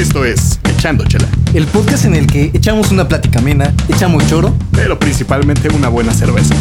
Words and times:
Esto 0.00 0.24
es 0.24 0.58
Echando 0.64 1.04
Chela, 1.04 1.28
El 1.52 1.66
podcast 1.66 2.06
en 2.06 2.14
el 2.14 2.26
que 2.26 2.44
echamos 2.54 2.90
una 2.90 3.06
plática 3.06 3.38
amena, 3.38 3.74
echamos 3.88 4.26
choro. 4.28 4.54
pero 4.72 4.98
principalmente 4.98 5.68
una 5.74 5.88
buena 5.88 6.12
cerveza. 6.14 6.54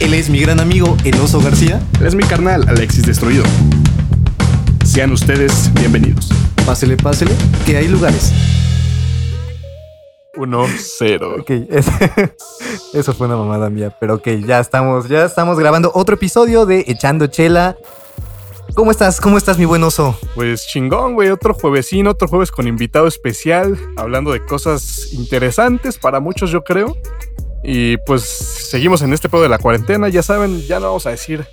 Él 0.00 0.12
es 0.12 0.28
mi 0.28 0.40
gran 0.40 0.60
amigo, 0.60 0.96
el 1.04 1.18
oso 1.20 1.40
García. 1.40 1.80
Él 2.00 2.06
es 2.06 2.14
mi 2.14 2.24
carnal, 2.24 2.64
Alexis 2.68 3.06
Destruido. 3.06 3.44
Sean 4.84 5.12
ustedes 5.12 5.70
bienvenidos. 5.74 6.28
Pásele, 6.66 6.96
pásele, 6.96 7.32
que 7.64 7.76
hay 7.78 7.88
lugares. 7.88 8.32
1-0. 10.36 11.40
Ok, 11.40 11.50
es- 11.70 11.86
eso 12.94 13.14
fue 13.14 13.26
una 13.28 13.36
mamada 13.36 13.70
mía, 13.70 13.96
pero 13.98 14.14
ok, 14.16 14.28
ya 14.46 14.60
estamos, 14.60 15.08
ya 15.08 15.24
estamos 15.24 15.58
grabando 15.58 15.90
otro 15.94 16.16
episodio 16.16 16.66
de 16.66 16.84
Echando 16.86 17.28
Chela. 17.28 17.76
¿Cómo 18.74 18.90
estás? 18.90 19.20
¿Cómo 19.20 19.38
estás, 19.38 19.56
mi 19.56 19.66
buen 19.66 19.84
oso? 19.84 20.18
Pues 20.34 20.66
chingón, 20.66 21.14
güey. 21.14 21.30
Otro 21.30 21.54
juevesino, 21.54 22.10
otro 22.10 22.26
jueves 22.26 22.50
con 22.50 22.66
invitado 22.66 23.06
especial, 23.06 23.78
hablando 23.96 24.32
de 24.32 24.44
cosas 24.44 25.12
interesantes 25.12 25.96
para 25.96 26.18
muchos, 26.18 26.50
yo 26.50 26.64
creo. 26.64 26.96
Y 27.62 27.98
pues 27.98 28.22
seguimos 28.24 29.02
en 29.02 29.12
este 29.12 29.28
pedo 29.28 29.42
de 29.42 29.48
la 29.48 29.58
cuarentena. 29.58 30.08
Ya 30.08 30.24
saben, 30.24 30.60
ya 30.62 30.80
no 30.80 30.86
vamos 30.86 31.06
a 31.06 31.10
decir 31.10 31.46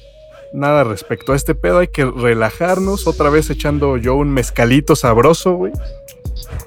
nada 0.51 0.83
respecto 0.83 1.33
a 1.33 1.35
este 1.35 1.53
pedo. 1.53 1.77
Hay 1.77 1.89
que 1.89 2.05
relajarnos. 2.05 3.05
Otra 3.05 3.29
vez 3.29 3.51
echando 3.51 3.97
yo 3.97 4.15
un 4.15 4.31
mezcalito 4.31 4.95
sabroso, 4.95 5.53
güey. 5.53 5.73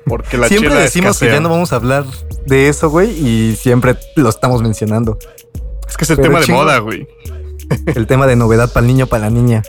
Porque 0.06 0.38
la 0.38 0.46
siempre 0.46 0.70
chela 0.70 0.82
decimos 0.82 1.18
que 1.18 1.27
ya 1.27 1.41
no 1.41 1.48
vamos 1.48 1.72
a 1.72 1.77
hablar 1.77 2.05
de 2.46 2.68
eso, 2.68 2.91
güey, 2.91 3.10
y 3.10 3.56
siempre 3.56 3.96
lo 4.14 4.28
estamos 4.28 4.62
mencionando. 4.62 5.18
Es 5.88 5.96
que 5.96 6.05
es 6.05 6.10
el 6.10 6.16
Pero 6.16 6.28
tema 6.28 6.41
de 6.41 6.46
moda, 6.46 6.78
güey. 6.78 7.08
El 7.86 8.06
tema 8.06 8.27
de 8.27 8.36
novedad 8.36 8.72
para 8.72 8.86
el 8.86 8.86
niño, 8.86 9.06
para 9.08 9.24
la 9.24 9.30
niña. 9.30 9.62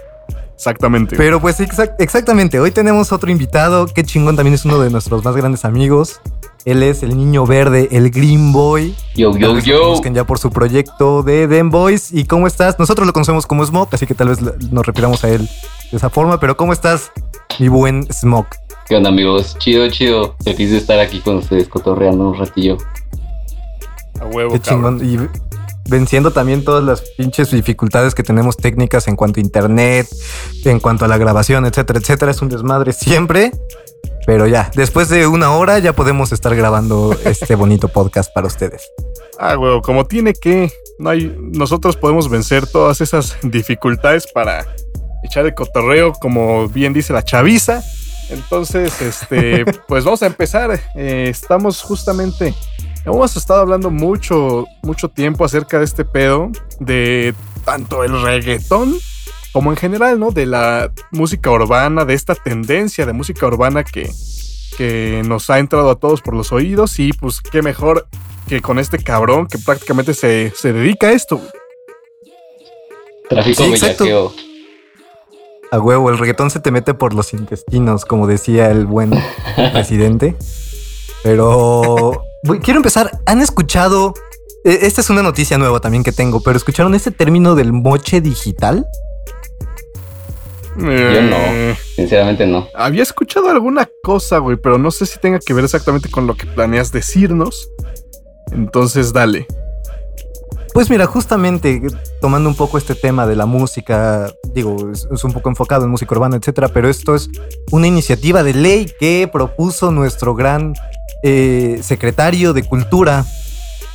Exactamente. 0.55 1.15
Pero 1.17 1.39
pues 1.41 1.59
exac- 1.59 1.95
exactamente, 1.99 2.59
hoy 2.59 2.71
tenemos 2.71 3.11
otro 3.11 3.29
invitado, 3.29 3.85
qué 3.87 4.03
chingón, 4.03 4.35
también 4.35 4.53
es 4.55 4.65
uno 4.65 4.79
de 4.79 4.89
nuestros 4.89 5.23
más 5.23 5.35
grandes 5.35 5.65
amigos. 5.65 6.21
Él 6.63 6.81
es 6.81 7.03
el 7.03 7.15
niño 7.15 7.45
verde, 7.45 7.89
el 7.91 8.09
Green 8.09 8.51
Boy. 8.51 8.95
Yo, 9.15 9.37
yo, 9.37 9.59
yo. 9.59 9.81
conozcan 9.83 10.15
ya 10.15 10.23
por 10.23 10.39
su 10.39 10.49
proyecto 10.49 11.21
de 11.21 11.47
Den 11.47 11.69
Boys. 11.69 12.11
¿Y 12.11 12.25
cómo 12.25 12.47
estás? 12.47 12.79
Nosotros 12.79 13.05
lo 13.05 13.13
conocemos 13.13 13.45
como 13.45 13.63
Smoke, 13.63 13.93
así 13.93 14.07
que 14.07 14.15
tal 14.15 14.29
vez 14.29 14.39
nos 14.71 14.83
refiramos 14.85 15.23
a 15.23 15.29
él 15.29 15.47
de 15.91 15.97
esa 15.97 16.09
forma. 16.09 16.39
Pero 16.39 16.57
¿cómo 16.57 16.73
estás, 16.73 17.11
mi 17.59 17.67
buen 17.67 18.07
Smoke? 18.11 18.55
¿Qué 18.87 18.95
onda, 18.95 19.09
amigos? 19.09 19.55
Chido, 19.59 19.87
chido. 19.91 20.35
Feliz 20.43 20.71
de 20.71 20.77
estar 20.77 20.99
aquí 20.99 21.19
con 21.19 21.35
ustedes 21.37 21.67
cotorreando 21.67 22.29
un 22.29 22.37
ratillo. 22.39 22.77
a 24.19 24.25
huevo, 24.25 24.53
Qué 24.53 24.59
cabrón. 24.61 24.99
chingón. 25.01 25.29
Y 25.33 25.54
venciendo 25.89 26.31
también 26.31 26.63
todas 26.63 26.83
las 26.83 27.01
pinches 27.17 27.51
dificultades 27.51 28.15
que 28.15 28.23
tenemos 28.23 28.57
técnicas 28.57 29.07
en 29.07 29.15
cuanto 29.15 29.39
a 29.39 29.43
internet, 29.43 30.07
en 30.63 30.79
cuanto 30.79 31.05
a 31.05 31.07
la 31.07 31.17
grabación, 31.17 31.65
etcétera, 31.65 31.99
etcétera. 31.99 32.31
Es 32.31 32.41
un 32.41 32.49
desmadre 32.49 32.93
siempre. 32.93 33.51
Pero 34.25 34.47
ya, 34.47 34.71
después 34.75 35.09
de 35.09 35.27
una 35.27 35.51
hora 35.51 35.77
ya 35.77 35.93
podemos 35.93 36.31
estar 36.31 36.55
grabando 36.55 37.15
este 37.25 37.53
bonito 37.55 37.87
podcast 37.89 38.33
para 38.33 38.47
ustedes. 38.47 38.91
Ah, 39.39 39.57
huevo, 39.57 39.81
como 39.81 40.05
tiene 40.05 40.33
que. 40.33 40.71
No 40.97 41.09
hay, 41.09 41.35
nosotros 41.39 41.95
podemos 41.95 42.29
vencer 42.29 42.65
todas 42.65 43.01
esas 43.01 43.37
dificultades 43.43 44.25
para 44.31 44.65
echar 45.23 45.45
el 45.45 45.53
cotorreo, 45.53 46.13
como 46.13 46.67
bien 46.69 46.93
dice 46.93 47.13
la 47.13 47.23
chaviza. 47.23 47.83
Entonces, 48.29 48.99
este, 49.01 49.65
pues 49.87 50.03
vamos 50.03 50.23
a 50.23 50.27
empezar. 50.27 50.79
Eh, 50.95 51.27
estamos 51.29 51.81
justamente. 51.81 52.55
Hemos 53.05 53.37
estado 53.37 53.61
hablando 53.61 53.91
mucho, 53.91 54.65
mucho 54.81 55.09
tiempo 55.09 55.45
acerca 55.45 55.77
de 55.77 55.85
este 55.85 56.05
pedo, 56.05 56.51
de 56.79 57.35
tanto 57.63 58.03
el 58.03 58.19
reggaetón 58.21 58.95
como 59.53 59.71
en 59.71 59.77
general, 59.77 60.19
¿no? 60.19 60.31
De 60.31 60.47
la 60.47 60.91
música 61.11 61.51
urbana, 61.51 62.03
de 62.03 62.15
esta 62.15 62.33
tendencia 62.33 63.05
de 63.05 63.13
música 63.13 63.45
urbana 63.45 63.83
que, 63.83 64.11
que 64.77 65.21
nos 65.23 65.49
ha 65.49 65.59
entrado 65.59 65.91
a 65.91 65.95
todos 65.95 66.21
por 66.21 66.33
los 66.33 66.51
oídos. 66.51 66.99
Y 66.99 67.13
pues 67.13 67.41
qué 67.41 67.61
mejor 67.61 68.07
que 68.47 68.61
con 68.61 68.79
este 68.79 68.97
cabrón 68.97 69.47
que 69.47 69.59
prácticamente 69.59 70.13
se, 70.13 70.51
se 70.55 70.73
dedica 70.73 71.07
a 71.07 71.11
esto. 71.11 71.39
Tráfico 73.29 73.63
Sí, 73.63 73.69
exacto. 73.71 74.03
bellaqueo. 74.03 74.33
A 75.71 75.79
huevo, 75.79 76.09
el 76.09 76.17
reggaetón 76.17 76.49
se 76.49 76.59
te 76.59 76.71
mete 76.71 76.93
por 76.93 77.13
los 77.13 77.33
intestinos, 77.33 78.03
como 78.05 78.27
decía 78.27 78.71
el 78.71 78.87
buen 78.87 79.11
presidente. 79.73 80.35
Pero 81.23 82.23
quiero 82.61 82.77
empezar. 82.79 83.19
¿Han 83.25 83.41
escuchado? 83.41 84.13
eh, 84.63 84.79
Esta 84.81 85.01
es 85.01 85.09
una 85.09 85.23
noticia 85.23 85.57
nueva 85.57 85.79
también 85.79 86.03
que 86.03 86.11
tengo, 86.11 86.41
pero 86.41 86.57
¿escucharon 86.57 86.95
este 86.95 87.11
término 87.11 87.55
del 87.55 87.73
moche 87.73 88.21
digital? 88.21 88.87
Yo 90.77 90.91
Eh, 90.91 91.21
no. 91.29 91.75
Sinceramente 91.95 92.45
no. 92.45 92.67
Había 92.75 93.03
escuchado 93.03 93.49
alguna 93.49 93.89
cosa, 94.03 94.39
güey, 94.39 94.57
pero 94.57 94.77
no 94.77 94.91
sé 94.91 95.05
si 95.05 95.19
tenga 95.19 95.39
que 95.39 95.53
ver 95.53 95.63
exactamente 95.63 96.09
con 96.09 96.27
lo 96.27 96.35
que 96.35 96.45
planeas 96.47 96.91
decirnos. 96.91 97.69
Entonces, 98.51 99.13
dale. 99.13 99.47
Pues 100.73 100.89
mira, 100.89 101.05
justamente 101.05 101.81
tomando 102.19 102.49
un 102.49 102.55
poco 102.55 102.77
este 102.77 102.95
tema 102.95 103.25
de 103.25 103.37
la 103.37 103.45
música, 103.45 104.29
digo, 104.53 104.91
es, 104.91 105.07
es 105.09 105.23
un 105.23 105.31
poco 105.31 105.47
enfocado 105.47 105.85
en 105.85 105.91
música 105.91 106.13
urbana, 106.13 106.35
etcétera, 106.35 106.67
pero 106.67 106.89
esto 106.89 107.15
es 107.15 107.29
una 107.71 107.87
iniciativa 107.87 108.43
de 108.43 108.53
ley 108.53 108.91
que 108.99 109.29
propuso 109.31 109.91
nuestro 109.91 110.35
gran 110.35 110.73
eh, 111.27 111.79
secretario 111.81 112.53
de 112.53 112.61
Cultura, 112.61 113.25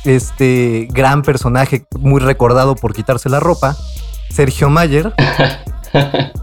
este 0.03 0.89
gran 0.91 1.21
personaje 1.21 1.85
muy 1.97 2.19
recordado 2.19 2.75
por 2.75 2.93
quitarse 2.93 3.29
la 3.29 3.39
ropa, 3.39 3.77
Sergio 4.29 4.69
Mayer. 4.69 5.13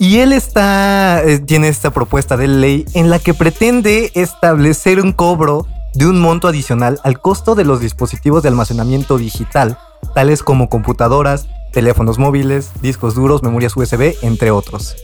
Y 0.00 0.18
él 0.20 0.32
está, 0.32 1.24
eh, 1.24 1.40
tiene 1.40 1.66
esta 1.66 1.90
propuesta 1.90 2.36
de 2.36 2.46
ley 2.46 2.84
en 2.94 3.10
la 3.10 3.18
que 3.18 3.34
pretende 3.34 4.12
establecer 4.14 5.00
un 5.00 5.10
cobro 5.12 5.66
de 5.92 6.06
un 6.06 6.20
monto 6.20 6.46
adicional 6.46 7.00
al 7.02 7.20
costo 7.20 7.56
de 7.56 7.64
los 7.64 7.80
dispositivos 7.80 8.44
de 8.44 8.48
almacenamiento 8.48 9.18
digital, 9.18 9.76
tales 10.14 10.44
como 10.44 10.68
computadoras, 10.68 11.48
teléfonos 11.72 12.16
móviles, 12.16 12.70
discos 12.80 13.16
duros, 13.16 13.42
memorias 13.42 13.76
USB, 13.76 14.14
entre 14.22 14.52
otros. 14.52 14.94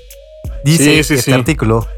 Dice 0.65 0.85
Sí, 0.85 1.03
sí, 1.03 1.15
este 1.15 1.23
sí. 1.23 1.33
artículo. 1.33 1.89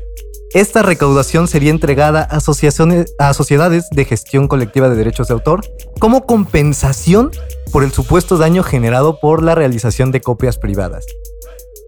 Esta 0.55 0.83
recaudación 0.83 1.49
sería 1.49 1.71
entregada 1.71 2.21
a, 2.21 2.37
asociaciones, 2.37 3.15
a 3.19 3.35
sociedades 3.35 3.89
de 3.91 4.05
gestión 4.05 4.49
colectiva 4.49 4.89
de 4.89 4.97
derechos 4.97 5.29
de 5.29 5.35
autor 5.35 5.67
como 5.99 6.25
compensación 6.25 7.31
por 7.73 7.83
el 7.83 7.93
supuesto 7.93 8.39
daño 8.39 8.63
generado 8.63 9.19
por 9.21 9.43
la 9.43 9.55
realización 9.55 10.13
de 10.13 10.21
copias 10.21 10.57
privadas. 10.57 11.05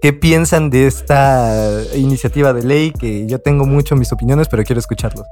¿Qué 0.01 0.13
piensan 0.13 0.71
de 0.71 0.87
esta 0.87 1.83
iniciativa 1.95 2.53
de 2.53 2.63
ley? 2.63 2.93
Que 2.93 3.27
yo 3.27 3.41
tengo 3.41 3.65
mucho 3.65 3.97
mis 3.97 4.13
opiniones, 4.13 4.49
pero 4.49 4.63
quiero 4.65 4.79
escucharlos. 4.79 5.27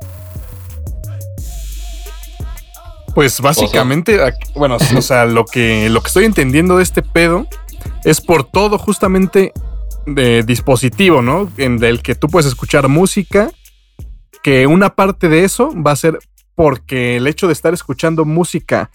Pues 3.15 3.41
básicamente, 3.41 4.21
bueno, 4.55 4.77
o 4.77 5.03
sea, 5.03 5.25
lo 5.25 5.47
que, 5.47 5.89
lo 5.89 6.03
que 6.03 6.09
estoy 6.09 6.25
entendiendo 6.25 6.77
de 6.77 6.83
este 6.83 7.03
pedo 7.03 7.47
es 8.05 8.21
por 8.21 8.45
todo 8.45 8.79
justamente 8.79 9.53
de 10.06 10.43
dispositivo, 10.43 11.22
¿no? 11.22 11.50
En 11.56 11.83
el 11.83 12.03
que 12.03 12.15
tú 12.15 12.28
puedes 12.28 12.47
escuchar 12.47 12.89
música, 12.89 13.50
que 14.43 14.67
una 14.67 14.94
parte 14.94 15.28
de 15.28 15.44
eso 15.44 15.72
va 15.83 15.93
a 15.93 15.97
ser 15.97 16.19
porque 16.55 17.17
el 17.17 17.27
hecho 17.27 17.47
de 17.49 17.53
estar 17.53 17.75
escuchando 17.75 18.25
música 18.25 18.91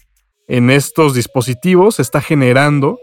en 0.48 0.70
estos 0.70 1.14
dispositivos 1.14 2.00
está 2.00 2.20
generando 2.20 2.98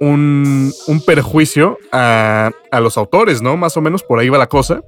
un, 0.00 0.72
un 0.88 1.00
perjuicio 1.04 1.78
a, 1.92 2.50
a 2.70 2.80
los 2.80 2.96
autores, 2.98 3.40
¿no? 3.40 3.56
Más 3.56 3.76
o 3.76 3.80
menos 3.80 4.02
por 4.02 4.18
ahí 4.18 4.28
va 4.28 4.38
la 4.38 4.48
cosa. 4.48 4.82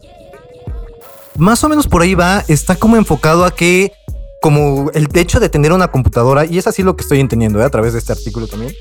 Más 1.39 1.63
o 1.63 1.69
menos 1.69 1.87
por 1.87 2.03
ahí 2.03 2.15
va, 2.15 2.45
está 2.49 2.77
como 2.77 2.97
enfocado 2.97 3.45
a 3.45 3.55
que, 3.55 3.93
como 4.41 4.91
el 4.95 5.09
hecho 5.15 5.41
de 5.41 5.49
tener 5.49 5.73
una 5.73 5.89
computadora, 5.89 6.47
y 6.47 6.59
es 6.59 6.67
así 6.67 6.83
lo 6.83 6.97
que 6.97 7.03
estoy 7.03 7.21
entendiendo 7.21 7.61
¿eh? 7.61 7.65
a 7.65 7.71
través 7.71 7.93
de 7.93 7.99
este 7.99 8.13
artículo 8.13 8.47
también, 8.47 8.73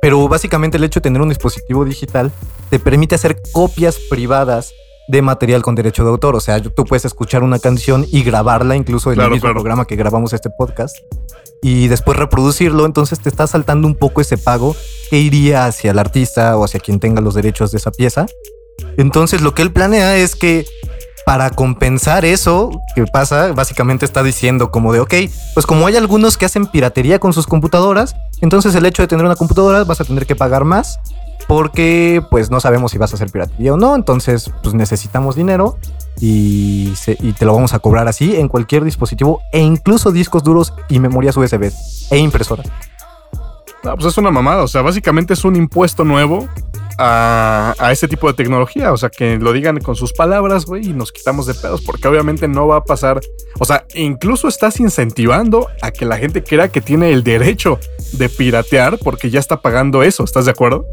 Pero 0.00 0.26
básicamente 0.28 0.78
el 0.78 0.84
hecho 0.84 1.00
de 1.00 1.04
tener 1.04 1.20
un 1.20 1.28
dispositivo 1.28 1.84
digital 1.84 2.32
te 2.70 2.78
permite 2.78 3.14
hacer 3.14 3.40
copias 3.52 3.98
privadas 4.08 4.72
de 5.08 5.22
material 5.22 5.62
con 5.62 5.74
derecho 5.74 6.04
de 6.04 6.10
autor. 6.10 6.36
O 6.36 6.40
sea, 6.40 6.62
tú 6.62 6.84
puedes 6.84 7.04
escuchar 7.04 7.42
una 7.42 7.58
canción 7.58 8.06
y 8.10 8.22
grabarla, 8.22 8.76
incluso 8.76 9.10
en 9.10 9.16
Claro, 9.16 9.28
el 9.28 9.32
mismo 9.34 9.46
claro. 9.46 9.54
programa 9.56 9.84
que 9.86 9.96
grabamos 9.96 10.32
este 10.32 10.50
podcast, 10.50 10.96
y 11.62 11.88
después 11.88 12.16
reproducirlo. 12.16 12.86
Entonces 12.86 13.20
te 13.20 13.28
está 13.28 13.46
saltando 13.46 13.86
un 13.86 13.96
poco 13.96 14.20
ese 14.20 14.38
pago 14.38 14.74
que 15.10 15.18
iría 15.18 15.66
hacia 15.66 15.90
el 15.90 15.98
artista 15.98 16.56
o 16.56 16.64
hacia 16.64 16.80
quien 16.80 17.00
tenga 17.00 17.20
los 17.20 17.34
derechos 17.34 17.72
de 17.72 17.78
esa 17.78 17.90
pieza. 17.90 18.26
Entonces 18.96 19.42
lo 19.42 19.52
que 19.54 19.62
él 19.62 19.72
planea 19.72 20.16
es 20.16 20.36
que 20.36 20.64
para 21.24 21.50
compensar 21.50 22.24
eso 22.24 22.70
que 22.94 23.04
pasa, 23.06 23.52
básicamente 23.52 24.04
está 24.04 24.22
diciendo 24.22 24.70
como 24.70 24.92
de, 24.92 25.00
ok, 25.00 25.14
pues 25.54 25.66
como 25.66 25.86
hay 25.86 25.96
algunos 25.96 26.36
que 26.36 26.46
hacen 26.46 26.66
piratería 26.66 27.18
con 27.18 27.32
sus 27.32 27.46
computadoras, 27.46 28.16
entonces 28.40 28.74
el 28.74 28.86
hecho 28.86 29.02
de 29.02 29.08
tener 29.08 29.24
una 29.24 29.36
computadora 29.36 29.84
vas 29.84 30.00
a 30.00 30.04
tener 30.04 30.26
que 30.26 30.36
pagar 30.36 30.64
más 30.64 30.98
porque 31.46 32.22
pues 32.30 32.50
no 32.50 32.60
sabemos 32.60 32.92
si 32.92 32.98
vas 32.98 33.12
a 33.12 33.16
hacer 33.16 33.30
piratería 33.30 33.74
o 33.74 33.76
no, 33.76 33.94
entonces 33.96 34.50
pues 34.62 34.74
necesitamos 34.74 35.34
dinero 35.34 35.78
y, 36.20 36.92
te 37.38 37.44
lo 37.44 37.54
vamos 37.54 37.74
a 37.74 37.78
cobrar 37.78 38.06
así 38.08 38.36
en 38.36 38.48
cualquier 38.48 38.84
dispositivo 38.84 39.40
e 39.52 39.60
incluso 39.60 40.12
discos 40.12 40.44
duros 40.44 40.74
y 40.88 41.00
memorias 41.00 41.36
USB 41.36 41.72
e 42.10 42.18
impresoras. 42.18 42.66
Pues 43.82 44.04
es 44.04 44.18
una 44.18 44.30
mamada. 44.30 44.62
O 44.62 44.68
sea, 44.68 44.82
básicamente 44.82 45.32
es 45.32 45.44
un 45.44 45.56
impuesto 45.56 46.04
nuevo 46.04 46.46
a, 47.02 47.74
a 47.78 47.92
ese 47.92 48.06
tipo 48.06 48.28
de 48.28 48.34
tecnología. 48.34 48.92
O 48.92 48.96
sea, 48.96 49.08
que 49.08 49.38
lo 49.38 49.52
digan 49.52 49.80
con 49.80 49.96
sus 49.96 50.12
palabras, 50.12 50.66
güey, 50.66 50.90
y 50.90 50.92
nos 50.92 51.12
quitamos 51.12 51.46
de 51.46 51.54
pedos, 51.54 51.80
porque 51.80 52.06
obviamente 52.06 52.46
no 52.46 52.66
va 52.66 52.76
a 52.76 52.84
pasar. 52.84 53.20
O 53.58 53.64
sea, 53.64 53.86
incluso 53.94 54.48
estás 54.48 54.78
incentivando 54.80 55.68
a 55.80 55.90
que 55.90 56.04
la 56.04 56.18
gente 56.18 56.44
crea 56.44 56.68
que 56.68 56.82
tiene 56.82 57.12
el 57.12 57.24
derecho 57.24 57.80
de 58.12 58.28
piratear 58.28 58.98
porque 58.98 59.30
ya 59.30 59.40
está 59.40 59.62
pagando 59.62 60.02
eso. 60.02 60.24
¿Estás 60.24 60.44
de 60.44 60.50
acuerdo? 60.50 60.84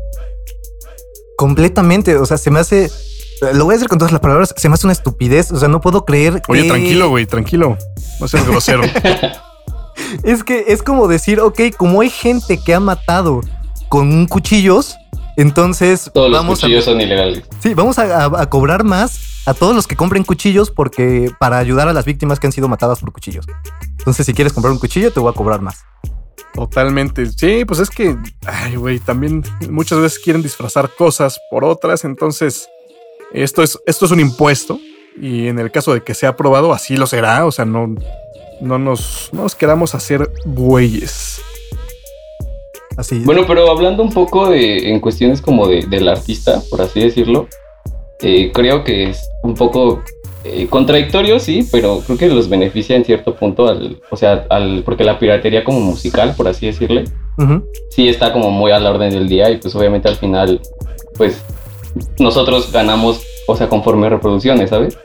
Completamente. 1.38 2.16
O 2.16 2.26
sea, 2.26 2.38
se 2.38 2.52
me 2.52 2.60
hace. 2.60 2.90
Lo 3.54 3.66
voy 3.66 3.74
a 3.74 3.76
decir 3.76 3.90
con 3.90 4.00
todas 4.00 4.14
las 4.14 4.22
palabras. 4.22 4.54
Se 4.56 4.70
me 4.70 4.76
hace 4.76 4.88
una 4.88 4.94
estupidez. 4.94 5.52
O 5.52 5.60
sea, 5.60 5.68
no 5.68 5.82
puedo 5.82 6.06
creer 6.06 6.42
que. 6.42 6.54
Oye, 6.54 6.70
tranquilo, 6.70 7.10
güey, 7.10 7.26
tranquilo. 7.26 7.78
No 8.20 8.28
seas 8.28 8.48
grosero. 8.48 8.84
Es 10.24 10.44
que 10.44 10.66
es 10.68 10.84
como 10.84 11.08
decir, 11.08 11.40
ok, 11.40 11.60
como 11.76 12.02
hay 12.02 12.10
gente 12.10 12.60
que 12.64 12.74
ha 12.74 12.80
matado 12.80 13.42
con 13.90 14.28
cuchillos, 14.28 14.96
entonces 15.38 16.12
Todos 16.14 16.30
los 16.30 16.40
vamos 16.40 16.60
cuchillos 16.60 16.84
a. 16.88 16.92
son 16.92 17.00
ilegales. 17.02 17.44
Sí, 17.62 17.74
vamos 17.74 17.98
a, 18.00 18.26
a- 18.26 18.42
a 18.42 18.50
cobrar 18.50 18.84
más 18.84 19.42
a 19.46 19.54
todos 19.54 19.74
los 19.74 19.88
que 19.88 19.96
compren 19.96 20.24
cuchillos 20.26 20.70
porque 20.72 21.32
para 21.40 21.58
ayudar 21.58 21.88
a 21.88 21.94
las 21.94 22.04
víctimas 22.04 22.40
que 22.40 22.48
han 22.48 22.52
sido 22.54 22.68
matadas 22.68 23.00
por 23.00 23.14
cuchillos. 23.14 23.46
Entonces, 24.00 24.26
si 24.26 24.34
quieres 24.34 24.52
comprar 24.52 24.74
un 24.74 24.80
cuchillo, 24.80 25.12
te 25.14 25.20
voy 25.22 25.30
a 25.32 25.34
cobrar 25.34 25.62
más. 25.62 25.84
Totalmente. 26.54 27.26
Sí, 27.28 27.66
pues 27.66 27.80
es 27.80 27.90
que, 27.90 28.18
ay, 28.46 28.76
güey, 28.76 29.00
también 29.00 29.44
muchas 29.70 30.00
veces 30.00 30.20
quieren 30.20 30.42
disfrazar 30.42 30.90
cosas 30.98 31.40
por 31.52 31.64
otras. 31.64 32.04
Entonces, 32.04 32.68
esto 33.32 33.62
es, 33.64 33.78
esto 33.86 34.06
es 34.06 34.12
un 34.12 34.20
impuesto. 34.20 34.80
Y 35.20 35.48
en 35.48 35.60
el 35.60 35.72
caso 35.72 35.94
de 35.94 36.04
que 36.04 36.14
sea 36.14 36.30
aprobado, 36.30 36.74
así 36.74 36.98
lo 36.98 37.06
será. 37.08 37.46
O 37.46 37.52
sea, 37.52 37.66
no, 37.66 37.96
no 38.62 38.80
nos, 38.80 39.30
no 39.34 39.44
nos 39.44 39.56
quedamos 39.56 39.94
a 39.94 39.98
hacer 39.98 40.32
güeyes. 40.46 41.42
Así. 42.98 43.20
Bueno, 43.24 43.44
pero 43.48 43.70
hablando 43.70 44.04
un 44.04 44.12
poco 44.12 44.50
de, 44.50 44.90
en 44.90 45.00
cuestiones 45.00 45.42
como 45.42 45.68
de, 45.68 45.86
del 45.86 46.08
artista, 46.10 46.62
por 46.70 46.82
así 46.82 47.00
decirlo, 47.00 47.48
eh, 48.22 48.52
creo 48.52 48.84
que 48.84 49.12
es 49.12 49.30
un 49.44 49.54
poco 49.54 50.02
eh, 50.44 50.68
contradictorio, 50.68 51.40
sí, 51.40 51.68
pero 51.72 52.02
creo 52.06 52.18
que 52.18 52.28
los 52.28 52.50
beneficia 52.50 52.96
en 52.96 53.06
cierto 53.06 53.36
punto, 53.36 53.68
al, 53.68 54.02
o 54.10 54.16
sea, 54.16 54.46
al, 54.50 54.82
porque 54.84 55.04
la 55.04 55.20
piratería 55.20 55.64
como 55.64 55.80
musical, 55.80 56.34
por 56.36 56.48
así 56.48 56.66
decirle, 56.66 57.06
sí 57.90 58.08
está 58.08 58.34
como 58.34 58.50
muy 58.50 58.72
a 58.72 58.80
la 58.80 58.90
orden 58.90 59.12
del 59.12 59.28
día 59.28 59.50
y 59.50 59.58
pues 59.58 59.76
obviamente 59.76 60.08
al 60.08 60.16
final, 60.16 60.62
pues 61.18 61.44
nosotros 62.18 62.72
ganamos, 62.72 63.22
o 63.48 63.56
sea, 63.56 63.70
conforme 63.70 64.10
reproducciones, 64.10 64.70
¿sabes? 64.70 64.98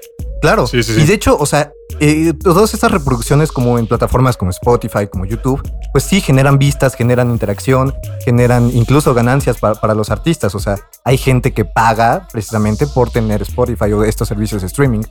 Claro. 0.43 0.67
Sí, 0.67 0.83
sí, 0.83 0.95
sí. 0.95 1.01
Y 1.01 1.05
de 1.07 1.15
hecho, 1.15 1.37
o 1.39 1.47
sea, 1.47 1.73
eh, 2.01 2.35
todas 2.35 2.75
estas 2.75 2.91
reproducciones 2.91 3.51
como 3.53 3.79
en 3.79 3.87
plataformas 3.87 4.37
como 4.37 4.51
Spotify, 4.51 5.07
como 5.11 5.25
YouTube, 5.25 5.63
pues 5.93 6.05
sí 6.05 6.21
generan 6.21 6.59
vistas, 6.59 6.95
generan 6.95 7.31
interacción, 7.31 7.95
generan 8.25 8.71
incluso 8.75 9.15
ganancias 9.15 9.59
pa- 9.59 9.77
para 9.77 9.95
los 9.95 10.11
artistas. 10.11 10.55
O 10.55 10.59
sea, 10.59 10.77
hay 11.05 11.17
gente 11.17 11.53
que 11.55 11.65
paga 11.65 12.27
precisamente 12.33 12.87
por 12.87 13.09
tener 13.11 13.41
Spotify 13.43 13.93
o 13.93 14.05
estos 14.05 14.29
servicios 14.29 14.61
de 14.63 14.67
streaming. 14.67 15.03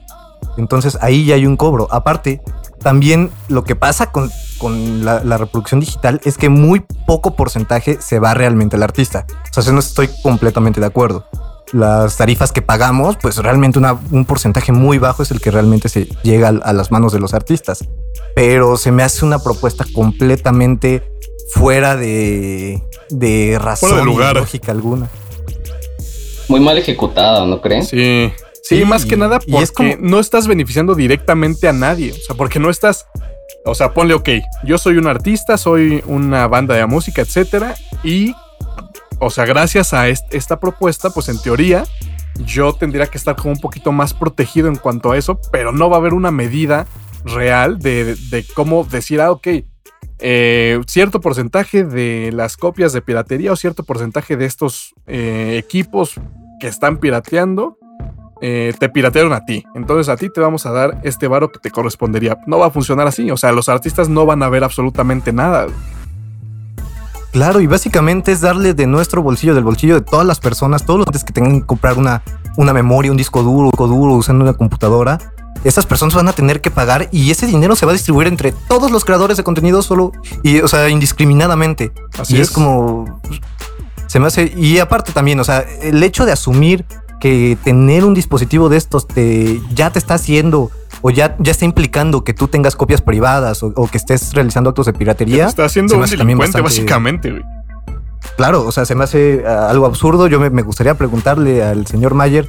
Entonces 0.58 0.98
ahí 1.02 1.26
ya 1.26 1.36
hay 1.36 1.46
un 1.46 1.56
cobro. 1.56 1.88
Aparte, 1.92 2.42
también 2.82 3.32
lo 3.48 3.64
que 3.64 3.76
pasa 3.76 4.12
con, 4.12 4.30
con 4.58 5.06
la, 5.06 5.24
la 5.24 5.38
reproducción 5.38 5.80
digital 5.80 6.20
es 6.26 6.38
que 6.38 6.50
muy 6.50 6.86
poco 7.08 7.36
porcentaje 7.36 8.00
se 8.02 8.20
va 8.20 8.34
realmente 8.34 8.76
al 8.76 8.84
artista. 8.84 9.26
O 9.56 9.62
sea, 9.62 9.72
no 9.72 9.80
estoy 9.80 10.10
completamente 10.24 10.80
de 10.82 10.88
acuerdo 10.88 11.26
las 11.74 12.18
tarifas 12.18 12.52
que 12.52 12.62
pagamos, 12.62 13.18
pues 13.22 13.38
realmente 13.38 13.80
una- 13.80 13.98
un 14.12 14.26
porcentaje 14.26 14.72
muy 14.72 14.98
bajo 14.98 15.24
es 15.24 15.32
el 15.32 15.40
que 15.42 15.52
realmente 15.52 15.90
se 15.90 16.06
llega 16.24 16.50
a, 16.50 16.74
las 16.74 16.92
manos 16.92 17.14
de 17.14 17.20
los 17.20 17.34
artistas. 17.34 17.86
Pero 18.36 18.78
se 18.78 18.92
me 18.92 19.04
hace 19.04 19.26
una 19.26 19.40
propuesta 19.40 19.86
completamente 19.94 21.04
fuera 21.54 21.96
de, 21.96 22.82
de 23.10 23.58
razón 23.60 23.90
Fuera 23.90 24.02
de 24.04 24.06
lugar. 24.06 24.36
lógica 24.36 24.72
alguna. 24.72 25.10
Muy 26.48 26.60
mal 26.60 26.78
ejecutada, 26.78 27.46
¿no 27.46 27.62
creen? 27.62 27.84
Sí. 27.86 28.32
Sí, 28.64 28.78
Sí, 28.80 28.86
más 28.86 29.06
que 29.06 29.18
nada 29.18 29.40
porque 29.40 29.64
es 29.64 29.72
como- 29.72 29.96
no 30.00 30.20
estás 30.20 30.48
beneficiando 30.48 30.94
directamente 30.96 31.68
a 31.68 31.74
nadie. 31.74 32.12
O 32.12 32.16
sea, 32.26 32.36
porque 32.36 32.60
no 32.60 32.70
estás. 32.70 33.08
O 33.66 33.76
sea, 33.76 33.94
ponle, 33.94 34.14
ok, 34.14 34.30
yo 34.64 34.78
soy 34.78 34.98
un 34.98 35.08
artista, 35.08 35.58
soy 35.58 36.02
una 36.08 36.48
banda 36.48 36.76
de 36.76 36.86
música, 36.86 37.22
etcétera. 37.22 37.76
Y, 38.04 38.34
o 39.22 39.30
sea, 39.30 39.46
gracias 39.46 39.94
a 39.94 40.10
est- 40.10 40.34
esta 40.34 40.60
propuesta, 40.60 41.10
pues 41.12 41.30
en 41.30 41.42
teoría, 41.42 41.84
yo 42.46 42.74
tendría 42.74 43.08
que 43.08 43.18
estar 43.18 43.36
como 43.36 43.54
un 43.54 43.60
poquito 43.60 43.92
más 43.92 44.14
protegido 44.14 44.68
en 44.68 44.76
cuanto 44.76 45.12
a 45.12 45.18
eso, 45.18 45.40
pero 45.52 45.72
no 45.72 45.90
va 45.90 45.98
a 45.98 46.00
haber 46.00 46.14
una 46.14 46.32
medida 46.32 46.88
real 47.24 47.80
de, 47.80 48.16
de 48.16 48.46
cómo 48.56 48.84
decir, 48.84 49.22
ah, 49.22 49.32
ok, 49.32 49.48
eh, 50.20 50.80
cierto 50.88 51.22
porcentaje 51.22 51.84
de 51.84 52.32
las 52.34 52.58
copias 52.58 52.94
de 52.94 53.02
piratería 53.02 53.52
o 53.52 53.56
cierto 53.56 53.84
porcentaje 53.84 54.38
de 54.38 54.46
estos 54.46 54.94
eh, 55.08 55.56
equipos 55.58 56.16
que 56.60 56.68
están 56.68 56.98
pirateando, 56.98 57.78
eh, 58.44 58.74
te 58.80 58.90
piratearon 58.90 59.34
a 59.34 59.46
ti. 59.46 59.64
Entonces 59.76 60.10
a 60.10 60.18
ti 60.18 60.30
te 60.34 60.42
vamos 60.42 60.66
a 60.66 60.72
dar 60.72 61.00
este 61.04 61.28
varo 61.28 61.52
que 61.52 61.60
te 61.60 61.70
correspondería. 61.72 62.38
No 62.48 62.58
va 62.60 62.68
a 62.68 62.72
funcionar 62.72 63.06
así. 63.08 63.30
O 63.30 63.38
sea, 63.38 63.52
los 63.52 63.70
artistas 63.70 64.10
no 64.10 64.26
van 64.26 64.42
a 64.42 64.50
ver 64.50 64.64
absolutamente 64.64 65.32
nada. 65.32 65.68
Claro, 67.32 67.62
y 67.62 67.68
básicamente 67.68 68.32
es 68.32 68.42
darle 68.42 68.74
de 68.74 68.88
nuestro 68.88 69.22
bolsillo, 69.24 69.56
del 69.56 69.64
bolsillo 69.64 69.96
de 69.96 70.02
todas 70.02 70.26
las 70.26 70.40
personas, 70.40 70.86
todos 70.86 71.00
los 71.00 71.08
antes 71.08 71.24
que 71.24 71.32
tengan 71.32 71.62
que 71.62 71.66
comprar 71.66 71.98
una, 71.98 72.24
una 72.58 72.74
memoria, 72.74 73.10
un 73.12 73.18
disco 73.18 73.42
duro, 73.42 73.66
un 73.66 73.72
disco 73.72 73.88
duro 73.88 74.14
usando 74.14 74.44
una 74.44 74.54
computadora. 74.54 75.18
Esas 75.64 75.86
personas 75.86 76.16
van 76.16 76.28
a 76.28 76.34
tener 76.34 76.60
que 76.60 76.72
pagar 76.72 77.08
y 77.12 77.32
ese 77.32 77.48
dinero 77.48 77.76
se 77.76 77.86
va 77.86 77.92
a 77.92 77.94
distribuir 77.94 78.28
entre 78.28 78.52
todos 78.52 78.92
los 78.92 79.06
creadores 79.06 79.38
de 79.38 79.44
contenido 79.44 79.82
solo 79.82 80.12
y, 80.44 80.60
o 80.60 80.68
sea, 80.68 80.90
indiscriminadamente. 80.90 81.94
Así 82.18 82.36
y 82.36 82.42
es. 82.42 82.50
es. 82.50 82.54
como. 82.54 83.22
Se 84.08 84.20
me 84.20 84.28
hace. 84.28 84.52
Y 84.58 84.80
aparte 84.80 85.14
también, 85.14 85.40
o 85.40 85.44
sea, 85.44 85.60
el 85.82 86.02
hecho 86.04 86.26
de 86.26 86.32
asumir 86.32 86.86
que 87.22 87.58
tener 87.64 88.04
un 88.04 88.16
dispositivo 88.16 88.68
de 88.68 88.78
estos 88.78 89.08
te, 89.08 89.62
ya 89.74 89.92
te 89.92 90.00
está 90.00 90.16
haciendo 90.16 90.72
o 91.02 91.10
ya, 91.10 91.36
ya 91.40 91.52
está 91.52 91.66
implicando 91.66 92.24
que 92.24 92.34
tú 92.34 92.48
tengas 92.48 92.76
copias 92.76 93.02
privadas 93.02 93.64
o, 93.64 93.74
o 93.76 93.88
que 93.88 93.98
estés 93.98 94.34
realizando 94.34 94.70
actos 94.70 94.86
de 94.86 94.94
piratería. 94.94 95.48
Está 95.48 95.66
haciendo 95.66 95.96
un 95.96 96.02
delincuente, 96.02 96.38
bastante- 96.44 96.62
básicamente, 96.62 97.32
güey. 97.32 97.44
Claro, 98.38 98.66
o 98.66 98.72
sea, 98.72 98.86
se 98.86 98.96
me 98.96 99.04
hace 99.04 99.44
ah, 99.48 99.70
algo 99.70 99.86
absurdo. 99.86 100.28
Yo 100.28 100.40
me, 100.40 100.50
me 100.50 100.62
gustaría 100.62 100.94
preguntarle 100.96 101.64
al 101.64 101.88
señor 101.88 102.14
Mayer 102.14 102.48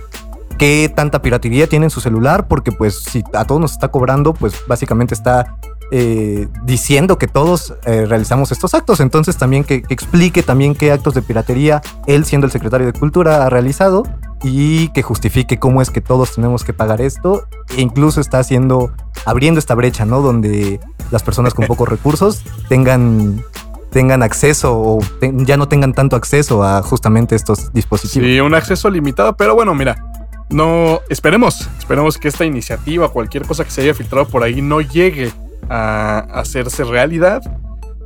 qué 0.59 0.93
tanta 0.95 1.23
piratería 1.23 1.67
tiene 1.67 1.87
en 1.87 1.91
su 1.91 2.01
celular, 2.01 2.47
porque 2.47 2.73
pues 2.73 3.03
si 3.03 3.25
a 3.33 3.45
todos 3.47 3.61
nos 3.61 3.73
está 3.73 3.89
cobrando, 3.89 4.35
pues 4.35 4.55
básicamente 4.69 5.15
está 5.15 5.57
eh, 5.91 6.47
diciendo 6.65 7.19
que 7.19 7.27
todos 7.27 7.75
eh, 7.85 8.05
realizamos 8.07 8.53
estos 8.53 8.75
actos. 8.75 9.01
Entonces 9.01 9.37
también 9.39 9.65
que, 9.65 9.83
que 9.83 9.93
explique 9.95 10.43
también 10.43 10.75
qué 10.75 10.93
actos 10.93 11.15
de 11.15 11.23
piratería 11.23 11.81
él 12.07 12.25
siendo 12.27 12.47
el 12.47 12.51
secretario 12.53 12.87
de 12.87 12.93
Cultura 12.93 13.45
ha 13.47 13.51
realizado 13.51 14.05
y 14.43 14.89
que 14.89 15.03
justifique 15.03 15.59
cómo 15.59 15.81
es 15.83 15.91
que 15.91 16.01
todos 16.01 16.35
tenemos 16.35 16.65
que 16.65 16.73
pagar 16.73 17.01
esto 17.01 17.47
e 17.77 17.81
incluso 17.81 18.21
está 18.21 18.39
haciendo, 18.41 18.93
abriendo 19.25 19.59
esta 19.59 19.75
brecha, 19.75 20.05
¿no? 20.05 20.21
Donde 20.21 20.81
las 21.11 21.23
personas 21.23 21.55
con 21.55 21.67
pocos 21.67 21.89
recursos 21.97 22.43
tengan 22.69 23.45
tengan 23.91 24.23
acceso 24.23 24.75
o 24.81 24.99
te- 25.21 25.31
ya 25.45 25.59
no 25.59 25.69
tengan 25.69 25.93
tanto 25.93 26.17
acceso 26.17 26.65
a 26.65 26.83
justamente 26.83 27.35
estos 27.37 27.73
dispositivos. 27.75 28.27
Sí, 28.27 28.41
un 28.41 28.55
acceso 28.55 28.89
limitado, 28.89 29.37
pero 29.37 29.55
bueno, 29.55 29.75
mira, 29.75 30.03
no 30.49 31.01
esperemos, 31.11 31.69
esperemos 31.79 32.17
que 32.17 32.29
esta 32.29 32.47
iniciativa, 32.47 33.11
cualquier 33.11 33.45
cosa 33.47 33.65
que 33.65 33.71
se 33.71 33.83
haya 33.83 33.93
filtrado 33.95 34.27
por 34.27 34.43
ahí, 34.45 34.63
no 34.63 34.81
llegue 34.81 35.31
a 35.69 36.21
hacerse 36.33 36.85
realidad, 36.85 37.43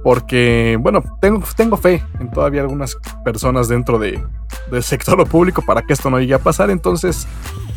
porque 0.07 0.79
bueno, 0.81 1.03
tengo, 1.21 1.43
tengo 1.57 1.77
fe 1.77 2.01
en 2.21 2.31
todavía 2.31 2.61
algunas 2.61 2.97
personas 3.25 3.67
dentro 3.67 3.99
de, 3.99 4.23
del 4.71 4.85
sector 4.85 5.27
público 5.29 5.63
para 5.63 5.83
que 5.83 5.95
esto 5.95 6.11
no 6.11 6.21
llegue 6.21 6.35
a 6.35 6.39
pasar, 6.39 6.71
entonces 6.71 7.27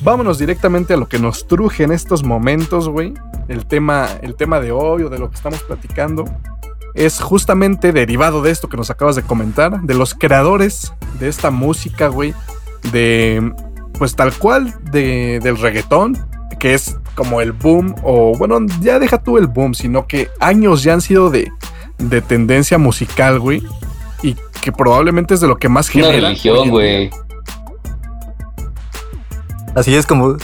vámonos 0.03 0.37
directamente 0.37 0.93
a 0.93 0.97
lo 0.97 1.09
que 1.09 1.17
nos 1.17 1.47
truje 1.47 1.85
en 1.85 1.91
estos 1.91 2.23
momentos, 2.23 2.87
güey. 2.87 3.15
El 3.47 3.65
tema, 3.65 4.09
el 4.21 4.35
tema 4.35 4.59
de 4.59 4.71
hoy 4.71 5.01
o 5.01 5.09
de 5.09 5.17
lo 5.17 5.31
que 5.31 5.37
estamos 5.37 5.63
platicando 5.63 6.25
es 6.93 7.19
justamente 7.19 7.93
derivado 7.93 8.43
de 8.43 8.51
esto 8.51 8.69
que 8.69 8.77
nos 8.77 8.91
acabas 8.91 9.15
de 9.15 9.23
comentar, 9.23 9.81
de 9.81 9.95
los 9.95 10.13
creadores 10.13 10.93
de 11.19 11.29
esta 11.29 11.49
música, 11.49 12.09
güey, 12.09 12.35
de, 12.91 13.55
pues 13.97 14.15
tal 14.15 14.35
cual, 14.35 14.75
de, 14.91 15.39
del 15.41 15.57
reggaetón, 15.57 16.15
que 16.59 16.75
es 16.75 16.95
como 17.15 17.41
el 17.41 17.53
boom, 17.53 17.95
o 18.03 18.37
bueno, 18.37 18.59
ya 18.81 18.99
deja 18.99 19.17
tú 19.17 19.39
el 19.39 19.47
boom, 19.47 19.73
sino 19.73 20.05
que 20.05 20.29
años 20.39 20.83
ya 20.83 20.93
han 20.93 21.01
sido 21.01 21.31
de, 21.31 21.51
de 21.99 22.21
tendencia 22.21 22.77
musical, 22.77 23.39
güey, 23.39 23.61
y 24.23 24.35
que 24.61 24.71
probablemente 24.71 25.33
es 25.35 25.41
de 25.41 25.47
lo 25.47 25.57
que 25.57 25.69
más 25.69 25.93
Una 25.93 26.05
genera. 26.05 26.15
hoy 26.15 26.21
religión, 26.33 26.69
güey. 26.69 27.09
Así 29.75 29.95
es 29.95 30.05
como, 30.05 30.35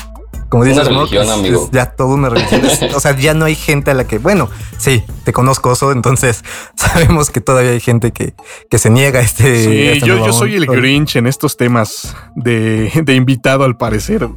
como 0.49 0.63
Una 0.63 0.71
dices, 0.71 0.89
¿no? 0.89 0.99
religión, 0.99 1.23
Es- 1.25 1.31
amigo. 1.31 1.63
es 1.65 1.71
ya 1.71 1.87
toda 1.91 2.13
una 2.13 2.29
religión. 2.29 2.63
Es- 2.65 2.81
o 2.95 2.99
sea, 2.99 3.17
ya 3.17 3.33
no 3.33 3.45
hay 3.45 3.55
gente 3.55 3.91
a 3.91 3.93
la 3.93 4.05
que, 4.05 4.17
bueno, 4.19 4.49
sí, 4.77 5.03
te 5.23 5.33
conozco, 5.33 5.69
Oso, 5.71 5.91
entonces 5.91 6.43
sabemos 6.75 7.29
que 7.31 7.41
todavía 7.41 7.71
hay 7.71 7.79
gente 7.79 8.11
que, 8.11 8.33
que 8.69 8.77
se 8.77 8.89
niega 8.89 9.19
a 9.19 9.23
este. 9.23 9.63
Sí, 9.63 9.87
este 9.87 10.07
yo, 10.07 10.25
yo 10.25 10.31
soy 10.33 10.55
el. 10.55 10.67
Grinch 10.67 11.15
en 11.15 11.27
estos 11.27 11.57
temas 11.57 12.15
de, 12.35 12.91
de 13.03 13.15
invitado 13.15 13.63
al 13.63 13.75
parecer. 13.77 14.29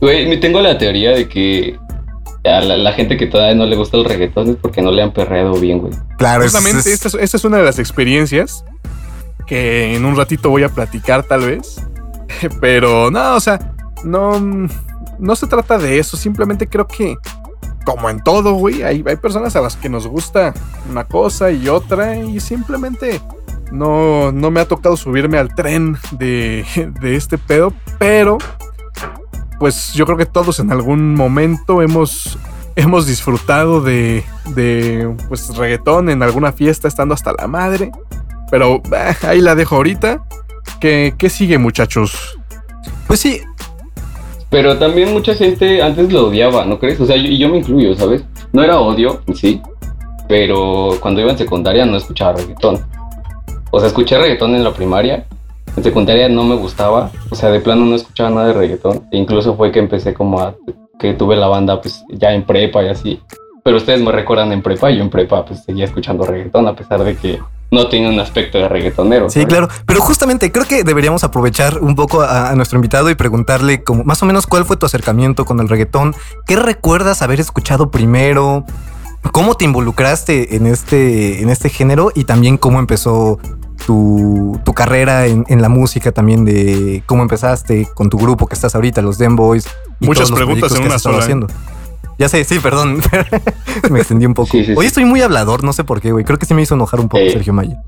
Güey, 0.00 0.26
me 0.28 0.36
tengo 0.38 0.60
la 0.60 0.78
teoría 0.78 1.10
de 1.12 1.28
que 1.28 1.78
a 2.44 2.60
la, 2.60 2.76
la 2.76 2.92
gente 2.92 3.16
que 3.16 3.26
todavía 3.26 3.54
no 3.54 3.66
le 3.66 3.76
gusta 3.76 3.96
el 3.96 4.04
reggaetón 4.04 4.50
es 4.50 4.56
porque 4.56 4.82
no 4.82 4.90
le 4.90 5.02
han 5.02 5.12
perreado 5.12 5.52
bien, 5.54 5.78
güey. 5.78 5.92
Claro, 6.18 6.44
es- 6.44 6.52
Justamente 6.52 6.80
es- 6.80 6.86
esta, 7.02 7.08
es, 7.08 7.14
esta 7.14 7.36
es 7.36 7.44
una 7.44 7.58
de 7.58 7.64
las 7.64 7.78
experiencias 7.78 8.64
que 9.46 9.94
en 9.94 10.04
un 10.04 10.16
ratito 10.16 10.50
voy 10.50 10.62
a 10.64 10.68
platicar 10.68 11.22
tal 11.24 11.46
vez. 11.46 11.80
Pero 12.60 13.10
no, 13.10 13.36
o 13.36 13.40
sea, 13.40 13.72
no, 14.04 14.40
no 15.18 15.36
se 15.36 15.46
trata 15.46 15.78
de 15.78 15.98
eso. 15.98 16.16
Simplemente 16.16 16.66
creo 16.68 16.86
que, 16.86 17.16
como 17.84 18.08
en 18.10 18.22
todo, 18.22 18.54
güey, 18.54 18.82
hay, 18.82 19.04
hay 19.06 19.16
personas 19.16 19.54
a 19.56 19.60
las 19.60 19.76
que 19.76 19.88
nos 19.88 20.06
gusta 20.06 20.54
una 20.90 21.04
cosa 21.04 21.50
y 21.50 21.68
otra 21.68 22.16
y 22.16 22.40
simplemente 22.40 23.20
no, 23.70 24.32
no 24.32 24.50
me 24.50 24.60
ha 24.60 24.66
tocado 24.66 24.96
subirme 24.96 25.38
al 25.38 25.54
tren 25.54 25.96
de, 26.12 26.64
de 27.00 27.16
este 27.16 27.38
pedo, 27.38 27.72
pero 27.98 28.38
pues 29.62 29.92
yo 29.92 30.04
creo 30.06 30.18
que 30.18 30.26
todos 30.26 30.58
en 30.58 30.72
algún 30.72 31.14
momento 31.14 31.82
hemos, 31.82 32.36
hemos 32.74 33.06
disfrutado 33.06 33.80
de, 33.80 34.24
de 34.56 35.08
pues 35.28 35.56
reggaetón 35.56 36.10
en 36.10 36.20
alguna 36.24 36.50
fiesta 36.50 36.88
estando 36.88 37.14
hasta 37.14 37.32
la 37.38 37.46
madre. 37.46 37.92
Pero 38.50 38.82
ahí 39.22 39.40
la 39.40 39.54
dejo 39.54 39.76
ahorita. 39.76 40.24
¿Qué, 40.80 41.14
¿Qué 41.16 41.30
sigue 41.30 41.58
muchachos? 41.58 42.36
Pues 43.06 43.20
sí, 43.20 43.40
Pero 44.50 44.78
también 44.78 45.12
mucha 45.12 45.32
gente 45.36 45.80
antes 45.80 46.12
lo 46.12 46.26
odiaba, 46.26 46.64
¿no 46.64 46.80
crees? 46.80 46.98
O 47.00 47.06
sea, 47.06 47.14
yo- 47.14 47.28
y 47.28 47.38
yo, 47.38 47.48
me 47.48 47.58
incluyo, 47.58 47.94
¿sabes? 47.94 48.24
No 48.52 48.64
era 48.64 48.80
odio, 48.80 49.22
sí, 49.32 49.62
pero 50.28 50.96
cuando 51.00 51.20
iba 51.20 51.30
en 51.30 51.38
secundaria 51.38 51.86
no 51.86 51.96
escuchaba 51.96 52.32
reggaetón. 52.32 52.80
O 53.70 53.78
sea, 53.78 53.86
escuché 53.86 54.18
reggaetón 54.18 54.56
en 54.56 54.64
la 54.64 54.74
primaria, 54.74 55.24
en 55.76 55.82
secundaria 55.82 56.28
no 56.28 56.44
me 56.44 56.56
gustaba, 56.56 57.10
o 57.30 57.34
sea, 57.34 57.50
de 57.50 57.60
plano 57.60 57.84
no 57.84 57.94
escuchaba 57.94 58.30
nada 58.30 58.48
de 58.48 58.52
reggaetón. 58.52 59.08
E 59.10 59.16
incluso 59.16 59.56
fue 59.56 59.72
que 59.72 59.78
empecé 59.78 60.14
como 60.14 60.40
a, 60.40 60.54
que 60.98 61.14
tuve 61.14 61.36
la 61.36 61.48
banda 61.48 61.80
pues 61.80 62.04
ya 62.10 62.32
en 62.32 62.44
prepa 62.44 62.82
y 62.82 62.88
así. 62.88 63.20
Pero 63.64 63.76
ustedes 63.76 64.02
me 64.02 64.12
recuerdan 64.12 64.52
en 64.52 64.62
prepa, 64.62 64.90
y 64.90 64.98
yo 64.98 65.02
en 65.02 65.10
prepa 65.10 65.44
pues 65.44 65.64
seguía 65.64 65.84
escuchando 65.84 66.24
reggaetón 66.24 66.66
a 66.66 66.74
pesar 66.74 67.02
de 67.04 67.16
que 67.16 67.40
no 67.70 67.88
tenía 67.88 68.10
un 68.10 68.20
aspecto 68.20 68.58
de 68.58 68.68
reggaetonero. 68.68 69.30
Sí, 69.30 69.40
¿sabes? 69.40 69.48
claro. 69.48 69.68
Pero 69.86 70.00
justamente 70.00 70.52
creo 70.52 70.66
que 70.66 70.84
deberíamos 70.84 71.24
aprovechar 71.24 71.78
un 71.78 71.94
poco 71.94 72.20
a, 72.20 72.50
a 72.50 72.54
nuestro 72.54 72.76
invitado 72.76 73.08
y 73.08 73.14
preguntarle 73.14 73.82
como 73.82 74.04
más 74.04 74.22
o 74.22 74.26
menos 74.26 74.46
cuál 74.46 74.66
fue 74.66 74.76
tu 74.76 74.84
acercamiento 74.84 75.46
con 75.46 75.58
el 75.60 75.68
reggaetón, 75.68 76.14
qué 76.46 76.56
recuerdas 76.56 77.22
haber 77.22 77.40
escuchado 77.40 77.90
primero, 77.90 78.66
cómo 79.30 79.54
te 79.54 79.64
involucraste 79.64 80.56
en 80.56 80.66
este, 80.66 81.40
en 81.40 81.48
este 81.48 81.68
género 81.68 82.10
y 82.14 82.24
también 82.24 82.58
cómo 82.58 82.78
empezó 82.78 83.38
tu, 83.86 84.60
tu 84.64 84.72
carrera 84.74 85.26
en, 85.26 85.44
en 85.48 85.60
la 85.62 85.68
música 85.68 86.12
también 86.12 86.44
de 86.44 87.02
cómo 87.06 87.22
empezaste 87.22 87.88
con 87.94 88.08
tu 88.10 88.18
grupo 88.18 88.46
que 88.46 88.54
estás 88.54 88.74
ahorita, 88.74 89.02
los 89.02 89.18
Den 89.18 89.36
Boys. 89.36 89.66
y 90.00 90.06
Muchas 90.06 90.28
todos 90.28 90.38
preguntas 90.40 90.72
en 90.72 90.80
que 90.82 90.86
una 90.86 90.98
sola, 90.98 91.18
¿eh? 91.18 91.20
haciendo. 91.20 91.46
Ya 92.18 92.28
sé, 92.28 92.44
sí, 92.44 92.58
perdón. 92.60 93.00
me 93.90 93.98
extendí 94.00 94.26
un 94.26 94.34
poco. 94.34 94.50
Sí, 94.52 94.64
sí, 94.64 94.72
Hoy 94.72 94.82
sí. 94.82 94.86
estoy 94.86 95.04
muy 95.04 95.22
hablador, 95.22 95.64
no 95.64 95.72
sé 95.72 95.82
por 95.84 96.00
qué, 96.00 96.12
güey. 96.12 96.24
Creo 96.24 96.38
que 96.38 96.46
sí 96.46 96.54
me 96.54 96.62
hizo 96.62 96.74
enojar 96.74 97.00
un 97.00 97.08
poco 97.08 97.22
Eh. 97.24 97.30
Sergio 97.32 97.52
Maya. 97.52 97.82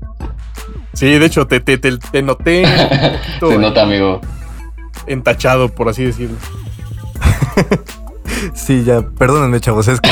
Sí, 0.93 1.07
de 1.07 1.25
hecho, 1.25 1.45
te, 1.47 1.59
te, 1.59 1.77
te, 1.77 1.97
te 1.97 2.21
noté 2.21 2.63
un 2.65 2.69
poquito 3.39 3.49
Se 3.51 3.57
nota, 3.57 3.83
amigo. 3.83 4.21
entachado, 5.07 5.69
por 5.69 5.89
así 5.89 6.03
decirlo. 6.03 6.37
Sí, 8.53 8.83
ya, 8.83 9.01
perdónenme, 9.01 9.59
chavos, 9.59 9.87
es 9.87 9.99
que 10.01 10.09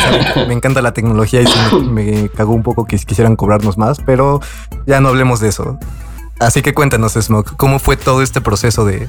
me 0.48 0.54
encanta 0.54 0.82
la 0.82 0.94
tecnología 0.94 1.42
y 1.42 1.48
sí 1.48 1.60
me, 1.90 2.04
me 2.04 2.30
cagó 2.30 2.54
un 2.54 2.64
poco 2.64 2.86
que 2.86 2.98
quisieran 2.98 3.36
cobrarnos 3.36 3.78
más, 3.78 4.00
pero 4.06 4.40
ya 4.86 5.00
no 5.02 5.10
hablemos 5.10 5.40
de 5.40 5.50
eso. 5.50 5.78
Así 6.40 6.62
que 6.62 6.74
cuéntanos, 6.74 7.14
Smoke, 7.14 7.56
¿cómo 7.58 7.80
fue 7.80 7.96
todo 7.96 8.22
este 8.22 8.42
proceso 8.42 8.86
de, 8.86 9.08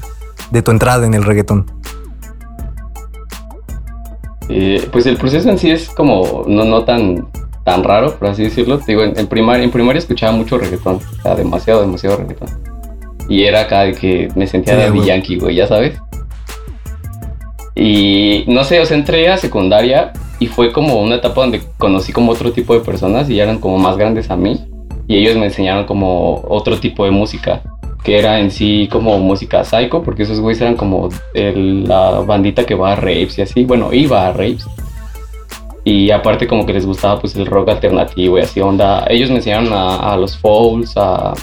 de 0.51 0.61
tu 0.61 0.71
entrada 0.71 1.05
en 1.05 1.13
el 1.13 1.23
reggaetón? 1.23 1.65
Eh, 4.47 4.87
pues 4.91 5.05
el 5.05 5.17
proceso 5.17 5.49
en 5.49 5.57
sí 5.57 5.71
es 5.71 5.89
como 5.89 6.43
no, 6.47 6.65
no 6.65 6.83
tan, 6.85 7.27
tan 7.63 7.83
raro, 7.83 8.15
por 8.17 8.29
así 8.29 8.43
decirlo. 8.43 8.77
Digo, 8.77 9.03
en, 9.03 9.17
en 9.17 9.27
primaria, 9.27 9.63
en 9.63 9.71
primaria 9.71 9.99
escuchaba 9.99 10.31
mucho 10.31 10.57
reggaetón, 10.57 10.95
o 10.97 11.21
sea, 11.21 11.35
demasiado, 11.35 11.81
demasiado 11.81 12.17
reggaetón. 12.17 12.49
Y 13.27 13.43
era 13.43 13.61
acá 13.61 13.81
de 13.81 13.93
que 13.93 14.29
me 14.35 14.45
sentía 14.45 14.85
Sí, 14.85 14.91
güey. 14.91 15.07
Yankee, 15.07 15.39
güey, 15.39 15.55
ya 15.55 15.67
sabes. 15.67 15.97
Y 17.75 18.45
no 18.47 18.63
sé, 18.63 18.79
o 18.79 18.85
sea, 18.85 18.95
entré 18.95 19.27
a 19.29 19.37
secundaria 19.37 20.13
y 20.39 20.47
fue 20.47 20.71
como 20.71 21.01
una 21.01 21.15
etapa 21.15 21.41
donde 21.41 21.61
conocí 21.77 22.13
como 22.13 22.31
otro 22.31 22.51
tipo 22.53 22.73
de 22.73 22.79
personas 22.79 23.29
y 23.29 23.39
eran 23.39 23.59
como 23.59 23.77
más 23.77 23.97
grandes 23.97 24.31
a 24.31 24.37
mí. 24.37 24.65
Y 25.07 25.17
ellos 25.17 25.37
me 25.37 25.45
enseñaron 25.45 25.85
como 25.85 26.43
otro 26.47 26.79
tipo 26.79 27.05
de 27.05 27.11
música, 27.11 27.61
que 28.03 28.17
era 28.17 28.39
en 28.39 28.49
sí 28.49 28.87
como 28.91 29.19
música 29.19 29.63
psycho, 29.63 30.01
porque 30.01 30.23
esos 30.23 30.39
güeyes 30.39 30.61
eran 30.61 30.75
como 30.75 31.09
la 31.33 32.21
bandita 32.21 32.65
que 32.65 32.75
va 32.75 32.93
a 32.93 32.95
raves 32.95 33.37
y 33.37 33.41
así. 33.41 33.65
Bueno, 33.65 33.93
iba 33.93 34.25
a 34.27 34.31
raves. 34.31 34.65
Y 35.83 36.09
aparte 36.09 36.47
como 36.47 36.65
que 36.65 36.73
les 36.73 36.85
gustaba 36.85 37.19
pues 37.19 37.35
el 37.35 37.45
rock 37.45 37.69
alternativo 37.69 38.39
y 38.39 38.41
así 38.41 38.59
onda. 38.61 39.05
Ellos 39.09 39.29
me 39.29 39.37
enseñaron 39.37 39.71
a, 39.71 40.13
a 40.13 40.17
los 40.17 40.35
Fouls, 40.37 40.97
a, 40.97 41.33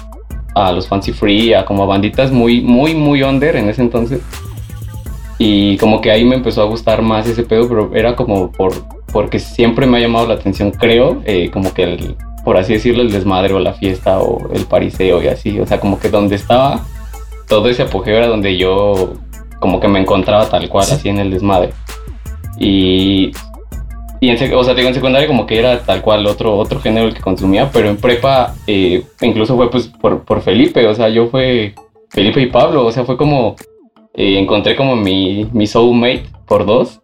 a 0.54 0.72
los 0.72 0.88
Fancy 0.88 1.12
Free, 1.12 1.54
a 1.54 1.64
como 1.64 1.86
banditas 1.86 2.32
muy, 2.32 2.60
muy, 2.60 2.94
muy 2.94 3.22
under 3.22 3.54
en 3.54 3.68
ese 3.68 3.82
entonces. 3.82 4.20
Y 5.44 5.76
como 5.78 6.00
que 6.00 6.12
ahí 6.12 6.24
me 6.24 6.36
empezó 6.36 6.62
a 6.62 6.66
gustar 6.66 7.02
más 7.02 7.26
ese 7.26 7.42
pedo, 7.42 7.68
pero 7.68 7.90
era 7.96 8.14
como 8.14 8.52
por 8.52 8.72
porque 9.12 9.40
siempre 9.40 9.86
me 9.88 9.98
ha 9.98 10.00
llamado 10.00 10.24
la 10.28 10.34
atención, 10.34 10.70
creo, 10.70 11.20
eh, 11.24 11.50
como 11.50 11.74
que 11.74 11.82
el, 11.82 12.14
por 12.44 12.56
así 12.56 12.74
decirlo, 12.74 13.02
el 13.02 13.10
desmadre 13.10 13.52
o 13.52 13.58
la 13.58 13.72
fiesta 13.72 14.20
o 14.20 14.52
el 14.52 14.66
pariseo 14.66 15.20
y 15.20 15.26
así. 15.26 15.58
O 15.58 15.66
sea, 15.66 15.80
como 15.80 15.98
que 15.98 16.10
donde 16.10 16.36
estaba 16.36 16.80
todo 17.48 17.68
ese 17.68 17.82
apogeo 17.82 18.16
era 18.16 18.28
donde 18.28 18.56
yo 18.56 19.14
como 19.58 19.80
que 19.80 19.88
me 19.88 19.98
encontraba 19.98 20.48
tal 20.48 20.68
cual, 20.68 20.84
Sí. 20.86 20.94
así 20.94 21.08
en 21.08 21.18
el 21.18 21.30
desmadre. 21.32 21.70
Y, 22.56 23.32
y 24.20 24.28
en, 24.30 24.54
o 24.54 24.62
sea, 24.62 24.74
digo, 24.74 24.86
en 24.88 24.94
secundaria 24.94 25.26
como 25.26 25.44
que 25.44 25.58
era 25.58 25.80
tal 25.80 26.02
cual 26.02 26.24
otro, 26.28 26.56
otro 26.56 26.80
género 26.80 27.08
el 27.08 27.14
que 27.14 27.20
consumía, 27.20 27.68
pero 27.72 27.88
en 27.88 27.96
prepa 27.96 28.54
eh, 28.68 29.02
incluso 29.20 29.56
fue 29.56 29.68
pues 29.72 29.88
por, 29.88 30.22
por 30.22 30.40
Felipe, 30.40 30.86
o 30.86 30.94
sea, 30.94 31.08
yo 31.08 31.26
fue 31.26 31.74
Felipe 32.10 32.40
y 32.40 32.46
Pablo, 32.46 32.86
o 32.86 32.92
sea, 32.92 33.04
fue 33.04 33.16
como, 33.16 33.56
eh, 34.14 34.38
encontré 34.38 34.76
como 34.76 34.96
mi, 34.96 35.48
mi 35.52 35.66
soulmate 35.66 36.24
por 36.46 36.66
dos. 36.66 37.00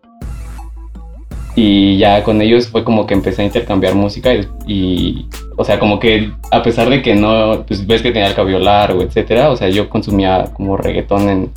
Y 1.55 1.99
ya 1.99 2.23
con 2.23 2.41
ellos 2.41 2.69
fue 2.69 2.85
como 2.85 3.05
que 3.07 3.15
empecé 3.15 3.43
a 3.43 3.47
intercambiar 3.47 3.97
música 3.97 4.33
y, 4.33 4.47
y, 4.69 5.29
o 5.57 5.65
sea, 5.65 5.81
como 5.81 5.99
que 5.99 6.31
a 6.53 6.63
pesar 6.63 6.89
de 6.89 7.03
que 7.03 7.17
no, 7.17 7.65
pues 7.67 7.85
ves 7.85 8.01
que 8.01 8.13
tenía 8.13 8.29
el 8.29 8.35
cabello 8.35 8.61
largo, 8.61 9.03
etcétera, 9.03 9.51
o 9.51 9.57
sea, 9.57 9.69
yo 9.69 9.89
consumía 9.89 10.45
como 10.55 10.77
reggaetón 10.77 11.29
en, 11.29 11.53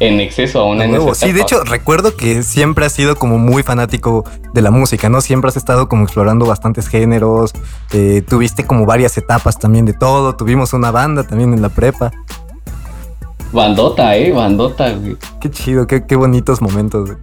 en 0.00 0.20
exceso 0.20 0.60
aún 0.60 0.80
A 0.80 0.84
en 0.86 0.92
huevo. 0.92 1.12
esa 1.12 1.26
Sí, 1.26 1.32
de 1.32 1.42
hecho, 1.42 1.64
recuerdo 1.64 2.16
que 2.16 2.42
siempre 2.42 2.86
has 2.86 2.92
sido 2.92 3.16
como 3.16 3.36
muy 3.36 3.62
fanático 3.62 4.24
de 4.54 4.62
la 4.62 4.70
música, 4.70 5.10
¿no? 5.10 5.20
Siempre 5.20 5.48
has 5.48 5.56
estado 5.58 5.86
como 5.86 6.04
explorando 6.04 6.46
bastantes 6.46 6.88
géneros, 6.88 7.52
eh, 7.92 8.22
tuviste 8.26 8.66
como 8.66 8.86
varias 8.86 9.18
etapas 9.18 9.58
también 9.58 9.84
de 9.84 9.92
todo, 9.92 10.34
tuvimos 10.34 10.72
una 10.72 10.90
banda 10.90 11.24
también 11.24 11.52
en 11.52 11.60
la 11.60 11.68
prepa. 11.68 12.10
Bandota, 13.52 14.16
eh, 14.16 14.32
bandota, 14.32 14.92
güey. 14.92 15.16
Qué 15.40 15.50
chido, 15.50 15.86
qué, 15.86 16.06
qué 16.06 16.16
bonitos 16.16 16.60
momentos. 16.62 17.10
güey. 17.10 17.18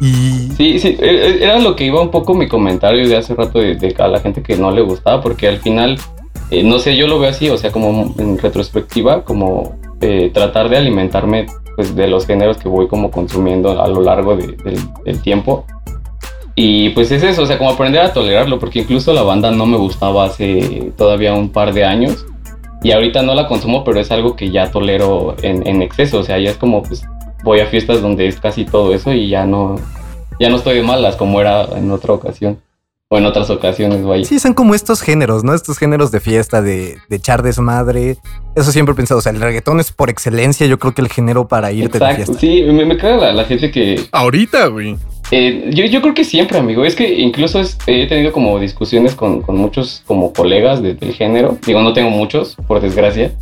Y 0.00 0.50
Sí, 0.56 0.78
sí, 0.78 0.96
e- 0.98 1.04
e- 1.04 1.44
era 1.44 1.58
lo 1.58 1.76
que 1.76 1.84
iba 1.84 2.00
un 2.00 2.10
poco 2.10 2.34
mi 2.34 2.48
comentario 2.48 3.06
de 3.08 3.16
hace 3.16 3.34
rato 3.34 3.58
de, 3.58 3.74
de 3.74 3.94
a 3.98 4.08
la 4.08 4.20
gente 4.20 4.42
que 4.42 4.56
no 4.56 4.70
le 4.70 4.80
gustaba, 4.80 5.20
porque 5.20 5.48
al 5.48 5.58
final, 5.58 5.98
eh, 6.50 6.62
no 6.62 6.78
sé, 6.78 6.96
yo 6.96 7.06
lo 7.06 7.18
veo 7.18 7.30
así, 7.30 7.50
o 7.50 7.58
sea, 7.58 7.70
como 7.70 8.14
en 8.18 8.38
retrospectiva, 8.38 9.24
como 9.24 9.76
eh, 10.00 10.30
tratar 10.32 10.70
de 10.70 10.78
alimentarme 10.78 11.46
pues, 11.76 11.94
de 11.94 12.06
los 12.08 12.26
géneros 12.26 12.56
que 12.56 12.68
voy 12.68 12.88
como 12.88 13.10
consumiendo 13.10 13.82
a 13.82 13.88
lo 13.88 14.00
largo 14.00 14.36
de- 14.36 14.56
del, 14.64 14.78
del 15.04 15.20
tiempo. 15.20 15.66
Y 16.54 16.90
pues 16.90 17.10
es 17.10 17.22
eso, 17.22 17.42
o 17.42 17.46
sea, 17.46 17.58
como 17.58 17.70
aprender 17.70 18.00
a 18.02 18.12
tolerarlo, 18.12 18.58
porque 18.58 18.80
incluso 18.80 19.12
la 19.12 19.22
banda 19.22 19.50
no 19.50 19.66
me 19.66 19.76
gustaba 19.76 20.24
hace 20.26 20.92
todavía 20.96 21.32
un 21.34 21.50
par 21.50 21.72
de 21.74 21.84
años. 21.84 22.24
Y 22.82 22.92
ahorita 22.92 23.22
no 23.22 23.34
la 23.34 23.46
consumo, 23.46 23.84
pero 23.84 24.00
es 24.00 24.10
algo 24.10 24.36
que 24.36 24.50
ya 24.50 24.70
tolero 24.70 25.36
en, 25.42 25.66
en 25.66 25.82
exceso. 25.82 26.18
O 26.18 26.22
sea, 26.22 26.38
ya 26.38 26.50
es 26.50 26.56
como, 26.56 26.82
pues, 26.82 27.02
voy 27.44 27.60
a 27.60 27.66
fiestas 27.66 28.00
donde 28.00 28.26
es 28.26 28.40
casi 28.40 28.64
todo 28.64 28.94
eso 28.94 29.12
y 29.12 29.28
ya 29.28 29.44
no, 29.44 29.76
ya 30.38 30.48
no 30.48 30.56
estoy 30.56 30.76
de 30.76 30.82
malas 30.82 31.16
como 31.16 31.40
era 31.40 31.64
en 31.76 31.90
otra 31.90 32.12
ocasión. 32.14 32.58
O 33.12 33.18
en 33.18 33.26
otras 33.26 33.50
ocasiones, 33.50 34.04
vaya. 34.04 34.24
sí, 34.24 34.38
son 34.38 34.54
como 34.54 34.72
estos 34.72 35.00
géneros, 35.02 35.42
¿no? 35.42 35.52
Estos 35.52 35.78
géneros 35.78 36.12
de 36.12 36.20
fiesta, 36.20 36.62
de, 36.62 36.96
de 37.08 37.16
echar 37.16 37.42
desmadre. 37.42 38.18
Eso 38.54 38.70
siempre 38.70 38.92
he 38.92 38.96
pensado. 38.96 39.18
O 39.18 39.20
sea, 39.20 39.32
el 39.32 39.40
reggaetón 39.40 39.80
es 39.80 39.90
por 39.90 40.10
excelencia, 40.10 40.64
yo 40.68 40.78
creo 40.78 40.94
que 40.94 41.02
el 41.02 41.08
género 41.08 41.48
para 41.48 41.72
irte 41.72 41.98
de 41.98 42.04
Exacto, 42.04 42.34
fiesta. 42.34 42.40
sí, 42.40 42.62
me, 42.62 42.86
me 42.86 42.96
caga 42.96 43.16
la, 43.16 43.32
la 43.32 43.44
gente 43.46 43.72
que... 43.72 44.00
Ahorita, 44.12 44.68
güey. 44.68 44.96
Eh, 45.30 45.70
yo, 45.72 45.84
yo 45.86 46.00
creo 46.02 46.14
que 46.14 46.24
siempre, 46.24 46.58
amigo. 46.58 46.84
Es 46.84 46.94
que 46.96 47.20
incluso 47.20 47.60
es- 47.60 47.78
he 47.86 48.06
tenido 48.06 48.32
como 48.32 48.58
discusiones 48.58 49.14
con, 49.14 49.42
con 49.42 49.56
muchos 49.56 50.02
como 50.06 50.32
colegas 50.32 50.82
de- 50.82 50.94
del 50.94 51.12
género. 51.14 51.56
Digo, 51.66 51.82
no 51.82 51.92
tengo 51.92 52.10
muchos, 52.10 52.56
por 52.66 52.80
desgracia. 52.80 53.32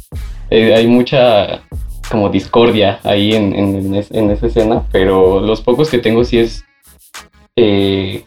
Eh, 0.50 0.74
hay 0.74 0.86
mucha 0.86 1.62
como 2.10 2.30
discordia 2.30 3.00
ahí 3.04 3.34
en, 3.34 3.54
en, 3.54 3.74
en 3.76 3.94
es- 3.94 4.10
en 4.10 4.30
esa 4.30 4.46
escena, 4.46 4.86
pero 4.92 5.40
los 5.40 5.60
pocos 5.60 5.90
que 5.90 5.98
tengo 5.98 6.24
sí 6.24 6.38
es 6.38 6.64
eh, 7.56 8.24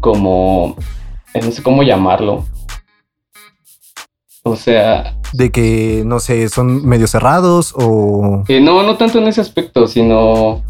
como... 0.00 0.76
eh, 1.34 1.40
no 1.42 1.50
sé 1.52 1.62
cómo 1.62 1.82
llamarlo. 1.82 2.44
O 4.44 4.56
sea, 4.56 5.16
De 5.32 5.52
que, 5.52 6.02
no 6.04 6.18
sé, 6.18 6.48
son 6.48 6.84
medio 6.84 7.06
cerrados 7.06 7.72
o... 7.76 8.42
No, 8.48 8.82
no 8.82 8.96
tanto 8.96 9.18
en 9.18 9.28
ese 9.28 9.40
aspecto, 9.40 9.86
sino. 9.86 10.62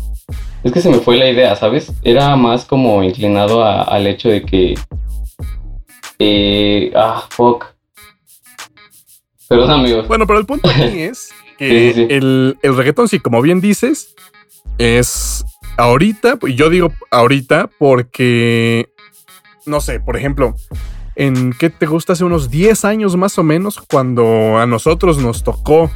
Es 0.64 0.72
que 0.72 0.80
se 0.80 0.90
me 0.90 0.98
fue 0.98 1.16
la 1.16 1.28
idea, 1.28 1.56
¿sabes? 1.56 1.92
Era 2.02 2.36
más 2.36 2.64
como 2.64 3.02
inclinado 3.02 3.64
a- 3.64 3.82
al 3.82 4.06
hecho 4.06 4.28
de 4.28 4.42
que. 4.42 4.74
eh, 6.18 6.92
ah, 6.94 7.26
fuck. 7.30 7.66
Perdón, 9.48 9.70
amigos. 9.70 10.06
Bueno, 10.08 10.26
pero 10.26 10.38
el 10.38 10.46
punto 10.46 10.68
aquí 10.70 10.82
es 11.00 11.30
que 11.58 11.90
El, 12.08 12.58
el 12.62 12.76
reggaetón, 12.76 13.08
sí, 13.08 13.18
como 13.18 13.42
bien 13.42 13.60
dices, 13.60 14.14
es 14.78 15.44
ahorita, 15.76 16.38
y 16.46 16.54
yo 16.54 16.70
digo 16.70 16.92
ahorita 17.10 17.68
porque, 17.78 18.88
no 19.66 19.80
sé, 19.80 20.00
por 20.00 20.16
ejemplo, 20.16 20.54
en 21.16 21.52
qué 21.58 21.70
te 21.70 21.86
gusta 21.86 22.14
hace 22.14 22.24
unos 22.24 22.50
10 22.50 22.84
años 22.84 23.16
más 23.16 23.36
o 23.38 23.42
menos, 23.42 23.80
cuando 23.90 24.58
a 24.58 24.66
nosotros 24.66 25.18
nos 25.18 25.42
tocó, 25.44 25.90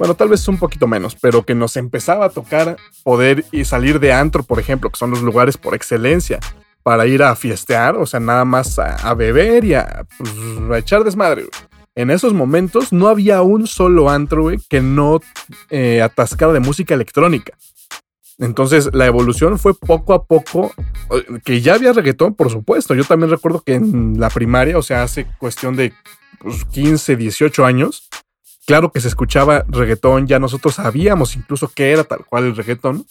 bueno, 0.00 0.14
tal 0.14 0.30
vez 0.30 0.48
un 0.48 0.56
poquito 0.56 0.86
menos, 0.86 1.14
pero 1.14 1.44
que 1.44 1.54
nos 1.54 1.76
empezaba 1.76 2.24
a 2.24 2.30
tocar 2.30 2.78
poder 3.02 3.44
y 3.52 3.66
salir 3.66 4.00
de 4.00 4.14
antro, 4.14 4.42
por 4.42 4.58
ejemplo, 4.58 4.88
que 4.88 4.96
son 4.96 5.10
los 5.10 5.20
lugares 5.20 5.58
por 5.58 5.74
excelencia 5.74 6.40
para 6.82 7.06
ir 7.06 7.22
a 7.22 7.36
fiestear, 7.36 7.96
o 7.96 8.06
sea, 8.06 8.18
nada 8.18 8.46
más 8.46 8.78
a, 8.78 9.12
beber 9.12 9.62
y 9.66 9.74
pues, 10.16 10.30
a, 10.70 10.78
echar 10.78 11.04
desmadre. 11.04 11.44
En 11.94 12.10
esos 12.10 12.32
momentos 12.32 12.94
no 12.94 13.08
había 13.08 13.42
un 13.42 13.66
solo 13.66 14.08
antro 14.08 14.48
que 14.70 14.80
no 14.80 15.20
eh, 15.68 16.00
atascara 16.00 16.54
de 16.54 16.60
música 16.60 16.94
electrónica. 16.94 17.52
Entonces 18.38 18.88
la 18.94 19.04
evolución 19.04 19.58
fue 19.58 19.74
poco 19.74 20.14
a 20.14 20.24
poco, 20.24 20.72
que 21.44 21.60
ya 21.60 21.74
había 21.74 21.92
reggaetón, 21.92 22.34
por 22.34 22.48
supuesto. 22.48 22.94
Yo 22.94 23.04
también 23.04 23.30
recuerdo 23.30 23.60
que 23.60 23.74
en 23.74 24.18
la 24.18 24.30
primaria, 24.30 24.78
o 24.78 24.82
sea, 24.82 25.02
hace 25.02 25.26
cuestión 25.38 25.76
de 25.76 25.92
15, 26.72 27.12
pues, 27.12 27.18
18 27.18 27.66
años, 27.66 28.08
claro 28.70 28.92
que 28.92 29.00
se 29.00 29.08
escuchaba 29.08 29.64
reggaetón, 29.66 30.28
ya 30.28 30.38
nosotros 30.38 30.76
sabíamos 30.76 31.34
incluso 31.34 31.72
qué 31.74 31.90
era 31.90 32.04
tal 32.04 32.24
cual 32.24 32.44
el 32.44 32.54
reggaetón, 32.54 33.04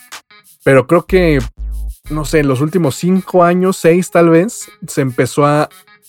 pero 0.63 0.87
creo 0.87 1.05
que, 1.05 1.39
no 2.09 2.23
sé, 2.23 2.39
en 2.39 2.47
los 2.47 2.61
últimos 2.61 2.95
5 2.95 3.43
años, 3.43 3.75
6 3.75 4.09
tal 4.09 4.29
vez, 4.29 4.69
se 4.87 5.01
empezó 5.01 5.45
a, 5.45 5.67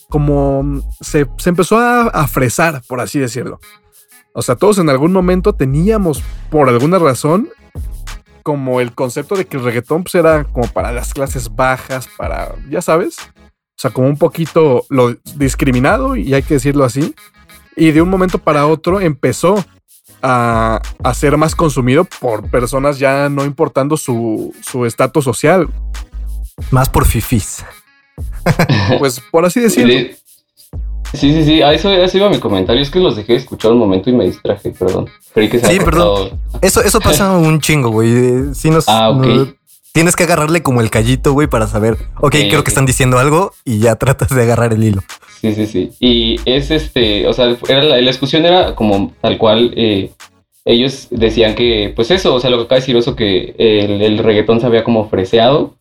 como, 0.09 0.81
se, 1.01 1.27
empezó 1.47 1.79
a, 1.79 2.03
a 2.03 2.29
fresar, 2.29 2.81
por 2.87 3.01
así 3.01 3.19
decirlo. 3.19 3.59
O 4.35 4.43
sea, 4.43 4.55
todos 4.55 4.79
en 4.79 4.89
algún 4.89 5.13
momento 5.13 5.53
teníamos, 5.53 6.23
por 6.49 6.69
alguna 6.69 7.01
razón, 7.01 7.49
como 8.45 8.81
el 8.81 8.93
concepto 8.93 9.35
de 9.35 9.47
que 9.47 9.57
el 9.57 9.65
reggaetón 9.65 10.05
pues, 10.05 10.15
era 10.15 10.45
como 10.45 10.69
para 10.69 10.93
las 10.93 11.13
clases 11.13 11.57
bajas, 11.57 12.09
para, 12.17 12.55
ya 12.71 12.83
sabes, 12.83 13.17
o 13.19 13.81
sea, 13.81 13.91
como 13.91 14.07
un 14.07 14.17
poquito 14.17 14.85
lo 14.91 15.17
discriminado, 15.35 16.15
y 16.15 16.35
hay 16.35 16.45
que 16.45 16.55
decirlo 16.55 16.85
así. 16.85 17.17
Y 17.77 17.93
de 17.93 18.03
un 18.03 18.09
momento 18.09 18.39
para 18.39 18.67
otro 18.67 19.01
empezó 19.01 19.65
a, 20.23 20.81
ser 21.15 21.37
más 21.37 21.55
consumido 21.55 22.05
por 22.05 22.51
personas 22.51 22.99
ya 22.99 23.29
no 23.29 23.45
importando 23.45 23.97
su 23.97 24.53
estatus 24.87 25.25
social. 25.25 25.69
Más 26.71 26.89
por 26.89 27.07
fifis. 27.07 27.65
pues 28.99 29.21
por 29.31 29.45
así 29.45 29.61
decirlo. 29.61 29.93
Sí, 31.13 31.33
sí, 31.33 31.45
sí, 31.45 31.63
a 31.63 31.73
eso, 31.73 31.91
iba 31.93 32.29
mi 32.29 32.39
comentario. 32.39 32.81
Es 32.81 32.91
que 32.91 33.01
los 33.01 33.17
dejé 33.17 33.33
de 33.33 33.39
escuchar 33.41 33.73
un 33.73 33.79
momento 33.79 34.11
y 34.11 34.13
me 34.13 34.27
distraje, 34.27 34.71
perdón. 34.71 35.09
Creí 35.35 35.49
que 35.49 35.59
se 35.59 35.67
Sí, 35.67 35.79
perdón. 35.81 36.41
Eso, 36.63 36.83
eso 36.83 37.01
pasa 37.01 37.33
un 37.33 37.61
chingo, 37.61 37.91
güey. 37.91 38.55
Sí 38.55 38.71
nos, 38.71 38.89
ah, 38.89 39.11
ok. 39.11 39.49
Tienes 39.93 40.17
que 40.17 40.25
agarrarle 40.25 40.63
como 40.63 40.81
el 40.81 40.91
callito, 40.91 41.33
güey, 41.33 41.49
para 41.49 41.67
saber, 41.67 41.97
ok, 42.21 42.37
creo 42.49 42.65
que 42.65 42.71
están 42.71 42.87
diciendo 42.87 43.19
algo 43.19 43.53
y 43.65 43.79
ya 43.79 43.97
tratas 43.97 44.29
de 44.31 44.43
agarrar 44.43 44.73
el 44.73 44.85
hilo. 44.85 45.03
Sí, 45.41 45.55
sí, 45.55 45.67
sí. 45.67 45.91
Y 46.01 46.41
es 46.45 46.71
este, 46.71 47.27
o 47.27 47.33
sea, 47.33 47.57
era 47.69 47.83
la, 47.83 47.97
discusión 47.97 48.45
era 48.45 48.75
como 48.75 49.13
tal 49.21 49.39
cual. 49.39 49.73
Eh, 49.77 50.11
ellos 50.67 51.09
decían 51.11 51.55
que, 51.55 51.93
pues 51.97 52.11
eso, 52.11 52.35
o 52.35 52.41
sea, 52.41 52.51
lo 52.51 52.59
que 52.59 52.65
acaba 52.65 52.77
de 52.77 52.81
decir 52.83 52.97
eso, 52.97 53.17
que 53.17 53.55
el, 53.59 54.03
el 54.03 54.19
reggaetón 54.19 54.61
se 54.61 54.67
había 54.67 54.85
como 54.85 55.09
freseado 55.09 55.75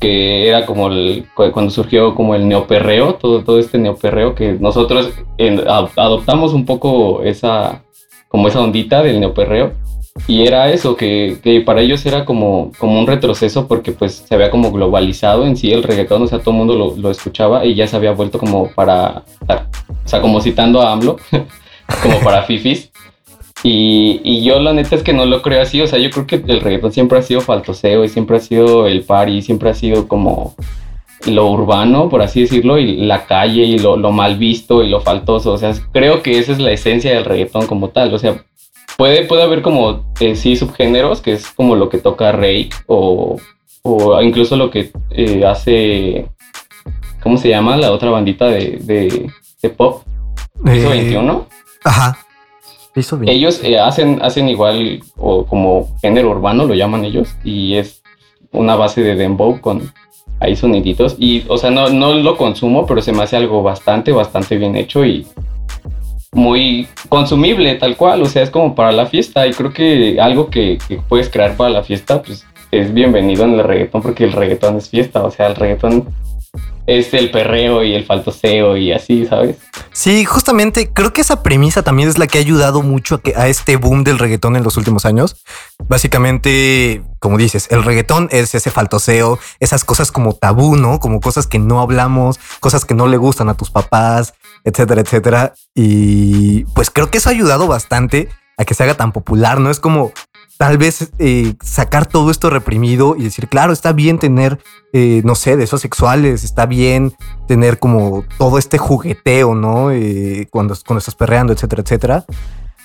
que 0.00 0.48
era 0.48 0.64
como 0.64 0.88
el, 0.88 1.26
cuando 1.34 1.70
surgió 1.70 2.14
como 2.14 2.34
el 2.34 2.48
neoperreo, 2.48 3.14
todo, 3.16 3.44
todo 3.44 3.58
este 3.58 3.76
neoperreo 3.76 4.34
que 4.34 4.54
nosotros 4.54 5.10
adoptamos 5.96 6.54
un 6.54 6.64
poco 6.64 7.22
esa, 7.22 7.84
como 8.28 8.48
esa 8.48 8.62
ondita 8.62 9.02
del 9.02 9.20
neoperreo. 9.20 9.74
Y 10.26 10.46
era 10.46 10.70
eso, 10.70 10.96
que, 10.96 11.38
que, 11.42 11.60
para 11.60 11.80
ellos 11.80 12.04
era 12.06 12.24
como, 12.24 12.72
como 12.78 12.98
un 13.00 13.06
retroceso 13.06 13.66
porque 13.66 13.92
pues 13.92 14.24
se 14.26 14.34
había 14.34 14.50
como 14.50 14.70
globalizado 14.70 15.46
en 15.46 15.56
sí 15.56 15.72
el 15.72 15.82
reggaetón, 15.82 16.22
o 16.22 16.26
sea, 16.26 16.38
todo 16.38 16.52
el 16.52 16.58
mundo 16.58 16.76
lo, 16.76 16.96
lo 16.96 17.10
escuchaba 17.10 17.64
y 17.64 17.74
ya 17.74 17.86
se 17.86 17.96
había 17.96 18.12
vuelto 18.12 18.38
como 18.38 18.70
para, 18.70 19.24
o 19.42 20.08
sea, 20.08 20.20
como 20.20 20.40
citando 20.40 20.82
a 20.82 20.92
AMLO, 20.92 21.16
como 22.02 22.20
para 22.20 22.42
fifis. 22.42 22.90
Y, 23.62 24.42
yo 24.42 24.58
la 24.58 24.72
neta 24.72 24.96
es 24.96 25.02
que 25.02 25.12
no 25.12 25.26
lo 25.26 25.42
creo 25.42 25.60
así, 25.60 25.80
o 25.80 25.86
sea, 25.86 25.98
yo 25.98 26.10
creo 26.10 26.26
que 26.26 26.36
el 26.36 26.60
reggaetón 26.60 26.92
siempre 26.92 27.18
ha 27.18 27.22
sido 27.22 27.40
faltoseo 27.40 28.04
y 28.04 28.08
siempre 28.08 28.36
ha 28.36 28.40
sido 28.40 28.86
el 28.86 29.02
party, 29.02 29.42
siempre 29.42 29.70
ha 29.70 29.74
sido 29.74 30.08
como 30.08 30.54
lo 31.26 31.50
urbano, 31.50 32.08
por 32.08 32.22
así 32.22 32.40
decirlo, 32.42 32.78
y 32.78 32.96
la 32.96 33.26
calle 33.26 33.64
y 33.64 33.78
lo, 33.78 33.96
mal 34.12 34.38
visto 34.38 34.82
y 34.82 34.88
lo 34.88 35.00
faltoso, 35.00 35.52
o 35.52 35.58
sea, 35.58 35.74
creo 35.92 36.22
que 36.22 36.38
esa 36.38 36.52
es 36.52 36.58
la 36.58 36.70
esencia 36.70 37.12
del 37.12 37.26
reggaetón 37.26 37.66
como 37.66 37.90
tal, 37.90 38.14
o 38.14 38.18
sea, 38.18 38.42
puede, 39.00 39.24
puede 39.24 39.42
haber 39.42 39.62
como, 39.62 40.04
eh, 40.20 40.36
sí, 40.36 40.56
subgéneros, 40.56 41.22
que 41.22 41.32
es 41.32 41.50
como 41.52 41.74
lo 41.74 41.88
que 41.88 41.96
toca 41.96 42.32
Rake 42.32 42.68
o, 42.86 43.38
o 43.80 44.20
incluso 44.20 44.56
lo 44.56 44.70
que 44.70 44.92
eh, 45.08 45.42
hace, 45.46 46.26
¿cómo 47.22 47.38
se 47.38 47.48
llama? 47.48 47.78
La 47.78 47.92
otra 47.92 48.10
bandita 48.10 48.48
de, 48.48 49.30
de, 49.62 49.70
pop, 49.70 50.02
eh, 50.66 50.86
21. 50.86 51.46
Ajá. 51.82 52.18
Ellos 53.26 53.64
eh, 53.64 53.78
hacen, 53.78 54.20
hacen 54.20 54.50
igual 54.50 55.02
o 55.16 55.46
como 55.46 55.96
género 56.02 56.32
urbano, 56.32 56.66
lo 56.66 56.74
llaman 56.74 57.06
ellos, 57.06 57.34
y 57.42 57.76
es 57.76 58.02
una 58.52 58.76
base 58.76 59.00
de 59.02 59.14
dembow 59.14 59.62
con 59.62 59.90
ahí 60.40 60.54
soniditos. 60.54 61.16
Y, 61.18 61.46
o 61.48 61.56
sea, 61.56 61.70
no, 61.70 61.88
no 61.88 62.12
lo 62.12 62.36
consumo, 62.36 62.84
pero 62.84 63.00
se 63.00 63.12
me 63.12 63.22
hace 63.22 63.38
algo 63.38 63.62
bastante, 63.62 64.12
bastante 64.12 64.58
bien 64.58 64.76
hecho 64.76 65.06
y 65.06 65.26
muy 66.32 66.88
consumible, 67.08 67.74
tal 67.76 67.96
cual. 67.96 68.22
O 68.22 68.26
sea, 68.26 68.42
es 68.42 68.50
como 68.50 68.74
para 68.74 68.92
la 68.92 69.06
fiesta. 69.06 69.46
Y 69.46 69.52
creo 69.52 69.72
que 69.72 70.20
algo 70.20 70.50
que, 70.50 70.78
puedes 71.08 71.28
crear 71.28 71.56
para 71.56 71.70
la 71.70 71.82
fiesta, 71.82 72.22
pues 72.22 72.46
es 72.70 72.92
bienvenido 72.94 73.44
en 73.44 73.54
el 73.54 73.64
reggaetón, 73.64 74.02
porque 74.02 74.24
el 74.24 74.32
reggaetón 74.32 74.76
es 74.76 74.88
fiesta. 74.88 75.22
O 75.22 75.30
sea, 75.30 75.48
el 75.48 75.56
reggaetón 75.56 76.08
es 76.86 77.14
el 77.14 77.30
perreo 77.30 77.84
y 77.84 77.94
el 77.94 78.04
faltoseo 78.04 78.76
y 78.76 78.92
así, 78.92 79.26
¿sabes? 79.26 79.56
Sí, 79.92 80.24
justamente 80.24 80.90
creo 80.92 81.12
que 81.12 81.20
esa 81.20 81.42
premisa 81.42 81.82
también 81.82 82.08
es 82.08 82.18
la 82.18 82.26
que 82.26 82.38
ha 82.38 82.40
ayudado 82.40 82.82
mucho 82.82 83.16
a, 83.16 83.22
que, 83.22 83.34
a 83.36 83.48
este 83.48 83.76
boom 83.76 84.02
del 84.02 84.18
reggaetón 84.18 84.56
en 84.56 84.64
los 84.64 84.76
últimos 84.76 85.04
años. 85.04 85.36
Básicamente, 85.86 87.02
como 87.20 87.38
dices, 87.38 87.68
el 87.70 87.84
reggaetón 87.84 88.28
es 88.32 88.54
ese 88.54 88.70
faltoseo, 88.70 89.38
esas 89.60 89.84
cosas 89.84 90.10
como 90.10 90.34
tabú, 90.34 90.76
¿no? 90.76 90.98
Como 91.00 91.20
cosas 91.20 91.46
que 91.46 91.58
no 91.58 91.80
hablamos, 91.80 92.40
cosas 92.60 92.84
que 92.84 92.94
no 92.94 93.06
le 93.06 93.18
gustan 93.18 93.48
a 93.48 93.54
tus 93.54 93.70
papás, 93.70 94.34
etcétera, 94.64 95.00
etcétera. 95.00 95.54
Y 95.74 96.64
pues 96.74 96.90
creo 96.90 97.10
que 97.10 97.18
eso 97.18 97.28
ha 97.28 97.32
ayudado 97.32 97.66
bastante 97.66 98.28
a 98.56 98.64
que 98.64 98.74
se 98.74 98.82
haga 98.82 98.94
tan 98.94 99.12
popular, 99.12 99.58
¿no? 99.60 99.70
Es 99.70 99.80
como 99.80 100.12
tal 100.58 100.76
vez 100.76 101.10
eh, 101.18 101.54
sacar 101.62 102.04
todo 102.04 102.30
esto 102.30 102.50
reprimido 102.50 103.16
y 103.16 103.22
decir, 103.22 103.48
claro, 103.48 103.72
está 103.72 103.94
bien 103.94 104.18
tener, 104.18 104.58
eh, 104.92 105.22
no 105.24 105.34
sé, 105.34 105.56
deseos 105.56 105.80
sexuales, 105.80 106.44
está 106.44 106.66
bien 106.66 107.14
tener 107.48 107.78
como 107.78 108.26
todo 108.36 108.58
este 108.58 108.76
jugueteo, 108.76 109.54
¿no? 109.54 109.90
Eh, 109.90 110.48
cuando, 110.50 110.76
cuando 110.86 110.98
estás 110.98 111.14
perreando, 111.14 111.54
etcétera, 111.54 111.82
etcétera. 111.82 112.24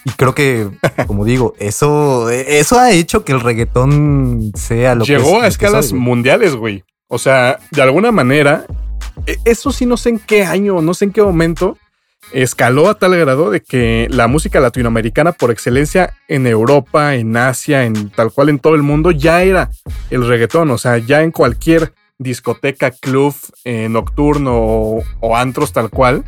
Y 0.05 0.11
creo 0.11 0.33
que, 0.33 0.69
como 1.07 1.25
digo, 1.25 1.53
eso, 1.59 2.29
eso 2.29 2.79
ha 2.79 2.91
hecho 2.91 3.25
que 3.25 3.33
el 3.33 3.41
reggaetón 3.41 4.53
sea 4.55 4.95
lo 4.95 5.03
que 5.03 5.17
Llegó 5.17 5.41
a 5.41 5.47
escalas 5.47 5.91
mundiales, 5.91 6.55
güey. 6.55 6.85
O 7.09 7.17
sea, 7.17 7.59
de 7.71 7.81
alguna 7.81 8.13
manera, 8.13 8.65
eso 9.45 9.71
sí 9.71 9.85
no 9.85 9.97
sé 9.97 10.09
en 10.09 10.19
qué 10.19 10.43
año, 10.43 10.81
no 10.81 10.93
sé 10.93 11.05
en 11.05 11.11
qué 11.11 11.21
momento, 11.21 11.77
escaló 12.31 12.89
a 12.89 12.95
tal 12.95 13.15
grado 13.15 13.49
de 13.49 13.61
que 13.61 14.07
la 14.09 14.27
música 14.27 14.59
latinoamericana 14.59 15.31
por 15.31 15.51
excelencia 15.51 16.15
en 16.27 16.47
Europa, 16.47 17.15
en 17.15 17.35
Asia, 17.37 17.85
en 17.85 18.09
tal 18.09 18.31
cual 18.31 18.49
en 18.49 18.59
todo 18.59 18.75
el 18.75 18.83
mundo 18.83 19.11
ya 19.11 19.43
era 19.43 19.69
el 20.09 20.27
reggaetón, 20.27 20.71
o 20.71 20.77
sea, 20.77 20.97
ya 20.97 21.21
en 21.21 21.31
cualquier 21.31 21.93
discoteca, 22.17 22.91
club 22.91 23.35
eh, 23.63 23.89
nocturno 23.89 24.53
o, 24.55 25.35
antros 25.35 25.73
tal 25.73 25.89
cual, 25.89 26.23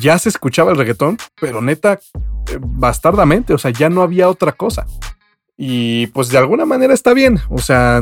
ya 0.00 0.18
se 0.18 0.28
escuchaba 0.28 0.70
el 0.70 0.78
reggaetón, 0.78 1.18
pero 1.40 1.60
neta, 1.60 1.94
eh, 1.94 2.58
bastardamente, 2.60 3.52
o 3.52 3.58
sea, 3.58 3.70
ya 3.70 3.88
no 3.88 4.02
había 4.02 4.28
otra 4.28 4.52
cosa. 4.52 4.86
Y 5.56 6.06
pues 6.08 6.28
de 6.28 6.38
alguna 6.38 6.66
manera 6.66 6.94
está 6.94 7.14
bien, 7.14 7.40
o 7.48 7.58
sea, 7.58 8.00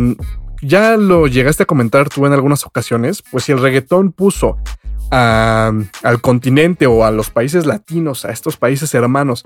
ya 0.67 0.97
lo 0.97 1.27
llegaste 1.27 1.63
a 1.63 1.67
comentar 1.67 2.09
tú 2.09 2.27
en 2.27 2.33
algunas 2.33 2.67
ocasiones, 2.67 3.23
pues 3.31 3.45
si 3.45 3.53
el 3.53 3.61
reggaetón 3.61 4.13
puso 4.13 4.57
al 5.11 6.21
continente 6.21 6.87
o 6.87 7.05
a 7.05 7.11
los 7.11 7.31
países 7.31 7.65
latinos, 7.67 8.25
a 8.25 8.33
estos 8.33 8.57
países 8.57 8.93
hermanos, 8.95 9.45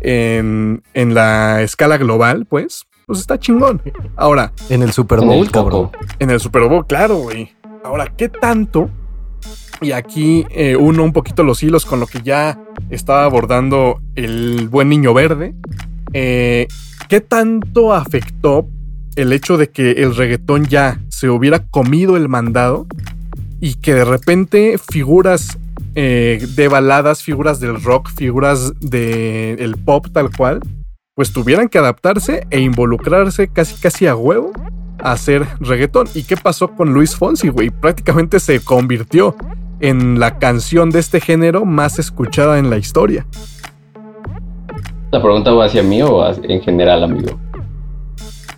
en, 0.00 0.82
la 0.94 1.62
escala 1.62 1.96
global, 1.96 2.46
pues, 2.46 2.86
pues 3.06 3.20
está 3.20 3.38
chingón. 3.38 3.82
Ahora. 4.16 4.52
En 4.68 4.82
el 4.82 4.92
Super 4.92 5.20
Bowl, 5.20 5.50
cabrón. 5.50 5.90
En 6.18 6.30
el 6.30 6.40
Super 6.40 6.68
Bowl, 6.68 6.86
claro, 6.86 7.16
güey. 7.16 7.52
Ahora, 7.82 8.12
¿qué 8.16 8.28
tanto? 8.28 8.90
Y 9.80 9.92
aquí 9.92 10.44
eh, 10.50 10.76
uno 10.76 11.02
un 11.02 11.12
poquito 11.14 11.42
los 11.42 11.62
hilos 11.62 11.86
con 11.86 12.00
lo 12.00 12.06
que 12.06 12.20
ya 12.20 12.60
estaba 12.90 13.24
abordando 13.24 14.00
el 14.14 14.68
buen 14.68 14.90
niño 14.90 15.14
verde. 15.14 15.54
Eh, 16.12 16.68
¿Qué 17.08 17.20
tanto 17.22 17.94
afectó 17.94 18.68
el 19.16 19.32
hecho 19.32 19.56
de 19.56 19.70
que 19.70 19.92
el 19.92 20.14
reggaetón 20.14 20.66
ya 20.66 21.00
se 21.08 21.28
hubiera 21.28 21.66
comido 21.66 22.16
el 22.16 22.28
mandado 22.28 22.86
y 23.60 23.74
que 23.74 23.94
de 23.94 24.04
repente 24.04 24.78
figuras 24.78 25.58
eh, 25.94 26.46
de 26.54 26.68
baladas, 26.68 27.22
figuras 27.22 27.60
del 27.60 27.82
rock, 27.82 28.10
figuras 28.10 28.72
del 28.80 29.76
pop 29.84 30.06
tal 30.12 30.30
cual, 30.34 30.60
pues 31.14 31.32
tuvieran 31.32 31.68
que 31.68 31.78
adaptarse 31.78 32.46
e 32.50 32.60
involucrarse 32.60 33.48
casi 33.48 33.74
casi 33.80 34.06
a 34.06 34.16
huevo 34.16 34.52
a 34.98 35.12
hacer 35.12 35.46
reggaetón. 35.60 36.08
¿Y 36.14 36.22
qué 36.22 36.36
pasó 36.36 36.68
con 36.68 36.92
Luis 36.92 37.16
Fonsi, 37.16 37.48
güey? 37.48 37.70
Prácticamente 37.70 38.40
se 38.40 38.60
convirtió 38.60 39.36
en 39.80 40.20
la 40.20 40.38
canción 40.38 40.90
de 40.90 41.00
este 41.00 41.20
género 41.20 41.64
más 41.64 41.98
escuchada 41.98 42.58
en 42.58 42.70
la 42.70 42.78
historia. 42.78 43.26
¿La 45.10 45.20
pregunta 45.20 45.50
va 45.52 45.64
hacia 45.64 45.82
mí 45.82 46.00
o 46.02 46.24
en 46.44 46.60
general, 46.60 47.02
amigo? 47.02 47.38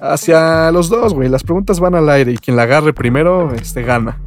Hacia 0.02 0.72
los 0.72 0.88
dos, 0.88 1.14
güey. 1.14 1.28
Las 1.28 1.44
preguntas 1.44 1.78
van 1.78 1.94
al 1.94 2.08
aire 2.08 2.32
y 2.32 2.36
quien 2.36 2.56
la 2.56 2.64
agarre 2.64 2.92
primero, 2.92 3.52
este, 3.54 3.82
gana. 3.82 4.18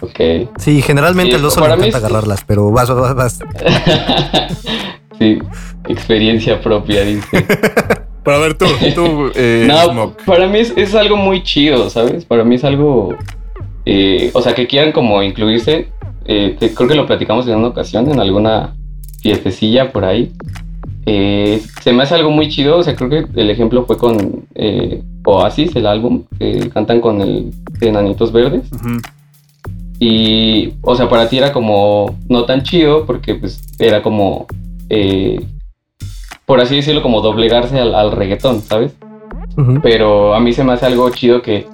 Ok. 0.00 0.48
Sí, 0.58 0.80
generalmente 0.80 1.34
el 1.34 1.44
oso 1.44 1.66
le 1.66 1.74
encanta 1.74 1.98
agarrarlas, 1.98 2.44
pero 2.44 2.70
vas, 2.70 2.88
vas, 2.88 3.14
vas. 3.16 3.38
sí, 5.18 5.38
experiencia 5.88 6.60
propia, 6.60 7.02
dice. 7.02 7.46
Pero 8.24 8.36
a 8.36 8.40
ver, 8.40 8.54
tú, 8.58 8.66
tú, 8.94 9.32
eh, 9.36 9.66
no, 9.66 10.14
para 10.26 10.46
mí 10.48 10.58
es, 10.58 10.94
algo 10.94 11.16
muy 11.16 11.42
chido, 11.42 11.88
¿sabes? 11.88 12.26
Para 12.26 12.44
mí 12.44 12.56
es 12.56 12.64
algo, 12.64 13.16
eh, 13.86 14.30
o 14.34 14.42
sea, 14.42 14.54
que 14.54 14.66
quieran 14.66 14.92
como 14.92 15.22
incluirse. 15.22 15.88
Eh, 16.26 16.58
creo 16.58 16.88
que 16.88 16.94
lo 16.94 17.06
platicamos 17.06 17.48
en 17.48 17.56
una 17.56 17.68
ocasión, 17.68 18.10
en 18.10 18.20
alguna 18.20 18.76
fiestecilla 19.22 19.92
por 19.92 20.04
ahí. 20.04 20.30
Eh, 21.10 21.62
se 21.82 21.94
me 21.94 22.02
hace 22.02 22.16
algo 22.16 22.30
muy 22.30 22.50
chido, 22.50 22.76
o 22.76 22.82
sea, 22.82 22.94
creo 22.94 23.08
que 23.08 23.40
el 23.40 23.48
ejemplo 23.48 23.86
fue 23.86 23.96
con 23.96 24.44
eh, 24.54 25.02
Oasis, 25.24 25.74
el 25.74 25.86
álbum, 25.86 26.24
que 26.38 26.68
cantan 26.68 27.00
con 27.00 27.22
el 27.22 27.50
Enanitos 27.80 28.30
Verdes. 28.30 28.68
Y, 29.98 30.74
o 30.82 30.94
sea, 30.94 31.08
para 31.08 31.26
ti 31.30 31.38
era 31.38 31.50
como 31.50 32.14
no 32.28 32.44
tan 32.44 32.62
chido 32.62 33.06
porque 33.06 33.34
pues 33.34 33.62
era 33.78 34.02
como, 34.02 34.46
eh, 34.90 35.40
por 36.44 36.60
así 36.60 36.76
decirlo, 36.76 37.02
como 37.02 37.22
doblegarse 37.22 37.80
al, 37.80 38.12
reggaetón, 38.12 38.60
¿sabes? 38.60 38.94
Pero 39.82 40.34
a 40.34 40.40
mí 40.40 40.52
se 40.52 40.62
me 40.62 40.74
hace 40.74 40.86
algo 40.86 41.08
chido 41.08 41.40
que, 41.40 41.66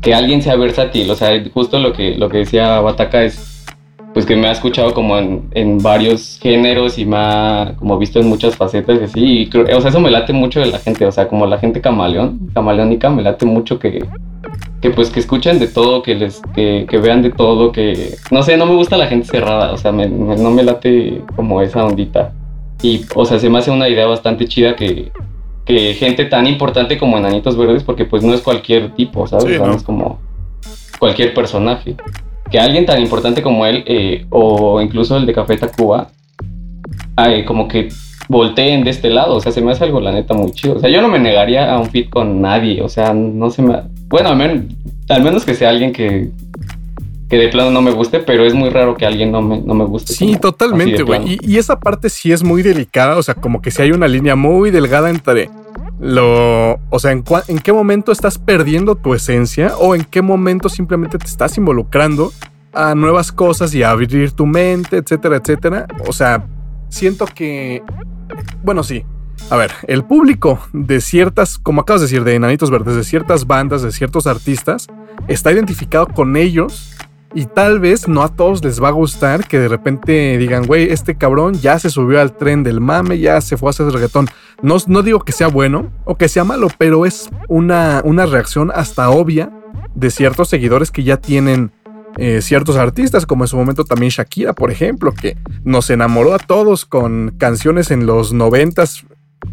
que 0.00 0.14
alguien 0.14 0.40
sea 0.40 0.54
versátil, 0.54 1.10
o 1.10 1.16
sea, 1.16 1.30
justo 1.52 1.80
lo 1.80 1.92
que, 1.92 2.14
lo 2.14 2.28
que 2.28 2.38
decía 2.38 2.80
Bataka 2.80 3.24
es 3.24 3.57
pues 4.18 4.26
que 4.26 4.34
me 4.34 4.48
ha 4.48 4.50
escuchado 4.50 4.94
como 4.94 5.16
en, 5.16 5.78
varios 5.78 6.40
géneros 6.42 6.98
y 6.98 7.04
me 7.04 7.16
ha 7.16 7.74
como 7.78 7.96
visto 7.98 8.18
en 8.18 8.28
muchas 8.28 8.56
facetas 8.56 9.00
y 9.00 9.04
así. 9.04 9.20
Y 9.54 9.56
o 9.56 9.80
sea, 9.80 9.90
eso 9.90 10.00
me 10.00 10.10
late 10.10 10.32
mucho 10.32 10.58
de 10.58 10.66
la 10.66 10.80
gente, 10.80 11.06
o 11.06 11.12
sea, 11.12 11.28
como 11.28 11.46
la 11.46 11.58
gente 11.58 11.80
camaleón, 11.80 12.50
camaleónica, 12.52 13.10
me 13.10 13.22
late 13.22 13.46
mucho 13.46 13.78
que, 13.78 14.04
que 14.80 14.90
pues 14.90 15.10
que 15.10 15.20
escuchen 15.20 15.60
de 15.60 15.68
todo, 15.68 16.02
que 16.02 16.16
les, 16.16 16.42
que, 16.52 16.84
vean 17.00 17.22
de 17.22 17.30
todo, 17.30 17.70
que 17.70 18.16
no 18.32 18.42
sé, 18.42 18.56
no 18.56 18.66
me 18.66 18.74
gusta 18.74 18.96
la 18.96 19.06
gente 19.06 19.28
cerrada, 19.28 19.72
o 19.72 19.76
sea, 19.76 19.92
no 19.92 20.50
me 20.50 20.64
late 20.64 21.22
como 21.36 21.62
esa 21.62 21.84
ondita. 21.84 22.32
Y, 22.82 23.02
o 23.14 23.24
sea, 23.24 23.38
se 23.38 23.48
me 23.48 23.58
hace 23.58 23.70
una 23.70 23.88
idea 23.88 24.08
bastante 24.08 24.48
chida 24.48 24.74
que, 24.74 25.12
que 25.64 25.94
gente 25.94 26.24
tan 26.24 26.48
importante 26.48 26.98
como 26.98 27.18
Enanitos 27.18 27.56
Verdes, 27.56 27.84
porque 27.84 28.04
pues 28.04 28.24
no 28.24 28.34
es 28.34 28.40
cualquier 28.40 28.96
tipo, 28.96 29.28
¿sabes? 29.28 29.60
no 29.60 29.74
es 29.74 29.84
como 29.84 30.18
cualquier 30.98 31.34
personaje 31.34 31.94
que 32.50 32.58
alguien 32.58 32.86
tan 32.86 33.00
importante 33.00 33.42
como 33.42 33.66
él, 33.66 33.84
eh, 33.86 34.26
o 34.30 34.80
incluso 34.80 35.16
el 35.16 35.26
de 35.26 35.32
Café 35.32 35.56
Tacuba, 35.56 36.08
como 37.46 37.68
que 37.68 37.88
volteen 38.28 38.84
de 38.84 38.90
este 38.90 39.10
lado. 39.10 39.36
O 39.36 39.40
sea, 39.40 39.52
se 39.52 39.60
me 39.60 39.72
hace 39.72 39.84
algo, 39.84 40.00
la 40.00 40.12
neta, 40.12 40.34
muy 40.34 40.52
chido. 40.52 40.76
O 40.76 40.80
sea, 40.80 40.90
yo 40.90 41.02
no 41.02 41.08
me 41.08 41.18
negaría 41.18 41.72
a 41.72 41.78
un 41.78 41.90
fit 41.90 42.08
con 42.10 42.40
nadie. 42.40 42.82
O 42.82 42.88
sea, 42.88 43.12
no 43.12 43.50
se 43.50 43.62
me. 43.62 43.82
Bueno, 44.08 44.30
al 44.30 44.36
menos, 44.36 44.64
al 45.08 45.22
menos 45.22 45.44
que 45.44 45.54
sea 45.54 45.70
alguien 45.70 45.92
que, 45.92 46.30
que 47.28 47.36
de 47.36 47.48
plano 47.48 47.70
no 47.70 47.82
me 47.82 47.90
guste, 47.90 48.20
pero 48.20 48.44
es 48.44 48.54
muy 48.54 48.70
raro 48.70 48.96
que 48.96 49.06
alguien 49.06 49.32
no 49.32 49.42
me, 49.42 49.60
no 49.60 49.74
me 49.74 49.84
guste. 49.84 50.12
Sí, 50.12 50.36
totalmente, 50.40 51.02
güey. 51.02 51.34
Y, 51.34 51.38
y, 51.42 51.58
esa 51.58 51.78
parte 51.78 52.08
sí 52.08 52.32
es 52.32 52.42
muy 52.42 52.62
delicada. 52.62 53.16
O 53.16 53.22
sea, 53.22 53.34
como 53.34 53.60
que 53.60 53.70
si 53.70 53.82
hay 53.82 53.92
una 53.92 54.08
línea 54.08 54.36
muy 54.36 54.70
delgada 54.70 55.10
entre 55.10 55.50
lo, 56.00 56.74
o 56.90 56.98
sea, 56.98 57.12
¿en, 57.12 57.24
¿en 57.48 57.58
qué 57.58 57.72
momento 57.72 58.12
estás 58.12 58.38
perdiendo 58.38 58.94
tu 58.94 59.14
esencia 59.14 59.76
o 59.78 59.94
en 59.94 60.04
qué 60.04 60.22
momento 60.22 60.68
simplemente 60.68 61.18
te 61.18 61.26
estás 61.26 61.56
involucrando 61.58 62.32
a 62.72 62.94
nuevas 62.94 63.32
cosas 63.32 63.74
y 63.74 63.82
a 63.82 63.90
abrir 63.90 64.32
tu 64.32 64.46
mente, 64.46 64.98
etcétera, 64.98 65.36
etcétera? 65.36 65.86
O 66.06 66.12
sea, 66.12 66.46
siento 66.88 67.26
que, 67.26 67.82
bueno, 68.62 68.82
sí. 68.82 69.04
A 69.50 69.56
ver, 69.56 69.70
el 69.86 70.04
público 70.04 70.58
de 70.72 71.00
ciertas, 71.00 71.58
como 71.58 71.80
acabas 71.80 72.02
de 72.02 72.06
decir, 72.06 72.24
de 72.24 72.34
Enanitos 72.34 72.70
Verdes, 72.70 72.96
de 72.96 73.04
ciertas 73.04 73.46
bandas, 73.46 73.82
de 73.82 73.92
ciertos 73.92 74.26
artistas, 74.26 74.88
está 75.28 75.52
identificado 75.52 76.08
con 76.08 76.36
ellos 76.36 76.97
y 77.34 77.44
tal 77.46 77.78
vez 77.78 78.08
no 78.08 78.22
a 78.22 78.34
todos 78.34 78.64
les 78.64 78.82
va 78.82 78.88
a 78.88 78.92
gustar 78.92 79.46
que 79.46 79.58
de 79.58 79.68
repente 79.68 80.38
digan, 80.38 80.66
güey, 80.66 80.90
este 80.90 81.16
cabrón 81.16 81.54
ya 81.54 81.78
se 81.78 81.90
subió 81.90 82.20
al 82.20 82.36
tren 82.36 82.62
del 82.62 82.80
mame, 82.80 83.18
ya 83.18 83.40
se 83.40 83.56
fue 83.56 83.68
a 83.68 83.70
hacer 83.70 83.86
reggaetón. 83.86 84.28
No, 84.62 84.76
no 84.86 85.02
digo 85.02 85.20
que 85.20 85.32
sea 85.32 85.48
bueno 85.48 85.92
o 86.04 86.16
que 86.16 86.28
sea 86.28 86.44
malo, 86.44 86.68
pero 86.78 87.04
es 87.04 87.28
una, 87.48 88.00
una 88.04 88.26
reacción 88.26 88.72
hasta 88.74 89.10
obvia 89.10 89.50
de 89.94 90.10
ciertos 90.10 90.48
seguidores 90.48 90.90
que 90.90 91.02
ya 91.02 91.18
tienen 91.18 91.72
eh, 92.16 92.40
ciertos 92.40 92.76
artistas, 92.76 93.26
como 93.26 93.44
en 93.44 93.48
su 93.48 93.56
momento 93.56 93.84
también 93.84 94.10
Shakira, 94.10 94.54
por 94.54 94.70
ejemplo, 94.70 95.12
que 95.12 95.36
nos 95.64 95.90
enamoró 95.90 96.34
a 96.34 96.38
todos 96.38 96.84
con 96.84 97.34
canciones 97.38 97.90
en 97.90 98.06
los 98.06 98.32
noventas 98.32 99.04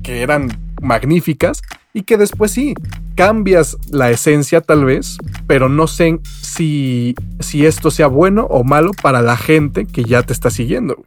que 0.02 0.22
eran 0.22 0.74
magníficas 0.82 1.62
y 1.96 2.04
que 2.04 2.18
después 2.18 2.52
sí, 2.52 2.76
cambias 3.16 3.78
la 3.90 4.12
esencia 4.12 4.60
tal 4.60 4.84
vez, 4.84 5.18
pero 5.48 5.70
no 5.70 5.88
sé 5.88 6.20
si, 6.42 7.16
si 7.40 7.66
esto 7.66 7.90
sea 7.90 8.08
bueno 8.08 8.44
o 8.50 8.66
malo 8.66 8.92
para 9.02 9.22
la 9.22 9.38
gente 9.38 9.86
que 9.86 10.04
ya 10.04 10.22
te 10.22 10.34
está 10.34 10.50
siguiendo. 10.50 10.98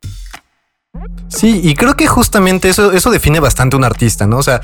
Sí, 1.29 1.61
y 1.63 1.75
creo 1.75 1.95
que 1.95 2.07
justamente 2.07 2.71
eso, 2.71 2.91
eso 2.93 3.11
define 3.11 3.39
bastante 3.39 3.77
un 3.77 3.85
artista, 3.85 4.27
¿no? 4.27 4.39
O 4.39 4.43
sea, 4.43 4.63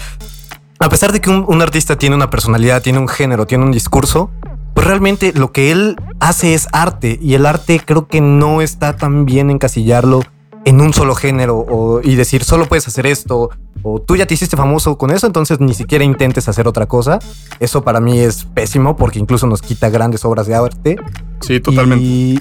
a 0.78 0.88
pesar 0.88 1.12
de 1.12 1.20
que 1.20 1.28
un, 1.28 1.44
un, 1.46 1.60
artista 1.60 1.96
tiene 1.96 2.16
una 2.16 2.30
personalidad, 2.30 2.80
tiene 2.80 3.00
un 3.00 3.08
género, 3.08 3.46
tiene 3.46 3.64
un 3.64 3.70
discurso, 3.70 4.30
pues 4.72 4.86
realmente 4.86 5.34
lo 5.34 5.52
que 5.52 5.72
él 5.72 5.96
hace 6.20 6.54
es 6.54 6.68
arte 6.72 7.18
y 7.20 7.34
el 7.34 7.44
arte 7.44 7.82
creo 7.84 8.08
que 8.08 8.22
no 8.22 8.62
está 8.62 8.96
tan 8.96 9.26
bien 9.26 9.50
encasillarlo 9.50 10.22
en 10.64 10.80
un 10.80 10.92
solo 10.92 11.14
género 11.14 11.58
o, 11.58 12.00
y 12.02 12.14
decir 12.14 12.44
solo 12.44 12.66
puedes 12.66 12.88
hacer 12.88 13.06
esto 13.06 13.50
o 13.82 14.00
tú 14.00 14.16
ya 14.16 14.26
te 14.26 14.34
hiciste 14.34 14.56
famoso 14.56 14.96
con 14.96 15.10
eso, 15.10 15.26
entonces 15.26 15.60
ni 15.60 15.74
siquiera 15.74 16.04
intentes 16.04 16.48
hacer 16.48 16.66
otra 16.66 16.86
cosa. 16.86 17.18
Eso 17.60 17.84
para 17.84 18.00
mí 18.00 18.18
es 18.18 18.44
pésimo 18.44 18.96
porque 18.96 19.18
incluso 19.18 19.46
nos 19.46 19.60
quita 19.60 19.90
grandes 19.90 20.24
obras 20.24 20.46
de 20.46 20.54
arte. 20.54 20.96
Sí, 21.40 21.60
totalmente. 21.60 22.02
Y, 22.02 22.40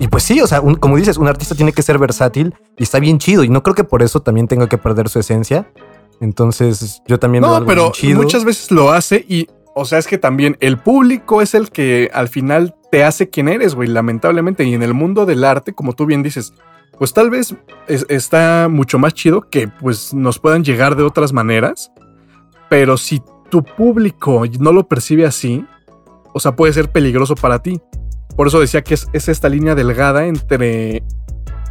y 0.00 0.08
pues 0.08 0.24
sí, 0.24 0.40
o 0.40 0.46
sea, 0.46 0.60
como 0.60 0.96
dices, 0.96 1.18
un 1.18 1.28
artista 1.28 1.54
tiene 1.54 1.72
que 1.72 1.82
ser 1.82 1.98
versátil 1.98 2.54
y 2.76 2.82
está 2.82 2.98
bien 2.98 3.18
chido 3.18 3.44
y 3.44 3.48
no 3.48 3.62
creo 3.62 3.76
que 3.76 3.84
por 3.84 4.02
eso 4.02 4.20
también 4.20 4.48
tenga 4.48 4.68
que 4.68 4.76
perder 4.78 5.08
su 5.08 5.20
esencia. 5.20 5.70
Entonces 6.20 7.00
yo 7.06 7.18
también... 7.20 7.42
No, 7.42 7.64
pero 7.64 7.92
muchas 8.14 8.44
veces 8.44 8.72
lo 8.72 8.90
hace 8.90 9.24
y, 9.28 9.46
o 9.76 9.84
sea, 9.84 9.98
es 9.98 10.08
que 10.08 10.18
también 10.18 10.56
el 10.60 10.78
público 10.78 11.42
es 11.42 11.54
el 11.54 11.70
que 11.70 12.10
al 12.12 12.28
final 12.28 12.74
te 12.90 13.04
hace 13.04 13.30
quien 13.30 13.48
eres, 13.48 13.76
güey, 13.76 13.88
lamentablemente. 13.88 14.64
Y 14.64 14.74
en 14.74 14.82
el 14.82 14.94
mundo 14.94 15.26
del 15.26 15.44
arte, 15.44 15.72
como 15.72 15.92
tú 15.92 16.06
bien 16.06 16.22
dices, 16.22 16.52
pues 16.98 17.12
tal 17.12 17.30
vez 17.30 17.54
está 17.88 18.68
mucho 18.70 18.98
más 18.98 19.14
chido 19.14 19.48
que 19.48 19.68
pues 19.68 20.14
nos 20.14 20.38
puedan 20.38 20.64
llegar 20.64 20.96
de 20.96 21.02
otras 21.02 21.32
maneras, 21.32 21.92
pero 22.68 22.96
si 22.96 23.22
tu 23.50 23.62
público 23.62 24.44
no 24.58 24.72
lo 24.72 24.88
percibe 24.88 25.26
así, 25.26 25.66
o 26.32 26.40
sea, 26.40 26.56
puede 26.56 26.72
ser 26.72 26.90
peligroso 26.90 27.34
para 27.34 27.60
ti. 27.60 27.80
Por 28.36 28.46
eso 28.46 28.60
decía 28.60 28.82
que 28.82 28.94
es, 28.94 29.06
esta 29.12 29.48
línea 29.48 29.74
delgada 29.74 30.26
entre, 30.26 31.02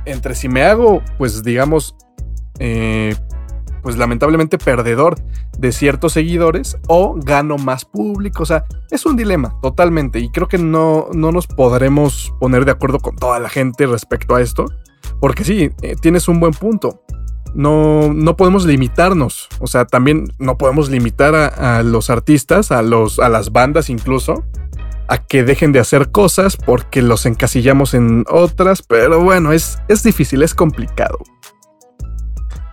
entre 0.05 0.35
si 0.35 0.47
me 0.47 0.63
hago, 0.63 1.01
pues 1.17 1.43
digamos, 1.43 1.95
eh, 2.59 3.15
pues 3.81 3.97
lamentablemente 3.97 4.57
perdedor 4.59 5.15
de 5.57 5.71
ciertos 5.71 6.13
seguidores 6.13 6.77
o 6.87 7.15
gano 7.15 7.57
más 7.57 7.85
público. 7.85 8.43
O 8.43 8.45
sea, 8.45 8.65
es 8.91 9.05
un 9.05 9.15
dilema 9.15 9.55
totalmente 9.61 10.19
y 10.19 10.29
creo 10.29 10.47
que 10.47 10.59
no, 10.59 11.07
no 11.13 11.31
nos 11.31 11.47
podremos 11.47 12.33
poner 12.39 12.65
de 12.65 12.71
acuerdo 12.71 12.99
con 12.99 13.15
toda 13.15 13.39
la 13.39 13.49
gente 13.49 13.87
respecto 13.87 14.35
a 14.35 14.41
esto. 14.41 14.65
Porque 15.19 15.43
sí, 15.43 15.71
eh, 15.81 15.95
tienes 15.99 16.27
un 16.27 16.39
buen 16.39 16.53
punto. 16.53 17.03
No, 17.53 18.13
no 18.13 18.37
podemos 18.37 18.65
limitarnos. 18.65 19.49
O 19.59 19.67
sea, 19.67 19.85
también 19.85 20.31
no 20.39 20.57
podemos 20.57 20.89
limitar 20.89 21.35
a, 21.35 21.83
los 21.83 22.09
artistas, 22.09 22.71
a, 22.71 22.81
los, 22.81 23.19
a 23.19 23.29
las 23.29 23.51
bandas 23.51 23.89
incluso, 23.89 24.45
a 25.07 25.17
que 25.17 25.43
dejen 25.43 25.73
de 25.73 25.79
hacer 25.79 26.11
cosas 26.11 26.55
porque 26.55 27.01
los 27.01 27.25
encasillamos 27.25 27.93
en 27.93 28.25
otras. 28.29 28.81
Pero 28.83 29.21
bueno, 29.21 29.51
es, 29.51 29.79
es 29.87 30.03
difícil, 30.03 30.43
es 30.43 30.53
complicado. 30.53 31.19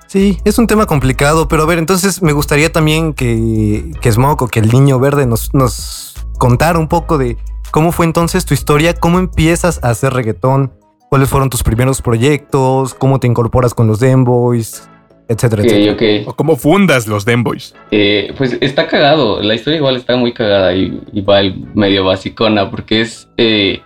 Sí, 0.09 0.39
es 0.45 0.59
un 0.59 0.67
tema 0.67 0.87
complicado, 0.87 1.49
pero 1.49 1.65
a 1.65 1.67
ver, 1.67 1.79
entonces 1.79 2.23
me 2.23 2.33
gustaría 2.33 2.73
también 2.73 3.13
que, 3.13 3.93
que 4.01 4.11
Smoke 4.11 4.41
o 4.41 4.49
que 4.49 4.61
el 4.61 4.71
niño 4.71 4.99
verde 4.99 5.27
nos, 5.27 5.53
nos 5.53 6.15
contara 6.39 6.79
un 6.79 6.89
poco 6.89 7.19
de 7.19 7.37
cómo 7.71 7.93
fue 7.93 8.07
entonces 8.07 8.47
tu 8.47 8.55
historia, 8.55 8.95
cómo 8.95 9.19
empiezas 9.19 9.85
a 9.85 9.91
hacer 9.91 10.15
reggaetón, 10.15 10.73
cuáles 11.09 11.29
fueron 11.29 11.51
tus 11.51 11.63
primeros 11.63 12.03
proyectos, 12.03 12.95
cómo 12.95 13.21
te 13.21 13.27
incorporas 13.27 13.75
con 13.75 13.87
los 13.87 14.01
Demboys, 14.01 14.89
etcétera, 15.29 15.63
etcétera. 15.63 16.25
O 16.27 16.35
cómo 16.35 16.57
fundas 16.57 17.07
los 17.07 17.25
Demboys. 17.25 17.75
Eh, 17.91 18.33
pues 18.37 18.57
está 18.61 18.87
cagado, 18.87 19.43
la 19.43 19.55
historia 19.55 19.79
igual 19.79 19.97
está 19.97 20.17
muy 20.17 20.33
cagada 20.33 20.75
y, 20.75 21.01
va 21.21 21.41
medio 21.75 22.05
basicona 22.05 22.71
porque 22.71 23.03
es... 23.03 23.29
Eh, 23.37 23.81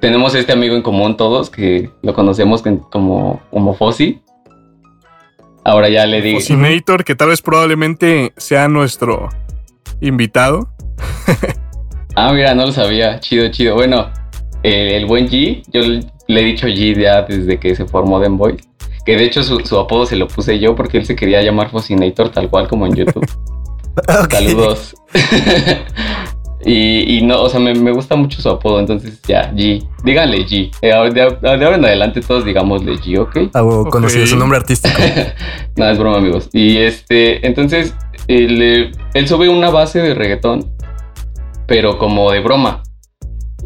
tenemos 0.00 0.34
este 0.34 0.52
amigo 0.52 0.76
en 0.76 0.82
común 0.82 1.16
todos 1.16 1.48
que 1.48 1.90
lo 2.02 2.12
conocemos 2.12 2.62
como, 2.90 3.40
como 3.50 3.74
Fossi. 3.74 4.20
Ahora 5.64 5.88
ya 5.88 6.06
le 6.06 6.20
digo. 6.20 6.38
Fosinator, 6.38 7.02
que 7.02 7.16
tal 7.16 7.30
vez 7.30 7.42
probablemente 7.42 8.32
sea 8.36 8.68
nuestro 8.68 9.30
invitado. 10.00 10.68
ah, 12.14 12.32
mira, 12.32 12.54
no 12.54 12.66
lo 12.66 12.72
sabía. 12.72 13.18
Chido, 13.20 13.48
chido. 13.50 13.74
Bueno, 13.74 14.12
el, 14.62 15.06
buen 15.06 15.28
G, 15.28 15.62
yo 15.72 15.80
le 16.28 16.40
he 16.40 16.44
dicho 16.44 16.66
G 16.66 17.00
ya 17.00 17.22
desde 17.22 17.58
que 17.58 17.74
se 17.74 17.86
formó 17.86 18.20
Den 18.20 18.36
Boy. 18.36 18.56
Que 19.04 19.16
de 19.16 19.24
hecho 19.24 19.42
su, 19.42 19.78
apodo 19.78 20.04
se 20.06 20.16
lo 20.16 20.26
puse 20.26 20.58
yo 20.58 20.74
porque 20.74 20.98
él 20.98 21.06
se 21.06 21.14
quería 21.14 21.40
llamar 21.42 21.70
Fosinator 21.70 22.30
tal 22.30 22.50
cual 22.50 22.68
como 22.68 22.86
en 22.86 22.96
YouTube. 22.96 23.26
Saludos. 24.30 24.94
y, 26.64 27.20
no, 27.22 27.40
o 27.40 27.48
sea, 27.48 27.60
me, 27.60 27.92
gusta 27.92 28.16
mucho 28.16 28.42
su 28.42 28.48
apodo, 28.48 28.80
entonces 28.80 29.20
ya, 29.22 29.52
G. 29.52 29.86
Díganle 30.02 30.44
G. 30.44 30.70
Eh, 30.82 31.10
de, 31.12 31.22
ahora 31.22 31.76
en 31.76 31.84
adelante 31.84 32.20
todos 32.20 32.44
digámosle 32.44 32.94
G, 32.94 33.18
¿ok? 33.20 33.50
Ah, 33.54 33.62
conocido 33.90 34.26
su 34.26 34.36
nombre 34.36 34.58
artístico. 34.58 34.98
Nada, 35.76 35.92
es 35.92 35.98
broma, 35.98 36.18
amigos. 36.18 36.48
Y 36.52 36.78
este, 36.78 37.46
entonces, 37.46 37.94
él, 38.26 38.92
él 39.14 39.28
sube 39.28 39.48
una 39.48 39.70
base 39.70 40.00
de 40.02 40.14
reggaetón, 40.14 40.68
pero 41.68 41.98
como 41.98 42.32
de 42.32 42.40
broma. 42.40 42.82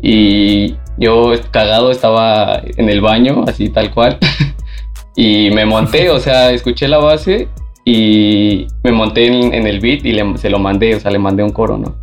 Y 0.03 0.77
yo 0.97 1.33
cagado 1.51 1.91
estaba 1.91 2.63
en 2.77 2.89
el 2.89 3.01
baño, 3.01 3.45
así 3.47 3.69
tal 3.69 3.93
cual. 3.93 4.19
y 5.17 5.51
me 5.51 5.65
monté, 5.67 6.11
o 6.11 6.19
sea, 6.19 6.51
escuché 6.51 6.89
la 6.89 6.99
base 6.99 7.49
y 7.85 8.67
me 8.83 8.93
monté 8.93 9.27
en, 9.27 9.67
el 9.67 9.81
beat 9.81 10.05
y 10.05 10.39
se 10.39 10.51
lo 10.51 10.59
mandé, 10.59 10.95
o 10.95 11.01
sea, 11.01 11.11
le 11.11 11.19
mandé 11.19 11.43
un 11.43 11.51
coro, 11.51 11.79
¿no? 11.79 11.97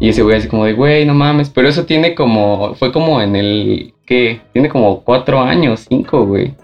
Y 0.00 0.08
ese 0.08 0.22
güey 0.22 0.36
así 0.36 0.48
como 0.48 0.64
de, 0.64 0.72
güey, 0.72 1.06
no 1.06 1.14
mames, 1.14 1.50
pero 1.50 1.68
eso 1.68 1.86
tiene 1.86 2.14
como, 2.14 2.74
fue 2.74 2.92
como 2.92 3.20
en 3.20 3.36
el, 3.36 3.94
¿qué? 4.04 4.40
Tiene 4.52 4.68
como 4.68 5.00
cuatro 5.00 5.40
años, 5.40 5.86
cinco, 5.88 6.26
güey. 6.26 6.54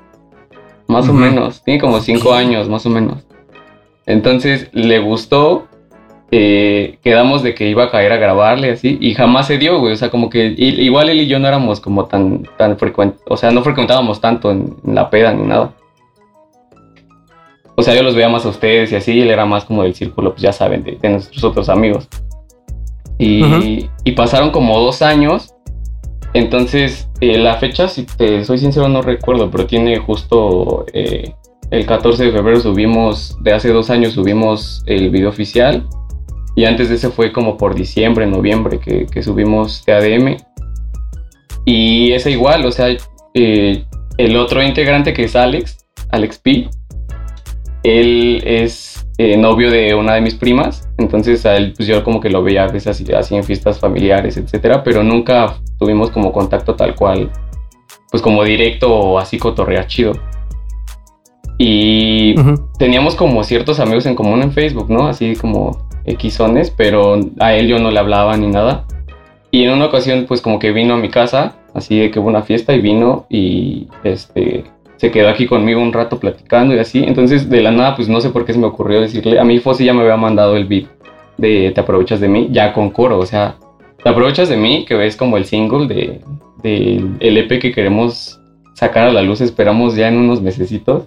Más 0.88 1.08
o 1.08 1.12
menos, 1.12 1.62
tiene 1.62 1.80
como 1.80 2.00
cinco 2.00 2.34
años, 2.34 2.68
más 2.68 2.84
o 2.84 2.90
menos. 2.90 3.24
Entonces 4.06 4.68
le 4.72 4.98
gustó 4.98 5.68
eh, 6.32 6.98
quedamos 7.02 7.42
de 7.42 7.54
que 7.54 7.68
iba 7.68 7.84
a 7.84 7.90
caer 7.90 8.12
a 8.12 8.16
grabarle 8.16 8.70
así 8.70 8.98
y 9.00 9.14
jamás 9.14 9.48
se 9.48 9.58
dio, 9.58 9.80
güey. 9.80 9.92
O 9.92 9.96
sea, 9.96 10.10
como 10.10 10.30
que 10.30 10.54
igual 10.56 11.08
él 11.08 11.20
y 11.20 11.26
yo 11.26 11.38
no 11.40 11.48
éramos 11.48 11.80
como 11.80 12.04
tan, 12.04 12.48
tan 12.56 12.78
frecuentes, 12.78 13.20
o 13.28 13.36
sea, 13.36 13.50
no 13.50 13.62
frecuentábamos 13.62 14.20
tanto 14.20 14.50
en, 14.50 14.76
la 14.84 15.10
peda 15.10 15.32
ni 15.32 15.44
nada. 15.46 15.74
O 17.74 17.82
sea, 17.82 17.94
yo 17.94 18.02
los 18.02 18.14
veía 18.14 18.28
más 18.28 18.44
a 18.44 18.50
ustedes 18.50 18.92
y 18.92 18.96
así, 18.96 19.20
él 19.20 19.30
era 19.30 19.46
más 19.46 19.64
como 19.64 19.82
del 19.82 19.94
círculo, 19.94 20.32
pues 20.32 20.42
ya 20.42 20.52
saben, 20.52 20.84
de, 20.84 21.08
nuestros 21.08 21.42
otros 21.42 21.68
amigos. 21.68 22.08
Y, 23.18 23.88
pasaron 24.14 24.50
como 24.50 24.78
dos 24.78 25.02
años. 25.02 25.54
Entonces, 26.32 27.08
eh, 27.20 27.38
la 27.38 27.56
fecha, 27.56 27.88
si 27.88 28.04
te 28.04 28.44
soy 28.44 28.58
sincero, 28.58 28.88
no 28.88 29.02
recuerdo, 29.02 29.50
pero 29.50 29.66
tiene 29.66 29.98
justo 29.98 30.86
eh, 30.92 31.34
el 31.70 31.86
14 31.86 32.26
de 32.26 32.32
febrero 32.32 32.60
subimos, 32.60 33.36
de 33.42 33.52
hace 33.52 33.72
dos 33.72 33.90
años 33.90 34.12
subimos 34.12 34.84
el 34.86 35.10
video 35.10 35.30
oficial 35.30 35.88
y 36.60 36.66
antes 36.66 36.90
de 36.90 36.96
ese 36.96 37.08
fue 37.08 37.32
como 37.32 37.56
por 37.56 37.74
diciembre, 37.74 38.26
noviembre 38.26 38.80
que, 38.80 39.06
que 39.06 39.22
subimos 39.22 39.82
TADM. 39.86 40.36
Y 41.64 42.12
es 42.12 42.26
igual, 42.26 42.66
o 42.66 42.70
sea, 42.70 42.94
eh, 43.32 43.84
el 44.18 44.36
otro 44.36 44.62
integrante 44.62 45.14
que 45.14 45.24
es 45.24 45.36
Alex, 45.36 45.86
Alex 46.10 46.38
P, 46.38 46.68
él 47.82 48.42
es 48.44 49.08
eh, 49.16 49.38
novio 49.38 49.70
de 49.70 49.94
una 49.94 50.16
de 50.16 50.20
mis 50.20 50.34
primas, 50.34 50.86
entonces 50.98 51.46
a 51.46 51.56
él 51.56 51.72
pues 51.74 51.88
yo 51.88 52.04
como 52.04 52.20
que 52.20 52.28
lo 52.28 52.42
veía 52.42 52.64
a 52.64 52.68
veces 52.68 53.00
así, 53.10 53.34
en 53.34 53.44
fiestas 53.44 53.80
familiares, 53.80 54.36
etcétera, 54.36 54.82
pero 54.82 55.02
nunca 55.02 55.56
tuvimos 55.78 56.10
como 56.10 56.30
contacto 56.30 56.74
tal 56.74 56.94
cual, 56.94 57.30
pues 58.10 58.22
como 58.22 58.44
directo 58.44 58.94
o 58.94 59.18
así 59.18 59.38
cotorrear 59.38 59.86
chido. 59.86 60.12
Y 61.56 62.34
teníamos 62.78 63.14
como 63.14 63.44
ciertos 63.44 63.80
amigos 63.80 64.04
en 64.04 64.14
común 64.14 64.42
en 64.42 64.52
Facebook, 64.52 64.90
¿no? 64.90 65.06
Así 65.06 65.36
como 65.36 65.89
Xones, 66.30 66.70
pero 66.70 67.18
a 67.38 67.54
él 67.54 67.68
yo 67.68 67.78
no 67.78 67.90
le 67.90 67.98
hablaba 67.98 68.36
ni 68.36 68.46
nada. 68.46 68.84
Y 69.50 69.64
en 69.64 69.72
una 69.72 69.86
ocasión, 69.86 70.26
pues 70.28 70.40
como 70.40 70.58
que 70.58 70.72
vino 70.72 70.94
a 70.94 70.96
mi 70.96 71.08
casa, 71.08 71.56
así 71.74 71.98
de 71.98 72.10
que 72.10 72.18
hubo 72.18 72.28
una 72.28 72.42
fiesta 72.42 72.72
y 72.72 72.80
vino 72.80 73.26
y 73.28 73.88
este 74.04 74.64
se 74.96 75.10
quedó 75.10 75.30
aquí 75.30 75.46
conmigo 75.46 75.80
un 75.80 75.94
rato 75.94 76.20
platicando 76.20 76.74
y 76.74 76.78
así. 76.78 77.02
Entonces, 77.02 77.48
de 77.48 77.62
la 77.62 77.70
nada, 77.70 77.96
pues 77.96 78.08
no 78.08 78.20
sé 78.20 78.28
por 78.28 78.44
qué 78.44 78.52
se 78.52 78.58
me 78.58 78.66
ocurrió 78.66 79.00
decirle, 79.00 79.40
a 79.40 79.44
mí 79.44 79.58
Fossi 79.58 79.86
ya 79.86 79.94
me 79.94 80.02
había 80.02 80.18
mandado 80.18 80.56
el 80.58 80.66
beat 80.66 80.88
de 81.38 81.72
Te 81.74 81.80
aprovechas 81.80 82.20
de 82.20 82.28
mí, 82.28 82.48
ya 82.50 82.74
con 82.74 82.90
coro, 82.90 83.18
o 83.18 83.24
sea, 83.24 83.56
Te 84.02 84.10
aprovechas 84.10 84.50
de 84.50 84.58
mí, 84.58 84.84
que 84.86 85.06
es 85.06 85.16
como 85.16 85.38
el 85.38 85.46
single 85.46 85.86
de, 85.86 86.20
de 86.62 87.02
el 87.20 87.38
EP 87.38 87.58
que 87.58 87.72
queremos 87.72 88.40
sacar 88.74 89.06
a 89.06 89.12
la 89.12 89.22
luz, 89.22 89.40
esperamos 89.40 89.96
ya 89.96 90.08
en 90.08 90.18
unos 90.18 90.42
mesecitos. 90.42 91.04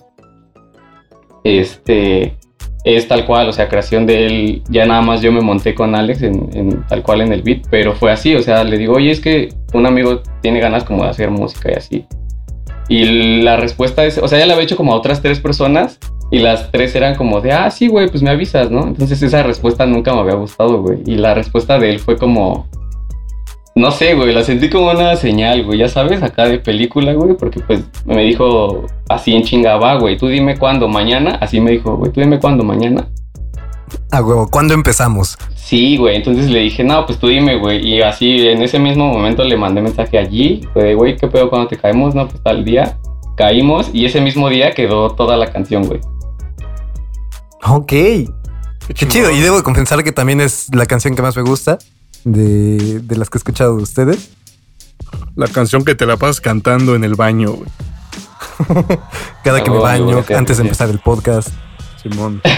Este, 1.44 2.36
es 2.84 3.08
tal 3.08 3.26
cual, 3.26 3.48
o 3.48 3.54
sea, 3.54 3.70
creación 3.70 4.06
de 4.06 4.26
él, 4.26 4.64
ya 4.70 4.86
nada 4.86 5.02
más 5.02 5.22
yo 5.22 5.32
me 5.32 5.42
monté 5.42 5.74
con 5.74 5.96
Alex 5.96 6.22
en, 6.22 6.86
tal 6.88 7.02
cual 7.02 7.22
en 7.22 7.32
el 7.32 7.42
beat, 7.42 7.68
pero 7.70 7.94
fue 7.94 8.12
así, 8.12 8.36
o 8.36 8.42
sea, 8.42 8.64
le 8.64 8.78
digo, 8.78 8.94
oye, 8.94 9.12
es 9.12 9.22
que 9.22 9.50
un 9.74 9.86
amigo 9.86 10.22
tiene 10.42 10.60
ganas 10.60 10.84
como 10.84 11.04
de 11.04 11.10
hacer 11.10 11.32
música 11.32 11.72
y 11.72 11.76
así. 11.76 12.06
Y 12.90 13.42
la 13.42 13.56
respuesta 13.56 14.04
es, 14.04 14.18
o 14.18 14.28
sea, 14.28 14.40
ya 14.40 14.46
la 14.46 14.54
había 14.54 14.66
hecho 14.66 14.76
como 14.76 14.94
a 14.94 14.98
otras 14.98 15.22
tres 15.22 15.40
personas 15.40 15.98
y 16.32 16.40
las 16.40 16.72
tres 16.72 16.94
eran 16.96 17.16
como 17.16 17.40
de, 17.40 17.54
ah, 17.54 17.72
sí, 17.72 17.88
güey, 17.88 18.10
pues 18.10 18.22
me 18.22 18.30
avisas, 18.30 18.70
¿no? 18.70 18.88
Entonces 18.88 19.22
esa 19.22 19.44
respuesta 19.44 19.86
nunca 19.86 20.14
me 20.14 20.20
había 20.20 20.34
gustado, 20.34 20.82
güey. 20.82 21.00
Y 21.06 21.16
la 21.16 21.34
respuesta 21.34 21.80
de 21.80 21.92
él 21.92 22.00
fue 22.00 22.18
como, 22.18 22.68
no 23.76 23.92
sé, 23.92 24.14
güey, 24.14 24.34
la 24.34 24.44
sentí 24.44 24.70
como 24.70 24.92
una 24.92 25.16
señal, 25.16 25.64
güey, 25.64 25.80
ya 25.80 25.88
sabes, 25.88 26.22
acá 26.22 26.46
de 26.46 26.60
película, 26.60 27.14
güey, 27.14 27.36
porque 27.36 27.60
pues 27.60 27.84
me 28.06 28.24
dijo 28.24 28.86
así 29.10 29.34
en 29.34 29.44
chingaba, 29.44 29.96
güey, 29.96 30.18
tú 30.18 30.28
dime 30.28 30.58
cuándo, 30.58 30.88
mañana, 30.88 31.38
así 31.42 31.60
me 31.60 31.72
dijo, 31.72 31.96
güey, 31.98 32.12
tú 32.12 32.22
dime 32.22 32.40
cuándo, 32.40 32.64
mañana. 32.64 33.08
Ah, 34.12 34.20
güey, 34.20 34.46
¿cuándo 34.52 34.76
empezamos? 34.76 35.38
Sí, 35.56 35.98
güey, 35.98 36.18
entonces 36.18 36.52
le 36.52 36.60
dije, 36.60 36.84
no, 36.84 37.04
pues 37.08 37.18
tú 37.18 37.28
dime, 37.28 37.58
güey, 37.58 37.84
y 37.84 38.02
así 38.04 38.48
en 38.48 38.62
ese 38.62 38.78
mismo 38.78 39.12
momento 39.12 39.44
le 39.44 39.58
mandé 39.58 39.82
mensaje 39.82 40.20
allí, 40.20 40.62
güey, 40.76 40.94
güey, 40.94 41.18
¿qué 41.18 41.28
pedo 41.28 41.50
cuando 41.50 41.68
te 41.68 41.78
caemos? 41.78 42.14
No, 42.14 42.28
pues 42.28 42.44
tal 42.44 42.64
día, 42.64 43.00
caímos 43.36 43.90
y 43.92 44.06
ese 44.06 44.22
mismo 44.22 44.50
día 44.50 44.72
quedó 44.72 45.10
toda 45.10 45.36
la 45.36 45.52
canción, 45.52 45.88
güey. 45.88 46.00
Ok. 47.66 47.92
Qué 48.94 49.08
chido. 49.08 49.32
Y 49.32 49.40
debo 49.40 49.64
confesar 49.64 50.04
que 50.04 50.12
también 50.12 50.42
es 50.42 50.68
la 50.76 50.86
canción 50.86 51.16
que 51.16 51.22
más 51.22 51.36
me 51.38 51.42
gusta 51.42 51.80
de, 52.24 53.00
de 53.00 53.16
las 53.16 53.30
que 53.30 53.38
he 53.38 53.40
escuchado 53.40 53.78
de 53.78 53.84
ustedes. 53.84 54.32
La 55.36 55.48
canción 55.48 55.84
que 55.84 55.96
te 55.96 56.06
la 56.06 56.18
pasas 56.18 56.42
cantando 56.42 56.96
en 56.96 57.04
el 57.04 57.16
baño, 57.16 57.52
güey. 57.52 57.70
Cada 59.44 59.64
que 59.64 59.72
me 59.72 59.78
baño, 59.80 60.24
antes 60.36 60.58
de 60.58 60.64
empezar 60.64 60.90
el 60.90 61.00
podcast. 61.00 61.50
Simón. 62.02 62.42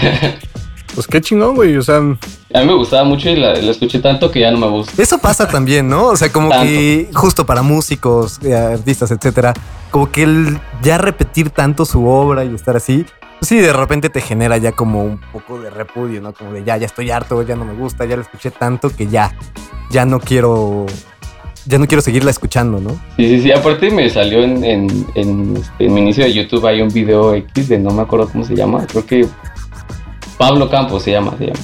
Pues 0.94 1.06
qué 1.06 1.20
chingón, 1.20 1.56
güey. 1.56 1.76
O 1.76 1.82
sea. 1.82 1.96
A 1.96 2.60
mí 2.60 2.66
me 2.66 2.72
gustaba 2.72 3.04
mucho 3.04 3.28
y 3.28 3.36
la, 3.36 3.52
escuché 3.52 3.98
tanto 3.98 4.30
que 4.30 4.40
ya 4.40 4.50
no 4.50 4.56
me 4.56 4.68
gusta. 4.68 5.02
Eso 5.02 5.18
pasa 5.18 5.46
también, 5.50 5.88
¿no? 5.88 6.06
O 6.06 6.16
sea, 6.16 6.32
como 6.32 6.48
que 6.62 7.10
justo 7.12 7.44
para 7.44 7.60
músicos, 7.60 8.40
eh, 8.42 8.54
artistas, 8.54 9.10
etcétera, 9.10 9.52
como 9.90 10.10
que 10.10 10.22
el 10.22 10.58
ya 10.82 10.96
repetir 10.96 11.50
tanto 11.50 11.84
su 11.84 12.06
obra 12.06 12.46
y 12.46 12.54
estar 12.54 12.76
así, 12.76 13.04
sí, 13.40 13.58
de 13.58 13.72
repente 13.72 14.10
te 14.10 14.20
genera 14.20 14.56
ya 14.58 14.72
como 14.72 15.04
un 15.04 15.20
poco 15.32 15.60
de 15.60 15.70
repudio, 15.70 16.20
¿no? 16.20 16.32
Como 16.32 16.52
de 16.52 16.64
ya, 16.64 16.76
ya 16.76 16.86
estoy 16.86 17.10
harto, 17.10 17.42
ya 17.42 17.56
no 17.56 17.64
me 17.64 17.74
gusta, 17.74 18.04
ya 18.04 18.16
la 18.16 18.22
escuché 18.22 18.50
tanto 18.50 18.90
que 18.90 19.06
ya, 19.06 19.34
ya 19.90 20.04
no 20.04 20.20
quiero, 20.20 20.86
ya 21.66 21.78
no 21.78 21.86
quiero 21.86 22.02
seguirla 22.02 22.30
escuchando, 22.30 22.80
¿no? 22.80 22.90
Sí, 23.16 23.28
sí, 23.28 23.42
sí. 23.42 23.52
Aparte 23.52 23.90
me 23.90 24.08
salió 24.10 24.42
en, 24.42 24.64
en, 24.64 25.06
en, 25.14 25.56
este, 25.56 25.88
mi 25.88 26.00
inicio 26.00 26.24
de 26.24 26.32
YouTube 26.32 26.66
hay 26.66 26.82
un 26.82 26.88
video 26.88 27.34
X 27.34 27.68
de 27.68 27.78
no 27.78 27.90
me 27.90 28.02
acuerdo 28.02 28.28
cómo 28.28 28.44
se 28.44 28.54
llama, 28.54 28.86
creo 28.86 29.04
que 29.04 29.26
Pablo 30.38 30.68
Campos 30.70 31.02
se 31.02 31.12
llama, 31.12 31.34
se 31.38 31.46
llama. 31.46 31.60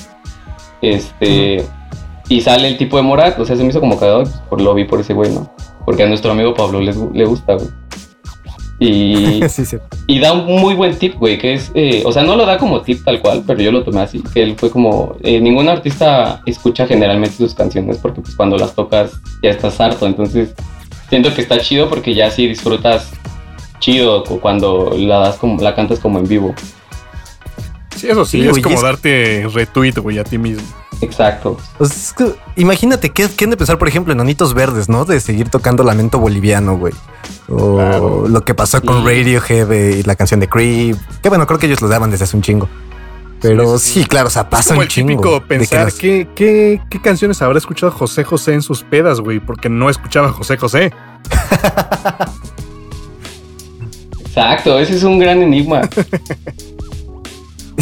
Este, 0.81 1.65
y 2.29 2.41
sale 2.41 2.69
el 2.69 2.77
tipo 2.77 2.97
de 2.97 3.03
Morat, 3.03 3.39
o 3.39 3.45
sea, 3.45 3.57
se 3.57 3.63
me 3.63 3.69
hizo 3.69 3.81
como 3.81 3.99
cagado, 3.99 4.23
pues, 4.23 4.35
por 4.49 4.61
lo 4.61 4.75
vi 4.75 4.85
por 4.85 5.01
ese 5.01 5.15
güey, 5.15 5.33
¿no? 5.33 5.53
Porque 5.85 6.03
a 6.03 6.07
nuestro 6.07 6.33
amigo 6.33 6.55
Pablo 6.55 6.81
le, 6.81 6.95
le 7.13 7.25
gusta, 7.25 7.55
güey. 7.55 7.69
Y, 8.83 9.41
y 10.09 10.19
da 10.19 10.33
un 10.33 10.45
muy 10.61 10.75
buen 10.75 10.99
tip, 10.99 11.15
güey, 11.15 11.39
que 11.39 11.55
es, 11.55 11.71
eh, 11.75 12.03
o 12.05 12.11
sea, 12.11 12.25
no 12.25 12.35
lo 12.35 12.45
da 12.45 12.59
como 12.59 12.83
tip 12.83 13.05
tal 13.05 13.21
cual, 13.21 13.45
pero 13.47 13.61
yo 13.61 13.71
lo 13.71 13.85
tomé 13.85 14.01
así, 14.01 14.21
que 14.35 14.43
él 14.43 14.57
fue 14.57 14.71
como, 14.71 15.17
eh, 15.23 15.41
ningún 15.41 15.69
artista 15.69 16.43
escucha 16.47 16.89
generalmente 16.89 17.37
sus 17.37 17.55
canciones 17.55 17.99
porque 17.99 18.21
pues 18.21 18.35
cuando 18.35 18.57
las 18.57 18.75
tocas 18.75 19.13
ya 19.41 19.51
estás 19.51 19.81
harto, 19.81 20.05
entonces 20.05 20.53
siento 21.09 21.33
que 21.33 21.43
está 21.43 21.61
chido 21.61 21.89
porque 21.89 22.13
ya 22.13 22.29
sí 22.33 22.49
disfrutas 22.49 23.13
chido 23.79 24.25
cuando 24.25 24.93
la 24.99 25.19
das 25.19 25.37
como, 25.37 25.63
la 25.63 25.77
cantas 25.77 26.01
como 26.01 26.19
en 26.19 26.27
vivo. 26.27 26.53
Sí, 27.95 28.09
eso 28.09 28.25
sí, 28.25 28.41
es 28.41 28.59
como 28.59 28.83
darte 28.83 29.47
retweet, 29.53 29.95
güey, 29.99 30.19
a 30.19 30.25
ti 30.25 30.39
mismo. 30.39 30.67
Exacto. 31.03 31.59
Pues 31.79 32.15
imagínate, 32.57 33.11
¿qué, 33.11 33.29
¿qué 33.29 33.45
han 33.45 33.51
de 33.51 33.57
pensar, 33.57 33.77
por 33.77 33.89
ejemplo, 33.89 34.13
en 34.13 34.21
Anitos 34.21 34.55
Verdes, 34.55 34.89
no? 34.89 35.05
De 35.05 35.21
seguir 35.21 35.49
tocando 35.49 35.83
Lamento 35.83 36.21
Boliviano, 36.21 36.79
güey. 36.79 36.95
O 37.49 38.27
lo 38.29 38.45
que 38.45 38.55
pasó 38.55 38.81
con 38.81 39.05
Radiohead 39.05 39.71
y 39.71 40.03
la 40.05 40.15
canción 40.15 40.39
de 40.39 40.49
Creep. 40.49 40.97
Que 41.21 41.29
bueno, 41.29 41.47
creo 41.47 41.59
que 41.59 41.67
ellos 41.67 41.83
lo 41.83 41.89
daban 41.89 42.11
desde 42.11 42.25
hace 42.25 42.37
un 42.37 42.43
chingo. 42.43 42.69
Pero 43.41 43.81
sí, 43.81 44.05
claro, 44.05 44.29
o 44.29 44.31
sea, 44.31 44.49
pasa 44.49 44.79
un 44.79 44.87
chingo. 44.87 45.09
típico 45.09 45.45
pensar 45.45 45.93
¿qué, 45.93 46.29
qué, 46.37 46.81
qué 46.89 47.03
canciones 47.03 47.43
habrá 47.43 47.59
escuchado 47.59 47.91
José 47.91 48.23
José 48.23 48.55
en 48.55 48.63
sus 48.63 48.85
pedas, 48.85 49.19
güey, 49.19 49.41
porque 49.41 49.69
no 49.69 49.91
escuchaba 49.91 50.31
José 50.31 50.57
José. 50.57 50.93
Exacto, 54.21 54.79
ese 54.79 54.95
es 54.95 55.03
un 55.03 55.19
gran 55.19 55.43
enigma. 55.43 55.81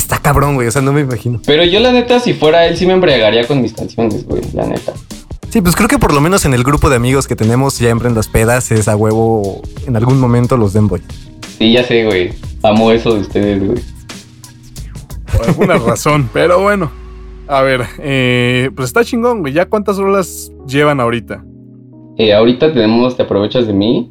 Está 0.01 0.19
cabrón, 0.19 0.55
güey. 0.55 0.67
O 0.67 0.71
sea, 0.71 0.81
no 0.81 0.95
me 0.95 1.03
imagino. 1.03 1.43
Pero 1.45 1.63
yo, 1.63 1.79
la 1.79 1.93
neta, 1.93 2.21
si 2.21 2.33
fuera 2.33 2.67
él, 2.67 2.77
sí 2.79 2.87
me 2.87 2.95
embriagaría 2.95 3.47
con 3.47 3.61
mis 3.61 3.75
canciones, 3.75 4.27
güey. 4.27 4.41
La 4.55 4.67
neta. 4.67 4.95
Sí, 5.51 5.61
pues 5.61 5.77
creo 5.77 5.89
que 5.89 5.99
por 5.99 6.15
lo 6.15 6.23
menos 6.23 6.47
en 6.47 6.55
el 6.55 6.65
grupo 6.65 6.89
de 6.89 6.97
amigos 6.97 7.29
que 7.29 7.37
tenemos 7.37 7.75
siempre 7.75 8.09
en 8.09 8.15
las 8.15 8.27
pedas 8.27 8.71
es 8.73 8.89
a 8.89 8.97
huevo 8.97 9.61
en 9.87 9.97
algún 9.97 10.19
momento 10.19 10.57
los 10.57 10.73
den 10.73 10.89
boy. 10.89 11.03
Sí, 11.59 11.73
ya 11.73 11.85
sé, 11.85 12.07
güey. 12.07 12.33
Amo 12.63 12.91
eso 12.93 13.13
de 13.15 13.21
ustedes, 13.21 13.63
güey. 13.67 13.79
Por 15.37 15.47
alguna 15.47 15.77
razón, 15.87 16.31
pero 16.33 16.63
bueno. 16.63 16.91
A 17.47 17.61
ver, 17.61 17.85
eh, 17.99 18.71
pues 18.75 18.89
está 18.89 19.05
chingón, 19.05 19.41
güey. 19.41 19.53
¿Ya 19.53 19.67
cuántas 19.67 19.99
rolas 19.99 20.51
llevan 20.67 20.99
ahorita? 20.99 21.45
Eh, 22.17 22.33
ahorita 22.33 22.73
tenemos 22.73 23.17
Te 23.19 23.25
aprovechas 23.25 23.67
de 23.67 23.75
mí. 23.75 24.11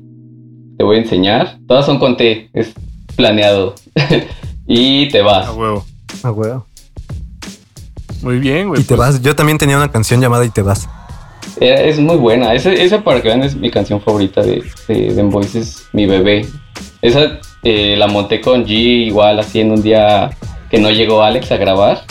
Te 0.78 0.84
voy 0.84 0.98
a 0.98 1.00
enseñar. 1.00 1.58
Todas 1.68 1.86
son 1.86 1.98
con 1.98 2.16
T. 2.16 2.50
Es 2.54 2.74
planeado. 3.16 3.74
y 4.70 5.10
te 5.10 5.24
vas. 5.24 5.48
A 5.48 5.52
huevo. 5.52 5.84
A 6.24 6.32
huevo. 6.32 6.66
Muy 8.22 8.38
bien, 8.38 8.70
güey. 8.70 8.82
Y 8.82 8.84
te 8.84 8.96
pues, 8.96 9.00
vas. 9.00 9.22
Yo 9.22 9.36
también 9.36 9.58
tenía 9.58 9.78
una 9.78 9.92
canción 9.92 10.22
llamada 10.22 10.46
Y 10.46 10.50
te 10.50 10.62
vas. 10.62 10.88
Eh, 11.60 11.90
es 11.90 12.00
muy 12.00 12.18
buena. 12.18 12.54
Esa, 12.54 12.72
esa 12.72 13.04
para 13.04 13.22
que 13.22 13.30
vean 13.30 13.42
es 13.42 13.56
mi 13.56 13.72
canción 13.72 14.00
favorita 14.00 14.42
de, 14.42 14.64
de 14.88 15.14
The 15.14 15.24
Voice. 15.24 15.60
Es 15.60 15.86
mi 15.92 16.06
bebé. 16.06 16.46
Esa 17.02 17.40
eh, 17.64 17.96
la 17.98 18.08
monté 18.08 18.42
con 18.42 18.64
G 18.66 18.70
igual 19.08 19.40
así 19.40 19.60
en 19.60 19.72
un 19.72 19.82
día 19.82 20.30
que 20.70 20.80
no 20.80 20.92
llegó 20.92 21.24
Alex 21.24 21.52
a 21.52 21.58
grabar. 21.58 22.04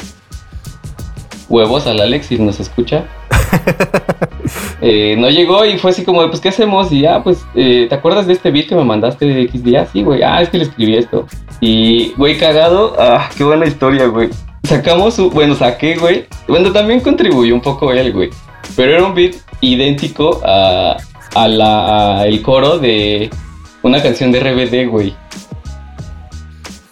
Huevos 1.48 1.86
al 1.86 2.00
Alex 2.00 2.26
si 2.26 2.38
nos 2.38 2.58
escucha. 2.58 3.04
Eh, 4.80 5.16
no 5.18 5.28
llegó 5.28 5.64
y 5.64 5.76
fue 5.78 5.90
así 5.90 6.04
como, 6.04 6.26
pues, 6.28 6.40
¿qué 6.40 6.50
hacemos? 6.50 6.92
Y 6.92 7.00
ya, 7.00 7.22
pues, 7.22 7.44
eh, 7.54 7.86
¿te 7.88 7.94
acuerdas 7.94 8.26
de 8.26 8.32
este 8.34 8.50
beat 8.50 8.68
que 8.68 8.76
me 8.76 8.84
mandaste 8.84 9.26
de 9.26 9.42
X 9.42 9.64
días? 9.64 9.88
Sí, 9.92 10.02
güey. 10.02 10.22
Ah, 10.22 10.40
es 10.42 10.48
que 10.48 10.58
le 10.58 10.64
escribí 10.64 10.96
esto. 10.96 11.26
Y, 11.60 12.12
güey, 12.16 12.38
cagado. 12.38 12.94
Ah, 12.98 13.28
qué 13.36 13.44
buena 13.44 13.66
historia, 13.66 14.06
güey. 14.06 14.30
Sacamos, 14.62 15.14
su, 15.14 15.30
bueno, 15.30 15.54
saqué, 15.54 15.96
güey. 15.96 16.26
Bueno, 16.46 16.72
también 16.72 17.00
contribuyó 17.00 17.54
un 17.54 17.60
poco 17.60 17.92
él, 17.92 18.12
güey. 18.12 18.30
Pero 18.76 18.92
era 18.92 19.04
un 19.04 19.14
beat 19.14 19.34
idéntico 19.60 20.40
a, 20.44 20.96
a 21.34 21.48
la, 21.48 22.26
el 22.26 22.42
coro 22.42 22.78
de 22.78 23.30
una 23.82 24.02
canción 24.02 24.30
de 24.30 24.40
RBD, 24.40 24.88
güey. 24.88 25.14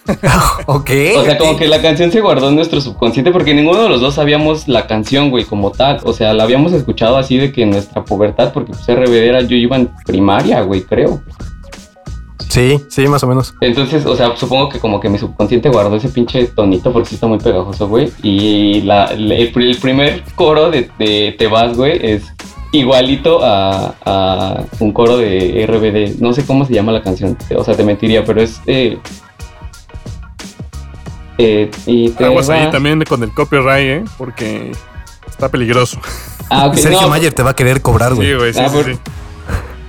ok. 0.67 0.91
O 1.17 1.25
sea, 1.25 1.39
como 1.39 1.57
que 1.57 1.67
la 1.67 1.83
canción 1.83 2.11
se 2.11 2.21
guardó 2.21 2.49
en 2.49 2.57
nuestro 2.57 2.81
subconsciente 2.81 3.31
porque 3.31 3.55
ninguno 3.55 3.83
de 3.83 3.89
los 3.89 4.01
dos 4.01 4.15
sabíamos 4.15 4.69
la 4.69 4.87
canción, 4.87 5.31
güey, 5.31 5.45
como 5.45 5.71
tal. 5.73 6.01
O 6.05 6.13
sea, 6.13 6.33
la 6.33 6.45
habíamos 6.45 6.73
escuchado 6.73 7.17
así 7.17 7.37
de 7.37 7.53
que 7.53 7.63
en 7.63 7.71
nuestra 7.71 8.05
pubertad, 8.05 8.53
porque 8.53 8.73
pues 8.73 8.87
RBD 8.87 9.15
era, 9.15 9.41
yo 9.43 9.57
iba 9.57 9.77
en 9.77 9.91
primaria, 10.05 10.61
güey, 10.63 10.83
creo. 10.83 11.23
Sí, 12.49 12.81
sí, 12.89 13.07
más 13.07 13.23
o 13.23 13.27
menos. 13.27 13.55
Entonces, 13.61 14.07
o 14.07 14.17
sea, 14.17 14.35
supongo 14.37 14.69
que 14.71 14.79
como 14.79 14.99
que 14.99 15.09
mi 15.09 15.19
subconsciente 15.19 15.69
guardó 15.69 15.97
ese 15.97 16.09
pinche 16.09 16.47
tonito 16.47 16.93
porque 16.93 17.09
sí 17.09 17.17
está 17.17 17.27
muy 17.27 17.39
pegajoso, 17.39 17.89
güey. 17.89 18.11
Y 18.23 18.81
la, 18.83 19.07
el, 19.07 19.31
el 19.31 19.79
primer 19.79 20.23
coro 20.35 20.71
de, 20.71 20.91
de 20.99 21.35
Te 21.39 21.49
vas, 21.49 21.77
güey, 21.77 21.99
es 22.01 22.23
igualito 22.73 23.41
a, 23.43 23.95
a, 24.05 24.65
un 24.81 24.93
coro 24.93 25.19
de 25.19 25.67
RBD. 25.67 26.21
No 26.21 26.33
sé 26.33 26.47
cómo 26.47 26.65
se 26.65 26.75
llama 26.75 26.93
la 26.93 27.03
canción, 27.03 27.37
o 27.55 27.65
sea, 27.65 27.75
te 27.75 27.85
mentiría, 27.85 28.25
pero 28.25 28.43
es... 28.43 28.61
Eh, 28.67 28.99
eh, 31.39 31.71
y 31.87 32.11
te 32.11 32.25
Aguas 32.25 32.49
ahí 32.51 32.71
también 32.71 33.03
con 33.05 33.23
el 33.23 33.33
copyright, 33.33 33.87
¿eh? 33.87 34.05
Porque 34.19 34.73
está 35.29 35.49
peligroso. 35.49 35.99
Ah, 36.49 36.71
Sergio 36.77 37.01
no, 37.03 37.09
Mayer 37.09 37.33
te 37.33 37.43
va 37.43 37.51
a 37.51 37.57
querer 37.57 37.83
cobrar, 37.83 38.15
güey. 38.15 38.29
Sí, 38.29 38.35
güey, 38.37 38.53
sí, 38.55 38.61
Ah, 38.63 38.69
sí, 38.69 38.77
por- 38.77 38.85
sí. 38.85 38.99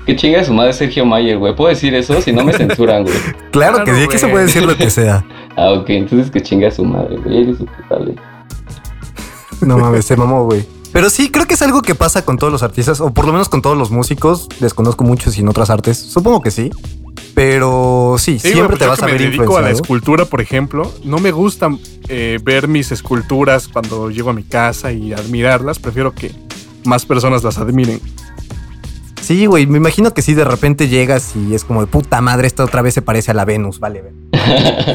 Que 0.08 0.16
chinga 0.16 0.44
su 0.44 0.54
madre 0.54 0.74
Sergio 0.74 1.06
Mayer, 1.06 1.38
güey. 1.38 1.56
¿Puedo 1.56 1.70
decir 1.70 1.94
eso? 1.94 2.20
Si 2.20 2.32
no 2.34 2.44
me 2.44 2.52
censuran, 2.52 3.04
güey. 3.04 3.16
claro, 3.52 3.84
que 3.86 3.94
sí, 3.94 4.02
aquí 4.02 4.18
se 4.18 4.28
puede 4.28 4.46
decir 4.48 4.64
lo 4.66 4.76
que 4.76 4.90
sea. 4.90 5.24
Ah, 5.56 5.72
ok. 5.72 5.90
Entonces 5.90 6.32
que 6.32 6.42
chinga 6.42 6.70
su 6.72 6.84
madre, 6.86 7.18
güey. 7.18 7.56
No 9.62 9.78
mames, 9.78 10.06
se 10.06 10.16
mamó, 10.16 10.46
güey. 10.46 10.66
Pero 10.94 11.10
sí, 11.10 11.30
creo 11.32 11.46
que 11.46 11.56
es 11.56 11.62
algo 11.62 11.82
que 11.82 11.96
pasa 11.96 12.24
con 12.24 12.38
todos 12.38 12.52
los 12.54 12.64
artistas, 12.64 13.02
o 13.02 13.12
por 13.14 13.26
lo 13.26 13.32
menos 13.34 13.50
con 13.50 13.62
todos 13.62 13.78
los 13.78 13.92
músicos. 13.92 14.48
Desconozco 14.60 15.04
muchos 15.04 15.38
y 15.38 15.42
en 15.42 15.50
otras 15.50 15.70
artes. 15.70 15.98
Supongo 15.98 16.42
que 16.42 16.52
sí. 16.52 16.72
Pero 17.38 18.16
sí, 18.18 18.40
siempre 18.40 18.66
pues 18.70 18.80
te 18.80 18.88
vas 18.88 19.04
a 19.04 19.06
me 19.06 19.12
ver 19.12 19.22
dedico 19.22 19.60
a 19.60 19.62
la 19.62 19.70
escultura, 19.70 20.26
por 20.26 20.42
ejemplo. 20.42 20.92
No 21.04 21.20
me 21.20 21.30
gusta 21.30 21.70
eh, 22.10 22.40
ver 22.42 22.68
mis 22.68 22.92
esculturas 22.92 23.68
cuando 23.68 24.10
llego 24.10 24.32
a 24.32 24.34
mi 24.34 24.42
casa 24.42 24.92
y 24.92 25.14
admirarlas. 25.14 25.78
Prefiero 25.78 26.16
que 26.16 26.32
más 26.84 27.06
personas 27.06 27.44
las 27.44 27.60
admiren. 27.60 28.02
Sí, 29.22 29.46
güey, 29.46 29.68
me 29.68 29.78
imagino 29.78 30.16
que 30.16 30.24
sí, 30.24 30.34
de 30.34 30.46
repente 30.46 30.88
llegas 30.88 31.36
y 31.36 31.54
es 31.54 31.64
como 31.64 31.82
de 31.82 31.86
puta 31.86 32.22
madre, 32.22 32.48
esta 32.48 32.64
otra 32.64 32.82
vez 32.82 32.96
se 32.96 33.04
parece 33.04 33.30
a 33.30 33.36
la 33.36 33.46
Venus, 33.46 33.80
vale. 33.80 34.04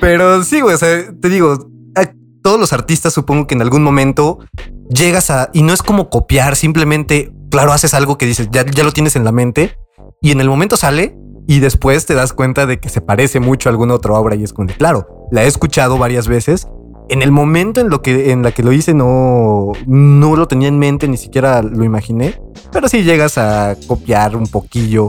Pero 0.00 0.42
sí, 0.42 0.62
güey, 0.62 0.74
o 0.74 0.78
sea, 0.78 1.12
te 1.20 1.28
digo, 1.28 1.68
a 1.94 2.10
todos 2.42 2.58
los 2.58 2.72
artistas 2.72 3.12
supongo 3.12 3.46
que 3.46 3.54
en 3.54 3.62
algún 3.62 3.84
momento 3.84 4.40
llegas 4.88 5.30
a, 5.30 5.50
y 5.52 5.62
no 5.62 5.72
es 5.72 5.84
como 5.84 6.10
copiar, 6.10 6.56
simplemente, 6.56 7.30
claro, 7.54 7.72
haces 7.72 7.94
algo 7.94 8.18
que 8.18 8.26
dices, 8.26 8.48
ya, 8.50 8.66
ya 8.66 8.82
lo 8.82 8.90
tienes 8.90 9.14
en 9.14 9.24
la 9.24 9.30
mente 9.30 9.78
y 10.20 10.32
en 10.32 10.40
el 10.40 10.48
momento 10.48 10.76
sale 10.76 11.16
y 11.46 11.60
después 11.60 12.04
te 12.04 12.14
das 12.14 12.32
cuenta 12.32 12.66
de 12.66 12.80
que 12.80 12.88
se 12.88 13.00
parece 13.00 13.38
mucho 13.38 13.68
a 13.68 13.70
alguna 13.70 13.94
otra 13.94 14.14
obra 14.14 14.34
y 14.34 14.42
es 14.42 14.52
como 14.52 14.74
claro, 14.76 15.28
la 15.30 15.44
he 15.44 15.46
escuchado 15.46 15.96
varias 15.96 16.26
veces. 16.26 16.66
En 17.08 17.22
el 17.22 17.30
momento 17.30 17.80
en 17.80 17.90
lo 17.90 18.02
que 18.02 18.32
en 18.32 18.42
la 18.42 18.50
que 18.50 18.64
lo 18.64 18.72
hice 18.72 18.92
no 18.92 19.70
no 19.86 20.34
lo 20.34 20.48
tenía 20.48 20.66
en 20.66 20.80
mente 20.80 21.06
ni 21.06 21.16
siquiera 21.16 21.62
lo 21.62 21.84
imaginé, 21.84 22.40
pero 22.72 22.88
sí 22.88 23.04
llegas 23.04 23.38
a 23.38 23.76
copiar 23.86 24.34
un 24.34 24.48
poquillo 24.48 25.06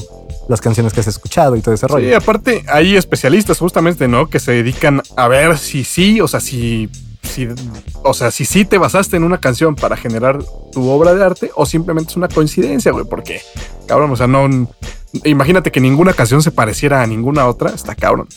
las 0.48 0.62
canciones 0.62 0.94
que 0.94 1.00
has 1.00 1.08
escuchado 1.08 1.56
y 1.56 1.62
todo 1.62 1.74
ese 1.74 1.88
rollo. 1.88 2.08
Sí, 2.08 2.14
aparte 2.14 2.64
hay 2.68 2.96
especialistas 2.96 3.58
justamente, 3.58 4.08
¿no? 4.08 4.30
Que 4.30 4.40
se 4.40 4.52
dedican 4.52 5.02
a 5.18 5.28
ver 5.28 5.58
si 5.58 5.84
sí, 5.84 6.22
o 6.22 6.28
sea, 6.28 6.42
si, 6.42 6.92
si, 7.36 7.48
o 8.04 8.14
sea, 8.14 8.32
si 8.32 8.46
sí 8.46 8.66
te 8.66 8.78
basaste 8.78 9.18
en 9.18 9.24
una 9.24 9.40
canción 9.40 9.76
para 9.76 9.98
generar 9.98 10.40
tu 10.72 10.90
obra 10.90 11.14
de 11.14 11.24
arte 11.24 11.52
o 11.56 11.66
simplemente 11.66 12.12
es 12.12 12.18
una 12.18 12.28
coincidencia, 12.30 12.92
güey, 12.92 13.06
porque, 13.06 13.42
cabrón, 13.88 14.12
o 14.12 14.16
sea, 14.16 14.28
no, 14.28 14.48
imagínate 15.24 15.72
que 15.72 15.82
ninguna 15.82 16.14
canción 16.14 16.42
se 16.42 16.52
pareciera 16.52 17.02
a 17.02 17.08
ninguna 17.08 17.48
otra, 17.48 17.72
está 17.72 17.96
cabrón. 17.96 18.28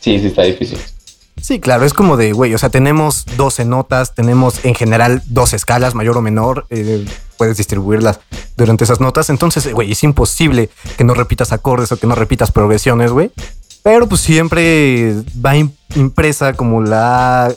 Sí, 0.00 0.18
sí, 0.18 0.26
está 0.28 0.42
difícil. 0.42 0.78
Sí, 1.40 1.58
claro, 1.58 1.84
es 1.84 1.92
como 1.94 2.16
de, 2.16 2.32
güey, 2.32 2.54
o 2.54 2.58
sea, 2.58 2.68
tenemos 2.68 3.24
12 3.36 3.64
notas, 3.64 4.14
tenemos 4.14 4.64
en 4.64 4.74
general 4.74 5.22
dos 5.26 5.52
escalas, 5.54 5.94
mayor 5.94 6.16
o 6.16 6.22
menor, 6.22 6.66
eh, 6.70 7.04
puedes 7.36 7.56
distribuirlas 7.56 8.20
durante 8.56 8.84
esas 8.84 9.00
notas, 9.00 9.28
entonces, 9.30 9.72
güey, 9.72 9.90
es 9.90 10.04
imposible 10.04 10.70
que 10.96 11.02
no 11.04 11.14
repitas 11.14 11.50
acordes 11.52 11.90
o 11.90 11.96
que 11.96 12.06
no 12.06 12.14
repitas 12.14 12.52
progresiones, 12.52 13.10
güey, 13.10 13.32
pero 13.82 14.08
pues 14.08 14.20
siempre 14.20 15.14
va 15.44 15.56
im- 15.56 15.72
impresa 15.96 16.52
como 16.52 16.80
la, 16.82 17.52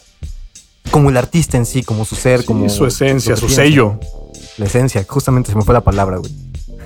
como 0.92 1.10
el 1.10 1.18
artista 1.18 1.58
en 1.58 1.66
sí, 1.66 1.84
como 1.84 2.06
su 2.06 2.16
ser, 2.16 2.42
Sí, 2.42 2.46
como 2.46 2.70
su 2.70 2.86
esencia, 2.86 3.36
su 3.36 3.50
sello. 3.50 4.00
La 4.58 4.66
esencia, 4.66 5.06
justamente 5.08 5.52
se 5.52 5.58
me 5.58 5.64
fue 5.64 5.74
la 5.74 5.82
palabra, 5.82 6.18
güey. 6.18 6.32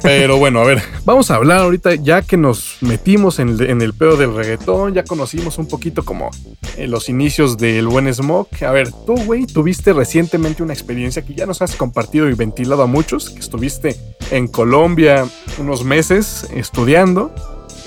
Pero 0.02 0.38
bueno, 0.38 0.62
a 0.62 0.66
ver, 0.66 0.82
vamos 1.06 1.30
a 1.30 1.36
hablar 1.36 1.60
ahorita 1.60 1.96
ya 1.96 2.22
que 2.22 2.38
nos 2.38 2.78
metimos 2.82 3.40
en 3.40 3.50
el, 3.50 3.62
en 3.62 3.82
el 3.82 3.94
pedo 3.94 4.16
del 4.18 4.34
reggaetón, 4.34 4.94
ya 4.94 5.04
conocimos 5.04 5.58
un 5.58 5.68
poquito 5.68 6.04
como 6.04 6.30
eh, 6.78 6.88
los 6.88 7.10
inicios 7.10 7.58
del 7.58 7.88
buen 7.88 8.12
Smoke. 8.14 8.64
A 8.64 8.72
ver, 8.72 8.92
tú, 9.06 9.16
güey, 9.26 9.46
tuviste 9.46 9.94
recientemente 9.94 10.64
una 10.64 10.74
experiencia 10.74 11.22
que 11.22 11.36
ya 11.36 11.46
nos 11.46 11.62
has 11.62 11.76
compartido 11.76 12.30
y 12.30 12.34
ventilado 12.34 12.84
a 12.84 12.88
muchos, 12.88 13.30
que 13.30 13.40
estuviste 13.40 13.96
en 14.32 14.48
Colombia 14.48 15.28
unos 15.58 15.84
meses 15.84 16.48
estudiando. 16.56 17.34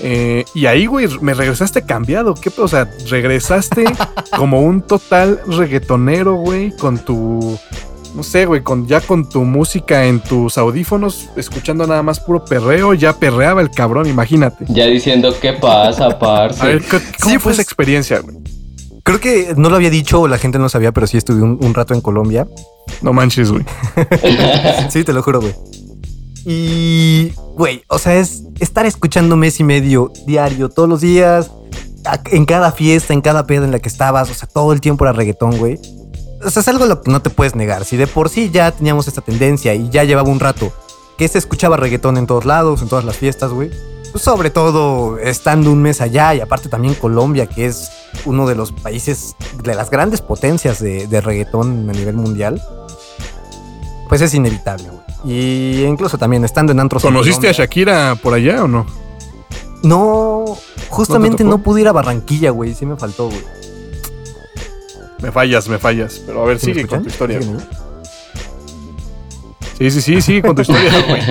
Eh, 0.03 0.43
y 0.53 0.65
ahí, 0.65 0.85
güey, 0.85 1.07
me 1.21 1.33
regresaste 1.33 1.81
cambiado. 1.85 2.35
¿Qué? 2.35 2.51
O 2.57 2.67
sea, 2.67 2.89
regresaste 3.09 3.85
como 4.37 4.61
un 4.61 4.81
total 4.81 5.39
reggaetonero, 5.47 6.35
güey, 6.35 6.75
con 6.77 6.97
tu 6.99 7.57
no 8.15 8.21
sé, 8.21 8.45
güey, 8.45 8.61
con, 8.61 8.85
ya 8.85 9.01
con 9.01 9.27
tu 9.27 9.43
música 9.43 10.05
en 10.05 10.19
tus 10.19 10.59
audífonos, 10.59 11.29
escuchando 11.35 11.87
nada 11.87 12.03
más 12.03 12.19
puro 12.19 12.45
perreo, 12.45 12.93
ya 12.93 13.13
perreaba 13.17 13.59
el 13.59 13.71
cabrón, 13.71 14.07
imagínate. 14.07 14.65
Ya 14.67 14.85
diciendo, 14.85 15.33
¿qué 15.41 15.53
pasa, 15.53 16.19
parce? 16.19 16.61
A 16.61 16.65
ver, 16.65 16.81
¿qué- 16.83 16.99
¿cómo 16.99 17.01
Sí, 17.33 17.39
fue 17.39 17.39
pues- 17.39 17.53
esa 17.55 17.61
experiencia, 17.63 18.19
güey? 18.19 18.37
Creo 19.01 19.19
que 19.19 19.53
no 19.57 19.69
lo 19.69 19.75
había 19.77 19.89
dicho 19.89 20.21
o 20.21 20.27
la 20.27 20.37
gente 20.37 20.59
no 20.59 20.69
sabía, 20.69 20.91
pero 20.91 21.07
sí 21.07 21.17
estuve 21.17 21.41
un, 21.41 21.57
un 21.59 21.73
rato 21.73 21.93
en 21.95 22.01
Colombia. 22.01 22.47
No 23.01 23.13
manches, 23.13 23.51
güey. 23.51 23.65
Sí, 24.89 25.03
te 25.03 25.11
lo 25.11 25.23
juro, 25.23 25.41
güey. 25.41 25.53
Y, 26.45 27.31
güey, 27.55 27.83
o 27.87 27.97
sea, 27.97 28.15
es 28.15 28.43
estar 28.59 28.85
escuchando 28.85 29.37
mes 29.37 29.59
y 29.59 29.63
medio 29.63 30.11
diario, 30.25 30.69
todos 30.69 30.89
los 30.89 31.01
días, 31.01 31.51
en 32.31 32.45
cada 32.45 32.71
fiesta, 32.71 33.13
en 33.13 33.21
cada 33.21 33.45
peda 33.45 33.65
en 33.65 33.71
la 33.71 33.79
que 33.79 33.89
estabas, 33.89 34.29
o 34.29 34.33
sea, 34.33 34.47
todo 34.47 34.73
el 34.73 34.81
tiempo 34.81 35.05
era 35.05 35.13
reggaetón, 35.13 35.57
güey. 35.57 35.79
O 36.43 36.49
sea, 36.49 36.61
es 36.61 36.67
algo 36.67 36.85
lo 36.85 37.01
que 37.01 37.11
no 37.11 37.21
te 37.21 37.29
puedes 37.29 37.55
negar. 37.55 37.85
Si 37.85 37.95
de 37.95 38.07
por 38.07 38.29
sí 38.29 38.49
ya 38.51 38.71
teníamos 38.71 39.07
esta 39.07 39.21
tendencia 39.21 39.73
y 39.73 39.89
ya 39.89 40.03
llevaba 40.03 40.29
un 40.29 40.41
rato 40.41 40.73
que 41.17 41.27
se 41.27 41.37
escuchaba 41.37 41.77
reggaetón 41.77 42.17
en 42.17 42.27
todos 42.27 42.43
lados, 42.45 42.81
en 42.81 42.89
todas 42.89 43.05
las 43.05 43.15
fiestas, 43.15 43.51
güey. 43.51 43.71
Pues 44.11 44.23
sobre 44.23 44.49
todo 44.49 45.17
estando 45.17 45.71
un 45.71 45.81
mes 45.81 46.01
allá 46.01 46.35
y 46.35 46.41
aparte 46.41 46.69
también 46.69 46.93
Colombia, 46.95 47.47
que 47.47 47.65
es 47.65 47.89
uno 48.25 48.45
de 48.45 48.55
los 48.55 48.71
países, 48.71 49.35
de 49.63 49.73
las 49.73 49.89
grandes 49.89 50.21
potencias 50.21 50.79
de, 50.79 51.07
de 51.07 51.21
reggaetón 51.21 51.89
a 51.89 51.93
nivel 51.93 52.15
mundial. 52.15 52.61
Pues 54.09 54.21
es 54.21 54.33
inevitable, 54.33 54.89
güey. 54.89 55.02
Y 55.23 55.83
incluso 55.83 56.17
también 56.17 56.43
estando 56.43 56.71
en 56.71 56.79
antros. 56.79 57.03
en 57.03 57.11
¿Conociste 57.11 57.47
a 57.47 57.51
Shakira 57.51 58.15
por 58.21 58.33
allá 58.33 58.63
o 58.63 58.67
no? 58.67 58.85
No, 59.83 60.57
justamente 60.89 61.43
no, 61.43 61.57
pude 61.57 61.81
ir 61.81 61.87
a 61.87 61.91
Barranquilla, 61.91 62.51
güey. 62.51 62.73
Sí 62.73 62.85
me 62.85 62.95
faltó, 62.95 63.27
güey. 63.27 63.43
Me 65.21 65.31
fallas, 65.31 65.67
me 65.69 65.77
fallas. 65.77 66.21
Pero 66.25 66.43
a 66.43 66.45
ver, 66.45 66.59
¿Sí 66.59 66.67
sigue 66.67 66.87
con 66.87 67.03
tu 67.03 67.09
historia. 67.09 67.41
¿Siguen 67.41 67.57
ahí? 67.59 67.67
Sí, 69.77 69.91
sí, 69.91 70.01
sí, 70.01 70.21
sigue 70.21 70.41
con 70.41 70.55
tu 70.55 70.61
historia, 70.61 70.91
güey. 71.07 71.21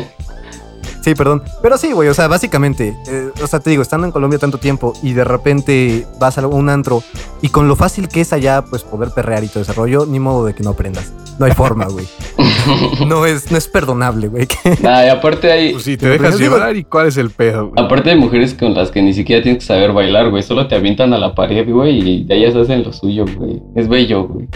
Sí, 1.02 1.14
perdón. 1.14 1.42
Pero 1.60 1.76
sí, 1.76 1.92
güey, 1.92 2.08
o 2.08 2.14
sea, 2.14 2.28
básicamente, 2.28 2.96
eh, 3.08 3.30
o 3.42 3.46
sea, 3.46 3.58
te 3.58 3.70
digo, 3.70 3.82
estando 3.82 4.06
en 4.06 4.12
Colombia 4.12 4.38
tanto 4.38 4.58
tiempo 4.58 4.92
y 5.02 5.14
de 5.14 5.24
repente 5.24 6.06
vas 6.20 6.38
a 6.38 6.46
un 6.46 6.68
antro 6.68 7.02
y 7.40 7.48
con 7.48 7.66
lo 7.66 7.74
fácil 7.74 8.08
que 8.08 8.20
es 8.20 8.32
allá, 8.32 8.62
pues 8.62 8.82
poder 8.84 9.10
perrear 9.10 9.42
y 9.42 9.48
todo 9.48 9.62
ese 9.62 9.72
rollo, 9.72 10.06
ni 10.06 10.20
modo 10.20 10.46
de 10.46 10.54
que 10.54 10.62
no 10.62 10.70
aprendas. 10.70 11.12
No 11.38 11.46
hay 11.46 11.52
forma, 11.52 11.86
güey. 11.86 12.06
No 13.06 13.26
es, 13.26 13.50
no 13.50 13.58
es 13.58 13.68
perdonable, 13.68 14.28
güey. 14.28 14.46
Nah, 14.82 15.04
y 15.04 15.08
aparte 15.08 15.50
hay, 15.52 15.72
Pues 15.72 15.84
sí, 15.84 15.96
te 15.96 16.08
dejas 16.08 16.38
digo- 16.38 16.56
llevar 16.56 16.76
y 16.76 16.84
cuál 16.84 17.06
es 17.08 17.16
el 17.16 17.30
pedo, 17.30 17.68
güey. 17.70 17.84
aparte 17.84 18.10
hay 18.10 18.16
mujeres 18.16 18.54
con 18.54 18.74
las 18.74 18.90
que 18.90 19.02
ni 19.02 19.12
siquiera 19.12 19.42
tienes 19.42 19.62
que 19.62 19.66
saber 19.66 19.92
bailar, 19.92 20.30
güey. 20.30 20.42
Solo 20.42 20.66
te 20.68 20.74
avientan 20.74 21.12
a 21.12 21.18
la 21.18 21.34
pared, 21.34 21.68
güey, 21.70 21.98
y 21.98 22.24
de 22.24 22.36
ellas 22.36 22.54
hacen 22.56 22.82
lo 22.84 22.92
suyo, 22.92 23.24
güey. 23.36 23.62
Es 23.74 23.88
bello, 23.88 24.24
güey. 24.28 24.48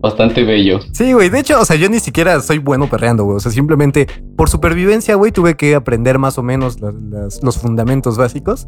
Bastante 0.00 0.42
bello. 0.42 0.80
Sí, 0.92 1.12
güey. 1.12 1.28
De 1.28 1.38
hecho, 1.38 1.60
o 1.60 1.64
sea, 1.64 1.76
yo 1.76 1.88
ni 1.88 2.00
siquiera 2.00 2.40
soy 2.40 2.58
bueno 2.58 2.88
perreando, 2.90 3.22
güey. 3.24 3.36
O 3.36 3.40
sea, 3.40 3.52
simplemente 3.52 4.08
por 4.36 4.48
supervivencia, 4.50 5.14
güey, 5.14 5.30
tuve 5.30 5.56
que 5.56 5.74
aprender 5.76 6.18
más 6.18 6.38
o 6.38 6.42
menos 6.42 6.80
las- 6.80 6.94
las- 6.94 7.42
los 7.42 7.58
fundamentos 7.58 8.16
básicos. 8.16 8.66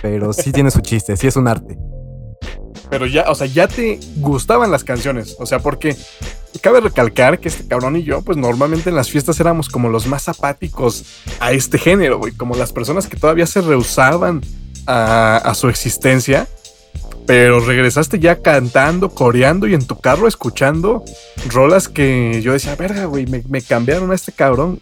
Pero 0.00 0.32
sí 0.32 0.50
tiene 0.52 0.70
su 0.70 0.80
chiste, 0.80 1.16
sí 1.16 1.26
es 1.28 1.36
un 1.36 1.46
arte. 1.46 1.78
Pero 2.90 3.06
ya, 3.06 3.26
o 3.30 3.34
sea, 3.34 3.46
ya 3.46 3.68
te 3.68 4.00
gustaban 4.16 4.70
las 4.70 4.82
canciones. 4.84 5.36
O 5.38 5.46
sea, 5.46 5.58
porque 5.60 5.94
cabe 6.60 6.80
recalcar 6.80 7.38
que 7.38 7.48
este 7.48 7.66
cabrón 7.66 7.96
y 7.96 8.02
yo, 8.02 8.22
pues 8.22 8.36
normalmente 8.36 8.90
en 8.90 8.96
las 8.96 9.10
fiestas 9.10 9.40
éramos 9.40 9.68
como 9.68 9.88
los 9.88 10.06
más 10.06 10.28
apáticos 10.28 11.04
a 11.40 11.52
este 11.52 11.78
género, 11.78 12.18
güey. 12.18 12.32
Como 12.32 12.54
las 12.54 12.72
personas 12.72 13.06
que 13.06 13.16
todavía 13.16 13.46
se 13.46 13.60
rehusaban 13.60 14.42
a, 14.86 15.36
a 15.36 15.54
su 15.54 15.68
existencia. 15.68 16.48
Pero 17.24 17.60
regresaste 17.60 18.18
ya 18.18 18.42
cantando, 18.42 19.10
coreando 19.10 19.68
y 19.68 19.74
en 19.74 19.86
tu 19.86 19.98
carro 20.00 20.26
escuchando 20.26 21.04
rolas 21.46 21.88
que 21.88 22.40
yo 22.42 22.52
decía, 22.52 22.74
verga, 22.74 23.04
güey, 23.04 23.26
me, 23.26 23.44
me 23.48 23.62
cambiaron 23.62 24.10
a 24.10 24.14
este 24.14 24.32
cabrón. 24.32 24.80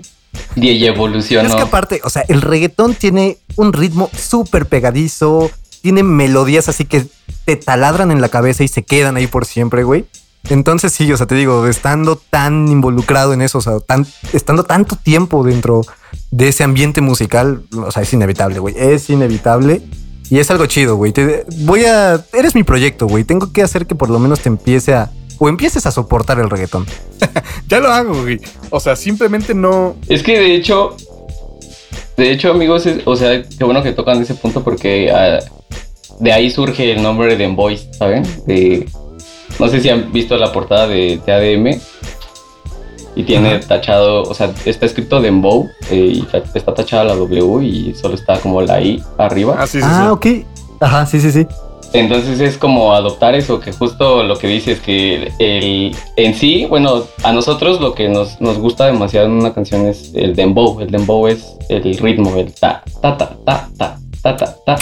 Y 0.57 0.85
evolucionó. 0.87 1.49
Es 1.49 1.55
que 1.55 1.61
aparte, 1.61 2.01
o 2.03 2.09
sea, 2.09 2.25
el 2.29 2.41
reggaetón 2.41 2.95
tiene 2.95 3.37
un 3.57 3.75
ritmo 3.75 4.09
súper 4.17 4.67
pegadizo, 4.67 5.51
tiene 5.83 6.03
melodías 6.03 6.69
así 6.69 6.87
que 6.87 7.05
te 7.45 7.57
taladran 7.57 8.11
en 8.11 8.21
la 8.21 8.29
cabeza 8.29 8.65
y 8.65 8.69
se 8.69 8.85
quedan 8.85 9.17
ahí 9.17 9.27
por 9.27 9.45
siempre, 9.45 9.85
güey. 9.85 10.07
Entonces 10.49 10.93
sí, 10.93 11.13
o 11.13 11.17
sea, 11.17 11.27
te 11.27 11.35
digo, 11.35 11.67
estando 11.67 12.17
tan 12.17 12.69
involucrado 12.69 13.33
en 13.35 13.43
eso, 13.43 13.59
o 13.59 13.61
sea, 13.61 13.79
tan, 13.81 14.07
estando 14.33 14.65
tanto 14.65 14.97
tiempo 14.97 15.45
dentro 15.45 15.83
de 16.31 16.49
ese 16.49 16.65
ambiente 16.65 17.01
musical, 17.01 17.63
o 17.77 17.91
sea, 17.93 18.03
es 18.03 18.13
inevitable, 18.13 18.59
güey, 18.59 18.75
es 18.77 19.11
inevitable. 19.11 19.83
Y 20.31 20.39
es 20.39 20.49
algo 20.53 20.67
chido, 20.67 20.95
güey. 20.95 21.11
Te- 21.11 21.45
Voy 21.63 21.85
a... 21.87 22.25
Eres 22.33 22.55
mi 22.55 22.63
proyecto, 22.63 23.09
güey. 23.09 23.25
Tengo 23.25 23.53
que 23.53 23.63
hacer 23.63 23.87
que 23.89 23.97
por 23.97 24.11
lo 24.11 24.21
menos 24.21 24.39
te 24.39 24.49
empiece 24.49 24.95
a... 24.95 25.11
O 25.41 25.49
empieces 25.49 25.87
a 25.87 25.91
soportar 25.91 26.39
el 26.39 26.49
reggaetón. 26.49 26.87
Ya 27.67 27.81
lo 27.81 27.91
hago, 27.91 28.15
güey. 28.23 28.41
O 28.71 28.79
sea, 28.79 28.95
simplemente 28.95 29.55
no. 29.55 29.97
Es 30.09 30.23
que 30.23 30.39
de 30.39 30.55
hecho, 30.55 30.97
de 32.17 32.31
hecho, 32.31 32.53
amigos, 32.53 32.87
es- 32.87 33.03
o 33.07 33.17
sea, 33.17 33.43
qué 33.43 33.65
bueno 33.65 33.83
que 33.83 33.91
tocan 33.91 34.23
ese 34.23 34.35
punto 34.35 34.63
porque 34.63 35.11
ah, 35.11 35.41
de 36.21 36.33
ahí 36.33 36.49
surge 36.51 36.93
el 36.93 37.03
nombre 37.03 37.37
de 37.37 37.49
Voice, 37.49 37.93
¿saben? 37.95 38.23
De, 38.47 38.89
no 39.61 39.69
sé 39.69 39.81
si 39.81 39.89
han 39.91 40.11
visto 40.11 40.37
la 40.37 40.53
portada 40.53 40.89
de, 40.89 41.21
de 41.25 41.33
ADM 41.33 41.81
y 43.15 43.25
tiene 43.25 43.57
Ajá. 43.57 43.69
tachado, 43.69 44.23
o 44.23 44.35
sea, 44.35 44.53
está 44.65 44.87
escrito 44.87 45.21
Dembow 45.21 45.69
eh, 45.91 45.97
y 45.97 46.27
está 46.55 46.75
tachada 46.75 47.05
la 47.05 47.15
W 47.15 47.65
y 47.65 47.95
solo 47.95 48.15
está 48.15 48.39
como 48.41 48.63
la 48.63 48.81
I 48.81 49.03
arriba. 49.19 49.57
Ah, 49.59 49.67
sí, 49.67 49.81
sí, 49.81 49.87
ah, 49.89 50.05
sí. 50.05 50.11
ok. 50.11 50.47
Ajá, 50.81 51.07
sí, 51.07 51.21
sí, 51.21 51.31
sí. 51.31 51.47
Entonces 51.93 52.41
es 52.41 52.57
como 52.57 52.95
adoptar 52.95 53.35
eso, 53.35 53.59
que 53.59 53.73
justo 53.73 54.23
lo 54.23 54.37
que 54.37 54.47
dices, 54.47 54.81
que 54.81 55.33
el, 55.41 55.95
en 56.17 56.35
sí, 56.35 56.67
bueno, 56.67 57.03
a 57.25 57.33
nosotros 57.33 57.81
lo 57.81 57.95
que 57.95 58.09
nos, 58.09 58.41
nos 58.41 58.59
gusta 58.59 58.87
demasiado 58.87 59.27
en 59.27 59.33
una 59.33 59.53
canción 59.53 59.87
es 59.87 60.13
el 60.15 60.37
dembow. 60.37 60.81
El 60.81 60.91
dembow 60.91 61.27
es 61.27 61.57
el 61.69 61.99
ritmo, 61.99 62.37
el 62.37 62.55
ta, 62.55 62.85
ta, 63.03 63.17
ta, 63.17 63.37
ta, 63.45 63.69
ta, 63.77 63.99
ta, 64.23 64.37
ta, 64.37 64.57
ta. 64.65 64.77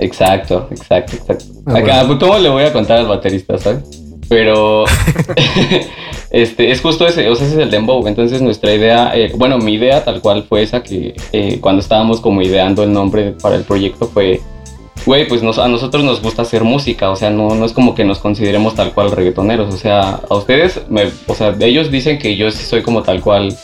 Exacto, 0.00 0.68
exacto, 0.70 1.16
exacto. 1.16 1.44
Ah, 1.66 1.78
Acá, 1.78 2.02
bueno. 2.04 2.06
pues, 2.06 2.18
¿cómo 2.20 2.38
le 2.38 2.48
voy 2.48 2.62
a 2.64 2.72
contar 2.72 2.98
al 2.98 3.06
baterista, 3.06 3.58
sabes? 3.58 3.82
Pero 4.28 4.84
este 6.30 6.70
es 6.70 6.80
justo 6.80 7.06
ese, 7.06 7.28
o 7.28 7.34
sea, 7.34 7.46
ese 7.46 7.56
es 7.56 7.62
el 7.62 7.70
dembow. 7.70 8.06
Entonces 8.06 8.42
nuestra 8.42 8.72
idea, 8.74 9.12
eh, 9.14 9.32
bueno, 9.36 9.58
mi 9.58 9.74
idea 9.74 10.04
tal 10.04 10.20
cual 10.20 10.44
fue 10.48 10.62
esa 10.62 10.82
que 10.82 11.14
eh, 11.32 11.58
cuando 11.60 11.80
estábamos 11.80 12.20
como 12.20 12.42
ideando 12.42 12.82
el 12.82 12.92
nombre 12.92 13.32
para 13.42 13.56
el 13.56 13.64
proyecto 13.64 14.06
fue, 14.06 14.40
güey, 15.06 15.26
pues 15.26 15.42
nos- 15.42 15.58
a 15.58 15.68
nosotros 15.68 16.04
nos 16.04 16.20
gusta 16.22 16.42
hacer 16.42 16.64
música, 16.64 17.10
o 17.10 17.16
sea, 17.16 17.30
no, 17.30 17.54
no 17.54 17.64
es 17.64 17.72
como 17.72 17.94
que 17.94 18.04
nos 18.04 18.18
consideremos 18.18 18.74
tal 18.74 18.92
cual 18.92 19.10
reggaetoneros, 19.10 19.72
o 19.72 19.78
sea, 19.78 20.20
a 20.28 20.34
ustedes, 20.36 20.80
me, 20.90 21.04
o 21.26 21.34
sea, 21.34 21.56
ellos 21.60 21.90
dicen 21.90 22.18
que 22.18 22.36
yo 22.36 22.50
sí 22.50 22.64
soy 22.64 22.82
como 22.82 23.02
tal 23.02 23.22
cual, 23.22 23.54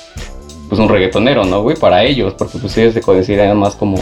pues 0.68 0.80
un 0.80 0.89
reggaetonero, 0.89 1.45
¿no, 1.45 1.62
güey? 1.62 1.76
Para 1.76 2.05
ellos, 2.05 2.35
porque 2.39 2.59
pues 2.59 2.76
ellos 2.78 2.95
se 2.95 3.03
consideran 3.03 3.59
más 3.59 3.74
como, 3.76 3.97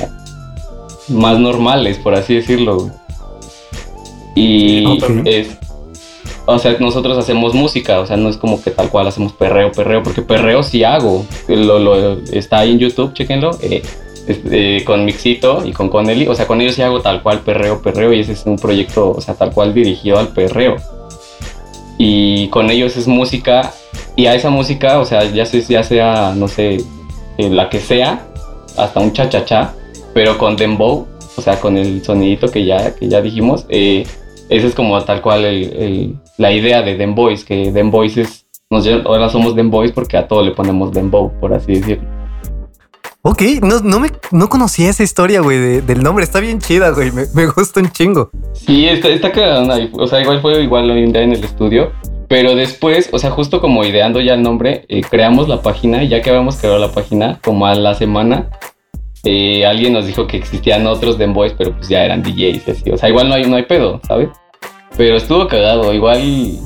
más 1.09 1.39
normales, 1.39 1.99
por 1.99 2.15
así 2.15 2.35
decirlo, 2.35 2.77
güey. 2.77 2.91
Y 4.35 4.85
es, 5.27 5.49
o 6.47 6.59
sea, 6.59 6.77
nosotros 6.81 7.19
hacemos 7.19 7.55
música, 7.55 8.01
o 8.01 8.07
sea, 8.07 8.17
no 8.17 8.29
es 8.29 8.37
como 8.37 8.63
que 8.63 8.71
tal 8.71 8.89
cual 8.89 9.07
hacemos 9.07 9.33
perreo, 9.33 9.71
perreo, 9.73 10.03
porque 10.03 10.23
perreo 10.23 10.63
sí 10.63 10.85
hago. 10.85 11.27
Lo, 11.49 11.79
lo- 11.79 12.19
está 12.33 12.61
ahí 12.61 12.71
en 12.73 12.79
YouTube, 12.79 13.13
chéquenlo, 13.15 13.51
eh, 13.61 13.83
este, 14.27 14.85
con 14.85 15.05
Mixito 15.05 15.65
y 15.67 15.73
con 15.73 15.89
Connelly. 15.89 16.29
O 16.29 16.35
sea, 16.35 16.47
con 16.47 16.61
ellos 16.61 16.75
sí 16.77 16.83
hago 16.83 17.01
tal 17.03 17.23
cual 17.23 17.41
perreo, 17.41 17.83
perreo, 17.83 18.13
y 18.13 18.21
ese 18.21 18.33
es 18.33 18.45
un 18.47 18.57
proyecto, 18.57 19.11
o 19.11 19.21
sea, 19.21 19.35
tal 19.35 19.53
cual 19.53 19.75
dirigido 19.75 20.19
al 20.19 20.29
perreo. 20.29 20.77
Y 21.99 22.49
con 22.49 22.71
ellos 22.71 22.97
es 22.97 23.07
música, 23.07 23.73
y 24.17 24.27
a 24.27 24.35
esa 24.35 24.51
música, 24.51 24.99
o 24.99 25.05
sea, 25.05 25.25
ya, 25.31 25.45
sea- 25.45 25.61
ya 25.69 25.83
sea, 25.83 26.33
no 26.35 26.49
sé, 26.49 26.79
eh, 27.39 27.51
la 27.51 27.69
que 27.69 27.81
sea, 27.81 28.27
hasta 28.77 28.99
un 29.01 29.13
cha-cha-cha, 29.13 29.75
pero 30.15 30.39
con 30.39 30.57
dembow, 30.57 31.07
o 31.37 31.41
sea, 31.43 31.59
con 31.61 31.77
el 31.79 32.03
sonidito 32.05 32.49
que 32.51 32.65
ya, 32.65 32.95
que 32.95 33.09
ya 33.09 33.21
dijimos, 33.21 33.67
eh, 33.69 34.07
esa 34.49 34.67
es 34.67 34.75
como 34.75 35.01
tal 35.05 35.23
cual 35.23 35.45
el- 35.45 35.73
el- 35.77 36.17
la 36.39 36.53
idea 36.53 36.83
de 36.83 36.97
Dem 36.97 37.15
Boys, 37.15 37.45
que 37.45 37.71
Dem 37.73 37.91
Boys 37.91 38.17
es, 38.17 38.47
nos, 38.71 38.87
ahora 38.87 39.29
somos 39.29 39.55
Dem 39.55 39.71
Boys 39.71 39.93
porque 39.93 40.17
a 40.17 40.27
todo 40.29 40.43
le 40.45 40.51
ponemos 40.53 40.93
Dembow, 40.93 41.33
por 41.41 41.55
así 41.55 41.75
decirlo. 41.75 42.09
Ok, 43.25 43.41
no, 43.63 43.79
no, 43.81 44.01
me, 44.01 44.09
no 44.33 44.49
conocía 44.49 44.91
esa 44.91 45.05
historia, 45.05 45.41
güey, 45.43 45.57
de- 45.59 45.83
del 45.83 46.03
nombre. 46.03 46.25
Está 46.25 46.41
bien 46.41 46.59
chida, 46.59 46.91
güey. 46.91 47.13
Me, 47.13 47.23
me 47.35 47.47
gusta 47.47 47.79
un 47.81 47.89
chingo. 47.93 48.31
Sí, 48.53 48.89
está, 48.89 49.09
está 49.09 49.31
cagada, 49.31 49.79
o 49.93 50.07
sea, 50.09 50.21
igual 50.21 50.41
fue 50.43 50.61
igual 50.63 50.91
hoy 50.91 51.05
en 51.05 51.13
día 51.13 51.23
en 51.23 51.33
el 51.33 51.45
estudio, 51.45 51.93
pero 52.29 52.57
después, 52.57 53.11
o 53.13 53.19
sea, 53.21 53.31
justo 53.31 53.61
como 53.61 53.85
ideando 53.85 54.21
ya 54.21 54.35
el 54.35 54.43
nombre, 54.43 54.87
eh, 54.89 55.03
creamos 55.09 55.49
la 55.49 55.63
página 55.63 56.03
y 56.03 56.09
ya 56.09 56.21
que 56.21 56.31
habíamos 56.31 56.57
creado 56.57 56.81
la 56.81 56.91
página, 56.91 57.39
como 57.45 57.67
a 57.67 57.75
la 57.77 57.95
semana, 57.95 58.49
eh, 59.25 59.65
alguien 59.67 59.93
nos 59.93 60.07
dijo 60.07 60.27
que 60.27 60.37
existían 60.37 60.87
otros 60.87 61.19
Dem 61.19 61.33
Boys, 61.33 61.55
pero 61.57 61.73
pues 61.77 61.89
ya 61.89 62.05
eran 62.05 62.23
DJs 62.23 62.69
así, 62.69 62.91
o 62.91 62.97
sea, 62.97 63.09
igual 63.09 63.29
no 63.29 63.35
hay, 63.35 63.45
no 63.45 63.57
hay 63.57 63.65
pedo, 63.65 64.01
¿sabes? 64.07 64.29
Pero 64.97 65.17
estuvo 65.17 65.47
cagado, 65.49 65.93
igual, 65.95 66.59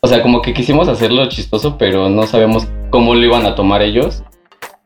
o 0.00 0.08
sea, 0.08 0.22
como 0.22 0.42
que 0.42 0.52
quisimos 0.54 0.88
hacerlo 0.88 1.28
chistoso, 1.28 1.76
pero 1.78 2.08
no 2.08 2.26
sabemos 2.26 2.66
cómo 2.90 3.14
lo 3.14 3.24
iban 3.24 3.46
a 3.46 3.54
tomar 3.54 3.82
ellos. 3.82 4.22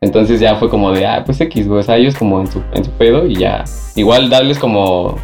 Entonces 0.01 0.39
ya 0.39 0.57
fue 0.57 0.69
como 0.69 0.93
de, 0.93 1.07
ah, 1.07 1.23
pues 1.25 1.41
X, 1.41 1.67
güey, 1.67 1.81
o 1.81 1.83
sea, 1.83 1.97
ellos 1.97 2.15
como 2.15 2.39
en 2.41 2.47
su, 2.47 2.63
en 2.75 2.85
su 2.85 2.91
pedo 2.91 3.27
y 3.27 3.37
ya. 3.37 3.65
Igual 3.95 4.29
darles 4.29 4.59
como 4.59 5.17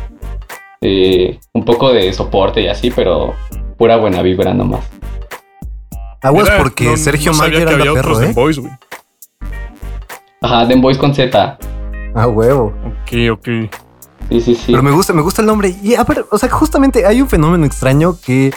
eh, 0.80 1.38
un 1.52 1.66
poco 1.66 1.92
de 1.92 2.10
soporte 2.14 2.62
y 2.62 2.68
así, 2.68 2.90
pero 2.90 3.34
pura 3.76 3.96
buena 3.98 4.22
vibra 4.22 4.54
nomás. 4.54 4.88
Aguas 6.22 6.44
Mira, 6.44 6.58
porque 6.62 6.84
no- 6.84 6.96
Sergio 6.96 7.32
no 7.32 7.38
Mayer 7.38 7.68
había 7.68 7.92
perro, 7.92 8.12
otros 8.12 8.20
¿eh? 8.22 8.26
Dem 8.26 8.34
Boys, 8.34 8.58
güey. 8.58 8.72
Ajá, 10.40 10.64
Den 10.64 10.80
Boys 10.80 10.96
con 10.96 11.14
Z. 11.14 11.58
Ah, 12.14 12.26
huevo. 12.26 12.72
Ok, 12.84 13.12
ok. 13.32 13.48
Sí, 14.28 14.40
sí, 14.40 14.54
sí. 14.54 14.62
Pero 14.72 14.82
me 14.82 14.90
gusta, 14.90 15.12
me 15.12 15.22
gusta 15.22 15.42
el 15.42 15.46
nombre. 15.46 15.74
Y 15.82 15.94
a 15.94 16.04
ver, 16.04 16.24
o 16.30 16.38
sea, 16.38 16.48
justamente 16.50 17.06
hay 17.06 17.20
un 17.20 17.28
fenómeno 17.28 17.64
extraño 17.66 18.16
que 18.24 18.52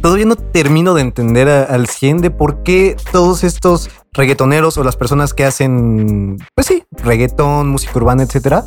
todavía 0.00 0.26
no 0.26 0.36
termino 0.36 0.94
de 0.94 1.02
entender 1.02 1.48
a- 1.48 1.62
al 1.64 1.86
100 1.88 2.18
de 2.18 2.30
por 2.30 2.62
qué 2.62 2.96
todos 3.12 3.42
estos 3.44 3.90
reggaetoneros 4.12 4.76
o 4.78 4.84
las 4.84 4.96
personas 4.96 5.34
que 5.34 5.44
hacen, 5.44 6.36
pues 6.54 6.66
sí, 6.66 6.84
reggaetón, 6.92 7.68
música 7.68 7.92
urbana, 7.96 8.22
etcétera, 8.22 8.64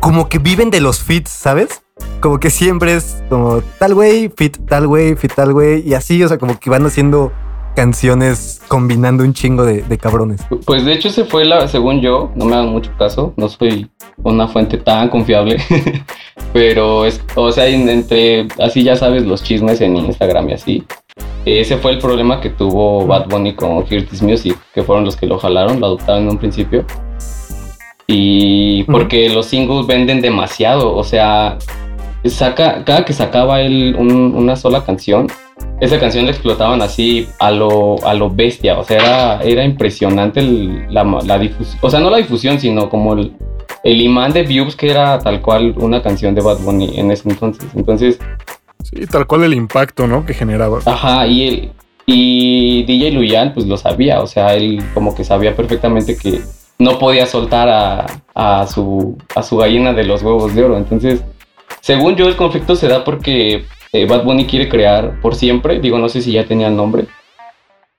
como 0.00 0.28
que 0.28 0.38
viven 0.38 0.70
de 0.70 0.80
los 0.80 1.02
fits, 1.02 1.30
¿sabes? 1.30 1.82
Como 2.20 2.38
que 2.40 2.50
siempre 2.50 2.94
es 2.96 3.22
como 3.28 3.62
tal 3.78 3.94
güey, 3.94 4.32
fit 4.36 4.56
tal 4.68 4.86
güey, 4.86 5.14
fit 5.16 5.32
tal 5.34 5.52
güey, 5.52 5.86
y 5.88 5.94
así, 5.94 6.22
o 6.22 6.28
sea, 6.28 6.38
como 6.38 6.58
que 6.58 6.68
van 6.70 6.84
haciendo 6.86 7.32
canciones 7.78 8.60
combinando 8.66 9.22
un 9.22 9.32
chingo 9.32 9.64
de, 9.64 9.82
de 9.82 9.98
cabrones. 9.98 10.40
Pues 10.66 10.84
de 10.84 10.94
hecho 10.94 11.10
se 11.10 11.24
fue 11.24 11.44
la, 11.44 11.68
según 11.68 12.00
yo, 12.00 12.32
no 12.34 12.44
me 12.44 12.56
hagan 12.56 12.70
mucho 12.70 12.90
caso, 12.98 13.34
no 13.36 13.48
soy 13.48 13.88
una 14.24 14.48
fuente 14.48 14.78
tan 14.78 15.08
confiable, 15.10 15.58
pero 16.52 17.04
es, 17.06 17.20
o 17.36 17.52
sea, 17.52 17.68
en- 17.68 17.88
entre, 17.88 18.48
así 18.60 18.82
ya 18.82 18.96
sabes, 18.96 19.24
los 19.24 19.44
chismes 19.44 19.80
en 19.80 19.94
Instagram 19.96 20.48
y 20.48 20.52
así. 20.54 20.84
ese 21.44 21.76
fue 21.76 21.92
el 21.92 21.98
problema 21.98 22.40
que 22.40 22.50
tuvo 22.50 23.06
Bad 23.06 23.28
Bunny 23.28 23.54
con 23.54 23.84
Hear 23.88 24.02
This 24.06 24.22
Music, 24.22 24.58
que 24.74 24.82
fueron 24.82 25.04
los 25.04 25.14
que 25.14 25.26
lo 25.28 25.38
jalaron, 25.38 25.78
lo 25.78 25.86
adoptaron 25.86 26.24
en 26.24 26.30
un 26.30 26.38
principio. 26.38 26.84
Y 28.08 28.82
porque 28.84 29.28
los 29.28 29.46
singles 29.46 29.86
venden 29.86 30.20
demasiado, 30.20 30.96
o 30.96 31.04
sea, 31.04 31.58
saca, 32.24 32.82
cada 32.84 33.04
que 33.04 33.12
sacaba 33.12 33.60
él 33.60 33.94
una 33.96 34.56
sola 34.56 34.82
canción, 34.84 35.28
esa 35.80 36.00
canción 36.00 36.24
la 36.24 36.32
explotaban 36.32 36.82
así 36.82 37.28
a 37.38 37.50
lo, 37.50 38.04
a 38.04 38.14
lo 38.14 38.30
bestia, 38.30 38.78
o 38.78 38.84
sea, 38.84 38.96
era, 38.98 39.42
era 39.42 39.64
impresionante 39.64 40.42
la, 40.42 41.04
la 41.04 41.38
difusión, 41.38 41.78
o 41.80 41.90
sea, 41.90 42.00
no 42.00 42.10
la 42.10 42.18
difusión, 42.18 42.58
sino 42.58 42.88
como 42.88 43.14
el, 43.14 43.36
el 43.84 44.00
imán 44.00 44.32
de 44.32 44.42
views 44.42 44.74
que 44.76 44.90
era 44.90 45.18
tal 45.18 45.40
cual 45.40 45.74
una 45.78 46.02
canción 46.02 46.34
de 46.34 46.40
Bad 46.40 46.58
Bunny 46.58 46.98
en 46.98 47.10
ese 47.10 47.28
entonces. 47.28 47.66
Entonces, 47.74 48.18
Sí, 48.84 49.06
tal 49.06 49.26
cual 49.26 49.44
el 49.44 49.54
impacto, 49.54 50.06
¿no? 50.06 50.24
Que 50.24 50.34
generaba. 50.34 50.80
Ajá, 50.86 51.26
y 51.26 51.48
él, 51.48 51.72
y 52.06 52.84
DJ 52.84 53.10
Luyan, 53.10 53.52
pues 53.52 53.66
lo 53.66 53.76
sabía, 53.76 54.20
o 54.20 54.26
sea, 54.26 54.54
él 54.54 54.82
como 54.94 55.14
que 55.14 55.24
sabía 55.24 55.54
perfectamente 55.54 56.16
que 56.16 56.40
no 56.78 56.98
podía 56.98 57.26
soltar 57.26 57.68
a, 57.68 58.06
a, 58.34 58.66
su, 58.66 59.18
a 59.34 59.42
su 59.42 59.56
gallina 59.56 59.92
de 59.92 60.04
los 60.04 60.22
huevos 60.22 60.54
de 60.54 60.64
oro. 60.64 60.78
Entonces, 60.78 61.22
según 61.80 62.16
yo, 62.16 62.28
el 62.28 62.36
conflicto 62.36 62.76
se 62.76 62.88
da 62.88 63.04
porque 63.04 63.66
eh, 63.92 64.06
Bad 64.06 64.24
Bunny 64.24 64.46
quiere 64.46 64.68
crear 64.68 65.20
por 65.20 65.34
siempre. 65.34 65.80
Digo, 65.80 65.98
no 65.98 66.08
sé 66.08 66.22
si 66.22 66.32
ya 66.32 66.44
tenía 66.44 66.68
el 66.68 66.76
nombre, 66.76 67.06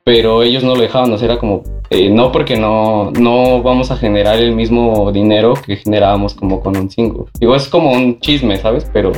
pero 0.04 0.44
ellos 0.44 0.64
no 0.64 0.76
lo 0.76 0.82
dejaban. 0.82 1.12
O 1.14 1.18
sea, 1.18 1.26
era 1.26 1.40
como, 1.40 1.64
eh, 1.90 2.10
no, 2.10 2.32
porque 2.32 2.58
no, 2.58 3.12
no 3.12 3.62
vamos 3.62 3.92
a 3.92 3.98
generar 3.98 4.38
el 4.38 4.56
mismo 4.56 5.12
dinero 5.12 5.54
que 5.54 5.78
generábamos 5.78 6.34
como 6.34 6.62
con 6.62 6.78
un 6.78 6.90
single. 6.90 7.26
Digo, 7.40 7.56
es 7.56 7.68
como 7.68 7.92
un 7.92 8.20
chisme, 8.20 8.58
¿sabes? 8.58 8.90
Pero 8.92 9.12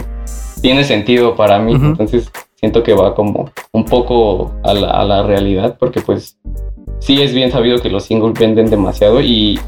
tiene 0.61 0.83
sentido 0.83 1.35
para 1.35 1.59
mí. 1.59 1.73
Entonces 1.73 2.31
siento 2.61 2.83
que 2.83 2.93
va 2.93 3.15
como 3.15 3.51
un 3.71 3.85
poco 3.85 4.51
a 4.63 4.73
la, 4.73 5.23
realidad 5.23 5.77
porque 5.79 5.99
pues 5.99 6.37
sí 6.99 7.21
es 7.21 7.33
bien 7.33 7.51
sabido 7.51 7.79
que 7.79 7.89
los 7.89 8.05
singles 8.05 8.39
venden 8.39 8.69
demasiado 8.69 9.19
y, 9.19 9.59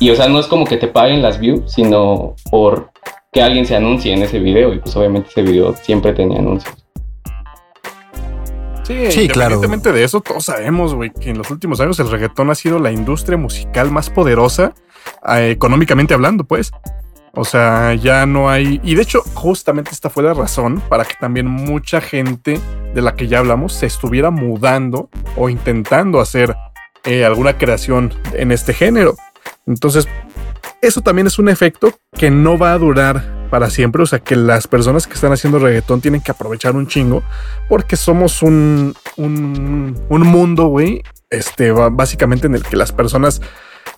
y 0.00 0.10
o 0.10 0.16
sea, 0.16 0.28
no 0.28 0.40
es 0.40 0.48
como 0.48 0.66
que 0.66 0.76
te 0.76 0.88
paguen 0.88 1.22
las 1.22 1.38
views, 1.38 1.72
sino 1.72 2.34
por 2.50 2.90
que 3.32 3.42
alguien 3.42 3.64
se 3.64 3.76
anuncie 3.76 4.12
en 4.12 4.22
ese 4.22 4.38
video 4.40 4.74
y 4.74 4.80
pues 4.80 4.94
obviamente 4.96 5.28
ese 5.30 5.42
video 5.42 5.74
siempre 5.76 6.12
tenía 6.12 6.38
anuncios. 6.38 6.74
Sí, 8.82 9.10
sí 9.10 9.20
independientemente 9.22 9.92
de 9.92 10.02
eso, 10.02 10.20
todos 10.20 10.46
sabemos, 10.46 10.94
güey, 10.94 11.10
que 11.10 11.30
en 11.30 11.38
los 11.38 11.48
últimos 11.50 11.80
años 11.80 12.00
el 12.00 12.10
reggaetón 12.10 12.50
ha 12.50 12.56
sido 12.56 12.80
la 12.80 12.90
industria 12.90 13.38
musical 13.38 13.90
más 13.92 14.10
poderosa, 14.10 14.74
eh, 15.28 15.50
económicamente 15.50 16.12
hablando, 16.12 16.44
pues. 16.44 16.72
O 17.32 17.44
sea, 17.44 17.94
ya 17.94 18.26
no 18.26 18.50
hay... 18.50 18.80
Y 18.82 18.96
de 18.96 19.02
hecho, 19.02 19.22
justamente 19.34 19.92
esta 19.92 20.10
fue 20.10 20.24
la 20.24 20.34
razón 20.34 20.82
para 20.88 21.04
que 21.04 21.14
también 21.20 21.46
mucha 21.46 22.00
gente 22.00 22.58
de 22.92 23.00
la 23.00 23.14
que 23.14 23.28
ya 23.28 23.38
hablamos 23.38 23.72
se 23.72 23.86
estuviera 23.86 24.32
mudando 24.32 25.08
o 25.36 25.48
intentando 25.48 26.18
hacer 26.18 26.56
eh, 27.04 27.24
alguna 27.24 27.56
creación 27.56 28.12
en 28.32 28.50
este 28.50 28.74
género. 28.74 29.14
Entonces, 29.68 30.08
eso 30.82 31.00
también 31.00 31.26
es 31.26 31.38
un 31.38 31.48
efecto 31.48 31.94
que 32.12 32.30
no 32.30 32.58
va 32.58 32.72
a 32.72 32.78
durar 32.78 33.48
para 33.50 33.70
siempre. 33.70 34.02
O 34.02 34.06
sea, 34.06 34.20
que 34.20 34.36
las 34.36 34.66
personas 34.66 35.06
que 35.06 35.14
están 35.14 35.32
haciendo 35.32 35.58
reggaetón 35.58 36.00
tienen 36.00 36.20
que 36.20 36.30
aprovechar 36.30 36.76
un 36.76 36.86
chingo 36.86 37.22
porque 37.68 37.96
somos 37.96 38.42
un, 38.42 38.94
un, 39.16 39.98
un 40.08 40.26
mundo, 40.26 40.66
güey, 40.66 41.02
este, 41.30 41.70
básicamente 41.72 42.46
en 42.46 42.54
el 42.54 42.62
que 42.62 42.76
las 42.76 42.92
personas 42.92 43.40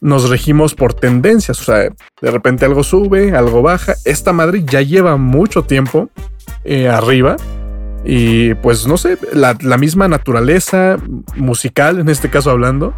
nos 0.00 0.28
regimos 0.28 0.74
por 0.74 0.94
tendencias. 0.94 1.60
O 1.60 1.64
sea, 1.64 1.76
de 2.20 2.30
repente 2.30 2.64
algo 2.64 2.82
sube, 2.82 3.36
algo 3.36 3.62
baja. 3.62 3.94
Esta 4.04 4.32
madre 4.32 4.64
ya 4.64 4.82
lleva 4.82 5.16
mucho 5.16 5.62
tiempo 5.62 6.10
eh, 6.64 6.88
arriba. 6.88 7.36
Y 8.04 8.54
pues 8.54 8.86
no 8.86 8.96
sé, 8.96 9.16
la, 9.32 9.54
misma 9.78 10.08
naturaleza 10.08 10.96
musical, 11.36 12.00
en 12.00 12.08
este 12.08 12.30
caso 12.30 12.50
hablando, 12.50 12.92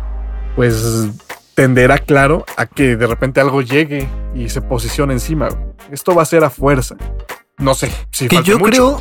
pues 0.57 1.11
tenderá 1.55 1.99
claro 1.99 2.45
a 2.57 2.67
que 2.67 2.97
de 2.97 3.07
repente 3.07 3.41
algo 3.41 3.63
llegue 3.63 4.09
y 4.35 4.49
se 4.49 4.61
posicione 4.61 5.13
encima. 5.15 5.49
Esto 5.91 6.15
va 6.15 6.23
a 6.23 6.27
ser 6.27 6.45
a 6.45 6.51
fuerza. 6.51 6.97
No 7.59 7.75
sé 7.75 7.93
si 8.11 8.29
que 8.29 8.43
yo 8.43 8.59
creo 8.59 8.99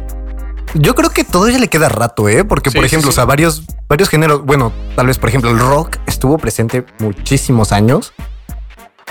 yo 0.75 0.95
creo 0.95 1.09
que 1.09 1.23
todavía 1.23 1.59
le 1.59 1.67
queda 1.67 1.89
rato, 1.89 2.27
¿eh? 2.29 2.43
Porque, 2.43 2.71
por 2.71 2.83
ejemplo, 2.83 3.09
o 3.09 3.13
sea, 3.13 3.25
varios, 3.25 3.63
varios 3.87 4.09
géneros, 4.09 4.43
bueno, 4.43 4.71
tal 4.95 5.07
vez, 5.07 5.17
por 5.19 5.29
ejemplo, 5.29 5.51
el 5.51 5.59
rock 5.59 5.97
estuvo 6.07 6.37
presente 6.37 6.85
muchísimos 6.99 7.71
años. 7.71 8.13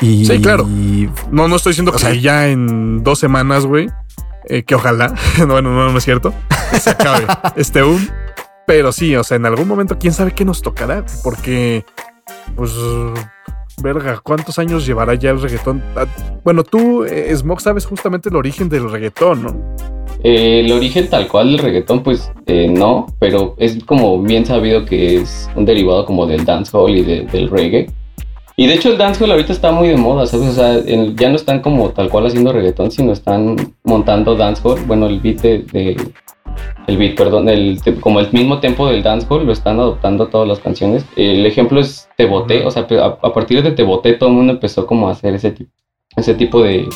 Y, 0.01 0.27
sí, 0.27 0.41
claro. 0.41 0.67
No, 1.31 1.47
no 1.49 1.57
estoy 1.57 1.71
diciendo 1.71 1.93
que 1.93 2.21
ya 2.21 2.49
en 2.49 3.05
dos 3.05 3.21
semanas, 3.21 3.65
güey, 3.67 3.89
eh, 4.49 4.65
que 4.65 4.75
ojalá, 4.75 5.15
bueno, 5.47 5.71
no, 5.71 5.91
no 5.91 5.99
es 5.99 6.05
cierto, 6.05 6.35
se 6.79 6.91
acabe 6.91 7.27
este 7.57 7.83
un. 7.83 8.11
Pero 8.67 8.93
sí, 8.93 9.15
o 9.17 9.25
sea, 9.25 9.37
en 9.37 9.47
algún 9.47 9.69
momento, 9.69 9.99
quién 9.99 10.15
sabe 10.15 10.33
qué 10.33 10.45
nos 10.45 10.63
tocará, 10.63 11.05
porque, 11.23 11.85
pues, 12.57 12.73
verga, 13.83 14.21
¿cuántos 14.23 14.59
años 14.59 14.87
llevará 14.87 15.15
ya 15.15 15.31
el 15.31 15.41
reggaetón? 15.41 15.83
Ah, 15.97 16.07
bueno, 16.45 16.65
tú, 16.65 17.05
eh, 17.05 17.35
Smog, 17.35 17.61
sabes 17.61 17.87
justamente 17.87 18.29
el 18.29 18.37
origen 18.37 18.69
del 18.69 18.91
reggaetón, 18.91 19.43
¿no? 19.43 19.77
Eh, 20.25 20.61
el 20.65 20.73
origen 20.73 21.11
tal 21.11 21.27
cual 21.27 21.51
del 21.51 21.59
reggaetón, 21.59 22.03
pues 22.03 22.31
eh, 22.47 22.69
no, 22.69 23.07
pero 23.19 23.55
es 23.59 23.83
como 23.85 24.23
bien 24.23 24.47
sabido 24.47 24.85
que 24.85 25.17
es 25.17 25.51
un 25.57 25.65
derivado 25.65 26.07
como 26.07 26.27
del 26.27 26.45
dancehall 26.45 26.97
y 26.97 27.03
del 27.03 27.51
reggae. 27.51 27.91
Y 28.57 28.67
de 28.67 28.75
hecho 28.75 28.91
el 28.91 28.99
dancehall 28.99 29.33
ahorita 29.33 29.53
está 29.53 29.73
muy 29.73 29.89
de 29.89 29.97
moda, 29.97 30.27
¿sabes? 30.27 30.51
O 30.51 30.53
sea, 30.53 30.79
ya 30.85 31.29
no 31.31 31.37
están 31.37 31.61
como 31.61 31.91
tal 31.91 32.09
cual 32.11 32.27
haciendo 32.27 32.53
reggaetón, 32.53 32.91
sino 32.91 33.13
están 33.13 33.75
montando 33.83 34.37
dancehall. 34.37 34.85
Bueno, 34.87 35.07
el 35.07 35.21
beat 35.21 35.41
de, 35.41 36.13
el 36.87 36.97
beat, 36.97 37.17
perdón, 37.17 37.49
el, 37.49 37.81
como 38.01 38.21
el 38.21 38.33
mismo 38.33 38.61
tempo 38.61 38.89
del 38.89 39.03
dancehall 39.03 39.47
lo 39.47 39.53
están 39.53 39.79
adoptando 39.79 40.29
todas 40.29 40.49
las 40.49 40.59
canciones. 40.59 41.05
El 41.17 41.47
ejemplo 41.47 41.81
es 41.81 42.09
Te 42.17 42.27
Boté, 42.27 42.65
o 42.65 42.71
sea, 42.71 42.87
a, 43.03 43.33
partir 43.33 43.63
de 43.63 43.73
Te 43.73 43.83
Boté 43.83 44.15
todo 44.15 44.31
el 44.31 44.37
mundo 44.37 44.53
empezó 44.53 44.87
como 44.87 45.09
a 45.09 45.13
hacer 45.13 45.35
ese 45.35 45.53
tipo, 45.53 45.71
ese 46.17 46.35
tipo 46.35 46.63
de, 46.63 46.89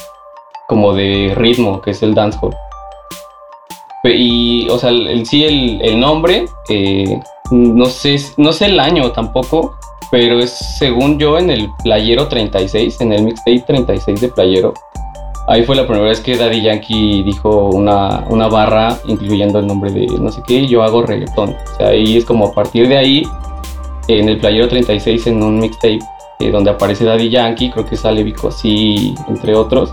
como 0.68 0.92
de 0.94 1.32
ritmo 1.36 1.80
que 1.80 1.90
es 1.90 2.02
el 2.02 2.14
dancehall. 2.14 2.54
Y, 4.04 4.68
o 4.70 4.78
sea, 4.78 4.90
el, 4.90 5.26
sí, 5.26 5.44
el, 5.44 5.98
nombre, 5.98 6.46
eh, 6.68 7.20
no, 7.50 7.86
sé, 7.86 8.16
no 8.36 8.52
sé 8.52 8.66
el 8.66 8.78
año 8.78 9.10
tampoco, 9.10 9.76
pero 10.10 10.38
es 10.38 10.52
según 10.78 11.18
yo 11.18 11.38
en 11.38 11.50
el 11.50 11.68
Playero 11.82 12.28
36, 12.28 13.00
en 13.00 13.12
el 13.12 13.24
mixtape 13.24 13.64
36 13.66 14.20
de 14.20 14.28
Playero. 14.28 14.74
Ahí 15.48 15.64
fue 15.64 15.76
la 15.76 15.86
primera 15.86 16.08
vez 16.08 16.20
que 16.20 16.36
Daddy 16.36 16.60
Yankee 16.60 17.22
dijo 17.22 17.70
una, 17.70 18.24
una 18.28 18.48
barra 18.48 18.98
incluyendo 19.06 19.60
el 19.60 19.66
nombre 19.66 19.92
de 19.92 20.06
no 20.06 20.30
sé 20.30 20.42
qué, 20.46 20.66
yo 20.66 20.82
hago 20.82 21.02
reggaetón. 21.02 21.50
O 21.50 21.76
sea, 21.76 21.88
ahí 21.88 22.16
es 22.16 22.24
como 22.24 22.48
a 22.48 22.52
partir 22.52 22.88
de 22.88 22.96
ahí, 22.96 23.22
en 24.08 24.28
el 24.28 24.38
Playero 24.38 24.68
36, 24.68 25.28
en 25.28 25.42
un 25.42 25.60
mixtape 25.60 26.00
eh, 26.40 26.50
donde 26.50 26.70
aparece 26.70 27.04
Daddy 27.04 27.30
Yankee, 27.30 27.70
creo 27.70 27.86
que 27.86 27.96
sale 27.96 28.24
Vico 28.24 28.48
así, 28.48 29.14
entre 29.28 29.54
otros. 29.54 29.92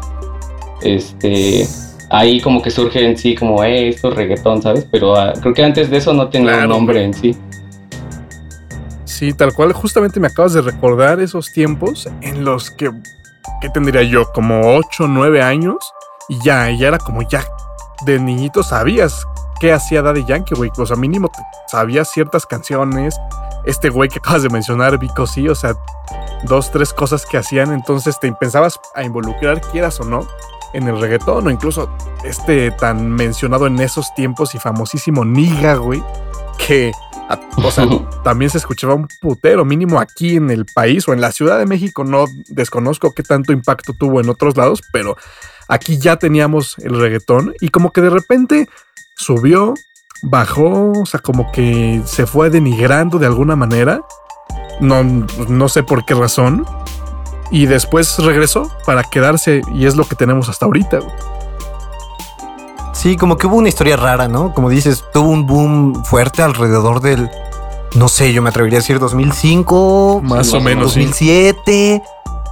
Este, 0.82 1.68
ahí 2.10 2.42
como 2.42 2.62
que 2.62 2.70
surge 2.70 3.06
en 3.06 3.18
sí 3.18 3.36
como, 3.36 3.64
eh, 3.64 3.90
esto 3.90 4.10
es 4.10 4.16
reggaetón, 4.16 4.62
¿sabes? 4.62 4.88
Pero 4.92 5.16
ah, 5.16 5.34
creo 5.40 5.54
que 5.54 5.64
antes 5.64 5.90
de 5.90 5.98
eso 5.98 6.14
no 6.14 6.30
tenía 6.30 6.64
un 6.64 6.70
nombre 6.70 7.04
en 7.04 7.14
sí. 7.14 7.36
Sí, 9.06 9.34
tal 9.34 9.54
cual, 9.54 9.72
justamente 9.72 10.20
me 10.20 10.28
acabas 10.28 10.54
de 10.54 10.62
recordar 10.62 11.20
esos 11.20 11.52
tiempos 11.52 12.10
en 12.22 12.44
los 12.44 12.72
que, 12.72 12.92
¿qué 13.62 13.70
tendría 13.70 14.04
yo? 14.04 14.32
Como 14.32 14.76
8, 14.76 15.08
9 15.08 15.42
años 15.42 15.94
y 16.30 16.40
ya, 16.40 16.70
ya 16.72 16.88
era 16.88 16.98
como 16.98 17.22
ya 17.22 17.46
de 18.06 18.20
niñito 18.20 18.64
sabías 18.64 19.26
qué 19.60 19.72
hacía 19.72 20.02
Daddy 20.02 20.26
Yankee, 20.26 20.56
güey. 20.56 20.72
O 20.78 20.86
sea, 20.86 20.98
mínimo 20.98 21.32
sabías 21.68 22.10
ciertas 22.10 22.46
canciones. 22.46 23.20
Este 23.66 23.90
güey 23.90 24.10
que 24.10 24.20
acabas 24.20 24.44
de 24.44 24.50
mencionar, 24.50 24.98
Vico, 24.98 25.26
sí, 25.26 25.48
o 25.48 25.56
sea, 25.56 25.74
dos, 26.44 26.70
tres 26.72 26.94
cosas 26.94 27.26
que 27.26 27.38
hacían. 27.38 27.72
Entonces 27.72 28.20
te 28.20 28.32
pensabas 28.34 28.80
a 28.94 29.04
involucrar, 29.04 29.62
quieras 29.62 30.00
o 30.02 30.04
no, 30.04 30.28
en 30.74 30.88
el 30.88 31.00
reggaetón 31.00 31.48
o 31.48 31.50
incluso 31.50 31.90
este 32.24 32.72
tan 32.72 33.10
mencionado 33.10 33.68
en 33.68 33.80
esos 33.80 34.14
tiempos 34.16 34.54
y 34.56 34.60
famosísimo 34.60 35.24
Niga, 35.24 35.76
güey, 35.76 36.04
que 36.58 36.92
o 37.58 37.72
sea, 37.72 37.88
también 38.24 38.52
se 38.52 38.58
escuchaba 38.58 38.94
un 38.94 39.08
putero, 39.22 39.66
mínimo 39.66 40.00
aquí 40.00 40.36
en 40.36 40.50
el 40.50 40.66
país 40.66 41.08
o 41.08 41.14
en 41.14 41.22
la 41.22 41.32
Ciudad 41.32 41.58
de 41.58 41.66
México, 41.66 42.04
no 42.04 42.26
desconozco 42.48 43.14
qué 43.14 43.24
tanto 43.24 43.54
impacto 43.54 43.94
tuvo 43.94 44.20
en 44.22 44.30
otros 44.30 44.58
lados, 44.58 44.82
pero 44.92 45.18
aquí 45.68 45.98
ya 45.98 46.18
teníamos 46.18 46.78
el 46.80 47.00
reggaetón 47.00 47.54
y 47.60 47.70
como 47.70 47.92
que 47.92 48.02
de 48.02 48.10
repente 48.10 48.70
subió, 49.16 49.74
bajó, 50.22 50.92
o 50.92 51.06
sea, 51.06 51.20
como 51.20 51.52
que 51.52 52.02
se 52.06 52.26
fue 52.26 52.50
denigrando 52.50 53.20
de 53.20 53.28
alguna 53.28 53.56
manera. 53.56 54.02
No, 54.80 55.04
no 55.04 55.70
sé 55.70 55.84
por 55.84 56.04
qué 56.04 56.16
razón, 56.16 56.66
y 57.54 57.68
después 57.68 58.18
regresó 58.18 58.72
para 58.84 59.04
quedarse 59.04 59.62
y 59.76 59.86
es 59.86 59.96
lo 59.96 60.06
que 60.06 60.16
tenemos 60.16 60.50
hasta 60.50 60.66
ahorita. 60.66 61.00
Sí, 62.94 63.18
como 63.18 63.38
que 63.38 63.48
hubo 63.48 63.58
una 63.58 63.70
historia 63.70 63.98
rara, 63.98 64.28
¿no? 64.28 64.54
Como 64.54 64.70
dices, 64.70 65.04
tuvo 65.12 65.30
un 65.30 65.46
boom 65.46 66.06
fuerte 66.06 66.42
alrededor 66.42 67.02
del, 67.02 67.30
no 67.96 68.08
sé, 68.08 68.34
yo 68.34 68.42
me 68.42 68.50
atrevería 68.50 68.80
a 68.80 68.82
decir 68.82 69.00
2005, 69.00 70.22
más 70.24 70.54
o 70.54 70.62
menos, 70.62 70.96
2007. 70.96 72.02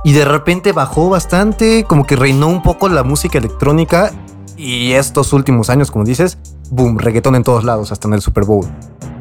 Y 0.03 0.13
de 0.13 0.25
repente 0.25 0.71
bajó 0.71 1.09
bastante, 1.09 1.83
como 1.83 2.05
que 2.05 2.15
reinó 2.15 2.47
un 2.47 2.63
poco 2.63 2.89
la 2.89 3.03
música 3.03 3.37
electrónica. 3.37 4.11
Y 4.57 4.91
estos 4.93 5.31
últimos 5.31 5.69
años, 5.69 5.91
como 5.91 6.05
dices, 6.05 6.37
boom, 6.69 6.97
reggaetón 6.97 7.35
en 7.35 7.43
todos 7.43 7.63
lados, 7.63 7.91
hasta 7.91 8.07
en 8.07 8.15
el 8.15 8.21
Super 8.21 8.43
Bowl. 8.43 8.65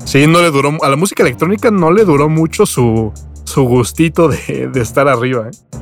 Sí, 0.05 0.27
no 0.27 0.41
le 0.41 0.51
duró, 0.51 0.73
a 0.83 0.89
la 0.89 0.97
música 0.97 1.23
electrónica 1.23 1.71
no 1.71 1.93
le 1.93 2.05
duró 2.05 2.29
mucho 2.29 2.67
su, 2.67 3.13
su 3.45 3.63
gustito 3.65 4.29
de, 4.29 4.69
de 4.73 4.81
estar 4.81 5.07
arriba. 5.07 5.49
¿eh? 5.49 5.81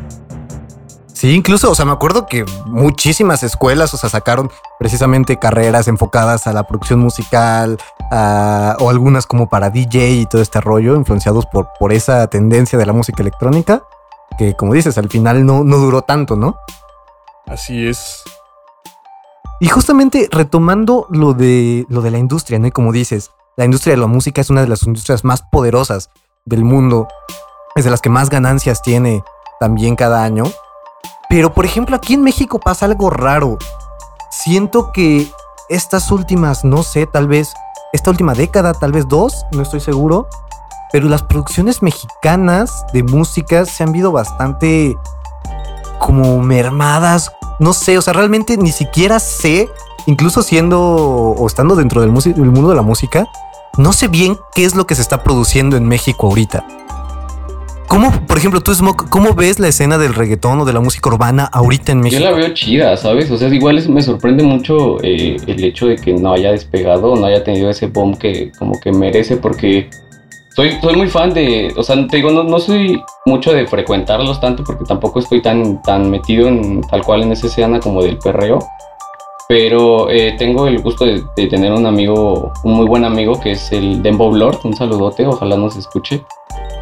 Sí, 1.18 1.34
incluso, 1.34 1.68
o 1.68 1.74
sea, 1.74 1.84
me 1.84 1.90
acuerdo 1.90 2.26
que 2.26 2.44
muchísimas 2.66 3.42
escuelas, 3.42 3.92
o 3.92 3.96
sea, 3.96 4.08
sacaron 4.08 4.52
precisamente 4.78 5.36
carreras 5.36 5.88
enfocadas 5.88 6.46
a 6.46 6.52
la 6.52 6.62
producción 6.62 7.00
musical, 7.00 7.76
o 8.78 8.88
algunas 8.88 9.26
como 9.26 9.48
para 9.48 9.68
DJ 9.68 10.12
y 10.12 10.26
todo 10.26 10.40
este 10.40 10.60
rollo, 10.60 10.94
influenciados 10.94 11.44
por, 11.46 11.70
por 11.80 11.92
esa 11.92 12.24
tendencia 12.28 12.78
de 12.78 12.86
la 12.86 12.92
música 12.92 13.20
electrónica, 13.20 13.82
que 14.38 14.54
como 14.54 14.74
dices, 14.74 14.96
al 14.96 15.08
final 15.08 15.44
no, 15.44 15.64
no 15.64 15.78
duró 15.78 16.02
tanto, 16.02 16.36
¿no? 16.36 16.56
Así 17.48 17.88
es. 17.88 18.22
Y 19.58 19.66
justamente 19.66 20.28
retomando 20.30 21.08
lo 21.10 21.34
de, 21.34 21.84
lo 21.88 22.00
de 22.00 22.12
la 22.12 22.18
industria, 22.18 22.60
¿no? 22.60 22.68
Y 22.68 22.70
como 22.70 22.92
dices, 22.92 23.32
la 23.56 23.64
industria 23.64 23.94
de 23.94 24.00
la 24.00 24.06
música 24.06 24.40
es 24.40 24.50
una 24.50 24.60
de 24.60 24.68
las 24.68 24.84
industrias 24.84 25.24
más 25.24 25.42
poderosas 25.42 26.10
del 26.44 26.62
mundo, 26.62 27.08
es 27.74 27.82
de 27.82 27.90
las 27.90 28.02
que 28.02 28.08
más 28.08 28.30
ganancias 28.30 28.82
tiene 28.82 29.24
también 29.58 29.96
cada 29.96 30.22
año. 30.22 30.44
Pero 31.28 31.52
por 31.52 31.64
ejemplo, 31.64 31.96
aquí 31.96 32.14
en 32.14 32.22
México 32.22 32.58
pasa 32.58 32.86
algo 32.86 33.10
raro. 33.10 33.58
Siento 34.30 34.92
que 34.92 35.30
estas 35.68 36.10
últimas, 36.10 36.64
no 36.64 36.82
sé, 36.82 37.06
tal 37.06 37.28
vez 37.28 37.52
esta 37.92 38.10
última 38.10 38.34
década, 38.34 38.74
tal 38.74 38.92
vez 38.92 39.08
dos, 39.08 39.44
no 39.52 39.62
estoy 39.62 39.80
seguro, 39.80 40.28
pero 40.92 41.08
las 41.08 41.22
producciones 41.22 41.82
mexicanas 41.82 42.84
de 42.92 43.02
música 43.02 43.64
se 43.66 43.84
han 43.84 43.92
visto 43.92 44.12
bastante 44.12 44.96
como 45.98 46.40
mermadas. 46.40 47.32
No 47.58 47.72
sé, 47.72 47.98
o 47.98 48.02
sea, 48.02 48.12
realmente 48.12 48.56
ni 48.56 48.72
siquiera 48.72 49.18
sé, 49.18 49.68
incluso 50.06 50.42
siendo 50.42 50.80
o 50.80 51.46
estando 51.46 51.76
dentro 51.76 52.00
del, 52.00 52.14
del 52.14 52.50
mundo 52.50 52.70
de 52.70 52.76
la 52.76 52.82
música, 52.82 53.26
no 53.76 53.92
sé 53.92 54.08
bien 54.08 54.38
qué 54.54 54.64
es 54.64 54.74
lo 54.74 54.86
que 54.86 54.94
se 54.94 55.02
está 55.02 55.22
produciendo 55.22 55.76
en 55.76 55.86
México 55.86 56.28
ahorita. 56.28 56.64
¿Cómo, 57.88 58.12
por 58.26 58.36
ejemplo, 58.36 58.60
tú, 58.60 58.74
Smoke, 58.74 59.08
cómo 59.08 59.32
ves 59.32 59.58
la 59.58 59.68
escena 59.68 59.96
del 59.96 60.14
reggaetón 60.14 60.60
o 60.60 60.66
de 60.66 60.74
la 60.74 60.80
música 60.80 61.08
urbana 61.08 61.48
ahorita 61.50 61.92
en 61.92 62.00
México? 62.00 62.22
Yo 62.22 62.30
la 62.30 62.36
veo 62.36 62.52
chida, 62.52 62.94
¿sabes? 62.98 63.30
O 63.30 63.38
sea, 63.38 63.48
igual 63.48 63.82
me 63.88 64.02
sorprende 64.02 64.42
mucho 64.42 65.02
eh, 65.02 65.38
el 65.46 65.64
hecho 65.64 65.86
de 65.86 65.96
que 65.96 66.12
no 66.12 66.34
haya 66.34 66.52
despegado, 66.52 67.16
no 67.16 67.26
haya 67.26 67.42
tenido 67.42 67.70
ese 67.70 67.86
boom 67.86 68.14
que 68.14 68.52
como 68.58 68.78
que 68.78 68.92
merece, 68.92 69.38
porque 69.38 69.88
soy, 70.54 70.72
soy 70.82 70.96
muy 70.96 71.08
fan 71.08 71.32
de, 71.32 71.72
o 71.76 71.82
sea, 71.82 71.96
te 72.08 72.18
digo, 72.18 72.30
no, 72.30 72.44
no 72.44 72.58
soy 72.58 73.02
mucho 73.24 73.54
de 73.54 73.66
frecuentarlos 73.66 74.38
tanto 74.38 74.64
porque 74.64 74.84
tampoco 74.84 75.20
estoy 75.20 75.40
tan, 75.40 75.80
tan 75.80 76.10
metido 76.10 76.46
en 76.46 76.82
tal 76.82 77.02
cual 77.02 77.22
en 77.22 77.32
esa 77.32 77.46
escena 77.46 77.80
como 77.80 78.02
del 78.02 78.18
perreo. 78.18 78.58
Pero 79.48 80.10
eh, 80.10 80.34
tengo 80.36 80.66
el 80.66 80.82
gusto 80.82 81.06
de, 81.06 81.22
de, 81.36 81.46
tener 81.46 81.72
un 81.72 81.86
amigo, 81.86 82.52
un 82.64 82.74
muy 82.74 82.86
buen 82.86 83.06
amigo, 83.06 83.40
que 83.40 83.52
es 83.52 83.72
el 83.72 84.02
Dembo 84.02 84.30
Lord. 84.30 84.58
Un 84.64 84.76
saludote, 84.76 85.26
ojalá 85.26 85.56
nos 85.56 85.74
escuche. 85.74 86.22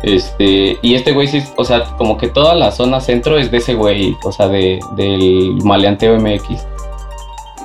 Este, 0.03 0.79
y 0.83 0.95
este 0.95 1.13
güey 1.13 1.27
sí, 1.27 1.43
o 1.57 1.65
sea, 1.65 1.85
como 1.97 2.17
que 2.17 2.29
toda 2.29 2.55
la 2.55 2.71
zona 2.71 3.01
centro 3.01 3.39
es 3.39 3.51
de 3.51 3.59
ese 3.59 3.75
güey, 3.75 4.17
o 4.23 4.33
sea, 4.33 4.49
de, 4.49 4.81
del 4.97 5.55
maleanteo 5.65 6.19
MX. 6.19 6.67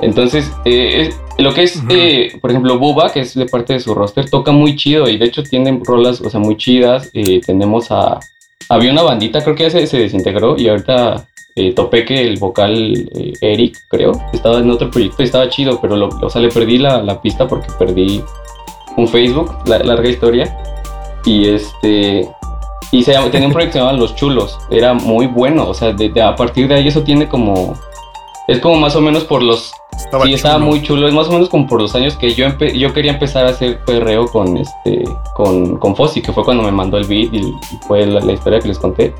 Entonces, 0.01 0.51
eh, 0.65 1.13
lo 1.38 1.53
que 1.53 1.63
es, 1.63 1.82
eh, 1.89 2.38
por 2.41 2.49
ejemplo, 2.49 2.79
Buba, 2.79 3.11
que 3.11 3.21
es 3.21 3.36
de 3.36 3.45
parte 3.45 3.73
de 3.73 3.79
su 3.79 3.93
roster, 3.93 4.29
toca 4.29 4.51
muy 4.51 4.75
chido 4.75 5.07
y 5.07 5.17
de 5.17 5.25
hecho 5.25 5.43
tienen 5.43 5.84
rolas, 5.86 6.21
o 6.21 6.29
sea, 6.29 6.39
muy 6.39 6.57
chidas. 6.57 7.09
Eh, 7.13 7.41
tenemos 7.45 7.91
a. 7.91 8.19
Había 8.69 8.91
una 8.91 9.03
bandita, 9.03 9.43
creo 9.43 9.55
que 9.55 9.63
ya 9.63 9.69
se, 9.69 9.86
se 9.86 9.99
desintegró 9.99 10.57
y 10.57 10.69
ahorita 10.69 11.27
topé 11.75 12.05
que 12.05 12.21
el 12.21 12.39
vocal 12.39 13.09
Eric, 13.41 13.77
creo, 13.89 14.13
estaba 14.32 14.59
en 14.59 14.71
otro 14.71 14.89
proyecto 14.89 15.21
y 15.21 15.25
estaba 15.25 15.49
chido, 15.49 15.79
pero 15.82 15.97
lo, 15.97 16.07
o 16.07 16.29
sea, 16.29 16.41
le 16.41 16.47
perdí 16.47 16.77
la, 16.77 17.03
la 17.03 17.21
pista 17.21 17.45
porque 17.45 17.67
perdí 17.77 18.23
un 18.97 19.07
Facebook, 19.07 19.53
la, 19.65 19.79
larga 19.79 20.09
historia. 20.09 20.55
Y 21.26 21.49
este. 21.49 22.30
Y 22.91 23.03
se, 23.03 23.13
tenía 23.30 23.47
un 23.47 23.53
proyecto 23.53 23.74
que 23.74 23.74
se 23.74 23.80
llamaba 23.80 23.97
Los 23.97 24.15
Chulos. 24.15 24.57
Era 24.69 24.93
muy 24.93 25.28
bueno. 25.28 25.67
O 25.67 25.74
sea, 25.74 25.93
de, 25.93 26.22
a 26.22 26.36
partir 26.36 26.67
de 26.67 26.76
ahí 26.76 26.88
eso 26.88 27.03
tiene 27.03 27.28
como. 27.28 27.74
Es 28.47 28.59
como 28.59 28.76
más 28.76 28.95
o 28.95 29.01
menos 29.01 29.24
por 29.24 29.43
los. 29.43 29.72
Estaba 29.97 30.26
sí, 30.26 30.34
estaba 30.34 30.57
muy 30.57 30.82
chulo. 30.82 31.07
Es 31.07 31.13
más 31.13 31.28
o 31.28 31.32
menos 31.32 31.49
como 31.49 31.67
por 31.67 31.82
los 31.82 31.93
años 31.95 32.15
que 32.15 32.34
yo 32.34 32.47
yo 32.57 32.93
quería 32.93 33.11
empezar 33.11 33.45
a 33.45 33.49
hacer 33.49 33.80
perreo 33.86 34.26
con 34.28 34.57
este. 34.57 35.03
con, 35.36 35.78
con 35.78 35.95
Fossi, 35.95 36.22
que 36.22 36.34
fue 36.34 36.43
cuando 36.43 36.63
me 36.63 36.72
mandó 36.72 36.97
el 36.97 37.05
beat 37.05 37.34
y, 37.34 37.53
fue 37.88 38.05
la, 38.05 38.32
historia 38.32 38.59
que 38.59 38.69
les 38.69 38.80
conté. 38.80 39.13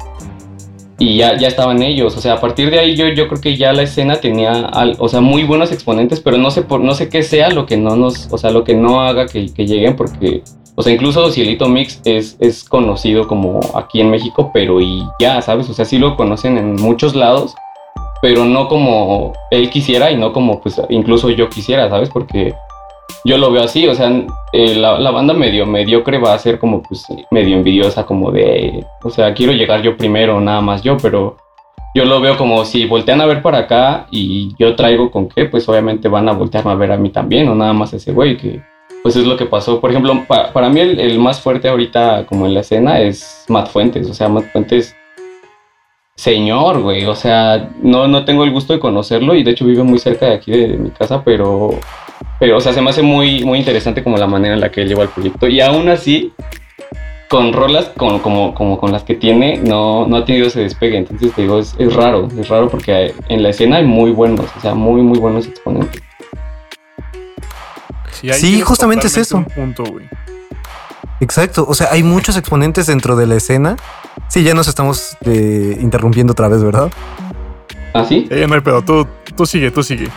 Y 0.98 1.18
ya, 1.18 1.38
ya 1.38 1.48
estaban 1.48 1.82
ellos. 1.82 2.16
O 2.18 2.22
sea, 2.22 2.34
a 2.34 2.40
partir 2.40 2.70
de 2.72 2.80
ahí 2.80 2.96
yo, 2.96 3.08
yo 3.10 3.28
creo 3.28 3.42
que 3.42 3.58
ya 3.58 3.74
la 3.74 3.84
escena 3.84 4.18
tenía 4.18 4.70
o 5.00 5.08
sea, 5.08 5.22
muy 5.22 5.44
buenos 5.44 5.72
exponentes, 5.72 6.20
pero 6.20 6.38
no 6.38 6.52
sé 6.52 6.62
por, 6.62 6.80
no 6.80 6.94
sé 6.94 7.10
qué 7.10 7.24
sea 7.24 7.50
lo 7.50 7.66
que 7.66 7.78
no 7.78 7.96
nos. 7.96 8.28
O 8.32 8.38
sea, 8.38 8.52
lo 8.52 8.64
que 8.64 8.76
no 8.76 9.02
haga 9.02 9.28
que, 9.28 9.54
que 9.54 9.66
lleguen, 9.66 9.96
porque 9.96 10.44
o 10.76 10.82
sea, 10.82 10.94
incluso 10.94 11.32
Cielito 11.32 11.68
Mix 11.68 12.02
es, 12.06 12.38
es 12.40 12.64
conocido 12.64 13.28
como 13.28 13.60
aquí 13.76 14.02
en 14.02 14.10
México, 14.10 14.52
pero 14.54 14.80
y 14.80 15.04
ya, 15.20 15.42
¿sabes? 15.42 15.70
O 15.70 15.74
sea, 15.74 15.86
sí 15.86 15.98
lo 15.98 16.16
conocen 16.16 16.58
en 16.58 16.76
muchos 16.76 17.16
lados, 17.16 17.56
pero 18.22 18.46
no 18.46 18.68
como 18.68 19.34
él 19.50 19.70
quisiera 19.70 20.12
y 20.12 20.18
no 20.18 20.32
como 20.32 20.62
pues 20.62 20.82
incluso 20.90 21.30
yo 21.30 21.50
quisiera, 21.50 21.90
¿sabes? 21.90 22.10
Porque 22.10 22.54
yo 23.26 23.38
lo 23.38 23.52
veo 23.52 23.64
así, 23.64 23.88
o 23.88 23.96
sea, 23.96 24.12
eh, 24.54 24.76
la, 24.76 25.12
banda 25.12 25.34
medio 25.34 25.66
mediocre 25.66 26.18
va 26.18 26.34
a 26.34 26.40
ser 26.40 26.58
como 26.58 26.82
pues 26.82 27.06
medio 27.30 27.56
envidiosa, 27.56 28.06
como 28.06 28.32
de, 28.32 28.86
o 29.04 29.10
sea, 29.10 29.34
quiero 29.34 29.54
llegar 29.54 29.82
yo 29.82 29.98
primero, 29.98 30.40
nada 30.40 30.62
más 30.62 30.82
yo, 30.82 30.98
pero 30.98 31.38
yo 31.94 32.06
lo 32.06 32.22
veo 32.22 32.38
como 32.38 32.64
si 32.64 32.86
voltean 32.86 33.22
a 33.22 33.26
ver 33.26 33.42
para 33.42 33.60
acá 33.60 34.08
y 34.10 34.56
yo 34.58 34.76
traigo 34.76 35.12
con 35.12 35.28
qué, 35.28 35.46
pues 35.46 35.68
obviamente 35.68 36.08
van 36.08 36.30
a 36.30 36.34
voltearme 36.34 36.72
a 36.72 36.76
ver 36.76 36.92
a 36.92 36.98
mí 36.98 37.10
también, 37.10 37.50
o 37.50 37.56
nada 37.56 37.74
más 37.74 37.94
ese 37.94 38.14
güey 38.14 38.38
que 38.38 38.62
pues 39.04 39.16
es 39.16 39.26
lo 39.26 39.38
que 39.38 39.46
pasó. 39.46 39.80
Por 39.80 39.90
ejemplo, 39.90 40.26
para 40.28 40.70
mí 40.70 40.80
el, 40.80 41.20
más 41.20 41.42
fuerte 41.42 41.68
ahorita 41.70 42.26
como 42.28 42.46
en 42.46 42.54
la 42.54 42.62
escena 42.62 43.00
es 43.00 43.46
Matt 43.48 43.70
Fuentes. 43.70 44.10
O 44.10 44.14
sea, 44.14 44.30
Matt 44.30 44.52
Fuentes, 44.52 44.96
señor, 46.16 46.82
güey. 46.82 47.06
O 47.06 47.16
sea, 47.16 47.70
no, 47.82 48.08
no 48.08 48.26
tengo 48.26 48.44
el 48.44 48.52
gusto 48.52 48.74
de 48.74 48.80
conocerlo 48.80 49.36
y 49.36 49.44
de 49.44 49.52
hecho 49.52 49.66
vive 49.66 49.84
muy 49.84 50.00
cerca 50.00 50.28
de 50.28 50.36
aquí 50.36 50.52
de, 50.52 50.78
mi 50.78 50.92
casa, 50.92 51.24
pero, 51.24 51.80
pero, 52.40 52.58
o 52.58 52.62
sea, 52.62 52.74
se 52.74 52.82
me 52.82 52.90
hace 52.90 53.02
muy, 53.02 53.44
muy 53.44 53.60
interesante 53.60 54.04
como 54.04 54.18
la 54.18 54.28
manera 54.28 54.54
en 54.54 54.62
la 54.62 54.72
que 54.72 54.82
él 54.82 54.90
lleva 54.90 55.04
el 55.04 55.10
proyecto. 55.10 55.48
Y 55.48 55.62
aún 55.62 55.90
así, 55.90 56.32
con 57.30 57.54
rolas 57.54 57.92
con, 57.98 58.20
como, 58.20 58.54
como 58.54 58.78
con 58.78 58.92
las 58.92 59.04
que 59.04 59.16
tiene, 59.16 59.58
no, 59.58 60.06
no 60.06 60.18
ha 60.18 60.26
tenido 60.26 60.48
ese 60.48 60.62
despegue. 60.62 60.98
Entonces, 60.98 61.34
te 61.34 61.42
digo, 61.42 61.60
es, 61.60 61.76
es 61.80 61.94
raro, 61.96 62.28
es 62.38 62.48
raro 62.50 62.70
porque 62.70 63.14
en 63.30 63.42
la 63.42 63.50
escena 63.50 63.78
hay 63.78 63.86
muy 63.86 64.12
buenos, 64.12 64.46
o 64.56 64.60
sea, 64.62 64.76
muy, 64.76 65.02
muy 65.02 65.18
buenos 65.18 65.48
exponentes 65.48 66.02
sí, 68.34 68.62
justamente 68.62 69.08
es 69.08 69.18
eso. 69.18 69.46
Exacto, 71.20 71.66
o 71.68 71.74
sea, 71.76 71.90
hay 71.92 72.02
muchos 72.02 72.36
exponentes 72.36 72.88
dentro 72.88 73.16
de 73.16 73.28
la 73.28 73.36
escena. 73.36 73.78
Sí, 74.28 74.44
ya 74.44 74.54
nos 74.54 74.68
estamos 74.68 75.18
eh, 75.26 75.78
interrumpiendo 75.80 76.32
otra 76.32 76.48
vez, 76.48 76.64
¿verdad? 76.64 76.92
¿Ah, 77.94 78.06
sí? 78.08 78.28
Eh, 78.32 78.48
no 78.48 78.56
hay 78.56 78.62
pedo, 78.62 78.82
tú, 78.82 79.08
tú 79.36 79.46
sigue, 79.46 79.70
tú 79.70 79.84
sigue. 79.84 80.10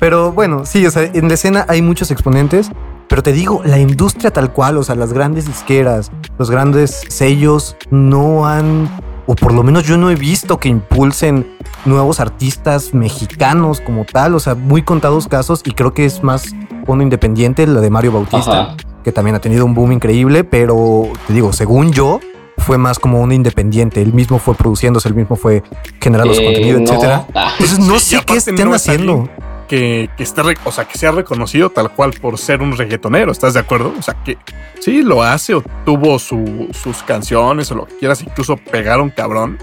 Pero 0.00 0.32
bueno, 0.32 0.66
sí, 0.66 0.84
o 0.86 0.90
sea, 0.90 1.04
en 1.04 1.28
la 1.28 1.34
escena 1.34 1.64
hay 1.68 1.82
muchos 1.82 2.10
exponentes, 2.10 2.70
pero 3.08 3.22
te 3.22 3.32
digo, 3.32 3.62
la 3.64 3.78
industria 3.78 4.32
tal 4.32 4.52
cual, 4.52 4.76
o 4.76 4.82
sea, 4.82 4.96
las 4.96 5.12
grandes 5.12 5.46
disqueras, 5.46 6.10
los 6.36 6.50
grandes 6.50 7.04
sellos 7.08 7.76
no 7.90 8.46
han, 8.46 8.88
o 9.26 9.36
por 9.36 9.52
lo 9.52 9.62
menos 9.62 9.84
yo 9.84 9.96
no 9.96 10.10
he 10.10 10.16
visto 10.16 10.58
que 10.58 10.68
impulsen 10.68 11.46
nuevos 11.84 12.18
artistas 12.18 12.92
mexicanos 12.92 13.80
como 13.80 14.04
tal, 14.04 14.34
o 14.34 14.40
sea, 14.40 14.56
muy 14.56 14.82
contados 14.82 15.28
casos 15.28 15.62
y 15.64 15.70
creo 15.72 15.94
que 15.94 16.06
es 16.06 16.24
más 16.24 16.54
uno 16.86 17.02
independiente, 17.02 17.66
la 17.66 17.80
de 17.80 17.90
Mario 17.90 18.12
Bautista, 18.12 18.76
que 19.02 19.12
también 19.12 19.36
ha 19.36 19.40
tenido 19.40 19.64
un 19.64 19.74
boom 19.74 19.92
increíble, 19.92 20.44
pero 20.44 21.08
te 21.26 21.32
digo, 21.32 21.52
según 21.52 21.92
yo, 21.92 22.20
fue 22.58 22.78
más 22.78 22.98
como 22.98 23.20
un 23.20 23.32
independiente. 23.32 24.00
Él 24.02 24.12
mismo 24.12 24.38
fue 24.38 24.54
produciéndose, 24.54 25.08
él 25.08 25.14
mismo 25.14 25.36
fue 25.36 25.62
generando 26.00 26.34
su 26.34 26.40
eh, 26.40 26.44
contenido, 26.44 26.78
etcétera. 26.80 27.26
Ah. 27.34 27.50
Entonces 27.52 27.78
no 27.78 27.98
sé 27.98 28.20
qué 28.26 28.36
estén 28.36 28.72
haciendo. 28.72 29.28
Que, 29.68 30.10
que, 30.16 30.22
esté, 30.22 30.42
o 30.64 30.72
sea, 30.72 30.84
que 30.84 30.98
sea 30.98 31.10
reconocido 31.10 31.70
tal 31.70 31.90
cual 31.90 32.12
por 32.12 32.36
ser 32.36 32.60
un 32.60 32.76
reggaetonero, 32.76 33.32
¿estás 33.32 33.54
de 33.54 33.60
acuerdo? 33.60 33.94
O 33.98 34.02
sea, 34.02 34.14
que 34.22 34.36
sí 34.78 35.02
lo 35.02 35.22
hace 35.22 35.54
o 35.54 35.62
tuvo 35.86 36.18
sus 36.18 37.02
canciones 37.06 37.70
o 37.70 37.74
lo 37.74 37.86
que 37.86 37.96
quieras, 37.96 38.20
incluso 38.20 38.58
pegaron 38.58 39.08
cabrón, 39.08 39.58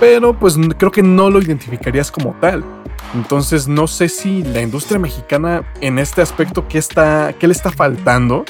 pero 0.00 0.32
pues 0.32 0.56
creo 0.78 0.90
que 0.90 1.02
no 1.02 1.28
lo 1.28 1.38
identificarías 1.38 2.10
como 2.10 2.34
tal. 2.40 2.64
Entonces 3.14 3.68
no 3.68 3.86
sé 3.86 4.08
si 4.08 4.42
la 4.42 4.62
industria 4.62 4.98
mexicana 4.98 5.64
en 5.80 5.98
este 5.98 6.22
aspecto, 6.22 6.66
¿qué, 6.68 6.78
está, 6.78 7.34
qué 7.38 7.46
le 7.46 7.52
está 7.52 7.70
faltando? 7.70 8.44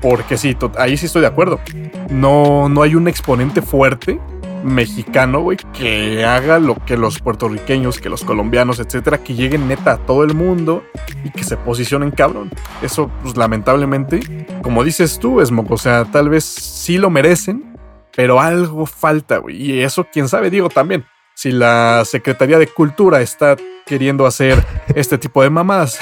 Porque 0.00 0.36
sí, 0.36 0.56
ahí 0.78 0.96
sí 0.96 1.06
estoy 1.06 1.22
de 1.22 1.28
acuerdo. 1.28 1.60
No, 2.10 2.68
no 2.68 2.82
hay 2.82 2.94
un 2.94 3.08
exponente 3.08 3.62
fuerte 3.62 4.20
mexicano, 4.62 5.40
güey, 5.40 5.58
que 5.72 6.24
haga 6.24 6.58
lo 6.58 6.74
que 6.74 6.96
los 6.96 7.20
puertorriqueños, 7.20 7.98
que 7.98 8.08
los 8.08 8.24
colombianos, 8.24 8.80
etcétera, 8.80 9.18
que 9.18 9.34
lleguen 9.34 9.68
neta 9.68 9.92
a 9.92 9.98
todo 9.98 10.24
el 10.24 10.34
mundo 10.34 10.82
y 11.24 11.30
que 11.30 11.44
se 11.44 11.56
posicionen 11.56 12.10
cabrón. 12.10 12.50
Eso, 12.82 13.10
pues 13.22 13.36
lamentablemente, 13.36 14.46
como 14.62 14.84
dices 14.84 15.18
tú, 15.18 15.44
Smoke, 15.44 15.70
o 15.70 15.78
sea, 15.78 16.04
tal 16.04 16.28
vez 16.28 16.44
sí 16.44 16.98
lo 16.98 17.10
merecen, 17.10 17.76
pero 18.14 18.40
algo 18.40 18.86
falta, 18.86 19.38
güey. 19.38 19.56
Y 19.56 19.80
eso, 19.82 20.06
quién 20.12 20.28
sabe, 20.28 20.50
digo 20.50 20.68
también 20.68 21.04
si 21.36 21.52
la 21.52 22.02
Secretaría 22.06 22.58
de 22.58 22.66
Cultura 22.66 23.20
está 23.20 23.56
queriendo 23.86 24.26
hacer 24.26 24.62
este 24.94 25.16
tipo 25.16 25.42
de 25.42 25.48
mamadas. 25.48 25.98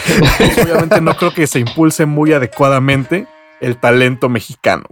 Obviamente 0.63 1.01
no 1.01 1.15
creo 1.15 1.33
que 1.33 1.47
se 1.47 1.61
impulse 1.61 2.07
muy 2.07 2.33
adecuadamente 2.33 3.27
el 3.61 3.77
talento 3.77 4.29
mexicano. 4.29 4.85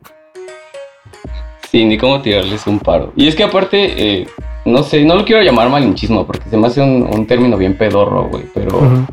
Sí, 1.70 1.86
ni 1.86 1.96
cómo 1.96 2.20
tirarles 2.20 2.66
un 2.66 2.78
paro. 2.78 3.12
Y 3.16 3.26
es 3.28 3.34
que 3.34 3.44
aparte, 3.44 3.94
eh, 3.96 4.28
no 4.66 4.82
sé, 4.82 5.04
no 5.04 5.16
lo 5.16 5.24
quiero 5.24 5.42
llamar 5.42 5.70
malinchismo 5.70 6.26
porque 6.26 6.48
se 6.50 6.56
me 6.58 6.66
hace 6.66 6.82
un, 6.82 7.26
término 7.26 7.56
bien 7.56 7.76
pedorro, 7.76 8.28
güey, 8.28 8.44
pero... 8.54 9.06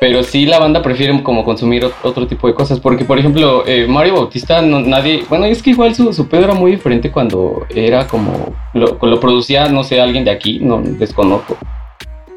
Pero 0.00 0.22
sí 0.22 0.46
la 0.46 0.58
banda 0.58 0.80
prefiere 0.80 1.22
como 1.22 1.44
consumir 1.44 1.84
otro 2.02 2.26
tipo 2.26 2.48
de 2.48 2.54
cosas. 2.54 2.80
Porque, 2.80 3.04
por 3.04 3.18
ejemplo, 3.18 3.64
eh, 3.66 3.86
Mario 3.86 4.14
Bautista, 4.14 4.62
nadie... 4.62 5.24
Bueno, 5.28 5.44
es 5.44 5.62
que 5.62 5.70
igual 5.70 5.94
su, 5.94 6.10
su 6.14 6.26
pedo 6.26 6.44
era 6.44 6.54
muy 6.54 6.72
diferente 6.72 7.12
cuando 7.12 7.66
era 7.68 8.06
como... 8.06 8.54
Lo, 8.72 8.98
lo 9.00 9.20
producía, 9.20 9.68
no 9.68 9.84
sé, 9.84 10.00
alguien 10.00 10.24
de 10.24 10.30
aquí, 10.30 10.58
no 10.58 10.80
desconozco. 10.82 11.56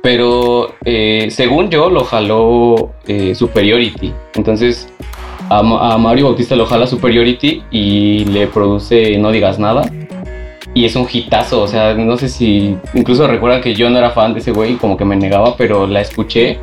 Pero 0.03 0.75
eh, 0.83 1.29
según 1.31 1.69
yo, 1.69 1.89
lo 1.89 2.03
jaló 2.03 2.91
eh, 3.07 3.33
Superiority. 3.33 4.13
Entonces, 4.35 4.89
a, 5.49 5.59
a, 5.59 5.97
Mario 5.97 6.25
Bautista 6.25 6.57
lo 6.57 6.65
jala 6.65 6.87
Superiority 6.87 7.63
y 7.71 8.25
le 8.25 8.47
produce 8.47 9.17
No 9.17 9.31
Digas 9.31 9.59
Nada. 9.59 9.89
Y 10.73 10.83
es 10.83 10.97
un 10.97 11.07
hitazo, 11.09 11.61
o 11.61 11.67
sea, 11.67 11.93
no 11.93 12.17
sé 12.17 12.27
si. 12.27 12.77
Incluso 12.93 13.27
recuerda 13.27 13.61
que 13.61 13.75
yo 13.75 13.89
no 13.89 13.97
era 13.97 14.09
fan 14.09 14.33
de 14.33 14.41
ese 14.41 14.51
güey, 14.51 14.75
como 14.75 14.97
que 14.97 15.05
me 15.05 15.15
negaba, 15.15 15.55
pero 15.55 15.87
la 15.87 16.01
escuché. 16.01 16.59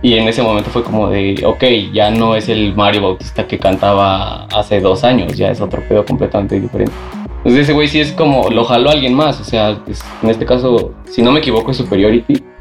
Y 0.00 0.14
en 0.14 0.28
ese 0.28 0.42
momento 0.42 0.70
fue 0.70 0.84
como 0.84 1.10
de, 1.10 1.42
ok, 1.44 1.64
ya 1.92 2.12
no 2.12 2.36
es 2.36 2.48
el 2.48 2.76
Mario 2.76 3.02
Bautista 3.02 3.48
que 3.48 3.58
cantaba 3.58 4.44
hace 4.54 4.78
dos 4.80 5.02
años, 5.02 5.36
ya 5.36 5.50
es 5.50 5.60
otro 5.60 5.82
pedo 5.88 6.04
completamente 6.04 6.60
diferente. 6.60 6.94
Entonces 7.38 7.62
ese 7.62 7.72
güey 7.72 7.88
sí 7.88 7.98
es 7.98 8.12
como, 8.12 8.50
lo 8.50 8.64
jaló 8.64 8.90
a 8.90 8.92
alguien 8.92 9.14
más, 9.14 9.40
o 9.40 9.44
sea, 9.44 9.78
en 10.22 10.30
este 10.30 10.46
caso, 10.46 10.92
si 11.06 11.22
no 11.22 11.32
me 11.32 11.40
equivoco, 11.40 11.72
es 11.72 11.76
Superiority. 11.76 12.53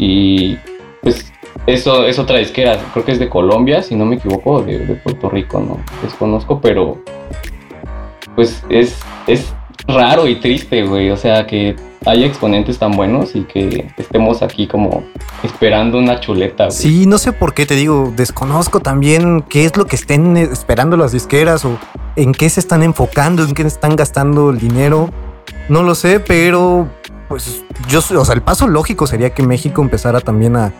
Y 0.00 0.56
pues 1.02 1.30
eso 1.66 2.06
es 2.06 2.18
otra 2.18 2.38
disquera, 2.38 2.78
creo 2.94 3.04
que 3.04 3.12
es 3.12 3.18
de 3.18 3.28
Colombia, 3.28 3.82
si 3.82 3.94
no 3.94 4.06
me 4.06 4.16
equivoco, 4.16 4.62
de, 4.62 4.78
Puerto 5.04 5.28
Rico, 5.28 5.60
no 5.60 5.78
desconozco, 6.02 6.58
pero 6.58 6.98
pues 8.34 8.64
es, 8.70 8.98
es 9.26 9.52
raro 9.86 10.26
y 10.26 10.36
triste, 10.36 10.84
güey. 10.84 11.10
O 11.10 11.18
sea, 11.18 11.46
que 11.46 11.76
haya 12.06 12.24
exponentes 12.24 12.78
tan 12.78 12.92
buenos 12.92 13.36
y 13.36 13.42
que 13.42 13.92
estemos 13.98 14.40
aquí 14.40 14.66
como 14.66 15.04
esperando 15.42 15.98
una 15.98 16.18
chuleta. 16.18 16.70
Sí, 16.70 17.04
no 17.04 17.18
sé 17.18 17.34
por 17.34 17.52
qué 17.52 17.66
te 17.66 17.74
digo, 17.74 18.10
desconozco 18.16 18.80
también 18.80 19.42
qué 19.50 19.66
es 19.66 19.76
lo 19.76 19.84
que 19.84 19.96
estén 19.96 20.38
esperando 20.38 20.96
las 20.96 21.12
disqueras 21.12 21.66
o 21.66 21.78
en 22.16 22.32
qué 22.32 22.48
se 22.48 22.60
están 22.60 22.82
enfocando, 22.82 23.44
en 23.44 23.52
qué 23.52 23.64
están 23.64 23.96
gastando 23.96 24.48
el 24.48 24.58
dinero. 24.58 25.10
No 25.68 25.82
lo 25.82 25.94
sé, 25.94 26.20
pero 26.20 26.88
pues 27.30 27.62
yo, 27.88 28.00
o 28.00 28.24
sea, 28.24 28.34
el 28.34 28.42
paso 28.42 28.66
lógico 28.66 29.06
sería 29.06 29.30
que 29.30 29.44
México 29.44 29.82
empezara 29.82 30.20
también 30.20 30.56
a, 30.56 30.72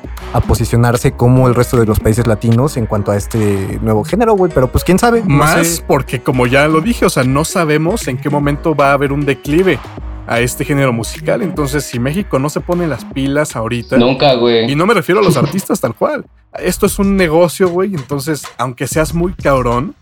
posicionarse 0.49 1.13
como 1.13 1.47
el 1.47 1.55
resto 1.55 1.77
de 1.77 1.87
los 1.87 2.01
países 2.01 2.27
latinos 2.27 2.77
en 2.77 2.87
cuanto 2.87 3.13
a 3.13 3.17
este 3.17 3.79
nuevo 3.83 4.03
género, 4.03 4.35
güey. 4.35 4.51
Pero 4.53 4.67
pues 4.67 4.83
quién 4.83 4.99
sabe. 4.99 5.23
Más 5.23 5.85
porque 5.87 6.21
como 6.21 6.49
ya 6.49 6.67
lo 6.67 6.81
dije, 6.81 7.07
o 7.07 7.09
sea, 7.09 7.23
no 7.23 7.45
sabemos 7.45 8.09
en 8.09 8.17
qué 8.17 8.31
momento 8.31 8.75
va 8.75 8.91
a 8.91 8.95
haber 8.95 9.13
un 9.13 9.25
declive 9.25 9.79
a 10.27 10.41
este 10.41 10.65
género 10.65 10.93
musical. 10.93 11.43
Entonces, 11.43 11.85
si 11.85 12.01
México 12.01 12.41
no 12.41 12.51
se 12.51 12.61
pone 12.61 12.89
las 12.89 13.05
pilas 13.05 13.55
ahorita. 13.55 13.97
Nunca, 13.97 14.35
güey. 14.35 14.73
Y 14.73 14.75
no 14.75 14.87
me 14.87 14.95
refiero 14.95 15.21
a 15.21 15.25
los 15.25 15.37
artistas 15.37 15.81
tal 15.81 15.95
cual. 15.95 16.27
Esto 16.59 16.87
es 16.87 16.99
un 16.99 17.17
negocio, 17.17 17.69
güey. 17.69 17.95
Entonces, 17.95 18.43
aunque 18.59 18.89
seas 18.89 19.15
muy 19.15 19.35
cabrón, 19.35 19.95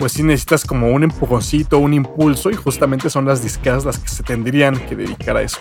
pues 0.00 0.12
sí 0.12 0.22
necesitas 0.22 0.64
como 0.64 0.88
un 0.88 1.02
empujoncito, 1.02 1.78
un 1.78 1.92
impulso 1.92 2.50
y 2.50 2.54
justamente 2.54 3.10
son 3.10 3.26
las 3.26 3.42
disqueras 3.42 3.84
las 3.84 3.98
que 3.98 4.08
se 4.08 4.22
tendrían 4.22 4.74
que 4.88 4.96
dedicar 4.96 5.36
a 5.36 5.42
eso. 5.42 5.58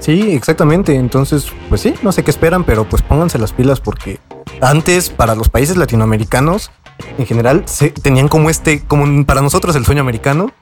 Sí, 0.00 0.32
exactamente. 0.32 0.94
Entonces, 0.94 1.52
pues 1.68 1.82
sí, 1.82 1.94
no 2.02 2.12
sé 2.12 2.24
qué 2.24 2.30
esperan, 2.30 2.64
pero 2.64 2.88
pues 2.88 3.02
pónganse 3.02 3.38
las 3.38 3.52
pilas 3.52 3.80
porque 3.80 4.18
antes 4.62 5.10
para 5.10 5.34
los 5.34 5.50
países 5.50 5.76
latinoamericanos 5.76 6.70
en 7.18 7.26
general 7.26 7.64
se, 7.66 7.90
tenían 7.90 8.28
como 8.28 8.48
este, 8.48 8.80
como 8.80 9.26
para 9.26 9.42
nosotros 9.42 9.76
el 9.76 9.84
sueño 9.84 10.00
americano, 10.00 10.52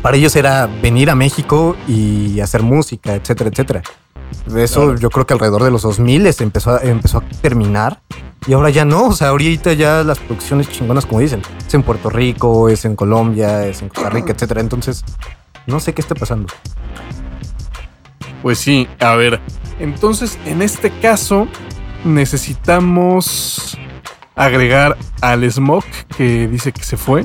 para 0.00 0.16
ellos 0.16 0.34
era 0.34 0.66
venir 0.80 1.10
a 1.10 1.14
México 1.14 1.76
y 1.86 2.40
hacer 2.40 2.62
música, 2.62 3.14
etcétera, 3.14 3.50
etcétera. 3.50 3.82
Eso 4.56 4.94
yo 4.94 5.10
creo 5.10 5.26
que 5.26 5.34
alrededor 5.34 5.62
de 5.62 5.70
los 5.70 5.82
2000 5.82 6.26
empezó 6.40 6.80
empezó 6.80 7.18
a 7.18 7.22
terminar 7.42 8.00
y 8.46 8.52
ahora 8.52 8.70
ya 8.70 8.84
no, 8.84 9.06
o 9.08 9.12
sea, 9.12 9.28
ahorita 9.28 9.72
ya 9.72 10.02
las 10.02 10.18
producciones 10.18 10.68
chingonas, 10.68 11.06
como 11.06 11.20
dicen, 11.20 11.42
es 11.66 11.72
en 11.72 11.82
Puerto 11.82 12.10
Rico, 12.10 12.68
es 12.68 12.84
en 12.84 12.94
Colombia, 12.94 13.66
es 13.66 13.80
en 13.80 13.88
Costa 13.88 14.10
Rica, 14.10 14.32
etcétera. 14.32 14.60
Entonces, 14.60 15.04
no 15.66 15.80
sé 15.80 15.94
qué 15.94 16.02
esté 16.02 16.14
pasando. 16.14 16.52
Pues 18.42 18.58
sí, 18.58 18.86
a 19.00 19.14
ver, 19.14 19.40
entonces 19.78 20.38
en 20.44 20.60
este 20.60 20.90
caso 20.90 21.48
necesitamos 22.04 23.78
agregar 24.34 24.98
al 25.22 25.50
Smoke 25.50 25.86
que 26.16 26.46
dice 26.48 26.72
que 26.72 26.84
se 26.84 26.98
fue. 26.98 27.24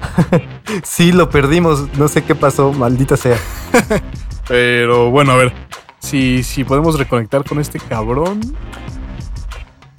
sí, 0.82 1.12
lo 1.12 1.28
perdimos, 1.28 1.92
no 1.98 2.08
sé 2.08 2.24
qué 2.24 2.34
pasó, 2.34 2.72
maldita 2.72 3.18
sea. 3.18 3.36
Pero 4.48 5.10
bueno, 5.10 5.32
a 5.32 5.36
ver, 5.36 5.52
si, 5.98 6.42
si 6.42 6.64
podemos 6.64 6.98
reconectar 6.98 7.44
con 7.44 7.60
este 7.60 7.78
cabrón. 7.78 8.40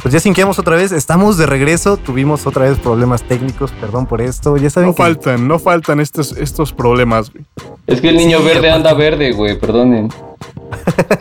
Pues 0.02 0.14
ya 0.14 0.20
sinqueamos 0.20 0.58
otra 0.58 0.76
vez, 0.76 0.91
estamos 0.91 1.38
de 1.38 1.45
regreso, 1.45 1.95
tuvimos 1.95 2.47
otra 2.47 2.68
vez 2.68 2.80
problemas 2.80 3.22
técnicos, 3.22 3.72
perdón 3.72 4.08
por 4.08 4.20
esto, 4.20 4.58
ya 4.58 4.70
saben 4.72 4.89
No 4.89 4.95
faltan, 4.95 5.47
no 5.47 5.60
faltan 5.60 5.99
estos, 5.99 6.36
estos 6.38 6.74
problemas, 6.74 7.32
güey. 7.32 7.45
Es 7.86 8.02
que 8.02 8.10
el 8.10 8.18
niño 8.18 8.41
verde 8.41 8.72
anda 8.72 8.95
verde, 8.95 9.32
güey, 9.32 9.60
perdonen. 9.60 10.10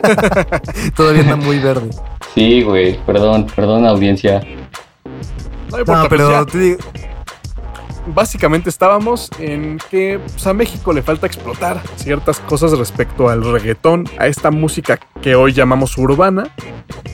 Todavía 0.95 1.21
anda 1.21 1.35
muy 1.35 1.59
verde. 1.59 1.91
Sí, 2.33 2.63
güey, 2.63 2.97
perdón, 3.05 3.45
perdón 3.55 3.85
audiencia. 3.85 4.41
No, 5.69 5.79
importa, 5.79 6.09
pues 6.09 6.21
pero 6.21 6.45
te 6.47 6.57
digo, 6.57 6.77
básicamente 8.07 8.69
estábamos 8.69 9.29
en 9.39 9.79
que 9.89 10.19
pues, 10.19 10.45
a 10.47 10.53
México 10.53 10.93
le 10.93 11.01
falta 11.01 11.27
explotar 11.27 11.81
ciertas 11.95 12.39
cosas 12.39 12.77
respecto 12.77 13.29
al 13.29 13.43
reggaetón, 13.43 14.05
a 14.17 14.27
esta 14.27 14.51
música 14.51 14.99
que 15.21 15.35
hoy 15.35 15.53
llamamos 15.53 15.97
urbana. 15.97 16.53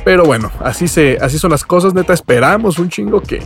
Pero 0.04 0.24
bueno, 0.26 0.52
así, 0.62 0.88
se, 0.88 1.18
así 1.22 1.38
son 1.38 1.52
las 1.52 1.66
cosas, 1.66 1.94
neta. 1.94 2.14
Esperamos 2.14 2.80
un 2.80 2.90
chingo 2.90 3.22
que, 3.22 3.42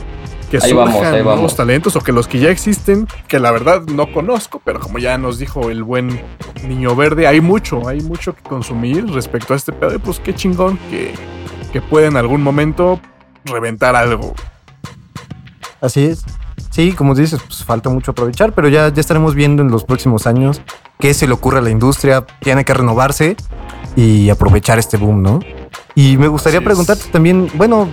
que 0.49 0.61
surjan 0.61 1.23
nuevos 1.23 1.55
talentos 1.55 1.95
o 1.95 2.01
que 2.01 2.11
los 2.11 2.27
que 2.27 2.39
ya 2.39 2.49
existen, 2.49 3.07
que 3.27 3.39
la 3.39 3.51
verdad 3.51 3.81
no 3.81 4.11
conozco, 4.11 4.61
pero 4.63 4.79
como 4.79 4.99
ya 4.99 5.17
nos 5.17 5.39
dijo 5.39 5.69
el 5.69 5.83
buen 5.83 6.21
niño 6.67 6.95
verde, 6.95 7.27
hay 7.27 7.41
mucho, 7.41 7.87
hay 7.87 8.01
mucho 8.01 8.35
que 8.35 8.43
consumir 8.43 9.07
respecto 9.07 9.53
a 9.53 9.57
este 9.57 9.73
pedo. 9.73 9.95
Y 9.95 9.99
pues 9.99 10.19
qué 10.19 10.35
chingón 10.35 10.77
que, 10.89 11.13
que 11.73 11.81
puede 11.81 12.07
en 12.07 12.17
algún 12.17 12.43
momento 12.43 12.99
reventar 13.45 13.95
algo. 13.95 14.33
Así 15.81 16.05
es. 16.05 16.23
Sí, 16.71 16.93
como 16.93 17.13
dices, 17.13 17.41
pues 17.45 17.63
falta 17.63 17.89
mucho 17.89 18.11
aprovechar, 18.11 18.53
pero 18.53 18.69
ya, 18.69 18.87
ya 18.89 19.01
estaremos 19.01 19.35
viendo 19.35 19.61
en 19.61 19.69
los 19.69 19.83
próximos 19.83 20.25
años 20.25 20.61
qué 20.99 21.13
se 21.13 21.27
le 21.27 21.33
ocurre 21.33 21.59
a 21.59 21.61
la 21.61 21.69
industria. 21.69 22.25
Tiene 22.39 22.63
que 22.63 22.73
renovarse 22.73 23.35
y 23.95 24.29
aprovechar 24.29 24.79
este 24.79 24.97
boom, 24.97 25.21
¿no? 25.21 25.39
Y 25.95 26.17
me 26.17 26.29
gustaría 26.29 26.61
preguntarte 26.61 27.09
también, 27.11 27.49
bueno, 27.55 27.89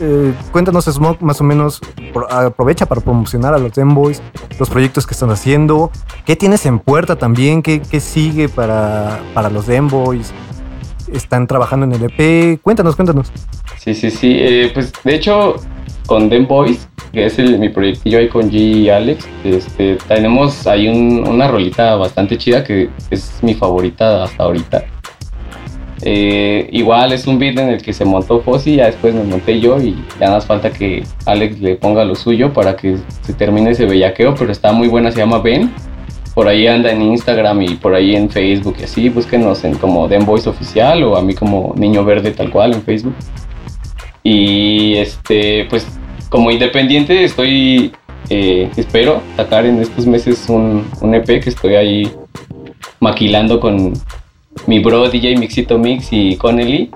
eh, 0.00 0.32
cuéntanos, 0.52 0.84
Smoke, 0.84 1.20
más 1.20 1.40
o 1.40 1.44
menos, 1.44 1.80
aprovecha 2.30 2.86
para 2.86 3.00
promocionar 3.00 3.54
a 3.54 3.58
los 3.58 3.72
Boys, 3.74 4.22
los 4.58 4.70
proyectos 4.70 5.06
que 5.06 5.14
están 5.14 5.30
haciendo. 5.30 5.90
¿Qué 6.24 6.36
tienes 6.36 6.64
en 6.66 6.78
puerta 6.78 7.16
también? 7.16 7.62
¿Qué, 7.62 7.82
qué 7.82 7.98
sigue 8.00 8.48
para, 8.48 9.20
para 9.34 9.50
los 9.50 9.66
Boys? 9.90 10.32
¿Están 11.12 11.46
trabajando 11.46 11.86
en 11.86 11.92
el 11.92 12.04
EP? 12.04 12.60
Cuéntanos, 12.62 12.96
cuéntanos. 12.96 13.32
Sí, 13.78 13.94
sí, 13.94 14.10
sí. 14.10 14.36
Eh, 14.38 14.70
pues 14.72 14.92
de 15.04 15.14
hecho, 15.14 15.56
con 16.06 16.28
Dem 16.28 16.46
Boys, 16.46 16.88
que 17.12 17.26
es 17.26 17.38
el, 17.38 17.58
mi 17.58 17.68
proyectillo 17.68 18.18
ahí 18.18 18.28
con 18.28 18.50
G 18.50 18.54
y 18.54 18.88
Alex, 18.88 19.28
este, 19.44 19.96
tenemos 20.08 20.66
ahí 20.66 20.88
una 20.88 21.46
rolita 21.48 21.96
bastante 21.96 22.38
chida 22.38 22.64
que 22.64 22.88
es 23.10 23.38
mi 23.42 23.54
favorita 23.54 24.24
hasta 24.24 24.44
ahorita. 24.44 24.84
Eh, 26.04 26.68
igual 26.72 27.12
es 27.12 27.28
un 27.28 27.38
beat 27.38 27.56
en 27.58 27.68
el 27.68 27.82
que 27.82 27.92
se 27.92 28.04
montó 28.04 28.40
Fossi, 28.40 28.76
ya 28.76 28.86
después 28.86 29.14
me 29.14 29.22
monté 29.22 29.60
yo 29.60 29.80
y 29.80 29.94
ya 30.18 30.30
nos 30.30 30.44
falta 30.44 30.72
que 30.72 31.04
Alex 31.26 31.60
le 31.60 31.76
ponga 31.76 32.04
lo 32.04 32.16
suyo 32.16 32.52
para 32.52 32.76
que 32.76 32.96
se 33.20 33.32
termine 33.34 33.70
ese 33.70 33.86
bellaqueo, 33.86 34.34
pero 34.34 34.50
está 34.50 34.72
muy 34.72 34.88
buena, 34.88 35.12
se 35.12 35.18
llama 35.18 35.38
Ben. 35.38 35.72
Por 36.34 36.48
ahí 36.48 36.66
anda 36.66 36.90
en 36.90 37.02
Instagram 37.02 37.62
y 37.62 37.74
por 37.74 37.94
ahí 37.94 38.16
en 38.16 38.30
Facebook 38.30 38.76
y 38.80 38.84
así, 38.84 39.10
búsquenos 39.10 39.62
en 39.64 39.74
como 39.74 40.08
Den 40.08 40.24
Voice 40.24 40.48
Oficial 40.48 41.04
o 41.04 41.16
a 41.16 41.22
mí 41.22 41.34
como 41.34 41.74
Niño 41.76 42.04
Verde 42.04 42.32
tal 42.32 42.50
cual 42.50 42.72
en 42.72 42.82
Facebook. 42.82 43.14
Y 44.24 44.94
este, 44.96 45.66
pues 45.68 45.86
como 46.32 46.50
independiente 46.50 47.24
estoy, 47.24 47.92
eh, 48.30 48.70
espero 48.78 49.20
sacar 49.36 49.66
en 49.66 49.80
estos 49.82 50.06
meses 50.06 50.48
un, 50.48 50.88
un, 51.02 51.14
EP 51.14 51.26
que 51.26 51.50
estoy 51.50 51.74
ahí 51.74 52.10
maquilando 53.00 53.60
con 53.60 53.92
mi 54.66 54.78
bro 54.78 55.10
DJ 55.10 55.36
Mixito 55.36 55.78
Mix 55.78 56.08
y 56.10 56.36
Connelly. 56.36 56.90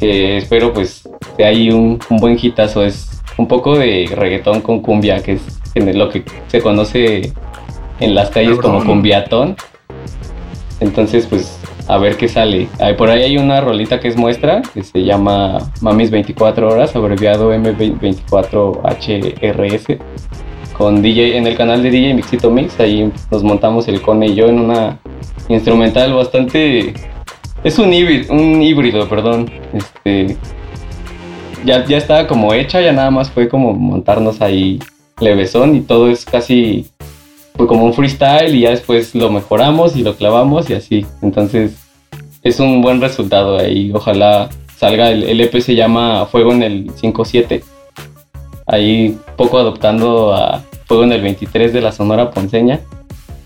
Que 0.00 0.38
espero 0.38 0.72
pues 0.72 1.06
sea 1.36 1.48
ahí 1.48 1.68
un, 1.68 1.98
un 2.08 2.16
buen 2.16 2.38
hitazo. 2.40 2.82
Es 2.82 3.20
un 3.36 3.46
poco 3.46 3.76
de 3.76 4.08
reggaetón 4.10 4.62
con 4.62 4.80
cumbia, 4.80 5.22
que 5.22 5.32
es 5.32 5.94
lo 5.94 6.08
que 6.08 6.24
se 6.48 6.62
conoce 6.62 7.30
en 8.00 8.14
las 8.14 8.30
calles 8.30 8.58
como 8.58 8.82
cumbiatón. 8.82 9.54
Entonces, 10.80 11.26
pues 11.26 11.60
a 11.88 11.98
ver 11.98 12.16
qué 12.16 12.28
sale. 12.28 12.68
por 12.96 13.10
ahí 13.10 13.22
hay 13.22 13.36
una 13.38 13.60
rolita 13.60 14.00
que 14.00 14.08
es 14.08 14.16
muestra, 14.16 14.62
que 14.74 14.82
se 14.82 15.04
llama 15.04 15.58
Mamis 15.80 16.10
24 16.10 16.68
horas, 16.68 16.96
abreviado 16.96 17.54
M24HRS, 17.54 19.98
con 20.76 21.02
DJ 21.02 21.36
en 21.36 21.46
el 21.46 21.56
canal 21.56 21.82
de 21.82 21.90
DJ 21.90 22.14
Mixito 22.14 22.50
Mix. 22.50 22.80
Ahí 22.80 23.12
nos 23.30 23.42
montamos 23.42 23.86
el 23.88 24.00
Cone 24.00 24.28
y 24.28 24.34
yo 24.34 24.46
en 24.46 24.60
una 24.60 24.98
instrumental 25.48 26.14
bastante... 26.14 26.94
Es 27.64 27.78
un 27.78 27.92
híbrido, 27.92 28.34
un 28.34 28.60
híbrido, 28.60 29.08
perdón. 29.08 29.48
Este, 29.72 30.36
ya, 31.64 31.84
ya 31.84 31.96
estaba 31.96 32.26
como 32.26 32.52
hecha, 32.54 32.80
ya 32.80 32.92
nada 32.92 33.10
más 33.10 33.30
fue 33.30 33.48
como 33.48 33.72
montarnos 33.72 34.40
ahí 34.40 34.80
levesón 35.20 35.76
y 35.76 35.80
todo 35.82 36.10
es 36.10 36.24
casi 36.24 36.86
fue 37.56 37.66
como 37.66 37.84
un 37.84 37.94
freestyle 37.94 38.54
y 38.54 38.60
ya 38.60 38.70
después 38.70 39.14
lo 39.14 39.30
mejoramos 39.30 39.96
y 39.96 40.02
lo 40.02 40.16
clavamos 40.16 40.70
y 40.70 40.74
así. 40.74 41.06
Entonces 41.20 41.72
es 42.42 42.60
un 42.60 42.82
buen 42.82 43.00
resultado 43.00 43.58
ahí. 43.58 43.92
Ojalá 43.94 44.48
salga. 44.76 45.10
El, 45.10 45.40
EP 45.40 45.60
se 45.60 45.74
llama 45.74 46.26
Fuego 46.26 46.52
en 46.52 46.62
el 46.62 46.86
5-7. 46.94 47.62
Ahí 48.66 49.18
poco 49.36 49.58
adoptando 49.58 50.34
a 50.34 50.62
Fuego 50.86 51.04
en 51.04 51.12
el 51.12 51.22
23 51.22 51.72
de 51.72 51.80
la 51.80 51.92
Sonora 51.92 52.30
Ponceña. 52.30 52.80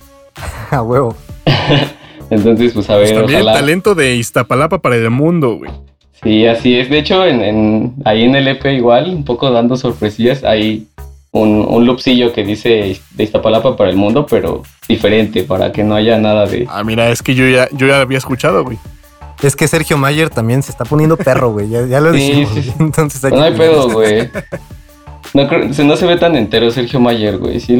A 0.70 0.82
huevo. 0.82 1.14
Entonces, 2.30 2.72
pues 2.72 2.90
a 2.90 2.96
ver. 2.96 3.12
Pues 3.12 3.20
también 3.20 3.40
el 3.40 3.46
talento 3.46 3.94
de 3.94 4.16
Iztapalapa 4.16 4.78
para 4.80 4.96
el 4.96 5.10
mundo, 5.10 5.58
güey. 5.58 5.70
Sí, 6.22 6.44
así 6.46 6.76
es. 6.76 6.90
De 6.90 6.98
hecho, 6.98 7.24
en, 7.24 7.94
ahí 8.04 8.24
en 8.24 8.34
el 8.34 8.48
EP 8.48 8.64
igual, 8.72 9.10
un 9.10 9.24
poco 9.24 9.50
dando 9.50 9.76
sorpresillas, 9.76 10.42
hay 10.42 10.88
un, 11.40 11.66
un 11.68 11.86
loopcillo 11.86 12.32
que 12.32 12.44
dice 12.44 13.00
de 13.12 13.24
Iztapalapa 13.24 13.76
para 13.76 13.90
el 13.90 13.96
mundo, 13.96 14.26
pero 14.28 14.62
diferente, 14.88 15.44
para 15.44 15.72
que 15.72 15.84
no 15.84 15.94
haya 15.94 16.18
nada 16.18 16.46
de... 16.46 16.66
Ah, 16.68 16.82
mira, 16.84 17.10
es 17.10 17.22
que 17.22 17.34
yo 17.34 17.46
ya, 17.48 17.68
yo 17.72 17.86
ya 17.86 18.00
había 18.00 18.18
escuchado, 18.18 18.64
güey. 18.64 18.78
Es 19.42 19.54
que 19.54 19.68
Sergio 19.68 19.98
Mayer 19.98 20.30
también 20.30 20.62
se 20.62 20.70
está 20.72 20.84
poniendo 20.84 21.16
perro, 21.16 21.52
güey. 21.52 21.68
Ya, 21.68 22.00
lo 22.00 22.12
dijimos. 22.12 22.50
Entonces 22.80 23.22
hay 23.24 23.32
no 23.32 23.42
hay 23.42 23.52
pedo, 23.52 23.90
güey. 23.90 24.30
No, 25.34 25.46
no, 25.84 25.96
se 25.96 26.06
ve 26.06 26.16
tan 26.16 26.36
entero 26.36 26.70
Sergio 26.70 27.00
Mayer, 27.00 27.36
güey. 27.36 27.60
Sí, 27.60 27.78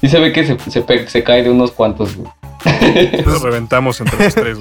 sí 0.00 0.08
se 0.08 0.18
ve 0.18 0.32
que 0.32 0.46
se, 0.46 0.58
se, 0.70 1.08
se 1.08 1.22
cae 1.22 1.42
de 1.42 1.50
unos 1.50 1.72
cuantos, 1.72 2.16
güey. 2.16 2.30
Lo 3.26 3.38
reventamos 3.38 4.00
entre 4.00 4.24
los 4.24 4.34
tres. 4.34 4.58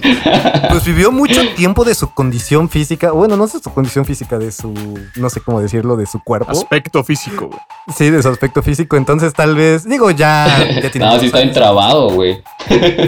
Pues 0.70 0.86
vivió 0.86 1.12
mucho 1.12 1.42
tiempo 1.56 1.84
de 1.84 1.96
su 1.96 2.14
condición 2.14 2.70
física. 2.70 3.12
Bueno, 3.12 3.38
no 3.38 3.48
sé 3.48 3.60
su 3.60 3.72
condición 3.72 4.06
física, 4.06 4.38
de 4.38 4.52
su, 4.52 4.74
no 5.16 5.30
sé 5.30 5.42
cómo 5.42 5.62
decirlo, 5.62 5.98
de 5.98 6.06
su 6.06 6.20
cuerpo. 6.20 6.52
Aspecto 6.52 7.04
físico, 7.04 7.48
güey. 7.48 7.60
Sí, 7.96 8.10
de 8.10 8.22
su 8.22 8.30
aspecto 8.30 8.62
físico. 8.62 8.98
Entonces, 8.98 9.34
tal 9.34 9.56
vez, 9.56 9.88
digo, 9.88 10.12
ya, 10.12 10.70
ya 10.82 10.92
tiene. 10.92 11.08
no, 11.14 11.20
sí 11.20 11.28
está 11.28 11.42
entrabado, 11.42 12.10
güey. 12.10 12.42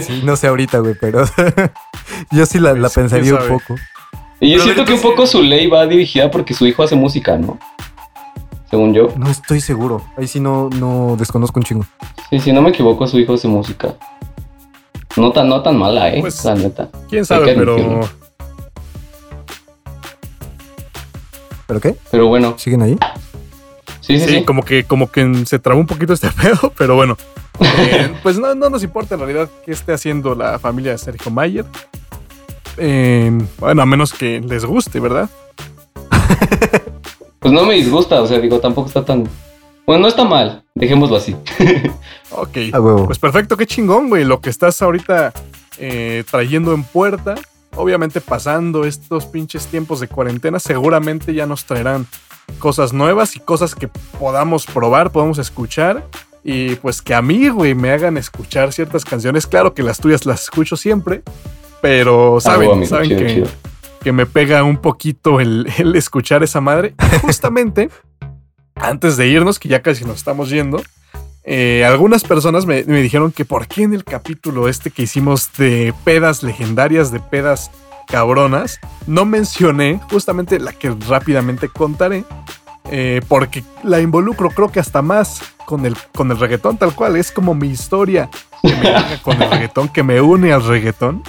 Sí, 0.02 0.22
no 0.24 0.36
sé 0.36 0.48
ahorita, 0.48 0.80
güey, 0.80 0.96
pero 1.00 1.26
yo 2.32 2.46
sí 2.46 2.60
la, 2.60 2.76
pues, 2.76 2.94
pensaría 2.94 3.34
un 3.34 3.48
poco. 3.48 3.76
Y 4.40 4.52
yo 4.52 4.60
siento 4.60 4.84
que 4.84 4.94
un 4.94 5.02
poco 5.02 5.26
su 5.26 5.42
ley 5.42 5.68
va 5.68 5.86
dirigida 5.88 6.30
porque 6.30 6.54
su 6.54 6.68
hijo 6.68 6.84
hace 6.84 6.96
música, 6.96 7.38
¿no? 7.38 7.58
Según 8.70 8.94
yo. 8.94 9.10
No 9.16 9.30
estoy 9.30 9.62
seguro. 9.62 10.02
Ahí 10.18 10.28
sí 10.28 10.40
no, 10.40 10.70
no 10.70 11.16
desconozco 11.16 11.60
un 11.60 11.64
chingo. 11.64 11.86
Sí, 12.30 12.40
si 12.40 12.52
no 12.52 12.62
me 12.62 12.70
equivoco, 12.70 13.06
su 13.08 13.20
hijo 13.20 13.36
hace 13.36 13.48
música. 13.48 13.96
No 15.16 15.32
tan, 15.32 15.48
no 15.48 15.62
tan 15.62 15.78
mala, 15.78 16.10
¿eh? 16.10 16.22
Pues, 16.22 16.44
la 16.44 16.56
neta. 16.56 16.90
Quién 17.10 17.26
sabe, 17.26 17.54
pero. 17.54 18.02
¿Pero 21.68 21.80
qué? 21.80 21.96
Pero 22.12 22.28
bueno. 22.28 22.56
¿Siguen 22.58 22.82
ahí? 22.82 22.98
Sí, 24.02 24.20
sí, 24.20 24.28
sí, 24.28 24.44
Como 24.44 24.64
que, 24.64 24.84
como 24.84 25.10
que 25.10 25.46
se 25.46 25.60
trabó 25.60 25.80
un 25.80 25.88
poquito 25.88 26.14
este 26.14 26.30
pedo, 26.42 26.74
pero 26.78 26.96
bueno. 26.96 27.18
Eh, 27.60 28.12
pues 28.24 28.38
no, 28.38 28.54
no, 28.56 28.70
nos 28.70 28.84
importa 28.84 29.16
en 29.16 29.22
realidad 29.22 29.50
qué 29.66 29.72
esté 29.72 29.94
haciendo 29.94 30.36
la 30.36 30.60
familia 30.60 30.92
de 30.92 30.98
Sergio 30.98 31.32
Mayer. 31.32 31.66
Eh, 32.78 33.32
bueno, 33.60 33.82
a 33.82 33.86
menos 33.86 34.14
que 34.14 34.42
les 34.42 34.66
guste, 34.66 35.00
¿verdad? 35.00 35.30
pues 37.40 37.54
no 37.54 37.66
me 37.66 37.76
disgusta, 37.76 38.22
o 38.22 38.28
sea, 38.28 38.40
digo, 38.40 38.60
tampoco 38.60 38.88
está 38.88 39.06
tan 39.06 39.28
bueno, 39.86 40.04
no 40.04 40.08
está 40.08 40.24
mal, 40.24 40.64
dejémoslo 40.76 41.18
así. 41.18 41.36
ok, 42.32 42.58
pues 43.06 43.20
perfecto, 43.20 43.58
qué 43.58 43.66
chingón, 43.66 44.10
güey, 44.10 44.24
lo 44.24 44.40
que 44.40 44.50
estás 44.50 44.82
ahorita 44.82 45.34
eh, 45.78 46.24
trayendo 46.30 46.74
en 46.74 46.84
puerta. 46.84 47.36
Obviamente 47.76 48.22
pasando 48.22 48.86
estos 48.86 49.26
pinches 49.26 49.66
tiempos 49.66 50.00
de 50.00 50.08
cuarentena, 50.08 50.60
seguramente 50.60 51.34
ya 51.34 51.48
nos 51.48 51.66
traerán 51.66 52.06
cosas 52.60 52.94
nuevas 52.94 53.36
y 53.36 53.40
cosas 53.40 53.74
que 53.74 53.88
podamos 54.20 54.66
probar, 54.66 55.12
podamos 55.12 55.40
escuchar. 55.40 56.08
Y 56.44 56.76
pues 56.76 57.02
que 57.02 57.16
a 57.16 57.22
mí, 57.22 57.50
güey, 57.50 57.74
me 57.74 57.92
hagan 57.92 58.18
escuchar 58.18 58.74
ciertas 58.74 59.06
canciones. 59.06 59.48
Claro 59.48 59.74
que 59.74 59.82
las 59.82 60.00
tuyas 60.00 60.26
las 60.26 60.44
escucho 60.44 60.78
siempre, 60.78 61.24
pero 61.82 62.38
ah, 62.38 62.42
saben, 62.42 62.86
saben 62.86 63.10
que, 63.10 63.48
que, 64.02 64.12
me 64.12 64.26
pega 64.26 64.64
un 64.64 64.78
poquito 64.78 65.40
el, 65.40 65.68
el 65.78 65.96
escuchar 65.96 66.44
esa 66.44 66.62
madre. 66.62 66.94
Justamente 67.22 67.90
antes 68.76 69.18
de 69.18 69.28
irnos, 69.28 69.60
que 69.60 69.70
ya 69.70 69.82
casi 69.82 70.06
nos 70.06 70.18
estamos 70.18 70.50
yendo, 70.50 70.82
eh, 71.46 71.84
algunas 71.86 72.24
personas 72.24 72.66
me, 72.66 72.84
dijeron 72.84 73.32
que 73.32 73.44
por 73.44 73.68
qué 73.68 73.84
en 73.84 73.94
el 73.94 74.06
capítulo 74.06 74.70
este 74.70 74.92
que 74.92 75.04
hicimos 75.04 75.50
de 75.58 75.94
pedas 76.06 76.42
legendarias, 76.42 77.12
de 77.12 77.20
pedas 77.20 77.70
cabronas, 78.08 78.80
no 79.08 79.26
mencioné 79.26 80.00
justamente 80.10 80.60
la 80.60 80.72
que 80.72 80.96
rápidamente 81.08 81.68
contaré, 81.68 82.24
eh, 82.92 83.22
porque 83.28 83.64
la 83.84 84.00
involucro 84.00 84.50
creo 84.50 84.72
que 84.72 84.80
hasta 84.80 85.02
más 85.02 85.42
con 85.66 85.86
el, 85.86 85.98
con 86.16 86.32
el 86.32 86.40
reggaetón, 86.40 86.78
tal 86.78 86.96
cual, 86.96 87.18
es 87.18 87.32
como 87.32 87.54
mi 87.54 87.68
historia 87.68 88.30
que 88.62 88.76
me 88.76 88.94
con 89.22 89.42
el 89.42 89.50
reggaetón, 89.50 89.90
que 89.90 90.04
me 90.04 90.22
une 90.22 90.54
al 90.54 90.66
reggaetón. 90.66 91.24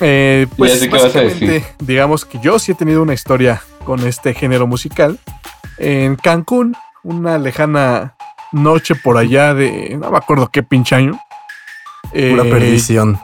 Eh, 0.00 0.46
pues 0.56 0.88
básicamente, 0.88 1.64
digamos 1.78 2.24
que 2.24 2.38
yo 2.38 2.58
sí 2.58 2.72
he 2.72 2.74
tenido 2.74 3.02
una 3.02 3.12
historia 3.12 3.62
con 3.84 4.06
este 4.06 4.32
género 4.34 4.66
musical 4.66 5.18
en 5.80 6.16
Cancún, 6.16 6.76
una 7.02 7.38
lejana 7.38 8.14
noche 8.52 8.94
por 8.94 9.16
allá 9.16 9.54
de. 9.54 9.96
No 9.98 10.10
me 10.10 10.18
acuerdo 10.18 10.48
qué 10.48 10.62
pinche 10.62 10.94
año. 10.94 11.18
Pura 12.10 12.44
eh, 12.44 12.50
perdición. 12.50 13.18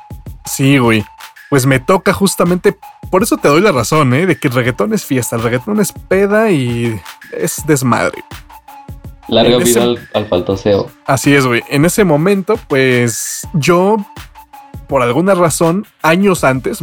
Sí, 0.46 0.78
güey. 0.78 1.04
Pues 1.50 1.66
me 1.66 1.78
toca 1.78 2.12
justamente. 2.12 2.76
Por 3.10 3.22
eso 3.22 3.36
te 3.36 3.48
doy 3.48 3.60
la 3.60 3.72
razón, 3.72 4.14
¿eh? 4.14 4.26
De 4.26 4.36
que 4.36 4.48
el 4.48 4.54
reggaetón 4.54 4.94
es 4.94 5.04
fiesta, 5.04 5.36
el 5.36 5.42
reggaetón 5.42 5.80
es 5.80 5.92
peda 5.92 6.50
y 6.50 6.98
es 7.32 7.62
desmadre. 7.66 8.24
Larga 9.28 9.58
vida 9.58 9.82
al, 9.82 10.08
al 10.14 10.26
faltoseo. 10.26 10.90
Así 11.04 11.34
es, 11.34 11.46
güey. 11.46 11.62
En 11.68 11.84
ese 11.84 12.04
momento, 12.04 12.58
pues 12.68 13.46
yo, 13.54 13.96
por 14.88 15.02
alguna 15.02 15.34
razón, 15.34 15.86
años 16.02 16.42
antes, 16.42 16.82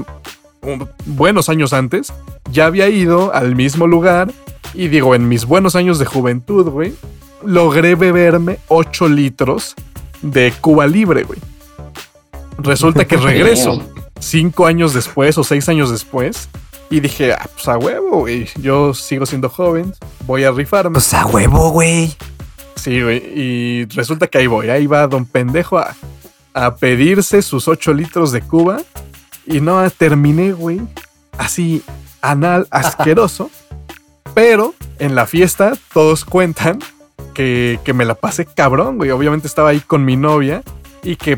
buenos 1.05 1.49
años 1.49 1.73
antes, 1.73 2.13
ya 2.51 2.65
había 2.65 2.89
ido 2.89 3.33
al 3.33 3.55
mismo 3.55 3.87
lugar 3.87 4.31
y 4.73 4.87
digo, 4.87 5.15
en 5.15 5.27
mis 5.27 5.45
buenos 5.45 5.75
años 5.75 5.99
de 5.99 6.05
juventud, 6.05 6.69
güey, 6.69 6.93
logré 7.45 7.95
beberme 7.95 8.59
8 8.67 9.07
litros 9.07 9.75
de 10.21 10.53
Cuba 10.61 10.87
Libre, 10.87 11.23
güey. 11.23 11.39
Resulta 12.57 13.05
que 13.05 13.17
regreso 13.17 13.83
5 14.19 14.65
años 14.65 14.93
después 14.93 15.37
o 15.37 15.43
6 15.43 15.69
años 15.69 15.91
después 15.91 16.49
y 16.89 16.99
dije, 16.99 17.33
ah, 17.33 17.49
pues 17.53 17.67
a 17.67 17.77
huevo, 17.77 18.19
güey. 18.19 18.47
Yo 18.61 18.93
sigo 18.93 19.25
siendo 19.25 19.49
joven, 19.49 19.93
voy 20.27 20.43
a 20.43 20.51
rifarme. 20.51 20.93
Pues 20.93 21.13
a 21.13 21.25
huevo, 21.25 21.71
güey. 21.71 22.15
Sí, 22.75 23.01
güey. 23.01 23.17
Y 23.35 23.85
resulta 23.85 24.27
que 24.27 24.37
ahí 24.37 24.47
voy. 24.47 24.69
Ahí 24.69 24.87
va 24.87 25.07
don 25.07 25.25
pendejo 25.25 25.79
a, 25.79 25.95
a 26.53 26.75
pedirse 26.75 27.41
sus 27.41 27.67
8 27.67 27.93
litros 27.93 28.31
de 28.31 28.41
Cuba. 28.41 28.81
Y 29.45 29.59
no 29.59 29.89
terminé, 29.89 30.51
güey. 30.51 30.81
Así, 31.37 31.81
anal 32.21 32.67
asqueroso. 32.69 33.49
Pero 34.33 34.73
en 34.99 35.15
la 35.15 35.25
fiesta 35.27 35.73
todos 35.93 36.25
cuentan 36.25 36.79
que, 37.33 37.79
me 37.93 38.05
la 38.05 38.15
pasé 38.15 38.45
cabrón, 38.45 38.97
güey. 38.97 39.11
Obviamente 39.11 39.47
estaba 39.47 39.69
ahí 39.69 39.79
con 39.79 40.05
mi 40.05 40.15
novia 40.15 40.63
y 41.03 41.15
que 41.15 41.37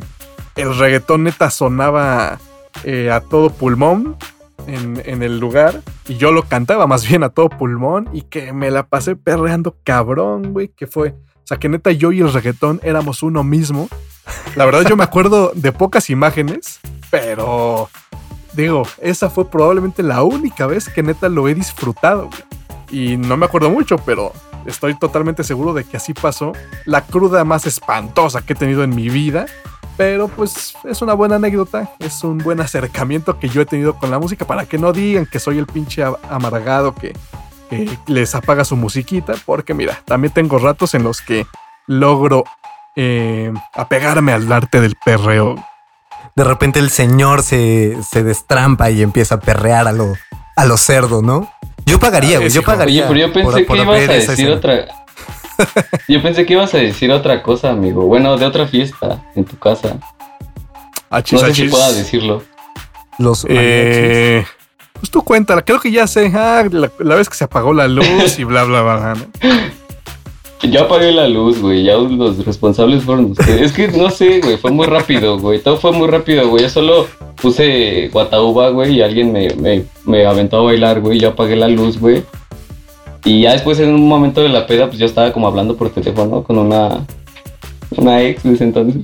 el 0.55 0.77
reggaetón 0.77 1.23
neta 1.23 1.49
sonaba 1.49 2.39
eh, 2.83 3.11
a 3.11 3.21
todo 3.21 3.49
pulmón 3.49 4.15
en, 4.67 5.01
en, 5.05 5.23
el 5.23 5.39
lugar 5.39 5.81
y 6.07 6.15
yo 6.15 6.31
lo 6.31 6.43
cantaba 6.43 6.87
más 6.87 7.07
bien 7.07 7.23
a 7.23 7.29
todo 7.29 7.49
pulmón 7.49 8.09
y 8.13 8.21
que 8.21 8.53
me 8.53 8.71
la 8.71 8.83
pasé 8.87 9.15
perreando 9.15 9.75
cabrón, 9.83 10.53
güey, 10.53 10.69
que 10.69 10.87
fue, 10.87 11.09
o 11.09 11.47
sea, 11.47 11.57
que 11.57 11.69
neta 11.69 11.91
yo 11.91 12.11
y 12.11 12.21
el 12.21 12.31
reggaetón 12.31 12.79
éramos 12.83 13.23
uno 13.23 13.43
mismo. 13.43 13.89
La 14.55 14.65
verdad 14.65 14.83
yo 14.87 14.95
me 14.95 15.03
acuerdo 15.03 15.51
de 15.53 15.71
pocas 15.71 16.09
imágenes, 16.09 16.79
pero 17.11 17.89
digo, 18.53 18.83
esa 19.01 19.29
fue 19.29 19.49
probablemente 19.49 20.01
la 20.01 20.23
única 20.23 20.65
vez 20.65 20.89
que 20.89 21.03
neta 21.03 21.29
lo 21.29 21.47
he 21.47 21.53
disfrutado, 21.53 22.27
güey 22.27 22.55
y 22.95 23.17
no 23.17 23.35
me 23.35 23.45
acuerdo 23.45 23.69
mucho, 23.69 23.97
pero 23.97 24.31
estoy 24.65 24.95
totalmente 24.95 25.43
seguro 25.43 25.73
de 25.73 25.83
que 25.83 25.97
así 25.97 26.13
pasó. 26.13 26.53
La 26.85 27.01
cruda 27.01 27.43
más 27.43 27.65
espantosa 27.65 28.41
que 28.41 28.53
he 28.53 28.55
tenido 28.55 28.85
en 28.85 28.95
mi 28.95 29.09
vida. 29.09 29.47
Pero 29.97 30.29
pues 30.29 30.75
es 30.83 31.01
una 31.01 31.13
buena 31.13 31.35
anécdota, 31.35 31.89
es 31.99 32.23
un 32.23 32.37
buen 32.37 32.59
acercamiento 32.59 33.39
que 33.39 33.47
yo 33.47 33.61
he 33.61 33.65
tenido 33.65 33.97
con 33.97 34.11
la 34.11 34.19
música 34.19 34.45
para 34.45 34.65
que 34.65 34.77
no 34.77 34.91
digan 34.91 35.25
que 35.25 35.39
soy 35.39 35.57
el 35.57 35.67
pinche 35.67 36.03
amargado 36.29 36.93
que, 36.93 37.13
les 38.07 38.35
apaga 38.35 38.65
su 38.65 38.75
musiquita, 38.75 39.33
porque 39.45 39.73
mira, 39.73 40.01
también 40.05 40.33
tengo 40.33 40.59
ratos 40.59 40.93
en 40.95 41.03
los 41.03 41.21
que 41.21 41.47
logro 41.87 42.43
eh, 42.97 43.53
apegarme 43.73 44.33
al 44.33 44.51
arte 44.51 44.81
del 44.81 44.95
perreo. 45.03 45.55
de 46.35 46.43
repente 46.43 46.79
el 46.79 46.89
señor 46.89 47.41
se, 47.41 47.97
se 48.03 48.23
destrampa 48.23 48.89
y 48.89 49.01
empieza 49.01 49.35
a 49.35 49.39
perrear 49.39 49.87
a 49.87 49.93
lo, 49.93 50.13
a 50.55 50.65
lo 50.65 50.77
cerdo, 50.77 51.21
¿no? 51.21 51.51
Yo 51.85 51.99
pagaría, 51.99 52.39
güey. 52.39 52.49
Yo 52.49 52.63
pagaría. 52.63 53.07
Oye, 53.09 53.13
pero 53.13 53.27
yo 53.27 53.33
pensé 53.33 53.65
por 53.65 53.77
que 53.77 53.83
ibas 53.83 53.97
a 53.97 54.13
decir 54.13 54.29
escena. 54.31 54.53
otra. 54.55 54.85
Yo 56.09 56.21
pensé 56.21 56.45
que 56.45 56.53
ibas 56.53 56.73
a 56.73 56.77
decir 56.79 57.11
otra 57.11 57.41
cosa, 57.41 57.69
amigo. 57.69 58.05
Bueno, 58.07 58.35
de 58.37 58.45
otra 58.45 58.67
fiesta 58.67 59.23
en 59.35 59.45
tu 59.45 59.57
casa. 59.57 59.97
Achis, 61.09 61.39
No 61.41 61.47
sé 61.47 61.53
si 61.53 61.61
achis. 61.61 61.71
pueda 61.71 61.91
decirlo. 61.93 62.43
Los 63.17 63.45
mariachis. 63.45 63.65
Eh, 63.65 64.45
pues 64.93 65.09
tú 65.11 65.23
cuéntala, 65.23 65.61
creo 65.61 65.79
que 65.79 65.91
ya 65.91 66.07
sé. 66.07 66.29
Ah, 66.35 66.65
la, 66.69 66.91
la 66.99 67.15
vez 67.15 67.29
que 67.29 67.35
se 67.37 67.45
apagó 67.45 67.73
la 67.73 67.87
luz 67.87 68.37
y 68.37 68.43
bla, 68.43 68.63
bla, 68.65 68.81
bla. 68.81 69.15
¿no? 69.15 69.25
Yo 70.63 70.83
apagué 70.83 71.11
la 71.11 71.27
luz, 71.27 71.61
güey. 71.61 71.83
Ya 71.83 71.95
los 71.95 72.43
responsables 72.45 73.03
fueron 73.03 73.31
ustedes. 73.31 73.61
Es 73.61 73.71
que 73.73 73.87
no 73.89 74.09
sé, 74.09 74.39
güey. 74.41 74.57
Fue 74.57 74.71
muy 74.71 74.87
rápido, 74.87 75.37
güey. 75.37 75.59
Todo 75.59 75.77
fue 75.77 75.91
muy 75.91 76.07
rápido, 76.07 76.49
güey. 76.49 76.63
Yo 76.63 76.69
solo 76.69 77.07
puse 77.41 78.09
guatauba, 78.11 78.69
güey, 78.69 78.95
y 78.95 79.01
alguien 79.01 79.31
me, 79.31 79.49
me, 79.55 79.83
me 80.05 80.25
aventó 80.25 80.57
a 80.57 80.63
bailar, 80.63 81.01
güey. 81.01 81.19
Yo 81.19 81.29
apagué 81.29 81.55
la 81.55 81.67
luz, 81.67 81.99
güey. 81.99 82.23
Y 83.25 83.41
ya 83.41 83.53
después, 83.53 83.79
en 83.79 83.93
un 83.93 84.07
momento 84.07 84.41
de 84.41 84.49
la 84.49 84.67
peda, 84.67 84.87
pues 84.87 84.99
yo 84.99 85.05
estaba 85.05 85.33
como 85.33 85.47
hablando 85.47 85.75
por 85.75 85.89
teléfono 85.89 86.43
con 86.43 86.57
una, 86.57 87.05
una 87.97 88.21
ex 88.23 88.43
de 88.43 88.53
ese 88.53 88.63
entonces. 88.63 89.01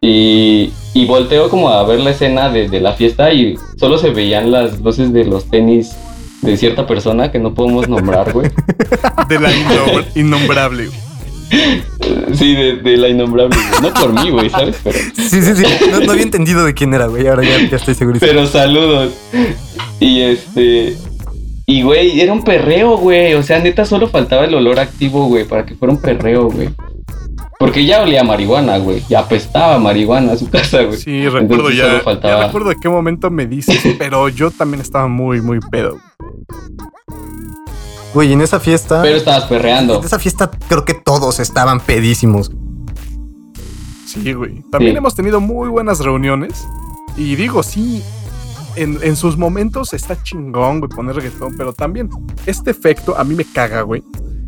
Y, 0.00 0.70
y 0.94 1.06
volteo 1.06 1.48
como 1.48 1.70
a 1.70 1.82
ver 1.82 2.00
la 2.00 2.10
escena 2.10 2.50
de, 2.50 2.68
de 2.68 2.80
la 2.80 2.92
fiesta 2.92 3.32
y 3.32 3.56
solo 3.76 3.98
se 3.98 4.10
veían 4.10 4.52
las 4.52 4.80
luces 4.80 5.12
de 5.12 5.24
los 5.24 5.46
tenis 5.50 5.96
de 6.42 6.56
cierta 6.56 6.86
persona 6.86 7.30
que 7.32 7.38
no 7.38 7.54
podemos 7.54 7.88
nombrar, 7.88 8.32
güey. 8.32 8.50
De 9.28 9.38
la 9.40 9.50
innom- 9.52 10.04
innombrable. 10.14 10.86
güey. 10.86 10.98
Sí, 12.34 12.54
de, 12.54 12.76
de 12.76 12.96
la 12.96 13.08
innombrable. 13.08 13.56
No 13.82 13.92
por 13.94 14.12
mí, 14.12 14.30
güey, 14.30 14.50
¿sabes? 14.50 14.76
Pero, 14.84 14.98
Sí, 15.16 15.42
sí, 15.42 15.54
sí. 15.56 15.64
No, 15.90 16.00
no 16.00 16.12
había 16.12 16.22
entendido 16.24 16.64
de 16.64 16.74
quién 16.74 16.92
era, 16.94 17.06
güey. 17.06 17.26
Ahora 17.26 17.42
ya, 17.42 17.58
ya 17.68 17.76
estoy 17.76 17.94
seguro. 17.94 18.18
pero 18.20 18.46
saludos. 18.46 19.12
Y 20.00 20.20
este. 20.20 20.96
Y, 21.66 21.82
güey, 21.82 22.20
era 22.20 22.32
un 22.32 22.42
perreo, 22.44 22.96
güey. 22.96 23.34
O 23.34 23.42
sea, 23.42 23.58
neta, 23.58 23.84
solo 23.84 24.08
faltaba 24.08 24.44
el 24.44 24.54
olor 24.54 24.78
activo, 24.80 25.26
güey, 25.26 25.44
para 25.44 25.66
que 25.66 25.74
fuera 25.74 25.92
un 25.92 26.00
perreo, 26.00 26.50
güey. 26.50 26.70
Porque 27.58 27.84
ya 27.84 28.02
olía 28.02 28.20
a 28.20 28.24
marihuana, 28.24 28.78
güey. 28.78 29.02
Ya 29.08 29.20
apestaba 29.20 29.74
a 29.74 29.78
marihuana 29.78 30.32
a 30.32 30.36
su 30.36 30.48
casa, 30.48 30.82
güey. 30.84 30.96
Sí, 30.98 31.24
recuerdo 31.24 31.54
Entonces, 31.70 31.76
ya. 31.78 31.84
solo 31.90 32.00
faltaba- 32.02 32.38
ya 32.40 32.46
recuerdo 32.46 32.68
de 32.70 32.76
qué 32.80 32.88
momento 32.88 33.30
me 33.30 33.46
dices, 33.46 33.80
pero 33.98 34.28
yo 34.28 34.50
también 34.50 34.80
estaba 34.80 35.08
muy, 35.08 35.40
muy 35.40 35.58
pedo. 35.60 35.98
Güey, 38.14 38.32
en 38.32 38.40
esa 38.40 38.58
fiesta. 38.58 39.02
Pero 39.02 39.16
estabas 39.16 39.44
perreando. 39.44 39.98
En 39.98 40.04
esa 40.04 40.18
fiesta 40.18 40.50
creo 40.68 40.84
que 40.84 40.94
todos 40.94 41.40
estaban 41.40 41.80
pedísimos. 41.80 42.50
Sí, 44.06 44.32
güey. 44.32 44.62
También 44.70 44.92
Sí. 44.94 44.98
hemos 44.98 45.14
tenido 45.14 45.40
muy 45.40 45.68
buenas 45.68 46.00
reuniones. 46.00 46.66
Y 47.16 47.36
digo, 47.36 47.62
sí, 47.62 48.02
en, 48.76 48.98
en 49.02 49.16
sus 49.16 49.36
momentos 49.36 49.92
está 49.92 50.22
chingón, 50.22 50.80
güey, 50.80 50.88
poner 50.90 51.16
reggaetón, 51.16 51.54
pero 51.56 51.72
también 51.72 52.08
este 52.46 52.70
efecto 52.70 53.16
a 53.18 53.24
mí 53.24 53.34
me 53.34 53.44
caga, 53.44 53.82
güey. 53.82 54.02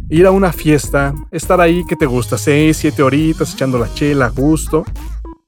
Ir 0.09 0.27
a 0.27 0.31
una 0.31 0.53
fiesta, 0.53 1.15
estar 1.31 1.61
ahí, 1.61 1.85
que 1.87 1.95
te 1.97 2.07
gusta? 2.07 2.39
Seis, 2.39 2.79
siete 2.79 3.03
horitas 3.03 3.53
echando 3.53 3.79
la 3.79 3.93
chela 3.93 4.27
a 4.27 4.31
gusto. 4.31 4.85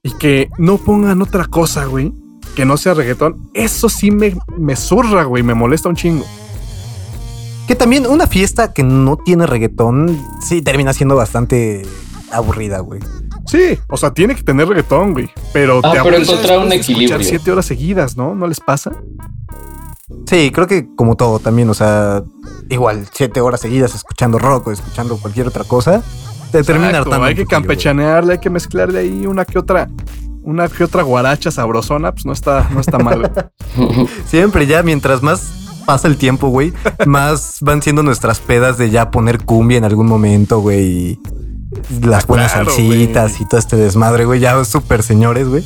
Y 0.03 0.11
que 0.11 0.49
no 0.57 0.77
pongan 0.77 1.21
otra 1.21 1.45
cosa, 1.45 1.85
güey, 1.85 2.13
que 2.55 2.65
no 2.65 2.77
sea 2.77 2.93
reggaetón. 2.93 3.49
Eso 3.53 3.89
sí 3.89 4.11
me, 4.11 4.35
me 4.57 4.75
zurra, 4.75 5.23
güey, 5.23 5.43
me 5.43 5.53
molesta 5.53 5.89
un 5.89 5.95
chingo. 5.95 6.25
Que 7.67 7.75
también 7.75 8.05
una 8.07 8.27
fiesta 8.27 8.73
que 8.73 8.83
no 8.83 9.17
tiene 9.17 9.45
reggaetón, 9.47 10.21
sí 10.41 10.61
termina 10.61 10.91
siendo 10.93 11.15
bastante 11.15 11.85
aburrida, 12.31 12.79
güey. 12.79 12.99
Sí, 13.45 13.77
o 13.89 13.97
sea, 13.97 14.13
tiene 14.13 14.35
que 14.35 14.43
tener 14.43 14.67
reggaetón, 14.67 15.13
güey. 15.13 15.29
Pero 15.53 15.79
Ah, 15.83 15.93
te 15.93 16.01
pero 16.03 16.17
encontrar 16.17 16.59
un 16.59 16.71
equilibrio. 16.73 17.23
siete 17.23 17.51
horas 17.51 17.65
seguidas, 17.65 18.17
¿no? 18.17 18.35
¿No 18.35 18.47
les 18.47 18.59
pasa? 18.59 18.91
Sí, 20.27 20.51
creo 20.51 20.67
que 20.67 20.87
como 20.95 21.15
todo 21.15 21.39
también, 21.39 21.69
o 21.69 21.73
sea, 21.73 22.23
igual, 22.69 23.07
siete 23.13 23.39
horas 23.41 23.61
seguidas 23.61 23.95
escuchando 23.95 24.39
rock 24.39 24.67
o 24.67 24.71
escuchando 24.71 25.17
cualquier 25.17 25.47
otra 25.47 25.63
cosa, 25.63 26.01
te 26.51 26.63
termina 26.63 26.97
hartando. 26.99 27.23
Hay 27.25 27.35
que 27.35 27.45
campechanearle, 27.45 28.33
hay 28.33 28.39
que 28.39 28.49
mezclarle 28.49 28.99
ahí 28.99 29.25
una 29.25 29.45
que 29.45 29.57
otra, 29.57 29.89
una 30.43 30.67
que 30.67 30.83
otra 30.83 31.03
guaracha 31.03 31.49
sabrosona, 31.51 32.11
pues 32.11 32.25
no 32.25 32.33
está, 32.33 32.69
no 32.73 32.81
está 32.81 32.97
mal. 32.99 33.31
güey. 33.75 34.07
Siempre 34.27 34.67
ya, 34.67 34.83
mientras 34.83 35.21
más 35.23 35.62
pasa 35.85 36.07
el 36.07 36.17
tiempo, 36.17 36.47
güey, 36.49 36.73
más 37.05 37.57
van 37.61 37.81
siendo 37.81 38.03
nuestras 38.03 38.39
pedas 38.39 38.77
de 38.77 38.89
ya 38.89 39.11
poner 39.11 39.43
cumbia 39.43 39.77
en 39.77 39.83
algún 39.85 40.07
momento, 40.07 40.59
güey. 40.59 41.19
Las 42.01 42.27
buenas 42.27 42.51
claro, 42.53 42.69
salsitas 42.71 43.41
y 43.41 43.45
todo 43.45 43.59
este 43.59 43.75
desmadre, 43.77 44.25
güey, 44.25 44.39
ya 44.39 44.63
súper 44.63 45.01
señores, 45.03 45.47
güey. 45.49 45.63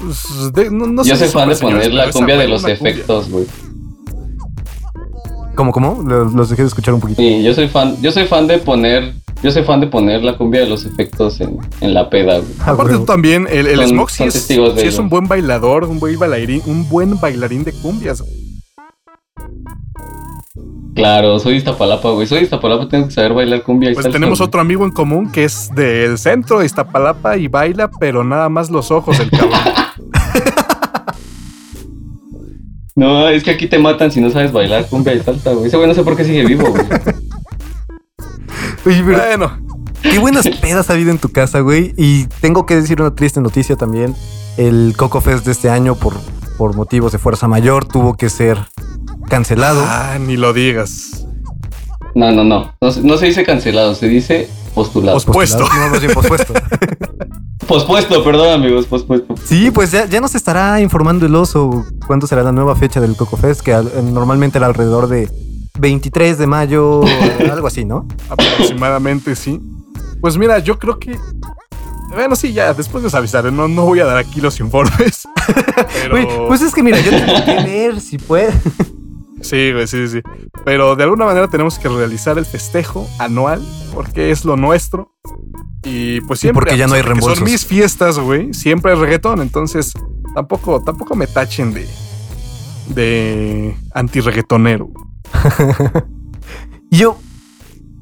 Pues, 0.00 0.52
de- 0.52 0.70
no, 0.70 0.86
no 0.86 1.04
Yo 1.04 1.14
sé 1.14 1.20
soy 1.20 1.28
si 1.28 1.34
fan 1.34 1.48
de 1.48 1.54
señores, 1.54 1.86
poner 1.88 1.94
la 1.94 2.10
cumbia 2.10 2.36
de 2.36 2.48
los 2.48 2.64
efectos, 2.64 3.30
güey. 3.30 3.46
¿Cómo, 5.54 5.70
cómo? 5.70 6.02
Los, 6.04 6.32
los 6.34 6.50
dejé 6.50 6.62
de 6.62 6.68
escuchar 6.68 6.94
un 6.94 7.00
poquito. 7.00 7.22
Sí, 7.22 7.42
yo 7.42 7.54
soy 7.54 7.68
fan, 7.68 7.96
yo 8.02 8.10
soy 8.10 8.26
fan 8.26 8.48
de 8.48 8.58
poner, 8.58 9.14
yo 9.40 9.52
soy 9.52 9.62
fan 9.62 9.80
de 9.80 9.86
poner 9.86 10.22
la 10.24 10.36
cumbia 10.36 10.62
de 10.62 10.66
los 10.68 10.84
efectos 10.84 11.40
en, 11.40 11.58
en 11.80 11.94
la 11.94 12.10
peda, 12.10 12.38
güey. 12.38 12.50
Ah, 12.60 12.70
Aparte 12.72 12.94
tú 12.94 13.04
también, 13.04 13.46
el, 13.48 13.68
el 13.68 13.78
sí 14.08 14.24
es, 14.24 14.34
sí 14.34 14.60
es 14.82 14.98
un 14.98 15.08
buen 15.08 15.28
bailador, 15.28 15.84
un 15.84 16.00
buen 16.00 16.18
bailarín, 16.18 16.60
un 16.66 16.88
buen 16.88 17.20
bailarín 17.20 17.62
de 17.62 17.72
cumbias. 17.72 18.20
güey. 18.20 18.43
Claro, 20.94 21.38
soy 21.38 21.52
de 21.52 21.58
Iztapalapa, 21.58 22.10
güey. 22.10 22.26
Soy 22.26 22.38
de 22.38 22.44
Iztapalapa, 22.44 22.88
tengo 22.88 23.06
que 23.06 23.12
saber 23.12 23.34
bailar 23.34 23.62
cumbia 23.62 23.90
y 23.90 23.94
Pues 23.94 24.04
salsa, 24.04 24.16
tenemos 24.16 24.40
otro 24.40 24.60
amigo 24.60 24.84
en 24.84 24.92
común 24.92 25.30
que 25.30 25.44
es 25.44 25.70
del 25.74 26.18
centro 26.18 26.60
de 26.60 26.66
Iztapalapa 26.66 27.36
y 27.36 27.48
baila, 27.48 27.90
pero 27.98 28.22
nada 28.22 28.48
más 28.48 28.70
los 28.70 28.90
ojos 28.90 29.18
el 29.20 29.30
cabrón. 29.30 29.50
No, 32.96 33.28
es 33.28 33.42
que 33.42 33.50
aquí 33.50 33.66
te 33.66 33.76
matan 33.76 34.12
si 34.12 34.20
no 34.20 34.30
sabes 34.30 34.52
bailar 34.52 34.86
cumbia 34.86 35.14
y 35.14 35.20
salsa, 35.20 35.52
güey. 35.52 35.66
Ese 35.66 35.76
güey 35.76 35.88
no 35.88 35.94
sé 35.94 36.04
por 36.04 36.16
qué 36.16 36.24
sigue 36.24 36.44
vivo, 36.44 36.70
güey. 36.70 36.84
Bueno, 38.84 39.58
qué 40.02 40.18
buenas 40.18 40.46
pedas 40.46 40.90
ha 40.90 40.92
habido 40.92 41.10
en 41.10 41.18
tu 41.18 41.30
casa, 41.30 41.60
güey. 41.60 41.94
Y 41.96 42.26
tengo 42.42 42.66
que 42.66 42.76
decir 42.76 43.00
una 43.00 43.14
triste 43.14 43.40
noticia 43.40 43.76
también. 43.76 44.14
El 44.58 44.92
Coco 44.96 45.22
Fest 45.22 45.46
de 45.46 45.52
este 45.52 45.70
año, 45.70 45.94
por, 45.94 46.14
por 46.58 46.76
motivos 46.76 47.10
de 47.12 47.18
fuerza 47.18 47.48
mayor, 47.48 47.86
tuvo 47.86 48.14
que 48.14 48.28
ser 48.28 48.58
cancelado. 49.28 49.82
ah, 49.86 50.18
ni 50.20 50.36
lo 50.36 50.52
digas. 50.52 51.26
No, 52.14 52.30
no, 52.32 52.44
no. 52.44 52.72
No, 52.80 52.90
se- 52.92 53.00
no 53.02 53.16
se 53.16 53.26
dice 53.26 53.44
cancelado, 53.44 53.94
se 53.94 54.08
dice 54.08 54.48
postulado. 54.74 55.16
Pospuesto. 55.16 55.66
No, 55.76 55.88
más 55.88 56.00
bien 56.00 56.12
pospuesto. 56.12 56.52
Pospuesto, 57.66 58.22
perdón, 58.22 58.52
amigos, 58.52 58.84
pospuesto. 58.86 59.34
Sí, 59.42 59.70
pues 59.70 59.90
ya, 59.90 60.04
ya 60.04 60.20
nos 60.20 60.34
estará 60.34 60.80
informando 60.82 61.24
el 61.24 61.34
oso 61.34 61.86
cuándo 62.06 62.26
será 62.26 62.42
la 62.42 62.52
nueva 62.52 62.76
fecha 62.76 63.00
del 63.00 63.16
Coco 63.16 63.38
Fest, 63.38 63.62
que 63.62 63.72
al- 63.72 63.90
normalmente 64.12 64.58
era 64.58 64.66
alrededor 64.66 65.08
de 65.08 65.30
23 65.78 66.36
de 66.36 66.46
mayo, 66.46 67.00
algo 67.50 67.66
así, 67.66 67.86
¿no? 67.86 68.06
Aproximadamente, 68.28 69.34
sí. 69.34 69.60
Pues 70.20 70.36
mira, 70.36 70.58
yo 70.58 70.78
creo 70.78 70.98
que. 70.98 71.18
Bueno, 72.12 72.36
sí, 72.36 72.52
ya, 72.52 72.74
después 72.74 73.02
les 73.02 73.14
avisaré. 73.14 73.50
No, 73.50 73.66
no 73.66 73.86
voy 73.86 74.00
a 74.00 74.04
dar 74.04 74.18
aquí 74.18 74.40
los 74.42 74.60
informes. 74.60 75.26
Pero. 76.12 76.48
Pues 76.48 76.60
es 76.60 76.74
que 76.74 76.82
mira, 76.82 77.00
yo 77.00 77.10
tengo 77.10 77.44
que 77.46 77.54
ver 77.64 78.00
si 78.00 78.18
puede. 78.18 78.52
Sí, 79.44 79.72
güey, 79.72 79.86
sí, 79.86 80.08
sí. 80.08 80.22
Pero 80.64 80.96
de 80.96 81.02
alguna 81.04 81.26
manera 81.26 81.48
tenemos 81.48 81.78
que 81.78 81.88
realizar 81.88 82.38
el 82.38 82.46
festejo 82.46 83.06
anual 83.18 83.62
porque 83.94 84.30
es 84.30 84.44
lo 84.46 84.56
nuestro. 84.56 85.12
Y 85.84 86.22
pues 86.22 86.40
siempre. 86.40 86.60
porque 86.64 86.78
ya 86.78 86.86
no 86.86 86.94
hay 86.94 87.02
reembolsos. 87.02 87.38
Son 87.38 87.44
mis 87.44 87.66
fiestas, 87.66 88.18
güey. 88.18 88.54
Siempre 88.54 88.92
hay 88.92 88.98
reggaetón. 88.98 89.42
Entonces, 89.42 89.92
tampoco, 90.34 90.82
tampoco 90.82 91.14
me 91.14 91.26
tachen 91.26 91.74
de. 91.74 91.86
de 92.88 93.76
anti-reggaetonero. 93.92 94.88
Yo, 96.90 97.18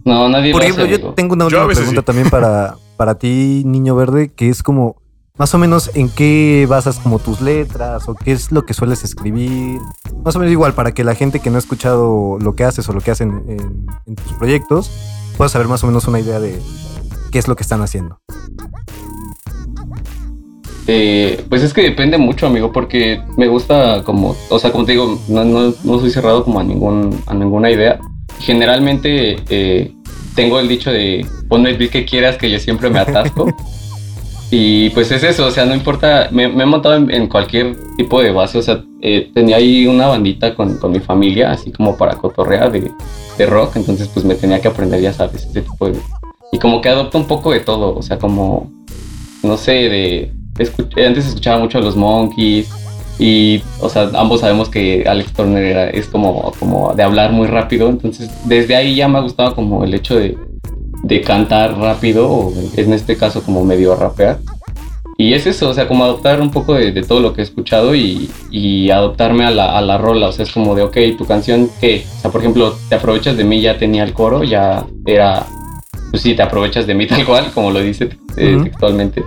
No, 0.04 0.28
nadie 0.28 0.52
por 0.52 0.60
lo 0.60 0.64
ejemplo, 0.64 0.84
hace, 0.84 1.00
yo 1.00 1.14
tengo 1.14 1.34
una 1.34 1.46
última 1.46 1.66
pregunta 1.66 2.00
sí. 2.00 2.04
también 2.04 2.28
para, 2.28 2.76
para 2.96 3.14
ti, 3.16 3.62
niño 3.64 3.96
verde, 3.96 4.28
que 4.28 4.48
es 4.48 4.62
como 4.62 5.01
más 5.42 5.52
o 5.54 5.58
menos 5.58 5.90
en 5.94 6.08
qué 6.08 6.68
basas 6.68 7.00
como 7.00 7.18
tus 7.18 7.40
letras 7.40 8.08
o 8.08 8.14
qué 8.14 8.30
es 8.30 8.52
lo 8.52 8.64
que 8.64 8.74
sueles 8.74 9.02
escribir. 9.02 9.80
Más 10.24 10.36
o 10.36 10.38
menos 10.38 10.52
igual 10.52 10.72
para 10.72 10.94
que 10.94 11.02
la 11.02 11.16
gente 11.16 11.40
que 11.40 11.50
no 11.50 11.56
ha 11.56 11.58
escuchado 11.58 12.38
lo 12.40 12.54
que 12.54 12.62
haces 12.62 12.88
o 12.88 12.92
lo 12.92 13.00
que 13.00 13.10
hacen 13.10 13.42
en, 13.48 13.86
en 14.06 14.14
tus 14.14 14.34
proyectos 14.34 14.92
pueda 15.36 15.48
saber 15.48 15.66
más 15.66 15.82
o 15.82 15.88
menos 15.88 16.06
una 16.06 16.20
idea 16.20 16.38
de 16.38 16.62
qué 17.32 17.40
es 17.40 17.48
lo 17.48 17.56
que 17.56 17.64
están 17.64 17.82
haciendo. 17.82 18.20
Eh, 20.86 21.44
pues 21.48 21.64
es 21.64 21.74
que 21.74 21.82
depende 21.82 22.18
mucho, 22.18 22.46
amigo, 22.46 22.70
porque 22.70 23.20
me 23.36 23.48
gusta 23.48 24.04
como, 24.04 24.36
o 24.48 24.58
sea, 24.60 24.70
como 24.70 24.84
te 24.84 24.92
digo, 24.92 25.18
no, 25.26 25.44
no, 25.44 25.74
no 25.82 25.98
soy 25.98 26.12
cerrado 26.12 26.44
como 26.44 26.60
a 26.60 26.62
ningún, 26.62 27.20
a 27.26 27.34
ninguna 27.34 27.68
idea. 27.68 27.98
Generalmente 28.38 29.38
eh, 29.48 29.92
tengo 30.36 30.60
el 30.60 30.68
dicho 30.68 30.92
de 30.92 31.26
ponme 31.48 31.70
el 31.70 31.78
beat 31.78 31.90
que 31.90 32.04
quieras 32.04 32.36
que 32.36 32.48
yo 32.48 32.60
siempre 32.60 32.90
me 32.90 33.00
atasco. 33.00 33.46
y 34.54 34.90
pues 34.90 35.10
es 35.10 35.22
eso, 35.22 35.46
o 35.46 35.50
sea, 35.50 35.64
no 35.64 35.74
importa, 35.74 36.28
me, 36.30 36.44
he 36.44 36.66
montado 36.66 36.94
en, 36.94 37.26
cualquier 37.26 37.74
tipo 37.96 38.20
de 38.20 38.32
base, 38.32 38.58
o 38.58 38.62
sea, 38.62 38.84
eh, 39.00 39.30
tenía 39.32 39.56
ahí 39.56 39.86
una 39.86 40.08
bandita 40.08 40.54
con, 40.54 40.76
con 40.76 40.92
mi 40.92 41.00
familia, 41.00 41.52
así 41.52 41.72
como 41.72 41.96
para 41.96 42.16
cotorrear 42.16 42.70
de, 42.70 42.90
de 43.38 43.46
rock, 43.46 43.76
entonces 43.76 44.08
pues 44.08 44.26
me 44.26 44.34
tenía 44.34 44.60
que 44.60 44.68
aprender, 44.68 45.00
ya 45.00 45.14
sabes, 45.14 45.46
ese 45.46 45.62
tipo 45.62 45.88
de... 45.88 45.98
Y 46.52 46.58
como 46.58 46.82
que 46.82 46.90
adopto 46.90 47.16
un 47.16 47.26
poco 47.26 47.50
de 47.50 47.60
todo, 47.60 47.96
o 47.96 48.02
sea, 48.02 48.18
como, 48.18 48.70
no 49.42 49.56
sé, 49.56 49.72
de 49.72 50.32
antes 51.02 51.28
escuchaba 51.28 51.58
mucho 51.58 51.78
a 51.78 51.80
los 51.80 51.96
Monkeys 51.96 52.68
y, 53.18 53.62
o 53.80 53.88
sea, 53.88 54.10
ambos 54.12 54.40
sabemos 54.40 54.68
que 54.68 55.04
Alex 55.06 55.32
Turner 55.32 55.64
era, 55.64 55.88
es 55.88 56.08
como, 56.08 56.52
como 56.58 56.92
de 56.92 57.02
hablar 57.02 57.32
muy 57.32 57.46
rápido, 57.46 57.88
entonces 57.88 58.30
desde 58.44 58.76
ahí 58.76 58.96
ya 58.96 59.08
me 59.08 59.16
ha 59.16 59.22
gustado 59.22 59.54
como 59.54 59.82
el 59.82 59.94
hecho 59.94 60.14
de, 60.16 60.36
de 61.02 61.20
cantar 61.20 61.76
rápido, 61.78 62.30
o 62.30 62.52
en 62.76 62.92
este 62.92 63.16
caso 63.16 63.42
como 63.42 63.64
medio 63.64 63.94
rapear. 63.94 64.38
Y 65.18 65.34
es 65.34 65.46
eso, 65.46 65.68
o 65.68 65.74
sea, 65.74 65.86
como 65.88 66.04
adoptar 66.04 66.40
un 66.40 66.50
poco 66.50 66.74
de, 66.74 66.90
todo 67.02 67.20
lo 67.20 67.34
que 67.34 67.42
he 67.42 67.44
escuchado 67.44 67.94
y, 67.94 68.30
y 68.50 68.90
adoptarme 68.90 69.44
a 69.44 69.50
la, 69.50 69.76
a 69.76 69.80
la, 69.80 69.98
rola. 69.98 70.28
O 70.28 70.32
sea, 70.32 70.44
es 70.44 70.50
como 70.50 70.74
de, 70.74 70.82
ok, 70.82 70.96
tu 71.18 71.26
canción, 71.26 71.70
¿qué? 71.80 72.04
O 72.18 72.20
sea, 72.20 72.30
por 72.30 72.40
ejemplo, 72.40 72.74
te 72.88 72.94
aprovechas 72.94 73.36
de 73.36 73.44
mí, 73.44 73.60
ya 73.60 73.78
tenía 73.78 74.04
el 74.04 74.14
coro, 74.14 74.42
ya 74.42 74.86
era, 75.06 75.46
pues 76.10 76.22
sí, 76.22 76.34
te 76.34 76.42
aprovechas 76.42 76.86
de 76.86 76.94
mí 76.94 77.06
tal 77.08 77.24
cual, 77.26 77.52
como 77.52 77.70
lo 77.70 77.80
dice 77.80 78.08
eh, 78.36 78.58
textualmente. 78.64 79.22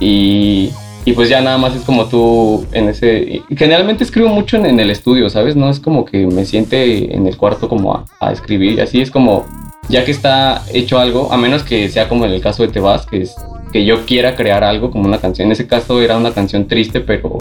Y, 0.00 0.70
y, 1.04 1.12
pues 1.12 1.28
ya 1.28 1.40
nada 1.40 1.56
más 1.56 1.76
es 1.76 1.82
como 1.82 2.06
tú 2.06 2.66
en 2.72 2.88
ese... 2.88 3.42
Generalmente 3.56 4.02
escribo 4.02 4.28
mucho 4.28 4.56
en, 4.56 4.80
el 4.80 4.90
estudio, 4.90 5.30
¿sabes? 5.30 5.56
No 5.56 5.70
es 5.70 5.78
como 5.78 6.04
que 6.04 6.26
me 6.26 6.44
siente 6.44 7.14
en 7.14 7.26
el 7.26 7.36
cuarto 7.36 7.68
como 7.68 7.94
a, 7.94 8.04
a 8.18 8.32
escribir, 8.32 8.80
así 8.80 9.00
es 9.00 9.10
como 9.10 9.46
ya 9.90 10.04
que 10.04 10.12
está 10.12 10.64
hecho 10.72 10.98
algo, 10.98 11.32
a 11.32 11.36
menos 11.36 11.64
que 11.64 11.88
sea 11.88 12.08
como 12.08 12.24
en 12.24 12.32
el 12.32 12.40
caso 12.40 12.62
de 12.62 12.68
Tebas, 12.68 13.06
que 13.06 13.22
es 13.22 13.34
que 13.72 13.84
yo 13.84 14.04
quiera 14.06 14.36
crear 14.36 14.64
algo 14.64 14.90
como 14.90 15.04
una 15.06 15.18
canción. 15.18 15.46
En 15.46 15.52
ese 15.52 15.66
caso 15.66 16.00
era 16.00 16.16
una 16.16 16.32
canción 16.32 16.66
triste, 16.66 17.00
pero, 17.00 17.38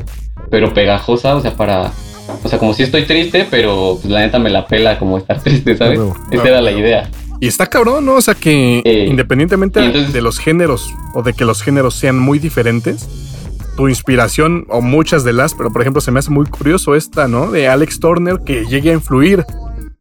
pero 0.50 0.74
pegajosa, 0.74 1.36
o 1.36 1.41
sea, 1.41 1.56
para... 1.56 1.91
O 2.43 2.47
sea, 2.47 2.60
como 2.60 2.76
si 2.76 2.84
estoy 2.84 3.06
triste, 3.06 3.47
pero 3.50 3.97
pues, 4.00 4.12
la 4.12 4.20
neta 4.20 4.38
me 4.38 4.52
la 4.52 4.68
pela 4.68 5.00
como 5.00 5.18
estar 5.18 5.39
triste, 5.43 5.76
¿sabes? 5.76 6.00
Esa 6.32 6.47
era 6.47 6.62
la 6.62 6.72
idea. 6.72 7.10
Y 7.39 7.47
está 7.47 7.68
cabrón, 7.68 8.06
¿no? 8.06 8.16
O 8.16 8.22
sea 8.22 8.36
que 8.36 8.82
eh, 8.86 9.08
independientemente 9.10 9.80
de 9.80 10.22
los 10.22 10.39
géneros 10.39 10.93
o 11.14 11.24
de 11.24 11.34
que 11.34 11.45
los 11.45 11.64
géneros 11.64 11.95
sean 11.95 12.20
muy 12.20 12.38
diferentes, 12.38 13.08
tu 13.78 13.88
inspiración 13.88 14.66
o 14.70 14.82
muchas 14.82 15.24
de 15.24 15.32
las, 15.34 15.56
pero 15.56 15.72
por 15.72 15.82
ejemplo 15.82 16.02
se 16.02 16.12
me 16.12 16.20
hace 16.20 16.32
muy 16.32 16.45
curioso 16.45 16.95
esta, 16.95 17.28
¿no? 17.28 17.50
De 17.50 17.70
Alex 17.70 18.00
Turner 18.00 18.41
que 18.45 18.66
llegue 18.66 18.91
a 18.91 18.93
influir 18.93 19.45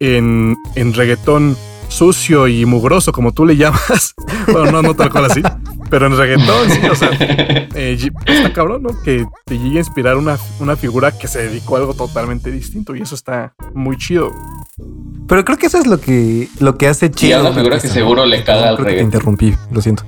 en, 0.00 0.56
en 0.74 0.92
reggaetón 0.94 1.56
sucio 1.88 2.48
y 2.48 2.64
mugroso, 2.64 3.12
como 3.12 3.32
tú 3.32 3.44
le 3.44 3.56
llamas. 3.56 4.14
bueno, 4.52 4.70
no, 4.70 4.82
no 4.82 4.94
tal 4.94 5.10
cual 5.10 5.26
así, 5.26 5.42
pero 5.90 6.06
en 6.06 6.16
reggaetón, 6.16 6.70
sí, 6.70 6.80
o 6.86 6.94
sea, 6.94 7.10
eh, 7.20 7.98
está 8.26 8.52
cabrón, 8.52 8.82
¿no? 8.82 9.02
Que 9.02 9.26
te 9.44 9.58
llegue 9.58 9.78
a 9.78 9.80
inspirar 9.80 10.16
una, 10.16 10.38
una 10.60 10.76
figura 10.76 11.12
que 11.12 11.28
se 11.28 11.42
dedicó 11.42 11.76
a 11.76 11.80
algo 11.80 11.94
totalmente 11.94 12.50
distinto 12.50 12.94
y 12.94 13.02
eso 13.02 13.14
está 13.14 13.54
muy 13.74 13.96
chido. 13.96 14.30
Pero 15.26 15.44
creo 15.44 15.58
que 15.58 15.66
eso 15.66 15.78
es 15.78 15.86
lo 15.86 16.00
que, 16.00 16.48
lo 16.60 16.78
que 16.78 16.88
hace 16.88 17.10
chido. 17.10 17.40
Sí, 17.40 17.46
una 17.46 17.54
figura 17.54 17.78
que 17.78 17.88
seguro 17.88 18.24
le 18.26 18.44
caga 18.44 18.70
al 18.70 18.78
reggaetón. 18.78 18.96
Te 19.10 19.16
interrumpí, 19.16 19.54
lo 19.70 19.82
siento. 19.82 20.04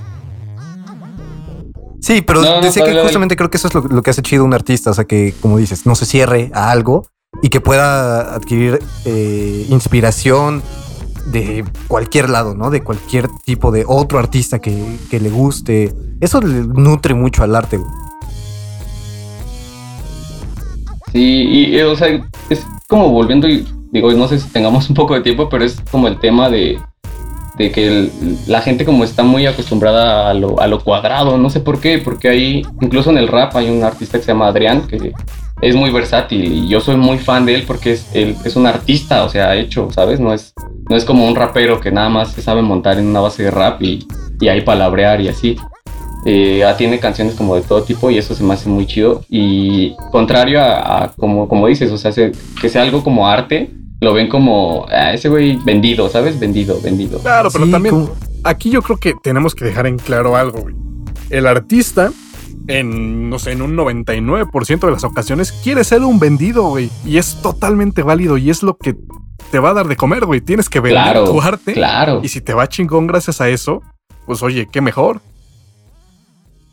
Sí, 2.01 2.23
pero 2.23 2.41
decía 2.61 2.85
que 2.85 3.03
justamente 3.03 3.37
creo 3.37 3.51
que 3.51 3.59
eso 3.59 3.69
es 3.69 3.75
lo, 3.75 4.03
que 4.03 4.11
hace 4.11 4.23
chido 4.23 4.45
un 4.45 4.55
artista, 4.55 4.91
o 4.91 4.95
sea, 4.95 5.05
que 5.05 5.35
como 5.41 5.59
dices, 5.59 5.87
no 5.87 5.95
se 5.95 6.07
cierre 6.07 6.51
a 6.55 6.71
algo 6.71 7.07
y 7.43 7.51
que 7.51 7.61
pueda 7.61 8.35
adquirir 8.35 8.81
eh, 9.05 9.67
inspiración 9.69 10.63
de 11.27 11.65
cualquier 11.89 12.31
lado, 12.31 12.55
¿no? 12.55 12.71
De 12.71 12.83
cualquier 12.83 13.29
tipo 13.45 13.71
de 13.71 13.85
otro 13.87 14.19
artista 14.19 14.59
que, 14.59 14.99
le 15.11 15.31
guste. 15.31 15.93
Eso 16.21 16.41
le 16.41 16.63
nutre 16.67 17.15
mucho 17.15 17.43
al 17.43 17.55
arte. 17.55 17.79
Sí, 21.13 21.69
y, 21.73 21.81
o 21.81 21.97
sea, 21.97 22.09
es 22.49 22.67
como 22.89 23.11
volviendo, 23.11 23.49
y 23.49 23.67
digo, 23.93 24.13
no 24.13 24.29
sé 24.29 24.39
si 24.39 24.49
tengamos 24.51 24.89
un 24.91 24.95
poco 24.95 25.15
de 25.15 25.21
tiempo, 25.21 25.49
pero 25.49 25.65
es 25.65 25.81
como 25.91 26.09
el 26.09 26.19
tema 26.19 26.49
de, 26.49 26.79
de 27.59 27.73
que 27.73 28.11
la 28.47 28.63
gente 28.63 28.85
como 28.85 29.05
está 29.05 29.23
muy 29.23 29.47
acostumbrada 29.47 30.31
a 30.31 30.35
lo, 30.35 30.61
a 30.61 30.67
lo 30.67 30.83
cuadrado, 30.83 31.37
no 31.39 31.51
sé 31.51 31.61
por 31.61 31.81
qué, 31.81 31.99
porque 31.99 32.29
ahí, 32.29 32.63
incluso 32.81 33.11
en 33.11 33.19
el 33.19 33.29
rap 33.29 33.57
hay 33.57 33.69
un 33.69 33.83
artista 33.83 34.19
que 34.19 34.25
se 34.25 34.33
llama 34.33 34.49
Adrián, 34.49 34.87
que 34.87 35.13
es 35.63 35.77
muy 35.77 35.91
versátil 35.91 36.45
y 36.45 36.69
yo 36.69 36.81
soy 36.81 36.97
muy 36.97 37.19
fan 37.19 37.45
de 37.45 37.55
él 37.55 37.65
porque 37.67 37.93
es, 37.93 38.07
él 38.15 38.37
es 38.45 38.57
un 38.57 38.67
artista, 38.67 39.25
o 39.25 39.29
sea, 39.29 39.57
hecho, 39.57 39.91
¿sabes? 39.91 40.21
No 40.21 40.33
es, 40.33 40.55
no 40.91 40.97
es 40.97 41.05
como 41.05 41.27
un 41.27 41.37
rapero 41.37 41.81
que 41.81 41.93
nada 41.93 42.09
más 42.09 42.33
se 42.33 42.43
sabe 42.43 42.63
montar 42.63 42.99
en 42.99 43.07
una 43.07 43.21
base 43.21 43.45
de 43.45 43.53
rap 43.53 43.81
y, 43.81 44.07
y 44.41 44.49
ahí 44.49 44.63
palabrear 44.63 45.21
y 45.21 45.29
así. 45.29 45.57
Eh, 46.27 46.65
tiene 46.77 46.99
canciones 46.99 47.35
como 47.35 47.55
de 47.55 47.63
todo 47.63 47.83
tipo 47.85 48.11
y 48.11 48.19
eso 48.19 48.35
se 48.35 48.43
me 48.43 48.55
hace 48.55 48.69
muy 48.69 48.87
chido. 48.87 49.25
Y 49.31 49.95
contrario 50.11 50.61
a, 50.61 51.13
como, 51.17 51.49
como 51.49 51.69
dices, 51.69 51.93
o 51.93 51.97
sea, 51.97 52.11
que 52.13 52.69
sea 52.69 52.83
algo 52.83 53.05
como 53.05 53.29
arte, 53.29 53.71
lo 54.01 54.13
ven 54.13 54.29
como 54.29 54.87
ah, 54.91 55.13
ese 55.13 55.29
güey 55.29 55.59
vendido, 55.65 56.09
¿sabes? 56.09 56.41
Vendido, 56.41 56.81
vendido. 56.81 57.21
Claro, 57.21 57.51
pero 57.53 57.71
también 57.71 58.09
aquí 58.43 58.71
yo 58.71 58.83
creo 58.83 58.99
que 58.99 59.15
tenemos 59.23 59.55
que 59.55 59.67
dejar 59.67 59.87
en 59.87 59.97
claro 59.97 60.35
algo, 60.35 60.63
güey. 60.63 60.75
El 61.31 61.47
artista 61.47 62.11
en, 62.67 63.31
no 63.31 63.39
sé, 63.39 63.53
en 63.53 63.63
un 63.63 63.77
99% 63.77 64.81
de 64.81 64.91
las 64.91 65.05
ocasiones 65.05 65.53
quiere 65.53 65.85
ser 65.85 66.03
un 66.03 66.19
vendido, 66.19 66.65
güey. 66.65 66.91
Y 67.05 67.19
es 67.19 67.41
totalmente 67.43 68.03
válido 68.03 68.39
y 68.39 68.51
es 68.51 68.65
lo 68.65 68.77
que 68.77 68.97
te 69.51 69.59
va 69.59 69.71
a 69.71 69.75
dar 69.75 69.89
de 69.89 69.97
comer, 69.97 70.25
güey. 70.25 70.41
Tienes 70.41 70.69
que 70.69 70.81
vender 70.81 71.25
tu 71.25 71.41
arte. 71.41 71.73
Claro. 71.73 72.21
Y 72.23 72.29
si 72.29 72.41
te 72.41 72.55
va 72.55 72.69
chingón 72.69 73.07
gracias 73.07 73.41
a 73.41 73.49
eso, 73.49 73.83
pues 74.27 74.43
oye, 74.43 74.69
qué 74.71 74.81
mejor. 74.81 75.21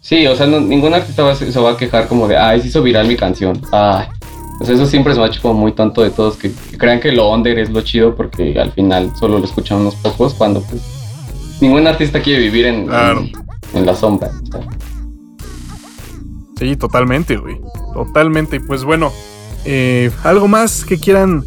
Sí, 0.02 0.26
o 0.28 0.36
sea, 0.36 0.48
ningún 0.48 0.94
artista 0.94 1.36
se 1.36 1.60
va 1.60 1.72
a 1.72 1.78
quejar 1.78 2.08
como 2.08 2.28
de, 2.28 2.38
ay, 2.38 2.62
se 2.62 2.68
hizo 2.68 2.82
viral 2.82 3.08
mi 3.08 3.18
canción. 3.18 3.62
Ay. 3.72 4.08
Pues 4.58 4.70
eso 4.70 4.86
siempre 4.88 5.14
es 5.14 5.20
macho 5.20 5.42
como 5.42 5.54
muy 5.54 5.74
tonto 5.74 6.02
de 6.02 6.10
todos, 6.10 6.36
que, 6.36 6.52
crean 6.78 7.00
que 7.00 7.12
lo 7.12 7.32
under 7.32 7.60
es 7.60 7.70
lo 7.70 7.82
chido 7.82 8.16
porque 8.16 8.60
al 8.60 8.72
final 8.72 9.12
solo 9.16 9.38
lo 9.38 9.46
escuchan 9.46 9.80
unos 9.80 9.96
pocos 9.96 10.34
cuando 10.34 10.62
pues 10.62 10.82
ningún 11.62 11.86
artista 11.86 12.22
quiere 12.22 12.42
vivir 12.42 12.66
en, 12.66 12.90
en, 13.74 13.86
la 13.86 13.96
sombra. 13.96 14.32
Sí, 16.58 16.76
totalmente, 16.76 17.38
güey. 17.38 17.60
Totalmente. 17.94 18.56
Y 18.56 18.60
pues 18.60 18.84
bueno, 18.84 19.12
eh, 19.66 20.10
algo 20.24 20.48
más 20.48 20.86
que 20.86 20.98
quieran 20.98 21.44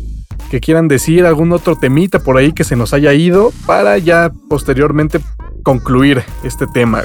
que 0.51 0.61
quieran 0.61 0.89
decir, 0.89 1.25
algún 1.25 1.53
otro 1.53 1.77
temita 1.77 2.19
por 2.19 2.37
ahí 2.37 2.53
que 2.53 2.65
se 2.65 2.77
nos 2.77 2.93
haya 2.93 3.15
ido 3.15 3.53
para 3.67 3.97
ya 3.99 4.33
posteriormente 4.49 5.21
concluir 5.63 6.23
este 6.43 6.67
tema. 6.67 7.03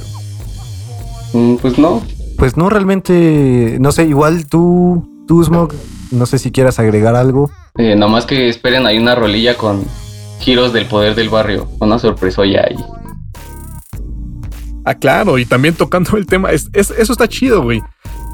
Mm, 1.33 1.55
pues 1.57 1.77
no. 1.77 2.03
Pues 2.37 2.57
no, 2.57 2.69
realmente, 2.69 3.77
no 3.79 3.91
sé, 3.91 4.05
igual 4.05 4.47
tú, 4.47 5.23
tú, 5.27 5.43
Smog, 5.43 5.73
no 6.11 6.25
sé 6.25 6.39
si 6.39 6.51
quieras 6.51 6.79
agregar 6.79 7.15
algo. 7.15 7.49
Eh, 7.77 7.95
nomás 7.95 8.25
que 8.25 8.49
esperen 8.49 8.85
ahí 8.85 8.97
una 8.97 9.15
rolilla 9.15 9.55
con 9.55 9.85
giros 10.39 10.73
del 10.73 10.87
poder 10.87 11.15
del 11.15 11.29
barrio, 11.29 11.69
una 11.79 11.99
sorpresa 11.99 12.43
ya 12.45 12.61
ahí. 12.61 12.75
Ah, 14.85 14.95
claro, 14.95 15.37
y 15.37 15.45
también 15.45 15.75
tocando 15.75 16.17
el 16.17 16.25
tema, 16.25 16.51
es, 16.51 16.69
eso 16.73 16.93
está 16.93 17.27
chido, 17.27 17.61
güey. 17.61 17.81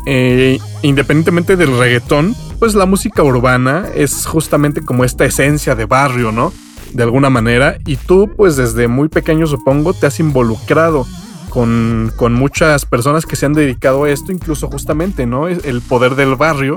Eh, 0.06 0.60
independientemente 0.82 1.56
del 1.56 1.78
reggaetón, 1.78 2.36
pues 2.60 2.76
la 2.76 2.86
música 2.86 3.24
urbana 3.24 3.86
es 3.94 4.26
justamente 4.26 4.82
como 4.82 5.04
esta 5.04 5.26
esencia 5.26 5.76
de 5.76 5.86
barrio, 5.86 6.32
¿no? 6.32 6.54
De 6.94 7.04
alguna 7.04 7.30
manera. 7.30 7.78
Y 7.86 7.96
tú, 7.98 8.30
pues 8.36 8.56
desde 8.56 8.88
muy 8.88 9.10
pequeño, 9.10 9.48
supongo, 9.48 9.94
te 9.94 10.08
has 10.08 10.20
involucrado 10.20 11.06
con, 11.50 12.12
con 12.16 12.34
muchas 12.34 12.86
personas 12.86 13.26
que 13.26 13.36
se 13.36 13.46
han 13.46 13.54
dedicado 13.54 14.06
a 14.06 14.10
esto, 14.10 14.32
incluso 14.32 14.68
justamente, 14.68 15.26
¿no? 15.26 15.48
El 15.48 15.82
poder 15.82 16.16
del 16.16 16.36
barrio 16.36 16.76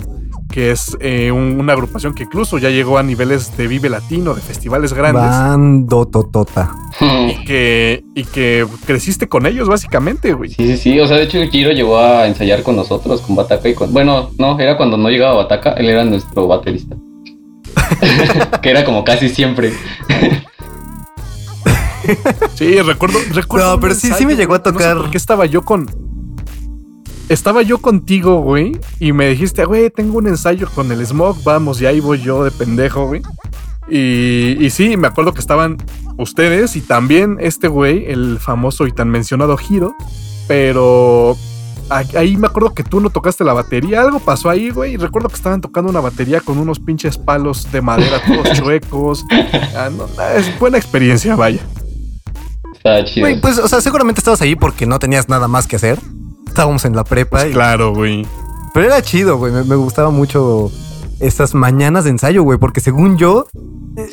que 0.54 0.70
es 0.70 0.96
eh, 1.00 1.32
una 1.32 1.72
agrupación 1.72 2.14
que 2.14 2.22
incluso 2.22 2.58
ya 2.58 2.70
llegó 2.70 2.96
a 2.96 3.02
niveles 3.02 3.56
de 3.56 3.66
Vive 3.66 3.90
Latino, 3.90 4.34
de 4.34 4.40
festivales 4.40 4.92
grandes. 4.92 5.24
Bando 5.24 6.06
Totota. 6.06 6.72
y 7.00 7.44
que, 7.44 8.04
y 8.14 8.22
que 8.22 8.64
creciste 8.86 9.28
con 9.28 9.46
ellos, 9.46 9.66
básicamente, 9.68 10.32
güey. 10.32 10.50
Sí, 10.50 10.64
sí, 10.68 10.76
sí. 10.76 11.00
O 11.00 11.08
sea, 11.08 11.16
de 11.16 11.24
hecho, 11.24 11.40
Giro 11.50 11.72
llegó 11.72 11.98
a 11.98 12.28
ensayar 12.28 12.62
con 12.62 12.76
nosotros, 12.76 13.20
con 13.22 13.34
Bataca 13.34 13.68
y 13.68 13.74
con. 13.74 13.92
Bueno, 13.92 14.30
no, 14.38 14.56
era 14.60 14.76
cuando 14.76 14.96
no 14.96 15.08
llegaba 15.08 15.34
Bataca, 15.34 15.72
él 15.72 15.88
era 15.88 16.04
nuestro 16.04 16.46
baterista. 16.46 16.94
que 18.62 18.70
era 18.70 18.84
como 18.84 19.02
casi 19.02 19.30
siempre. 19.30 19.72
sí, 22.54 22.80
recuerdo, 22.80 23.18
recuerdo. 23.32 23.72
No, 23.72 23.80
pero 23.80 23.94
sí, 23.96 24.12
sí 24.16 24.24
me 24.24 24.36
llegó 24.36 24.54
a 24.54 24.62
tocar. 24.62 24.98
porque 24.98 25.16
estaba 25.18 25.46
yo 25.46 25.64
con 25.64 26.13
estaba 27.28 27.62
yo 27.62 27.78
contigo, 27.78 28.40
güey, 28.40 28.78
y 29.00 29.12
me 29.12 29.28
dijiste, 29.28 29.64
güey, 29.64 29.90
tengo 29.90 30.18
un 30.18 30.26
ensayo 30.26 30.68
con 30.74 30.90
el 30.92 31.04
Smog, 31.04 31.42
vamos, 31.44 31.80
y 31.80 31.86
ahí 31.86 32.00
voy 32.00 32.20
yo 32.20 32.44
de 32.44 32.50
pendejo, 32.50 33.06
güey. 33.06 33.22
Y, 33.88 34.56
y 34.64 34.70
sí, 34.70 34.96
me 34.96 35.08
acuerdo 35.08 35.34
que 35.34 35.40
estaban 35.40 35.76
ustedes 36.16 36.76
y 36.76 36.80
también 36.80 37.36
este 37.40 37.68
güey, 37.68 38.06
el 38.10 38.38
famoso 38.38 38.86
y 38.86 38.92
tan 38.92 39.10
mencionado 39.10 39.56
Giro, 39.56 39.94
pero 40.48 41.36
ahí 41.90 42.36
me 42.36 42.46
acuerdo 42.46 42.72
que 42.72 42.82
tú 42.82 43.00
no 43.00 43.10
tocaste 43.10 43.44
la 43.44 43.52
batería, 43.52 44.00
algo 44.00 44.20
pasó 44.20 44.48
ahí, 44.48 44.70
güey, 44.70 44.94
y 44.94 44.96
recuerdo 44.96 45.28
que 45.28 45.34
estaban 45.34 45.60
tocando 45.60 45.90
una 45.90 46.00
batería 46.00 46.40
con 46.40 46.58
unos 46.58 46.78
pinches 46.78 47.18
palos 47.18 47.70
de 47.72 47.82
madera 47.82 48.22
todos 48.26 48.52
chuecos. 48.58 49.24
Ah, 49.76 49.90
es 50.36 50.58
buena 50.58 50.78
experiencia, 50.78 51.36
vaya. 51.36 51.60
Está 52.74 53.04
chido. 53.04 53.26
Güey, 53.26 53.40
pues, 53.40 53.58
o 53.58 53.68
sea, 53.68 53.80
seguramente 53.80 54.20
estabas 54.20 54.40
ahí 54.40 54.56
porque 54.56 54.86
no 54.86 54.98
tenías 54.98 55.28
nada 55.28 55.48
más 55.48 55.66
que 55.66 55.76
hacer 55.76 55.98
estábamos 56.54 56.84
en 56.84 56.94
la 56.94 57.02
prepa. 57.02 57.40
Pues 57.40 57.52
claro, 57.52 57.92
güey. 57.92 58.24
Pero 58.72 58.86
era 58.86 59.02
chido, 59.02 59.38
güey. 59.38 59.52
Me, 59.52 59.74
gustaba 59.74 60.10
mucho 60.10 60.70
estas 61.18 61.52
mañanas 61.52 62.04
de 62.04 62.10
ensayo, 62.10 62.44
güey, 62.44 62.58
porque 62.58 62.80
según 62.80 63.18
yo, 63.18 63.46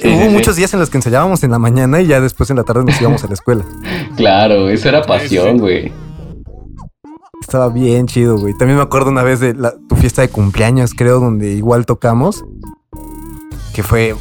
hubo 0.04 0.30
muchos 0.32 0.56
días 0.56 0.74
en 0.74 0.80
los 0.80 0.90
que 0.90 0.98
ensayábamos 0.98 1.44
en 1.44 1.52
la 1.52 1.60
mañana 1.60 2.02
y 2.02 2.08
ya 2.08 2.20
después 2.20 2.50
en 2.50 2.58
la 2.58 2.64
tarde 2.64 2.84
nos 2.84 3.00
íbamos 3.00 3.24
a 3.24 3.28
la 3.28 3.34
escuela. 3.34 3.64
Claro, 4.18 4.70
eso 4.70 4.90
era 4.90 5.04
pasión, 5.04 5.58
güey. 5.58 5.92
estaba 7.40 7.70
bien 7.70 8.08
chido, 8.08 8.38
güey. 8.38 8.56
También 8.58 8.78
me 8.78 8.84
acuerdo 8.84 9.10
una 9.10 9.24
vez 9.24 9.40
de 9.40 9.54
la- 9.54 9.74
tu 9.88 9.96
fiesta 9.96 10.22
de 10.22 10.30
cumpleaños, 10.30 10.92
creo, 10.96 11.20
donde 11.20 11.54
igual 11.54 11.86
tocamos. 11.86 12.44
Que 13.74 13.84
fue. 13.84 14.16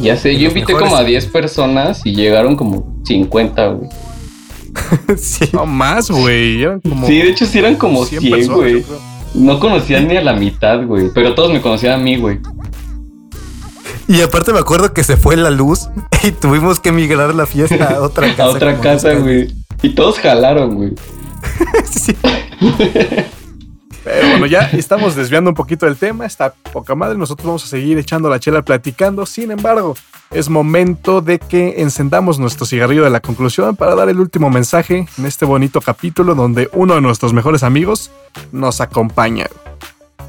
Ya 0.00 0.16
sé, 0.16 0.38
yo 0.38 0.48
invité 0.48 0.74
mejores. 0.74 0.90
como 0.90 0.96
a 0.96 1.04
10 1.04 1.26
personas 1.26 2.02
y 2.04 2.14
llegaron 2.14 2.54
como 2.56 3.02
50, 3.04 3.66
güey. 3.68 3.88
sí. 5.18 5.46
No 5.52 5.66
más, 5.66 6.10
güey. 6.10 6.64
Sí, 7.06 7.18
de 7.18 7.28
hecho 7.28 7.46
sí 7.46 7.58
eran 7.58 7.76
como 7.76 8.04
100 8.04 8.20
100, 8.20 8.32
personas, 8.32 8.56
güey. 8.56 8.84
No 9.34 9.58
conocían 9.58 10.08
ni 10.08 10.16
a 10.16 10.22
la 10.22 10.34
mitad, 10.34 10.84
güey. 10.84 11.10
Pero 11.14 11.34
todos 11.34 11.52
me 11.52 11.60
conocían 11.60 12.00
a 12.00 12.02
mí, 12.02 12.16
güey. 12.16 12.38
Y 14.08 14.20
aparte 14.20 14.52
me 14.52 14.58
acuerdo 14.58 14.92
que 14.92 15.04
se 15.04 15.16
fue 15.16 15.36
la 15.36 15.50
luz 15.50 15.88
y 16.22 16.32
tuvimos 16.32 16.80
que 16.80 16.92
migrar 16.92 17.34
la 17.34 17.46
fiesta 17.46 17.96
a 17.96 18.02
otra 18.02 18.28
casa. 18.36 18.44
A 18.44 18.48
otra 18.50 18.80
casa, 18.80 19.14
güey. 19.14 19.52
Y 19.82 19.90
todos 19.90 20.18
jalaron, 20.18 20.74
güey. 20.74 20.92
Sí. 21.90 22.14
Pero 24.04 24.28
bueno, 24.30 24.46
ya 24.46 24.60
estamos 24.72 25.14
desviando 25.14 25.50
un 25.50 25.54
poquito 25.54 25.86
del 25.86 25.96
tema. 25.96 26.26
Está 26.26 26.52
poca 26.72 26.94
madre. 26.94 27.16
Nosotros 27.16 27.46
vamos 27.46 27.64
a 27.64 27.68
seguir 27.68 27.98
echando 27.98 28.28
la 28.28 28.40
chela 28.40 28.62
platicando. 28.62 29.26
Sin 29.26 29.50
embargo, 29.50 29.94
es 30.30 30.48
momento 30.48 31.20
de 31.20 31.38
que 31.38 31.82
encendamos 31.82 32.38
nuestro 32.38 32.66
cigarrillo 32.66 33.04
de 33.04 33.10
la 33.10 33.20
conclusión 33.20 33.76
para 33.76 33.94
dar 33.94 34.08
el 34.08 34.18
último 34.18 34.50
mensaje 34.50 35.06
en 35.18 35.26
este 35.26 35.44
bonito 35.44 35.80
capítulo 35.80 36.34
donde 36.34 36.68
uno 36.72 36.94
de 36.94 37.00
nuestros 37.00 37.32
mejores 37.32 37.62
amigos 37.62 38.10
nos 38.50 38.80
acompaña. 38.80 39.46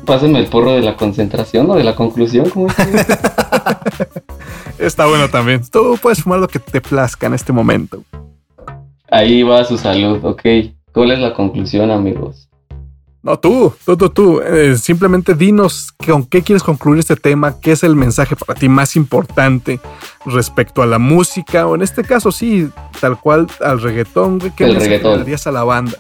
Pásenme 0.06 0.40
el 0.40 0.48
porro 0.48 0.74
de 0.74 0.82
la 0.82 0.98
concentración 0.98 1.70
o 1.72 1.76
de 1.76 1.86
la 1.86 1.96
conclusión, 1.96 2.50
¿cómo 2.50 2.68
es? 2.68 2.76
Está 4.78 5.06
bueno 5.06 5.30
también. 5.30 5.62
Tú 5.72 5.98
puedes 6.02 6.22
fumar 6.22 6.40
lo 6.40 6.50
que 6.50 6.60
te 6.60 6.82
plazca 6.82 7.28
en 7.28 7.34
este 7.34 7.54
momento. 7.54 8.04
Ahí 9.10 9.44
va 9.44 9.64
su 9.64 9.78
salud, 9.78 10.20
ok. 10.24 10.42
¿Cuál 10.92 11.12
es 11.12 11.20
la 11.20 11.34
conclusión, 11.34 11.92
amigos? 11.92 12.50
No, 13.24 13.40
tú, 13.40 13.74
tú, 13.86 13.96
tú, 13.96 14.10
tú. 14.10 14.42
Eh, 14.42 14.76
simplemente 14.76 15.34
dinos 15.34 15.94
con 16.06 16.26
qué 16.26 16.42
quieres 16.42 16.62
concluir 16.62 17.00
este 17.00 17.16
tema, 17.16 17.58
qué 17.62 17.72
es 17.72 17.84
el 17.84 17.96
mensaje 17.96 18.36
para 18.36 18.60
ti 18.60 18.68
más 18.68 18.98
importante 18.98 19.80
respecto 20.26 20.82
a 20.82 20.86
la 20.86 21.00
música, 21.00 21.66
o 21.66 21.76
en 21.76 21.84
este 21.84 22.04
caso, 22.04 22.34
sí, 22.34 22.68
tal 23.00 23.18
cual 23.18 23.48
al 23.62 23.82
reggaetón, 23.82 24.40
güey. 24.40 24.52
¿Qué 24.52 24.66
El 24.66 24.76
reggaetón. 24.76 25.14
le 25.14 25.18
darías 25.20 25.48
a 25.48 25.54
la 25.54 25.64
banda? 25.64 25.98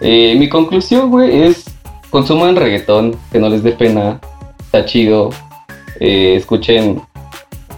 Eh, 0.00 0.36
mi 0.38 0.48
conclusión, 0.48 1.10
güey, 1.10 1.42
es 1.42 1.66
consuman 2.08 2.56
reggaetón, 2.56 3.14
que 3.30 3.38
no 3.38 3.50
les 3.50 3.62
dé 3.62 3.72
pena, 3.72 4.18
está 4.58 4.86
chido. 4.86 5.28
Eh, 6.00 6.36
escuchen 6.36 7.02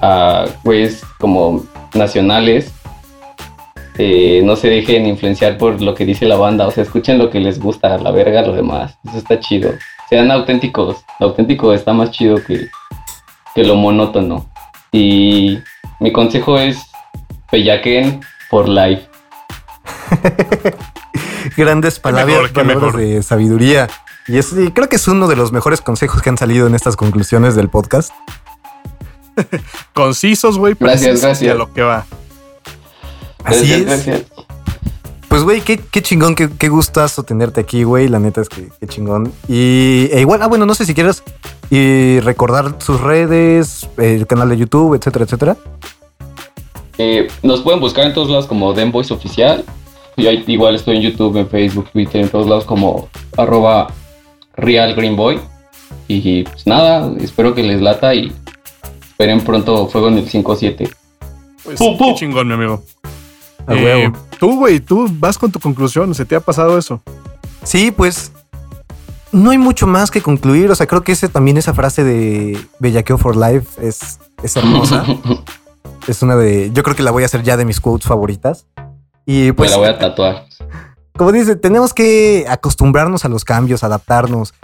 a 0.01 0.47
güeyes 0.63 1.03
como 1.19 1.67
nacionales. 1.93 2.73
Eh, 4.01 4.43
no 4.45 4.55
se 4.55 4.69
dejen 4.69 5.07
influenciar 5.07 5.59
por 5.59 5.83
lo 5.83 5.93
que 5.95 6.05
dice 6.05 6.25
la 6.25 6.37
banda, 6.37 6.69
o 6.69 6.71
sea, 6.71 6.85
escuchen 6.85 7.19
lo 7.19 7.31
que 7.31 7.41
les 7.41 7.59
gusta, 7.59 7.99
la 7.99 8.13
verga, 8.13 8.43
lo 8.43 8.53
demás. 8.53 8.97
Eso 9.09 9.19
está 9.19 9.41
chido. 9.41 9.73
Sean 10.09 10.31
auténticos. 10.31 11.05
Lo 11.19 11.27
auténtico 11.27 11.75
está 11.75 11.93
más 11.93 12.13
chido 12.13 12.37
que, 12.45 12.69
que 13.55 13.65
lo 13.65 13.75
monótono. 13.75 14.49
Y 14.93 15.59
mi 15.99 16.13
consejo 16.13 16.59
es 16.59 16.79
pellaquen 17.51 18.21
por 18.51 18.69
life. 18.69 19.03
Grandes 21.57 21.99
palabras, 21.99 22.37
mejor, 22.37 22.53
palabras 22.53 22.97
de 22.97 23.23
sabiduría. 23.23 23.89
Y 24.29 24.39
es, 24.39 24.53
y 24.53 24.71
creo 24.71 24.89
que 24.89 24.97
es 24.97 25.09
uno 25.09 25.27
de 25.27 25.35
los 25.35 25.51
mejores 25.51 25.81
consejos 25.81 26.23
que 26.23 26.29
han 26.29 26.39
salido 26.39 26.67
en 26.67 26.75
estas 26.75 26.95
conclusiones 26.95 27.57
del 27.57 27.69
podcast. 27.69 28.13
Concisos, 29.93 30.59
güey, 30.59 30.77
Gracias, 30.79 31.23
gracias. 31.23 31.53
a 31.53 31.57
lo 31.57 31.73
que 31.73 31.83
va. 31.83 32.07
Así 33.45 33.67
Gracias, 33.67 33.79
es. 33.81 33.87
gracias. 33.87 34.23
Pues, 35.29 35.43
güey, 35.43 35.61
qué, 35.61 35.79
qué 35.79 36.03
chingón, 36.03 36.35
qué, 36.35 36.49
qué 36.59 36.69
gustazo 36.69 37.23
tenerte 37.23 37.61
aquí, 37.61 37.83
güey. 37.85 38.09
La 38.09 38.19
neta 38.19 38.41
es 38.41 38.49
que 38.49 38.69
qué 38.81 38.87
chingón. 38.87 39.33
Y 39.47 40.09
e 40.11 40.21
igual, 40.21 40.43
ah, 40.43 40.47
bueno, 40.47 40.65
no 40.67 40.75
sé 40.75 40.85
si 40.87 40.95
quieres 40.95 41.23
y 41.71 42.19
recordar 42.21 42.77
sus 42.79 42.99
redes, 43.01 43.89
el 43.99 44.27
canal 44.27 44.49
de 44.49 44.57
YouTube, 44.57 44.95
etcétera, 44.95 45.27
etcétera. 45.27 45.57
Eh, 46.97 47.29
nos 47.43 47.61
pueden 47.61 47.79
buscar 47.79 48.07
en 48.07 48.15
todos 48.15 48.31
lados 48.31 48.47
como 48.47 48.73
Den 48.73 48.91
Voice 48.91 49.13
Oficial. 49.13 49.65
Yo 50.17 50.31
igual 50.33 50.75
estoy 50.75 50.97
en 50.97 51.03
YouTube, 51.03 51.37
en 51.37 51.49
Facebook, 51.49 51.91
Twitter, 51.93 52.23
en 52.23 52.29
todos 52.29 52.49
lados 52.49 52.65
como 52.65 53.09
arroba 53.37 53.89
Real 54.57 54.95
Green 54.95 55.15
Boy. 55.15 55.39
Y 56.09 56.43
pues 56.45 56.67
nada, 56.67 57.13
espero 57.21 57.55
que 57.55 57.63
les 57.63 57.81
lata 57.81 58.15
y 58.15 58.33
esperen 59.11 59.43
pronto 59.43 59.87
Fuego 59.89 60.09
en 60.09 60.19
el 60.19 60.29
5-7. 60.29 60.91
Pues, 61.65 61.79
Pum, 61.79 61.99
pum. 61.99 62.09
qué 62.09 62.21
chingón, 62.21 62.49
mi 62.49 62.55
amigo. 62.55 62.83
A 63.67 63.75
Eh, 63.75 63.85
huevo. 63.85 64.17
tú, 64.39 64.57
güey, 64.59 64.81
tú 64.81 65.07
vas 65.19 65.37
con 65.39 65.51
tu 65.53 65.59
conclusión. 65.61 66.15
¿Se 66.15 66.25
te 66.25 66.37
ha 66.37 66.41
pasado 66.41 66.79
eso? 66.79 67.01
Sí, 67.65 67.91
pues 67.91 68.33
no 69.33 69.51
hay 69.51 69.59
mucho 69.59 69.87
más 69.87 70.11
que 70.11 70.23
concluir. 70.23 70.71
O 70.71 70.75
sea, 70.75 70.87
creo 70.87 71.03
que 71.03 71.13
ese 71.13 71.29
también 71.29 71.57
esa 71.57 71.75
frase 71.75 72.03
de 72.05 72.59
Bellaqueo 72.79 73.19
for 73.19 73.37
Life 73.37 73.67
es, 73.87 74.19
es 74.43 74.57
hermosa. 74.57 75.05
es 76.07 76.23
una 76.23 76.37
de. 76.37 76.71
Yo 76.73 76.83
creo 76.83 76.97
que 76.97 77.03
la 77.03 77.11
voy 77.11 77.25
a 77.25 77.27
hacer 77.27 77.43
ya 77.43 77.57
de 77.57 77.65
mis 77.65 77.81
quotes 77.81 78.07
favoritas. 78.09 78.67
Y 79.27 79.43
Me 79.49 79.53
pues, 79.55 79.71
la 79.71 79.77
voy 79.77 79.89
a 79.89 79.99
tatuar. 79.99 80.47
como 81.17 81.33
dice, 81.33 81.55
tenemos 81.57 81.93
que 81.93 82.47
acostumbrarnos 82.49 83.27
a 83.27 83.29
los 83.29 83.45
cambios, 83.45 83.85
adaptarnos. 83.85 84.55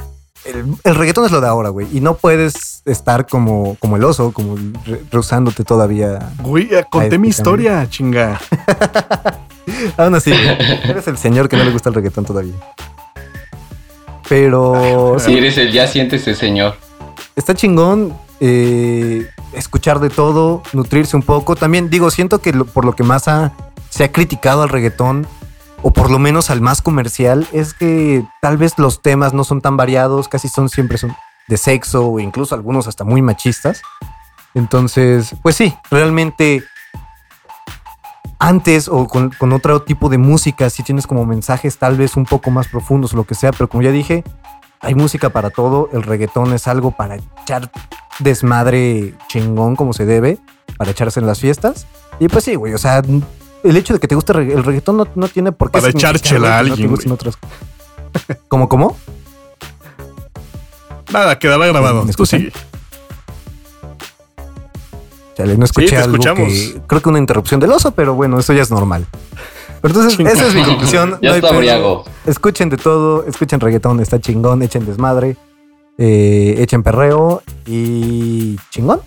El, 0.45 0.65
el 0.85 0.95
reggaetón 0.95 1.25
es 1.25 1.31
lo 1.33 1.41
de 1.41 1.49
ahora, 1.49 1.71
güey. 1.71 1.87
Y 1.97 2.01
no 2.01 2.15
puedes 2.15 2.83
estar 2.85 3.27
como, 3.27 3.77
como 3.81 3.97
el 3.97 4.05
oso, 4.05 4.33
como 4.33 4.57
re- 4.85 5.03
rehusándote 5.11 5.65
todavía. 5.65 6.31
Güey, 6.43 6.69
ya 6.69 6.85
conté 6.85 7.15
Ay, 7.15 7.19
mi 7.19 7.29
historia, 7.29 7.87
chinga. 7.91 8.39
Aún 9.97 10.15
así, 10.15 10.31
güey, 10.31 10.47
eres 10.91 11.09
el 11.09 11.16
señor 11.19 11.49
que 11.49 11.57
no 11.57 11.65
le 11.65 11.71
gusta 11.71 11.89
el 11.89 11.95
reggaetón 11.95 12.25
todavía. 12.27 12.55
Pero 14.29 15.16
Si 15.19 15.37
eres 15.37 15.59
el 15.59 15.73
ya 15.73 15.87
siéntese, 15.87 16.35
señor. 16.35 16.77
está 17.37 17.55
chingón 17.55 18.15
eh, 18.41 19.27
escuchar 19.53 20.01
de 20.01 20.11
todo, 20.11 20.62
nutrirse 20.73 21.16
un 21.16 21.23
poco. 21.23 21.57
También 21.57 21.91
digo, 21.91 22.11
siento 22.11 22.41
que 22.41 22.53
lo- 22.53 22.65
por 22.65 22.85
lo 22.85 22.95
que 22.95 23.03
más 23.03 23.29
ha- 23.29 23.53
se 23.91 24.05
ha 24.05 24.12
criticado 24.12 24.62
al 24.62 24.69
reggaetón, 24.71 25.27
o 25.86 25.90
por 25.90 26.11
lo 26.11 26.19
menos 26.19 26.48
al 26.48 26.62
más 26.62 26.81
comercial, 26.81 27.47
es 27.52 27.74
que 27.74 28.24
tal 28.40 28.56
vez 28.56 28.78
los 28.78 29.02
temas 29.02 29.35
no 29.35 29.44
son 29.44 29.61
tan 29.61 29.77
variados, 29.77 30.28
casi 30.28 30.48
son 30.48 30.70
siempre 30.70 30.97
son 30.97 31.15
de 31.47 31.59
sexo, 31.59 32.09
o 32.09 32.20
incluso 32.20 32.55
algunos 32.55 32.89
hasta 32.89 33.05
muy 33.05 33.20
machistas. 33.20 33.82
Entonces, 34.55 35.36
pues 35.43 35.56
sí, 35.56 35.77
realmente 35.90 36.65
antes 38.39 38.89
o 38.89 39.06
con, 39.06 39.28
con 39.39 39.52
otro 39.52 39.82
tipo 39.82 40.09
de 40.09 40.16
música, 40.16 40.70
si 40.70 40.82
tienes 40.82 41.06
como 41.06 41.27
mensajes 41.27 41.77
tal 41.77 41.98
vez 41.98 42.16
un 42.16 42.24
poco 42.24 42.51
más 42.51 42.66
profundos 42.69 43.12
o 43.12 43.16
lo 43.16 43.24
que 43.24 43.35
sea, 43.35 43.52
pero 43.52 43.69
como 43.69 43.82
ya 43.82 43.90
dije, 43.90 44.24
hay 44.81 44.94
música 44.94 45.28
para 45.28 45.51
todo, 45.51 45.90
el 45.93 46.02
reggaetón 46.02 46.55
es 46.55 46.66
algo 46.66 46.93
para 46.93 47.16
echar 47.16 47.70
desmadre 48.20 49.15
chingón 49.28 49.77
como 49.77 49.93
se 49.93 50.06
debe, 50.06 50.39
para 50.78 50.93
echarse 50.93 51.20
en 51.20 51.27
las 51.27 51.40
fiestas. 51.40 51.86
Y 52.20 52.28
pues 52.28 52.44
sí, 52.44 52.55
güey, 52.55 52.73
o 52.73 52.78
sea, 52.78 53.02
el 53.65 53.77
hecho 53.77 53.95
de 53.95 54.01
que 54.01 54.07
te 54.09 54.15
guste 54.15 54.32
el 54.32 54.39
regga- 54.39 54.55
el 54.55 54.65
reggaetón 54.65 54.97
no, 54.97 55.09
no 55.15 55.28
tiene 55.28 55.51
por 55.53 55.69
qué 55.70 55.81
Para 55.81 55.89
echar 55.91 56.16
significar, 56.19 56.31
chela 56.39 56.57
a 56.57 56.59
alguien, 56.61 56.91
No 56.91 56.97
te 56.99 57.11
otras... 57.11 57.39
¿Cómo, 58.49 58.69
cómo? 58.69 58.97
Nada, 61.12 61.39
quedará 61.39 61.66
grabado. 61.66 62.05
¿Me 62.05 62.12
Tú 62.12 62.24
sigue. 62.27 62.53
Chale, 65.36 65.57
no 65.59 65.65
escuché 65.65 65.97
algo 65.97 66.12
escuchamos. 66.16 66.49
que... 66.49 66.81
Creo 66.86 67.03
que 67.03 67.09
una 67.09 67.19
interrupción 67.19 67.59
del 67.61 67.73
oso, 67.73 67.91
pero 67.93 68.15
bueno, 68.15 68.39
eso 68.39 68.53
ya 68.53 68.62
es 68.62 68.70
normal. 68.70 69.07
Pero 69.82 69.95
entonces, 70.01 70.19
esa 70.27 70.47
es 70.47 70.55
mi 70.55 70.62
conclusión. 70.62 71.19
Ya 71.23 71.28
no 71.31 71.35
hay 71.35 71.41
está 71.41 71.57
briago. 71.57 72.05
Escuchen 72.24 72.69
de 72.69 72.77
todo, 72.77 73.24
escuchen 73.27 73.61
reggaetón, 73.61 74.01
está 74.01 74.20
chingón, 74.20 74.62
echen 74.62 74.86
desmadre, 74.86 75.36
eh, 75.99 76.55
echen 76.59 76.82
perreo 76.82 77.43
y 77.66 78.57
chingón. 78.70 79.01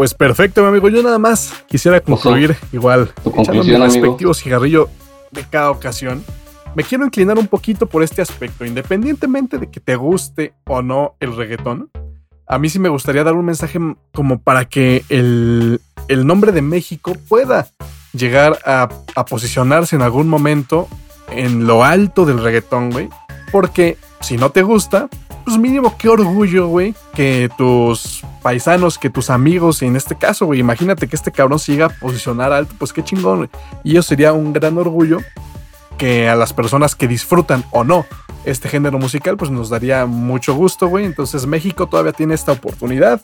Pues 0.00 0.14
perfecto, 0.14 0.62
mi 0.62 0.68
amigo. 0.68 0.88
Yo 0.88 1.02
nada 1.02 1.18
más 1.18 1.52
quisiera 1.68 2.00
concluir 2.00 2.56
igual, 2.72 3.12
echando 3.38 3.62
mi 3.62 3.76
respectivo 3.76 4.32
cigarrillo 4.32 4.88
de 5.30 5.44
cada 5.44 5.70
ocasión. 5.70 6.24
Me 6.74 6.84
quiero 6.84 7.04
inclinar 7.04 7.38
un 7.38 7.46
poquito 7.46 7.84
por 7.84 8.02
este 8.02 8.22
aspecto, 8.22 8.64
independientemente 8.64 9.58
de 9.58 9.70
que 9.70 9.78
te 9.78 9.96
guste 9.96 10.54
o 10.64 10.80
no 10.80 11.16
el 11.20 11.36
reggaetón. 11.36 11.90
A 12.46 12.58
mí 12.58 12.70
sí 12.70 12.78
me 12.78 12.88
gustaría 12.88 13.24
dar 13.24 13.34
un 13.34 13.44
mensaje 13.44 13.78
como 14.14 14.40
para 14.40 14.64
que 14.64 15.04
el, 15.10 15.82
el 16.08 16.26
nombre 16.26 16.52
de 16.52 16.62
México 16.62 17.14
pueda 17.28 17.68
llegar 18.14 18.58
a, 18.64 18.88
a 19.14 19.24
posicionarse 19.26 19.96
en 19.96 20.00
algún 20.00 20.28
momento 20.30 20.88
en 21.28 21.66
lo 21.66 21.84
alto 21.84 22.24
del 22.24 22.42
reggaetón, 22.42 22.90
güey. 22.90 23.10
Porque 23.52 23.98
si 24.22 24.38
no 24.38 24.48
te 24.48 24.62
gusta, 24.62 25.10
pues 25.50 25.60
mínimo 25.60 25.96
qué 25.98 26.08
orgullo, 26.08 26.68
güey, 26.68 26.94
que 27.12 27.50
tus 27.58 28.22
paisanos, 28.40 28.98
que 28.98 29.10
tus 29.10 29.30
amigos, 29.30 29.82
y 29.82 29.86
en 29.86 29.96
este 29.96 30.14
caso, 30.14 30.46
güey, 30.46 30.60
imagínate 30.60 31.08
que 31.08 31.16
este 31.16 31.32
cabrón 31.32 31.58
llega 31.58 31.86
a 31.86 31.88
posicionar 31.88 32.52
alto, 32.52 32.72
pues 32.78 32.92
qué 32.92 33.02
chingón, 33.02 33.38
güey. 33.38 33.50
Y 33.82 33.96
eso 33.96 34.02
sería 34.02 34.32
un 34.32 34.52
gran 34.52 34.78
orgullo 34.78 35.18
que 35.98 36.28
a 36.28 36.36
las 36.36 36.52
personas 36.52 36.94
que 36.94 37.08
disfrutan 37.08 37.64
o 37.72 37.82
no 37.82 38.06
este 38.44 38.68
género 38.68 39.00
musical, 39.00 39.36
pues 39.36 39.50
nos 39.50 39.70
daría 39.70 40.06
mucho 40.06 40.54
gusto, 40.54 40.86
güey. 40.86 41.04
Entonces 41.04 41.46
México 41.46 41.88
todavía 41.88 42.12
tiene 42.12 42.34
esta 42.34 42.52
oportunidad 42.52 43.20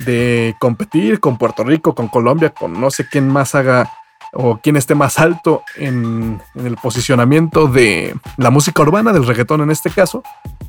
de 0.00 0.54
competir 0.60 1.20
con 1.20 1.38
Puerto 1.38 1.64
Rico, 1.64 1.94
con 1.94 2.08
Colombia, 2.08 2.50
con 2.50 2.78
no 2.78 2.90
sé 2.90 3.08
quién 3.08 3.30
más 3.30 3.54
haga 3.54 3.90
o 4.32 4.58
quién 4.62 4.76
esté 4.76 4.94
más 4.94 5.18
alto 5.18 5.62
en, 5.76 6.40
en, 6.54 6.66
el 6.66 6.76
posicionamiento 6.76 7.66
de 7.66 8.14
la 8.36 8.50
música 8.50 8.82
urbana, 8.82 9.12
del 9.12 9.26
reggaetón 9.26 9.60
en 9.60 9.70
este 9.70 9.90
caso. 9.90 10.22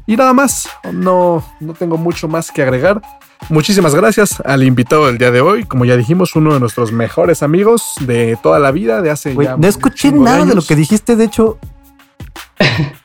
Y 0.06 0.18
nada 0.18 0.34
más, 0.34 0.70
no, 0.92 1.44
no 1.60 1.74
tengo 1.74 1.98
mucho 1.98 2.28
más 2.28 2.52
que 2.52 2.62
agregar. 2.62 3.02
Muchísimas 3.50 3.96
gracias 3.96 4.40
al 4.42 4.64
invitado 4.64 5.08
del 5.08 5.18
día 5.18 5.32
de 5.32 5.42
hoy. 5.42 5.64
Como 5.64 5.86
ya 5.86 5.98
dijimos, 5.98 6.36
uno 6.36 6.54
de 6.54 6.60
nuestros 6.60 6.92
mejores 6.92 7.44
amigos 7.44 7.94
de 8.02 8.38
toda 8.42 8.60
la 8.60 8.72
vida, 8.72 9.02
de 9.02 9.12
hace 9.12 9.34
Wey, 9.34 9.48
ya 9.48 9.58
No 9.58 9.68
escuché 9.68 10.12
nada 10.12 10.40
de, 10.40 10.48
de 10.48 10.56
lo 10.56 10.62
que 10.62 10.76
dijiste, 10.76 11.16
de 11.16 11.26
hecho. 11.26 11.58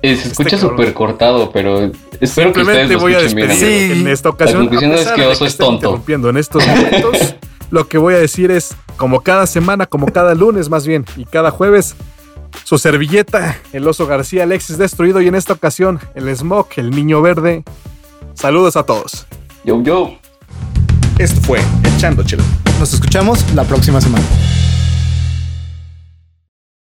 Eh, 0.00 0.16
se 0.16 0.28
escucha 0.28 0.56
este 0.56 0.66
súper 0.66 0.94
cortado, 0.94 1.50
pero 1.52 1.90
espero 2.20 2.52
que 2.52 2.62
ustedes 2.62 2.90
lo 2.90 3.00
voy 3.00 3.14
a 3.14 3.20
despedir 3.20 3.48
bien. 3.48 3.58
sí, 3.58 4.00
en 4.00 4.08
esta 4.08 4.30
ocasión. 4.30 4.64
La 4.64 4.70
conclusión 4.70 4.92
es 4.92 5.08
que 5.12 5.26
Oso 5.26 5.46
es 5.46 5.56
tonto. 5.56 6.02
En 6.08 6.36
estos 6.36 6.66
momentos, 6.66 7.34
lo 7.72 7.88
que 7.88 7.96
voy 7.96 8.14
a 8.14 8.18
decir 8.18 8.50
es, 8.50 8.76
como 8.98 9.22
cada 9.22 9.46
semana, 9.46 9.86
como 9.86 10.06
cada 10.06 10.34
lunes 10.34 10.68
más 10.68 10.86
bien, 10.86 11.06
y 11.16 11.24
cada 11.24 11.50
jueves, 11.50 11.96
su 12.64 12.76
servilleta, 12.76 13.58
el 13.72 13.88
Oso 13.88 14.06
García, 14.06 14.42
Alexis 14.42 14.76
Destruido, 14.76 15.22
y 15.22 15.28
en 15.28 15.34
esta 15.34 15.54
ocasión, 15.54 15.98
el 16.14 16.36
Smoke, 16.36 16.76
el 16.76 16.90
Niño 16.90 17.22
Verde. 17.22 17.64
Saludos 18.34 18.76
a 18.76 18.82
todos. 18.84 19.26
Yo, 19.64 19.82
yo. 19.82 20.14
Esto 21.18 21.40
fue 21.40 21.60
Echando 21.96 22.22
Chelo. 22.22 22.44
Nos 22.78 22.92
escuchamos 22.92 23.42
la 23.54 23.64
próxima 23.64 24.02
semana. 24.02 24.24